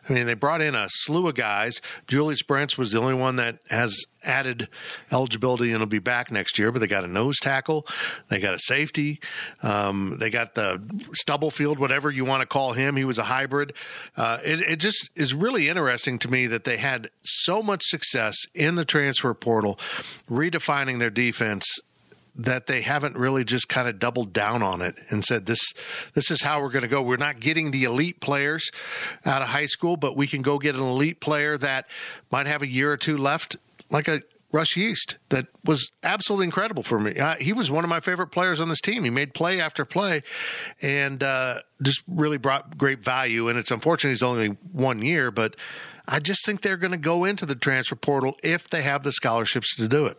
I 0.07 0.13
mean, 0.13 0.25
they 0.25 0.33
brought 0.33 0.61
in 0.61 0.75
a 0.75 0.87
slew 0.89 1.27
of 1.27 1.35
guys. 1.35 1.81
Julius 2.07 2.41
Brents 2.41 2.77
was 2.77 2.91
the 2.91 2.99
only 2.99 3.13
one 3.13 3.37
that 3.37 3.59
has 3.69 4.05
added 4.23 4.69
eligibility 5.11 5.71
and 5.71 5.79
will 5.79 5.87
be 5.87 5.99
back 5.99 6.31
next 6.31 6.57
year, 6.57 6.71
but 6.71 6.79
they 6.79 6.87
got 6.87 7.03
a 7.03 7.07
nose 7.07 7.39
tackle, 7.39 7.85
they 8.29 8.39
got 8.39 8.53
a 8.53 8.59
safety, 8.59 9.19
um, 9.61 10.17
they 10.19 10.29
got 10.29 10.55
the 10.55 10.81
Stubblefield, 11.13 11.77
whatever 11.77 12.09
you 12.09 12.25
want 12.25 12.41
to 12.41 12.47
call 12.47 12.73
him. 12.73 12.95
He 12.95 13.03
was 13.03 13.17
a 13.17 13.23
hybrid. 13.23 13.73
Uh, 14.15 14.39
it, 14.43 14.61
it 14.61 14.79
just 14.79 15.09
is 15.15 15.33
really 15.33 15.67
interesting 15.67 16.19
to 16.19 16.29
me 16.29 16.47
that 16.47 16.63
they 16.63 16.77
had 16.77 17.09
so 17.23 17.61
much 17.61 17.83
success 17.83 18.35
in 18.53 18.75
the 18.75 18.85
transfer 18.85 19.33
portal, 19.33 19.77
redefining 20.29 20.99
their 20.99 21.09
defense 21.09 21.79
that 22.35 22.67
they 22.67 22.81
haven't 22.81 23.15
really 23.15 23.43
just 23.43 23.69
kind 23.69 23.87
of 23.87 23.99
doubled 23.99 24.33
down 24.33 24.63
on 24.63 24.81
it 24.81 24.95
and 25.09 25.23
said 25.23 25.45
this 25.45 25.73
this 26.13 26.31
is 26.31 26.41
how 26.41 26.61
we're 26.61 26.69
going 26.69 26.83
to 26.83 26.87
go. 26.87 27.01
We're 27.01 27.17
not 27.17 27.39
getting 27.39 27.71
the 27.71 27.83
elite 27.83 28.19
players 28.19 28.71
out 29.25 29.41
of 29.41 29.49
high 29.49 29.67
school, 29.67 29.97
but 29.97 30.17
we 30.17 30.27
can 30.27 30.41
go 30.41 30.57
get 30.57 30.75
an 30.75 30.81
elite 30.81 31.19
player 31.19 31.57
that 31.57 31.87
might 32.31 32.47
have 32.47 32.61
a 32.61 32.67
year 32.67 32.91
or 32.91 32.97
two 32.97 33.17
left, 33.17 33.57
like 33.89 34.07
a 34.07 34.23
Russ 34.53 34.77
Yeast 34.77 35.17
that 35.29 35.47
was 35.65 35.89
absolutely 36.03 36.45
incredible 36.45 36.83
for 36.83 36.99
me. 36.99 37.15
He 37.39 37.51
was 37.51 37.71
one 37.71 37.83
of 37.83 37.89
my 37.89 37.99
favorite 37.99 38.27
players 38.27 38.59
on 38.59 38.69
this 38.69 38.79
team. 38.79 39.03
He 39.03 39.09
made 39.09 39.33
play 39.33 39.59
after 39.59 39.83
play 39.83 40.21
and 40.79 41.23
uh, 41.23 41.61
just 41.81 42.03
really 42.07 42.37
brought 42.37 42.77
great 42.77 43.03
value. 43.03 43.49
And 43.49 43.57
it's 43.57 43.71
unfortunate 43.71 44.11
he's 44.11 44.21
only 44.21 44.49
one 44.71 45.01
year, 45.01 45.31
but 45.31 45.55
I 46.07 46.19
just 46.19 46.45
think 46.45 46.61
they're 46.61 46.77
going 46.77 46.91
to 46.91 46.97
go 46.97 47.25
into 47.25 47.47
the 47.47 47.55
transfer 47.55 47.95
portal 47.95 48.37
if 48.43 48.69
they 48.69 48.83
have 48.83 49.03
the 49.03 49.11
scholarships 49.11 49.75
to 49.77 49.87
do 49.87 50.05
it. 50.05 50.17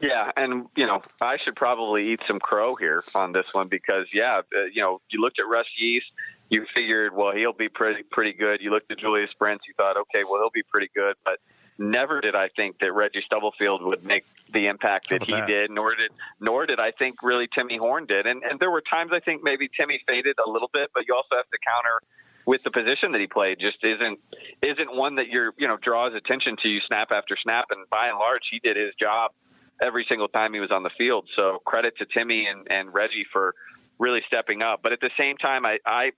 Yeah, 0.00 0.30
and 0.36 0.66
you 0.76 0.86
know, 0.86 1.02
I 1.20 1.38
should 1.44 1.56
probably 1.56 2.12
eat 2.12 2.20
some 2.26 2.38
crow 2.38 2.76
here 2.76 3.02
on 3.14 3.32
this 3.32 3.46
one 3.52 3.68
because 3.68 4.06
yeah, 4.12 4.38
uh, 4.38 4.64
you 4.72 4.80
know, 4.82 5.00
you 5.10 5.20
looked 5.20 5.38
at 5.40 5.48
Russ 5.48 5.66
Yeast, 5.78 6.06
you 6.50 6.64
figured, 6.74 7.14
well, 7.14 7.32
he'll 7.34 7.52
be 7.52 7.68
pretty 7.68 8.04
pretty 8.10 8.32
good. 8.32 8.60
You 8.60 8.70
looked 8.70 8.92
at 8.92 8.98
Julius 8.98 9.30
Brents, 9.38 9.64
you 9.66 9.74
thought, 9.76 9.96
okay, 9.96 10.24
well, 10.24 10.40
he'll 10.40 10.50
be 10.54 10.62
pretty 10.62 10.90
good, 10.94 11.16
but 11.24 11.38
never 11.78 12.20
did 12.20 12.34
I 12.34 12.48
think 12.54 12.78
that 12.80 12.92
Reggie 12.92 13.22
Stubblefield 13.24 13.82
would 13.82 14.04
make 14.04 14.24
the 14.52 14.66
impact 14.66 15.10
that 15.10 15.24
he 15.24 15.32
that? 15.32 15.46
did, 15.48 15.70
nor 15.70 15.94
did 15.94 16.10
nor 16.40 16.66
did 16.66 16.78
I 16.78 16.92
think 16.92 17.22
really 17.22 17.48
Timmy 17.52 17.78
Horne 17.78 18.06
did. 18.06 18.26
And 18.26 18.42
and 18.42 18.60
there 18.60 18.70
were 18.70 18.82
times 18.82 19.10
I 19.12 19.20
think 19.20 19.42
maybe 19.42 19.68
Timmy 19.76 20.00
faded 20.06 20.36
a 20.44 20.48
little 20.48 20.70
bit, 20.72 20.90
but 20.94 21.04
you 21.08 21.14
also 21.14 21.36
have 21.36 21.50
to 21.50 21.58
counter 21.66 22.00
with 22.46 22.62
the 22.62 22.70
position 22.70 23.12
that 23.12 23.20
he 23.20 23.26
played 23.26 23.58
just 23.60 23.76
isn't 23.82 24.18
isn't 24.62 24.96
one 24.96 25.16
that 25.16 25.28
you're 25.28 25.52
you 25.58 25.68
know 25.68 25.76
draws 25.76 26.14
attention 26.14 26.56
to 26.62 26.68
you 26.68 26.80
snap 26.86 27.08
after 27.10 27.36
snap 27.42 27.66
and 27.70 27.88
by 27.90 28.08
and 28.08 28.18
large 28.18 28.42
he 28.50 28.58
did 28.58 28.76
his 28.76 28.94
job 28.98 29.32
every 29.80 30.06
single 30.08 30.28
time 30.28 30.52
he 30.54 30.60
was 30.60 30.70
on 30.70 30.82
the 30.82 30.90
field. 30.96 31.28
So 31.36 31.60
credit 31.64 31.96
to 31.98 32.06
Timmy 32.06 32.46
and, 32.46 32.66
and 32.70 32.92
Reggie 32.92 33.26
for 33.32 33.54
really 33.98 34.22
stepping 34.26 34.62
up. 34.62 34.80
But 34.82 34.92
at 34.92 35.00
the 35.00 35.10
same 35.18 35.36
time, 35.36 35.66
I 35.66 35.78
I, 35.84 36.12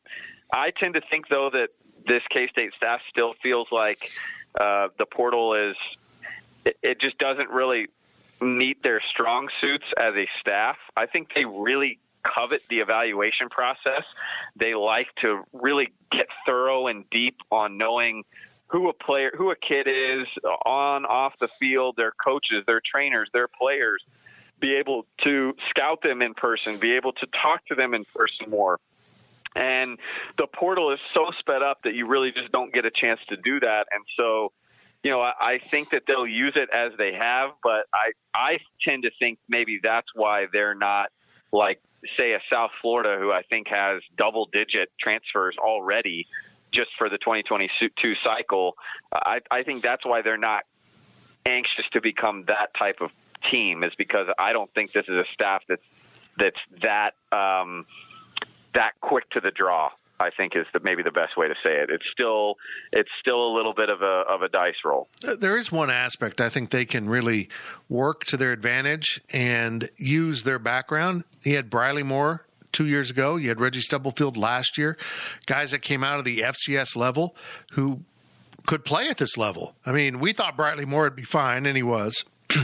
I 0.52 0.70
tend 0.78 0.94
to 0.94 1.00
think 1.10 1.28
though 1.28 1.50
that 1.52 1.68
this 2.06 2.22
K 2.30 2.48
State 2.48 2.72
staff 2.76 3.00
still 3.10 3.34
feels 3.42 3.68
like 3.70 4.10
uh, 4.58 4.88
the 4.98 5.06
portal 5.06 5.54
is 5.54 5.76
it, 6.64 6.76
it 6.82 7.00
just 7.00 7.18
doesn't 7.18 7.50
really 7.50 7.86
meet 8.40 8.82
their 8.82 9.02
strong 9.12 9.48
suits 9.60 9.84
as 9.98 10.14
a 10.14 10.26
staff. 10.40 10.76
I 10.96 11.06
think 11.06 11.28
they 11.34 11.44
really 11.44 11.98
covet 12.34 12.62
the 12.68 12.80
evaluation 12.80 13.48
process. 13.50 14.04
They 14.56 14.74
like 14.74 15.08
to 15.22 15.42
really 15.52 15.92
get 16.10 16.26
thorough 16.46 16.86
and 16.86 17.08
deep 17.10 17.36
on 17.50 17.78
knowing 17.78 18.24
who 18.70 18.88
a 18.88 18.92
player, 18.92 19.32
who 19.36 19.50
a 19.50 19.56
kid 19.56 19.88
is 19.88 20.26
on, 20.64 21.04
off 21.04 21.34
the 21.40 21.48
field, 21.48 21.96
their 21.96 22.12
coaches, 22.24 22.64
their 22.66 22.80
trainers, 22.80 23.28
their 23.32 23.48
players, 23.48 24.02
be 24.60 24.74
able 24.74 25.06
to 25.22 25.54
scout 25.70 26.02
them 26.02 26.22
in 26.22 26.34
person, 26.34 26.78
be 26.78 26.92
able 26.92 27.12
to 27.12 27.26
talk 27.42 27.66
to 27.66 27.74
them 27.74 27.94
in 27.94 28.04
person 28.14 28.48
more. 28.48 28.78
And 29.56 29.98
the 30.38 30.46
portal 30.46 30.92
is 30.92 31.00
so 31.12 31.26
sped 31.40 31.62
up 31.62 31.82
that 31.82 31.94
you 31.94 32.06
really 32.06 32.30
just 32.30 32.52
don't 32.52 32.72
get 32.72 32.84
a 32.84 32.90
chance 32.90 33.18
to 33.30 33.36
do 33.36 33.58
that. 33.60 33.86
And 33.90 34.04
so, 34.16 34.52
you 35.02 35.10
know, 35.10 35.20
I, 35.20 35.32
I 35.40 35.58
think 35.70 35.90
that 35.90 36.02
they'll 36.06 36.26
use 36.26 36.52
it 36.54 36.68
as 36.72 36.92
they 36.96 37.12
have, 37.14 37.50
but 37.62 37.86
I 37.92 38.12
I 38.32 38.58
tend 38.86 39.02
to 39.02 39.10
think 39.18 39.40
maybe 39.48 39.80
that's 39.82 40.06
why 40.14 40.46
they're 40.52 40.76
not 40.76 41.08
like 41.52 41.80
say 42.16 42.32
a 42.32 42.40
South 42.52 42.70
Florida 42.80 43.16
who 43.18 43.32
I 43.32 43.42
think 43.42 43.66
has 43.68 44.02
double 44.16 44.48
digit 44.52 44.90
transfers 45.00 45.56
already 45.58 46.28
just 46.72 46.90
for 46.98 47.08
the 47.08 47.18
2022 47.18 48.14
cycle. 48.24 48.74
I, 49.12 49.40
I 49.50 49.62
think 49.62 49.82
that's 49.82 50.04
why 50.04 50.22
they're 50.22 50.36
not 50.36 50.64
anxious 51.46 51.84
to 51.92 52.00
become 52.00 52.44
that 52.46 52.74
type 52.78 53.00
of 53.00 53.10
team 53.50 53.82
is 53.82 53.92
because 53.96 54.26
I 54.38 54.52
don't 54.52 54.72
think 54.74 54.92
this 54.92 55.06
is 55.08 55.14
a 55.14 55.24
staff 55.32 55.62
that's 55.68 55.82
that's 56.38 56.56
that 56.82 57.14
um, 57.36 57.86
that 58.74 58.92
quick 59.00 59.28
to 59.30 59.40
the 59.40 59.50
draw. 59.50 59.90
I 60.18 60.28
think 60.28 60.54
is 60.54 60.66
the, 60.74 60.80
maybe 60.80 61.02
the 61.02 61.10
best 61.10 61.34
way 61.38 61.48
to 61.48 61.54
say 61.62 61.76
it. 61.76 61.88
It's 61.88 62.04
still 62.12 62.56
it's 62.92 63.08
still 63.20 63.42
a 63.42 63.52
little 63.56 63.72
bit 63.72 63.88
of 63.88 64.02
a 64.02 64.24
of 64.28 64.42
a 64.42 64.48
dice 64.48 64.74
roll. 64.84 65.08
There 65.22 65.56
is 65.56 65.72
one 65.72 65.88
aspect 65.88 66.42
I 66.42 66.50
think 66.50 66.70
they 66.70 66.84
can 66.84 67.08
really 67.08 67.48
work 67.88 68.24
to 68.26 68.36
their 68.36 68.52
advantage 68.52 69.22
and 69.32 69.88
use 69.96 70.42
their 70.42 70.58
background. 70.58 71.24
He 71.42 71.54
had 71.54 71.70
Briley 71.70 72.02
Moore 72.02 72.44
two 72.72 72.86
years 72.86 73.10
ago. 73.10 73.36
You 73.36 73.48
had 73.48 73.60
Reggie 73.60 73.80
Stubblefield 73.80 74.36
last 74.36 74.78
year, 74.78 74.96
guys 75.46 75.70
that 75.70 75.80
came 75.80 76.04
out 76.04 76.18
of 76.18 76.24
the 76.24 76.38
FCS 76.38 76.96
level 76.96 77.34
who 77.72 78.02
could 78.66 78.84
play 78.84 79.08
at 79.08 79.18
this 79.18 79.36
level. 79.36 79.74
I 79.86 79.92
mean, 79.92 80.20
we 80.20 80.32
thought 80.32 80.56
Briley 80.56 80.84
Moore 80.84 81.04
would 81.04 81.16
be 81.16 81.24
fine, 81.24 81.66
and 81.66 81.76
he 81.76 81.82
was. 81.82 82.24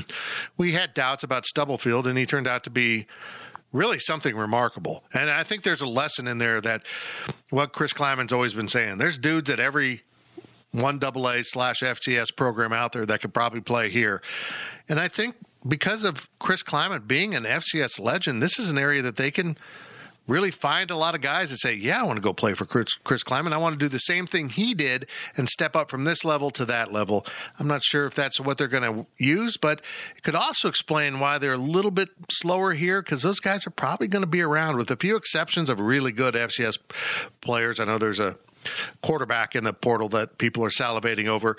we 0.56 0.72
had 0.72 0.94
doubts 0.94 1.22
about 1.22 1.46
Stubblefield, 1.46 2.06
and 2.06 2.18
he 2.18 2.26
turned 2.26 2.46
out 2.46 2.64
to 2.64 2.70
be 2.70 3.06
really 3.72 3.98
something 3.98 4.36
remarkable. 4.36 5.04
And 5.12 5.30
I 5.30 5.42
think 5.42 5.62
there's 5.62 5.80
a 5.80 5.86
lesson 5.86 6.26
in 6.26 6.38
there 6.38 6.60
that 6.60 6.82
what 7.50 7.72
Chris 7.72 7.92
Klieman's 7.92 8.32
always 8.32 8.54
been 8.54 8.68
saying. 8.68 8.98
There's 8.98 9.18
dudes 9.18 9.50
at 9.50 9.60
every 9.60 10.02
one 10.72 10.98
double 10.98 11.28
A 11.28 11.42
slash 11.42 11.80
FCS 11.80 12.34
program 12.36 12.72
out 12.72 12.92
there 12.92 13.06
that 13.06 13.20
could 13.20 13.34
probably 13.34 13.60
play 13.60 13.88
here. 13.90 14.22
And 14.88 15.00
I 15.00 15.08
think 15.08 15.36
because 15.66 16.04
of 16.04 16.28
Chris 16.38 16.62
Klieman 16.62 17.06
being 17.06 17.34
an 17.34 17.44
FCS 17.44 17.98
legend, 17.98 18.42
this 18.42 18.58
is 18.58 18.70
an 18.70 18.78
area 18.78 19.02
that 19.02 19.16
they 19.16 19.30
can 19.30 19.56
really 20.26 20.50
find 20.50 20.90
a 20.90 20.96
lot 20.96 21.14
of 21.14 21.20
guys 21.20 21.50
that 21.50 21.58
say, 21.58 21.74
"Yeah, 21.74 22.00
I 22.00 22.02
want 22.04 22.16
to 22.16 22.22
go 22.22 22.32
play 22.32 22.54
for 22.54 22.64
Chris, 22.64 22.94
Chris 23.04 23.22
Klieman. 23.22 23.52
I 23.52 23.58
want 23.58 23.78
to 23.78 23.84
do 23.84 23.88
the 23.88 23.98
same 23.98 24.26
thing 24.26 24.48
he 24.48 24.74
did 24.74 25.06
and 25.36 25.48
step 25.48 25.76
up 25.76 25.90
from 25.90 26.04
this 26.04 26.24
level 26.24 26.50
to 26.52 26.64
that 26.64 26.92
level." 26.92 27.26
I'm 27.58 27.66
not 27.66 27.82
sure 27.82 28.06
if 28.06 28.14
that's 28.14 28.40
what 28.40 28.58
they're 28.58 28.68
going 28.68 28.82
to 28.82 29.06
use, 29.16 29.56
but 29.56 29.80
it 30.16 30.22
could 30.22 30.34
also 30.34 30.68
explain 30.68 31.20
why 31.20 31.38
they're 31.38 31.54
a 31.54 31.58
little 31.58 31.90
bit 31.90 32.10
slower 32.30 32.72
here 32.72 33.02
because 33.02 33.22
those 33.22 33.40
guys 33.40 33.66
are 33.66 33.70
probably 33.70 34.08
going 34.08 34.22
to 34.22 34.26
be 34.26 34.42
around, 34.42 34.76
with 34.76 34.90
a 34.90 34.96
few 34.96 35.16
exceptions 35.16 35.68
of 35.68 35.80
really 35.80 36.12
good 36.12 36.34
FCS 36.34 36.78
players. 37.40 37.80
I 37.80 37.84
know 37.84 37.98
there's 37.98 38.20
a 38.20 38.36
quarterback 39.02 39.54
in 39.54 39.64
the 39.64 39.72
portal 39.72 40.08
that 40.10 40.38
people 40.38 40.64
are 40.64 40.70
salivating 40.70 41.26
over. 41.26 41.56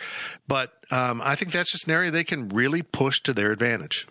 But 0.48 0.73
um, 0.91 1.22
I 1.23 1.35
think 1.35 1.52
that's 1.52 1.72
just 1.72 1.88
an 1.88 1.94
area 1.94 2.11
they 2.11 2.23
can 2.23 2.49
really 2.49 2.81
push 2.81 3.19
to 3.22 3.34
their 3.34 3.52
advantage. 3.52 4.07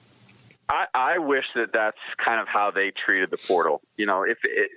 I, 0.68 0.86
I 0.94 1.18
wish 1.18 1.44
that 1.54 1.68
that's 1.72 1.98
kind 2.24 2.40
of 2.40 2.48
how 2.48 2.70
they 2.70 2.92
treated 3.04 3.30
the 3.30 3.36
portal. 3.36 3.82
You 3.96 4.06
know, 4.06 4.22
if 4.22 4.38
it, 4.42 4.70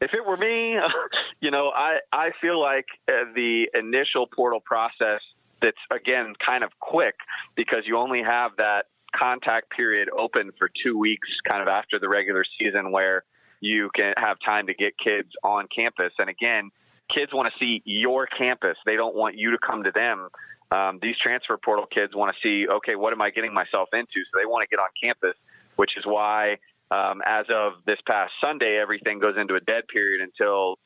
if 0.00 0.12
it 0.12 0.26
were 0.26 0.36
me, 0.36 0.76
you 1.40 1.50
know, 1.50 1.70
I 1.74 1.98
I 2.12 2.30
feel 2.40 2.60
like 2.60 2.86
uh, 3.08 3.24
the 3.34 3.68
initial 3.74 4.26
portal 4.26 4.60
process 4.60 5.20
that's 5.62 5.76
again 5.90 6.34
kind 6.44 6.64
of 6.64 6.70
quick 6.80 7.14
because 7.54 7.84
you 7.86 7.96
only 7.96 8.22
have 8.22 8.52
that 8.58 8.86
contact 9.16 9.70
period 9.70 10.08
open 10.16 10.50
for 10.58 10.68
two 10.82 10.98
weeks, 10.98 11.28
kind 11.48 11.62
of 11.62 11.68
after 11.68 11.98
the 11.98 12.08
regular 12.08 12.44
season, 12.58 12.90
where 12.90 13.24
you 13.60 13.90
can 13.94 14.12
have 14.16 14.36
time 14.44 14.66
to 14.66 14.74
get 14.74 14.94
kids 14.98 15.28
on 15.42 15.66
campus. 15.74 16.12
And 16.18 16.28
again, 16.28 16.70
kids 17.12 17.32
want 17.32 17.52
to 17.52 17.58
see 17.58 17.82
your 17.84 18.26
campus. 18.26 18.76
They 18.84 18.96
don't 18.96 19.14
want 19.14 19.36
you 19.36 19.52
to 19.52 19.58
come 19.58 19.84
to 19.84 19.92
them. 19.92 20.28
Um, 20.74 20.98
these 21.00 21.14
transfer 21.22 21.56
portal 21.56 21.86
kids 21.86 22.14
want 22.14 22.34
to 22.34 22.38
see, 22.42 22.68
okay, 22.68 22.96
what 22.96 23.12
am 23.12 23.22
I 23.22 23.30
getting 23.30 23.54
myself 23.54 23.90
into? 23.92 24.26
So 24.26 24.38
they 24.40 24.46
want 24.46 24.68
to 24.68 24.68
get 24.68 24.80
on 24.80 24.88
campus, 25.00 25.36
which 25.76 25.92
is 25.96 26.04
why, 26.04 26.56
um, 26.90 27.22
as 27.24 27.46
of 27.48 27.74
this 27.86 27.98
past 28.06 28.32
Sunday, 28.40 28.78
everything 28.80 29.20
goes 29.20 29.36
into 29.40 29.54
a 29.54 29.60
dead 29.60 29.86
period 29.86 30.20
until 30.20 30.78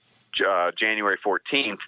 uh, 0.46 0.70
January 0.78 1.16
14th. 1.24 1.78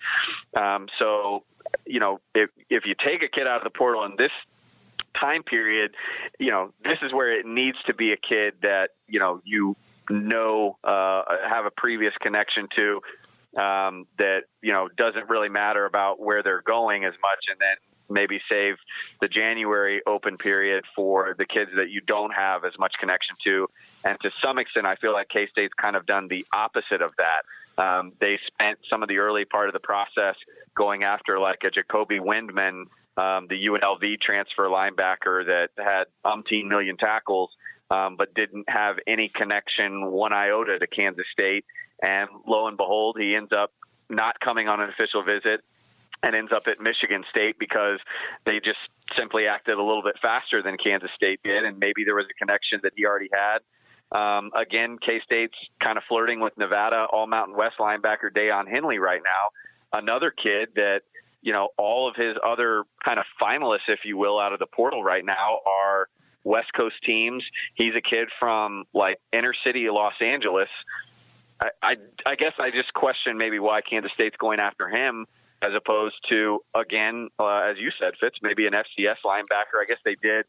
Um, 0.56 0.86
so, 0.98 1.44
you 1.86 2.00
know, 2.00 2.20
if 2.34 2.48
if 2.70 2.84
you 2.86 2.94
take 3.04 3.22
a 3.22 3.28
kid 3.28 3.46
out 3.46 3.58
of 3.58 3.64
the 3.64 3.76
portal 3.76 4.04
in 4.04 4.14
this 4.16 4.32
time 5.20 5.42
period, 5.42 5.94
you 6.38 6.50
know, 6.50 6.72
this 6.82 6.98
is 7.02 7.12
where 7.12 7.38
it 7.38 7.44
needs 7.46 7.76
to 7.86 7.94
be 7.94 8.12
a 8.12 8.16
kid 8.16 8.54
that 8.62 8.90
you 9.08 9.20
know 9.20 9.40
you 9.44 9.76
know 10.08 10.78
uh, 10.84 11.22
have 11.48 11.66
a 11.66 11.70
previous 11.76 12.12
connection 12.20 12.66
to 12.76 13.00
um, 13.56 14.06
that 14.18 14.42
you 14.62 14.72
know 14.72 14.88
doesn't 14.96 15.28
really 15.28 15.48
matter 15.48 15.84
about 15.86 16.20
where 16.20 16.42
they're 16.42 16.62
going 16.62 17.04
as 17.04 17.14
much, 17.22 17.44
and 17.50 17.58
then 17.60 17.76
maybe 18.08 18.40
save 18.48 18.74
the 19.20 19.28
January 19.28 20.02
open 20.06 20.36
period 20.36 20.84
for 20.94 21.34
the 21.38 21.46
kids 21.46 21.70
that 21.76 21.90
you 21.90 22.00
don't 22.00 22.32
have 22.32 22.64
as 22.64 22.72
much 22.78 22.94
connection 22.98 23.36
to. 23.44 23.68
And 24.04 24.18
to 24.22 24.30
some 24.42 24.58
extent, 24.58 24.86
I 24.86 24.96
feel 24.96 25.12
like 25.12 25.28
K 25.28 25.46
State's 25.50 25.74
kind 25.74 25.96
of 25.96 26.06
done 26.06 26.28
the 26.28 26.44
opposite 26.52 27.02
of 27.02 27.12
that. 27.18 27.42
Um, 27.82 28.12
they 28.20 28.38
spent 28.46 28.78
some 28.90 29.02
of 29.02 29.08
the 29.08 29.18
early 29.18 29.44
part 29.44 29.68
of 29.68 29.72
the 29.72 29.80
process 29.80 30.34
going 30.76 31.02
after 31.04 31.38
like 31.38 31.58
a 31.64 31.70
Jacoby 31.70 32.18
Windmon, 32.18 32.86
um, 33.16 33.46
the 33.48 33.66
UNLV 33.66 34.20
transfer 34.20 34.68
linebacker 34.68 35.46
that 35.46 35.68
had 35.76 36.04
umpteen 36.24 36.68
million 36.68 36.96
tackles, 36.96 37.50
um, 37.90 38.16
but 38.16 38.34
didn't 38.34 38.68
have 38.68 38.96
any 39.06 39.28
connection 39.28 40.10
one 40.10 40.32
iota 40.32 40.78
to 40.78 40.86
Kansas 40.86 41.26
State. 41.32 41.64
And 42.02 42.28
lo 42.46 42.66
and 42.66 42.76
behold, 42.76 43.16
he 43.18 43.34
ends 43.34 43.52
up 43.52 43.72
not 44.08 44.40
coming 44.40 44.68
on 44.68 44.80
an 44.80 44.88
official 44.88 45.22
visit 45.22 45.62
and 46.22 46.34
ends 46.34 46.52
up 46.52 46.64
at 46.66 46.80
Michigan 46.80 47.24
State 47.30 47.58
because 47.58 47.98
they 48.44 48.60
just 48.60 48.78
simply 49.16 49.46
acted 49.46 49.78
a 49.78 49.82
little 49.82 50.02
bit 50.02 50.16
faster 50.20 50.62
than 50.62 50.76
Kansas 50.76 51.10
State 51.14 51.40
did, 51.42 51.64
and 51.64 51.78
maybe 51.78 52.04
there 52.04 52.14
was 52.14 52.26
a 52.30 52.34
connection 52.34 52.80
that 52.82 52.92
he 52.94 53.06
already 53.06 53.30
had. 53.32 53.60
Um, 54.12 54.50
again, 54.54 54.98
K 54.98 55.20
State's 55.24 55.56
kind 55.80 55.96
of 55.96 56.04
flirting 56.08 56.40
with 56.40 56.56
Nevada 56.58 57.06
All 57.10 57.26
Mountain 57.26 57.56
West 57.56 57.76
linebacker 57.78 58.30
Daiyan 58.34 58.68
Henley 58.68 58.98
right 58.98 59.22
now. 59.24 59.98
Another 59.98 60.30
kid 60.30 60.70
that 60.74 61.02
you 61.42 61.52
know 61.52 61.68
all 61.78 62.08
of 62.08 62.16
his 62.16 62.36
other 62.44 62.84
kind 63.04 63.18
of 63.18 63.24
finalists, 63.40 63.88
if 63.88 64.00
you 64.04 64.16
will, 64.16 64.38
out 64.38 64.52
of 64.52 64.58
the 64.58 64.66
portal 64.66 65.02
right 65.02 65.24
now 65.24 65.60
are 65.66 66.08
West 66.44 66.72
Coast 66.74 66.96
teams. 67.04 67.44
He's 67.74 67.94
a 67.94 68.00
kid 68.00 68.28
from 68.38 68.84
like 68.94 69.18
inner 69.32 69.54
city 69.64 69.88
Los 69.90 70.14
Angeles. 70.20 70.68
I, 71.60 71.68
I, 71.82 71.96
I 72.26 72.34
guess 72.36 72.52
I 72.58 72.70
just 72.70 72.92
question 72.94 73.36
maybe 73.36 73.58
why 73.58 73.80
Kansas 73.82 74.12
State's 74.14 74.36
going 74.36 74.60
after 74.60 74.88
him 74.88 75.26
as 75.62 75.72
opposed 75.76 76.16
to 76.30 76.60
again, 76.74 77.28
uh, 77.38 77.58
as 77.58 77.76
you 77.78 77.90
said, 78.00 78.14
Fitz, 78.18 78.38
maybe 78.42 78.66
an 78.66 78.72
FCS 78.72 79.16
linebacker. 79.24 79.80
I 79.80 79.84
guess 79.86 79.98
they 80.04 80.16
did 80.22 80.46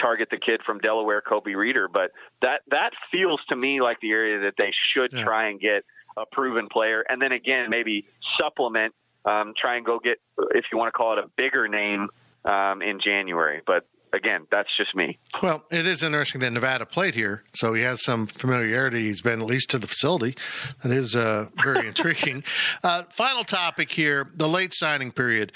target 0.00 0.28
the 0.30 0.38
kid 0.38 0.62
from 0.64 0.78
Delaware, 0.78 1.20
Kobe 1.20 1.52
Reader, 1.54 1.88
but 1.88 2.12
that 2.40 2.62
that 2.70 2.90
feels 3.10 3.40
to 3.48 3.56
me 3.56 3.82
like 3.82 4.00
the 4.00 4.10
area 4.10 4.40
that 4.40 4.54
they 4.56 4.72
should 4.94 5.12
yeah. 5.12 5.24
try 5.24 5.48
and 5.48 5.60
get 5.60 5.84
a 6.16 6.24
proven 6.24 6.68
player, 6.68 7.04
and 7.08 7.20
then 7.20 7.32
again 7.32 7.68
maybe 7.68 8.06
supplement, 8.38 8.94
um, 9.24 9.52
try 9.60 9.76
and 9.76 9.84
go 9.84 9.98
get 9.98 10.18
if 10.52 10.64
you 10.72 10.78
want 10.78 10.88
to 10.88 10.96
call 10.96 11.18
it 11.18 11.18
a 11.18 11.28
bigger 11.36 11.68
name 11.68 12.08
um, 12.44 12.80
in 12.80 13.00
January. 13.04 13.60
But 13.66 13.86
again, 14.14 14.46
that's 14.50 14.74
just 14.76 14.94
me. 14.94 15.18
Well, 15.42 15.64
it 15.70 15.86
is 15.86 16.02
interesting 16.02 16.40
that 16.42 16.52
Nevada 16.52 16.86
played 16.86 17.14
here, 17.14 17.42
so 17.52 17.74
he 17.74 17.82
has 17.82 18.02
some 18.02 18.26
familiarity. 18.26 19.02
He's 19.02 19.20
been 19.20 19.40
at 19.40 19.46
least 19.46 19.70
to 19.70 19.78
the 19.78 19.86
facility. 19.86 20.36
That 20.82 20.92
is 20.92 21.14
uh, 21.14 21.48
very 21.62 21.86
intriguing. 21.88 22.44
Uh, 22.82 23.02
final 23.10 23.44
topic 23.44 23.92
here: 23.92 24.28
the 24.34 24.48
late 24.48 24.72
signing 24.72 25.12
period. 25.12 25.52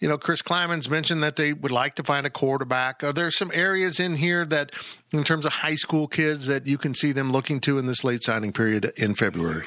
You 0.00 0.08
know, 0.08 0.18
Chris 0.18 0.40
Klieman's 0.42 0.88
mentioned 0.88 1.22
that 1.22 1.36
they 1.36 1.52
would 1.52 1.72
like 1.72 1.94
to 1.96 2.02
find 2.02 2.26
a 2.26 2.30
quarterback. 2.30 3.04
Are 3.04 3.12
there 3.12 3.30
some 3.30 3.50
areas 3.52 4.00
in 4.00 4.16
here 4.16 4.46
that, 4.46 4.72
in 5.12 5.24
terms 5.24 5.44
of 5.44 5.52
high 5.52 5.74
school 5.74 6.08
kids, 6.08 6.46
that 6.46 6.66
you 6.66 6.78
can 6.78 6.94
see 6.94 7.12
them 7.12 7.30
looking 7.30 7.60
to 7.60 7.78
in 7.78 7.86
this 7.86 8.02
late 8.02 8.22
signing 8.22 8.52
period 8.52 8.92
in 8.96 9.14
February? 9.14 9.66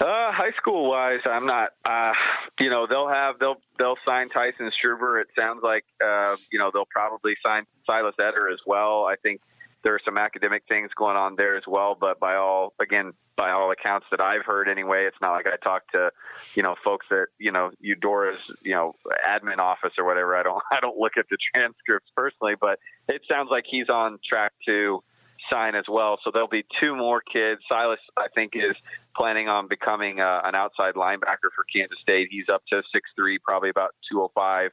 Uh, 0.00 0.32
high 0.32 0.50
school 0.56 0.90
wise, 0.90 1.20
I'm 1.24 1.46
not. 1.46 1.70
Uh, 1.84 2.12
you 2.58 2.68
know, 2.68 2.86
they'll 2.88 3.08
have 3.08 3.38
they'll 3.38 3.60
they'll 3.78 3.96
sign 4.04 4.28
Tyson 4.28 4.70
Struber. 4.70 5.20
It 5.20 5.28
sounds 5.38 5.60
like 5.62 5.84
uh, 6.04 6.36
you 6.50 6.58
know 6.58 6.70
they'll 6.72 6.88
probably 6.90 7.34
sign 7.44 7.64
Silas 7.86 8.14
Eder 8.18 8.48
as 8.50 8.58
well. 8.66 9.04
I 9.04 9.14
think 9.22 9.40
there 9.84 9.94
are 9.94 10.00
some 10.04 10.18
academic 10.18 10.64
things 10.68 10.90
going 10.96 11.16
on 11.16 11.36
there 11.36 11.56
as 11.56 11.62
well. 11.68 11.96
But 11.98 12.18
by 12.18 12.34
all 12.34 12.72
again, 12.80 13.12
by 13.36 13.50
all 13.50 13.70
accounts 13.70 14.06
that 14.10 14.20
I've 14.20 14.44
heard 14.44 14.68
anyway, 14.68 15.04
it's 15.06 15.20
not 15.20 15.32
like 15.32 15.46
I 15.46 15.56
talked 15.62 15.92
to 15.92 16.10
you 16.56 16.64
know 16.64 16.74
folks 16.82 17.06
that 17.10 17.26
you 17.38 17.52
know 17.52 17.70
Eudora's 17.80 18.40
you 18.62 18.72
know 18.72 18.96
admin 19.24 19.58
office 19.58 19.92
or 19.96 20.04
whatever. 20.04 20.36
I 20.36 20.42
don't 20.42 20.62
I 20.72 20.80
don't 20.80 20.98
look 20.98 21.12
at 21.16 21.26
the 21.30 21.38
transcripts 21.54 22.10
personally, 22.16 22.54
but 22.60 22.80
it 23.08 23.22
sounds 23.30 23.48
like 23.48 23.64
he's 23.70 23.88
on 23.88 24.18
track 24.28 24.52
to 24.66 25.04
sign 25.50 25.74
as 25.74 25.84
well. 25.88 26.18
So 26.24 26.30
there'll 26.32 26.48
be 26.48 26.64
two 26.80 26.96
more 26.96 27.20
kids. 27.20 27.60
Silas, 27.68 28.00
I 28.16 28.26
think, 28.34 28.52
is 28.54 28.76
planning 29.16 29.48
on 29.48 29.68
becoming 29.68 30.20
uh, 30.20 30.40
an 30.44 30.54
outside 30.54 30.94
linebacker 30.94 31.50
for 31.54 31.64
Kansas 31.74 31.98
State. 32.02 32.28
He's 32.30 32.48
up 32.48 32.62
to 32.70 32.82
six 32.92 33.10
three, 33.16 33.38
probably 33.38 33.70
about 33.70 33.94
205. 34.10 34.70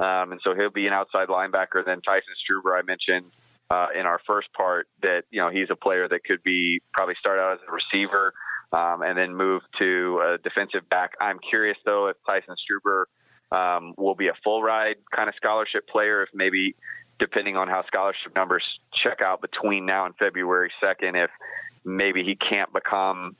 Um, 0.00 0.32
and 0.32 0.40
so 0.42 0.54
he'll 0.54 0.70
be 0.70 0.86
an 0.86 0.92
outside 0.92 1.28
linebacker. 1.28 1.84
Then 1.84 2.00
Tyson 2.00 2.34
Struber, 2.42 2.78
I 2.78 2.82
mentioned 2.82 3.30
uh, 3.70 3.88
in 3.98 4.06
our 4.06 4.20
first 4.26 4.52
part, 4.52 4.88
that 5.02 5.22
you 5.30 5.40
know 5.40 5.50
he's 5.50 5.68
a 5.70 5.76
player 5.76 6.08
that 6.08 6.24
could 6.24 6.42
be 6.42 6.80
probably 6.92 7.14
start 7.18 7.38
out 7.38 7.54
as 7.54 7.58
a 7.68 7.72
receiver 7.72 8.34
um, 8.72 9.02
and 9.02 9.16
then 9.16 9.34
move 9.34 9.62
to 9.78 10.20
a 10.24 10.38
defensive 10.38 10.88
back. 10.88 11.12
I'm 11.20 11.38
curious 11.38 11.76
though 11.84 12.08
if 12.08 12.16
Tyson 12.26 12.54
Struber 12.56 13.04
um, 13.52 13.94
will 13.96 14.14
be 14.14 14.28
a 14.28 14.34
full 14.42 14.62
ride 14.62 14.96
kind 15.14 15.28
of 15.28 15.34
scholarship 15.36 15.86
player, 15.88 16.22
if 16.22 16.30
maybe 16.34 16.74
depending 17.22 17.56
on 17.56 17.68
how 17.68 17.84
scholarship 17.86 18.34
numbers 18.34 18.64
check 19.00 19.20
out 19.22 19.40
between 19.40 19.86
now 19.86 20.06
and 20.06 20.14
February 20.16 20.72
2nd, 20.82 21.14
if 21.22 21.30
maybe 21.84 22.24
he 22.24 22.34
can't 22.34 22.72
become 22.72 23.36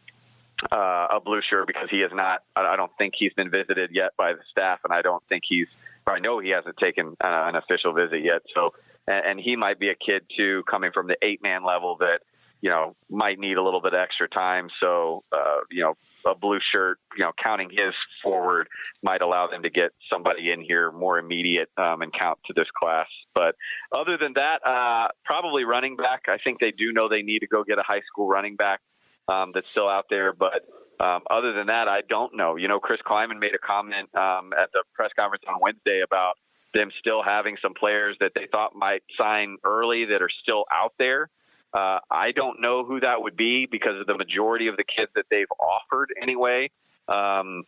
uh, 0.71 1.09
a 1.11 1.21
blue 1.21 1.41
shirt 1.51 1.67
because 1.67 1.89
he 1.91 1.99
has 1.99 2.13
not. 2.15 2.45
I 2.55 2.77
don't 2.77 2.93
think 2.97 3.15
he's 3.19 3.33
been 3.33 3.51
visited 3.51 3.91
yet 3.93 4.13
by 4.17 4.35
the 4.35 4.39
staff, 4.53 4.79
and 4.85 4.93
I 4.93 5.03
don't 5.03 5.23
think 5.29 5.43
he's. 5.49 5.67
I 6.07 6.21
know 6.21 6.39
he 6.39 6.51
hasn't 6.51 6.77
taken 6.77 7.17
uh, 7.21 7.51
an 7.51 7.57
official 7.57 7.93
visit 7.93 8.23
yet. 8.23 8.43
So, 8.55 8.71
and, 9.09 9.27
and 9.27 9.41
he 9.41 9.57
might 9.57 9.81
be 9.81 9.89
a 9.89 9.97
kid 9.97 10.23
too, 10.37 10.63
coming 10.71 10.93
from 10.93 11.09
the 11.09 11.17
eight 11.21 11.43
man 11.43 11.65
level 11.65 11.97
that 11.99 12.21
you 12.61 12.71
know 12.71 12.95
might 13.11 13.41
need 13.41 13.57
a 13.57 13.63
little 13.65 13.81
bit 13.81 13.95
extra 13.95 14.29
time. 14.29 14.69
So, 14.79 15.25
uh, 15.33 15.63
you 15.73 15.83
know, 15.83 15.97
a 16.27 16.35
blue 16.35 16.59
shirt, 16.73 16.99
you 17.17 17.25
know, 17.25 17.33
counting 17.43 17.71
his 17.71 17.95
forward 18.23 18.69
might 19.03 19.23
allow 19.23 19.47
them 19.47 19.63
to 19.63 19.71
get 19.71 19.91
somebody 20.11 20.51
in 20.51 20.61
here 20.63 20.93
more 20.93 21.19
immediate 21.19 21.69
um, 21.77 22.03
and 22.03 22.13
count 22.13 22.39
to 22.47 22.53
this 22.55 22.69
class. 22.79 23.07
But 23.35 23.55
other 23.93 24.17
than 24.17 24.35
that, 24.35 24.67
uh, 24.67 25.09
probably 25.25 25.65
running 25.65 25.97
back. 25.97 26.23
I 26.29 26.39
think 26.43 26.61
they 26.61 26.71
do 26.71 26.93
know 26.93 27.09
they 27.09 27.23
need 27.23 27.41
to 27.41 27.47
go 27.47 27.65
get 27.65 27.79
a 27.79 27.83
high 27.83 28.03
school 28.07 28.29
running 28.29 28.57
back 28.57 28.81
um, 29.29 29.53
that's 29.55 29.69
still 29.71 29.89
out 29.89 30.07
there. 30.11 30.33
But 30.33 30.65
um, 31.01 31.23
other 31.31 31.53
than 31.53 31.67
that, 31.67 31.89
I 31.89 32.03
don't 32.09 32.37
know. 32.37 32.57
You 32.57 32.69
know, 32.69 32.79
Chris 32.79 33.01
Klieman 33.07 33.39
made 33.39 33.55
a 33.55 33.59
comment 33.59 34.09
um, 34.15 34.53
at 34.53 34.71
the 34.73 34.85
press 34.95 35.11
conference 35.19 35.45
on 35.49 35.61
Wednesday 35.61 36.03
about 36.05 36.35
them 36.75 36.91
still 36.99 37.23
having 37.23 37.57
some 37.61 37.75
players 37.75 38.17
that 38.21 38.33
they 38.35 38.47
thought 38.51 38.75
might 38.75 39.03
sign 39.19 39.57
early 39.65 40.07
that 40.07 40.23
are 40.23 40.31
still 40.43 40.65
out 40.73 40.95
there. 40.99 41.29
Uh, 41.75 41.99
I 42.11 42.33
don't 42.33 42.61
know 42.61 42.85
who 42.85 43.01
that 43.01 43.23
would 43.23 43.37
be 43.37 43.67
because 43.71 43.99
of 44.01 44.07
the 44.07 44.17
majority 44.17 44.69
of 44.69 44.77
the 44.77 44.85
kids 44.85 45.11
that 45.15 45.27
they've 45.31 45.51
offered 45.59 46.13
anyway. 46.21 46.71
Um, 47.09 47.65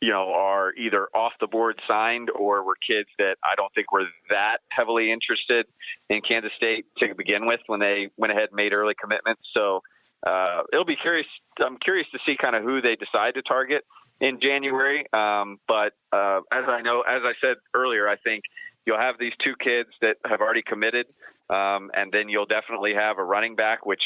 you 0.00 0.10
know, 0.10 0.32
are 0.34 0.74
either 0.74 1.08
off 1.14 1.32
the 1.40 1.46
board 1.46 1.80
signed 1.88 2.28
or 2.30 2.62
were 2.62 2.76
kids 2.86 3.08
that 3.18 3.36
I 3.42 3.54
don't 3.56 3.72
think 3.74 3.90
were 3.90 4.04
that 4.28 4.58
heavily 4.68 5.10
interested 5.10 5.66
in 6.10 6.20
Kansas 6.20 6.52
State 6.56 6.84
to 6.98 7.14
begin 7.14 7.46
with 7.46 7.60
when 7.68 7.80
they 7.80 8.10
went 8.18 8.32
ahead 8.32 8.48
and 8.50 8.56
made 8.56 8.72
early 8.72 8.94
commitments. 9.00 9.42
So 9.54 9.80
uh, 10.26 10.62
it'll 10.72 10.84
be 10.84 10.96
curious. 10.96 11.26
I'm 11.58 11.78
curious 11.78 12.06
to 12.12 12.18
see 12.26 12.36
kind 12.36 12.54
of 12.54 12.62
who 12.62 12.82
they 12.82 12.96
decide 12.96 13.34
to 13.34 13.42
target 13.42 13.84
in 14.20 14.40
January. 14.40 15.06
Um, 15.12 15.58
but 15.66 15.92
uh, 16.12 16.40
as 16.52 16.64
I 16.68 16.82
know, 16.82 17.00
as 17.00 17.22
I 17.24 17.32
said 17.40 17.56
earlier, 17.72 18.08
I 18.08 18.16
think 18.16 18.44
you'll 18.86 18.98
have 18.98 19.16
these 19.18 19.32
two 19.42 19.54
kids 19.62 19.90
that 20.00 20.16
have 20.26 20.40
already 20.40 20.62
committed. 20.62 21.06
Um, 21.50 21.90
and 21.92 22.10
then 22.10 22.30
you'll 22.30 22.46
definitely 22.46 22.94
have 22.94 23.18
a 23.18 23.24
running 23.24 23.54
back, 23.54 23.84
which, 23.84 24.02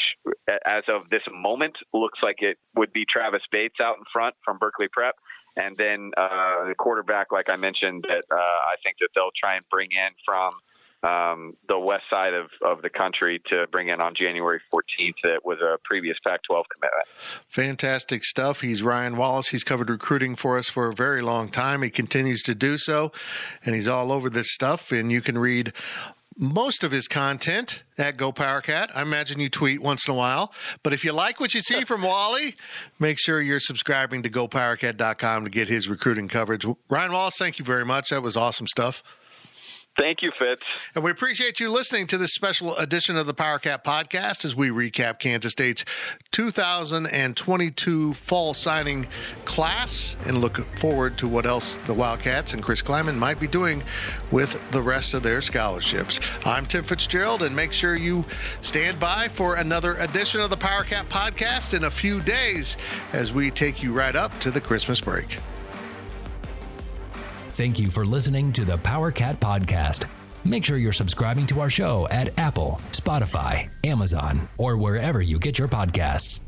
as 0.65 0.83
of 0.89 1.09
this 1.09 1.21
moment, 1.31 1.75
looks 1.93 2.19
like 2.21 2.37
it 2.39 2.57
would 2.75 2.91
be 2.91 3.05
Travis 3.09 3.43
Bates 3.49 3.79
out 3.81 3.97
in 3.97 4.03
front 4.11 4.35
from 4.43 4.57
Berkeley 4.57 4.87
Prep. 4.91 5.15
And 5.55 5.77
then 5.77 6.11
uh, 6.17 6.67
the 6.67 6.75
quarterback, 6.77 7.31
like 7.31 7.49
I 7.49 7.55
mentioned, 7.55 8.03
that 8.07 8.23
uh, 8.31 8.35
I 8.35 8.75
think 8.83 8.97
that 8.99 9.09
they'll 9.15 9.31
try 9.39 9.55
and 9.55 9.65
bring 9.71 9.89
in 9.91 10.11
from 10.25 10.51
um, 11.03 11.55
the 11.67 11.79
west 11.79 12.03
side 12.09 12.33
of, 12.33 12.47
of 12.61 12.81
the 12.81 12.89
country 12.89 13.41
to 13.49 13.65
bring 13.71 13.87
in 13.87 14.01
on 14.01 14.13
January 14.15 14.59
14th. 14.73 15.13
That 15.23 15.45
was 15.45 15.59
a 15.61 15.77
previous 15.83 16.17
Pac 16.25 16.41
12 16.43 16.65
commitment. 16.73 17.07
Fantastic 17.47 18.23
stuff. 18.23 18.61
He's 18.61 18.83
Ryan 18.83 19.15
Wallace. 19.15 19.49
He's 19.49 19.63
covered 19.63 19.89
recruiting 19.89 20.35
for 20.35 20.57
us 20.57 20.67
for 20.67 20.89
a 20.89 20.93
very 20.93 21.21
long 21.21 21.49
time. 21.49 21.81
He 21.81 21.89
continues 21.89 22.41
to 22.43 22.55
do 22.55 22.77
so, 22.77 23.11
and 23.65 23.75
he's 23.75 23.87
all 23.87 24.11
over 24.11 24.29
this 24.29 24.51
stuff. 24.51 24.91
And 24.91 25.11
you 25.11 25.21
can 25.21 25.37
read 25.37 25.73
most 26.39 26.85
of 26.85 26.91
his 26.91 27.09
content 27.09 27.83
at 27.97 28.15
Go 28.15 28.31
Powercat. 28.31 28.89
I 28.95 29.01
imagine 29.01 29.39
you 29.39 29.49
tweet 29.49 29.81
once 29.81 30.07
in 30.07 30.13
a 30.13 30.17
while. 30.17 30.53
But 30.83 30.93
if 30.93 31.03
you 31.03 31.11
like 31.11 31.39
what 31.39 31.53
you 31.53 31.59
see 31.59 31.83
from 31.83 32.01
Wally, 32.01 32.55
make 32.97 33.19
sure 33.19 33.41
you're 33.41 33.59
subscribing 33.59 34.23
to 34.23 34.29
GoPowercat.com 34.29 35.43
to 35.43 35.49
get 35.49 35.67
his 35.67 35.89
recruiting 35.89 36.29
coverage. 36.29 36.65
Ryan 36.89 37.11
Wallace, 37.11 37.35
thank 37.37 37.59
you 37.59 37.65
very 37.65 37.85
much. 37.85 38.09
That 38.09 38.23
was 38.23 38.37
awesome 38.37 38.67
stuff. 38.67 39.03
Thank 39.99 40.21
you, 40.21 40.31
Fitz. 40.39 40.61
And 40.95 41.03
we 41.03 41.11
appreciate 41.11 41.59
you 41.59 41.69
listening 41.69 42.07
to 42.07 42.17
this 42.17 42.33
special 42.33 42.73
edition 42.77 43.17
of 43.17 43.27
the 43.27 43.33
PowerCat 43.33 43.83
podcast 43.83 44.45
as 44.45 44.55
we 44.55 44.69
recap 44.69 45.19
Kansas 45.19 45.51
State's 45.51 45.83
2022 46.31 48.13
fall 48.13 48.53
signing 48.53 49.07
class 49.43 50.15
and 50.25 50.39
look 50.39 50.65
forward 50.77 51.17
to 51.17 51.27
what 51.27 51.45
else 51.45 51.75
the 51.75 51.93
Wildcats 51.93 52.53
and 52.53 52.63
Chris 52.63 52.81
Klieman 52.81 53.17
might 53.17 53.41
be 53.41 53.47
doing 53.47 53.83
with 54.31 54.71
the 54.71 54.81
rest 54.81 55.13
of 55.13 55.21
their 55.21 55.41
scholarships. 55.41 56.21
I'm 56.45 56.65
Tim 56.65 56.85
Fitzgerald, 56.85 57.43
and 57.43 57.53
make 57.53 57.73
sure 57.73 57.97
you 57.97 58.23
stand 58.61 59.01
by 59.01 59.27
for 59.27 59.55
another 59.55 59.95
edition 59.95 60.39
of 60.39 60.49
the 60.49 60.55
PowerCat 60.55 61.07
podcast 61.07 61.73
in 61.73 61.83
a 61.83 61.91
few 61.91 62.21
days 62.21 62.77
as 63.11 63.33
we 63.33 63.51
take 63.51 63.83
you 63.83 63.91
right 63.91 64.15
up 64.15 64.39
to 64.39 64.49
the 64.49 64.61
Christmas 64.61 65.01
break. 65.01 65.39
Thank 67.59 67.77
you 67.77 67.91
for 67.91 68.05
listening 68.05 68.53
to 68.53 68.63
the 68.63 68.77
Power 68.77 69.11
Cat 69.11 69.41
Podcast. 69.41 70.05
Make 70.45 70.63
sure 70.63 70.77
you're 70.77 70.93
subscribing 70.93 71.45
to 71.47 71.59
our 71.59 71.69
show 71.69 72.07
at 72.07 72.29
Apple, 72.39 72.79
Spotify, 72.93 73.69
Amazon, 73.83 74.47
or 74.57 74.77
wherever 74.77 75.21
you 75.21 75.39
get 75.39 75.59
your 75.59 75.67
podcasts. 75.67 76.41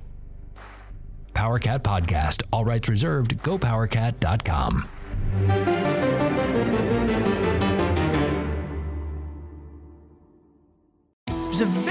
Power 1.33 1.59
Cat 1.59 1.83
Podcast, 1.83 2.43
all 2.53 2.63
rights 2.63 2.87
reserved, 2.87 3.43
gopowercat.com. 3.43 4.87
was 11.49 11.59
a 11.59 11.90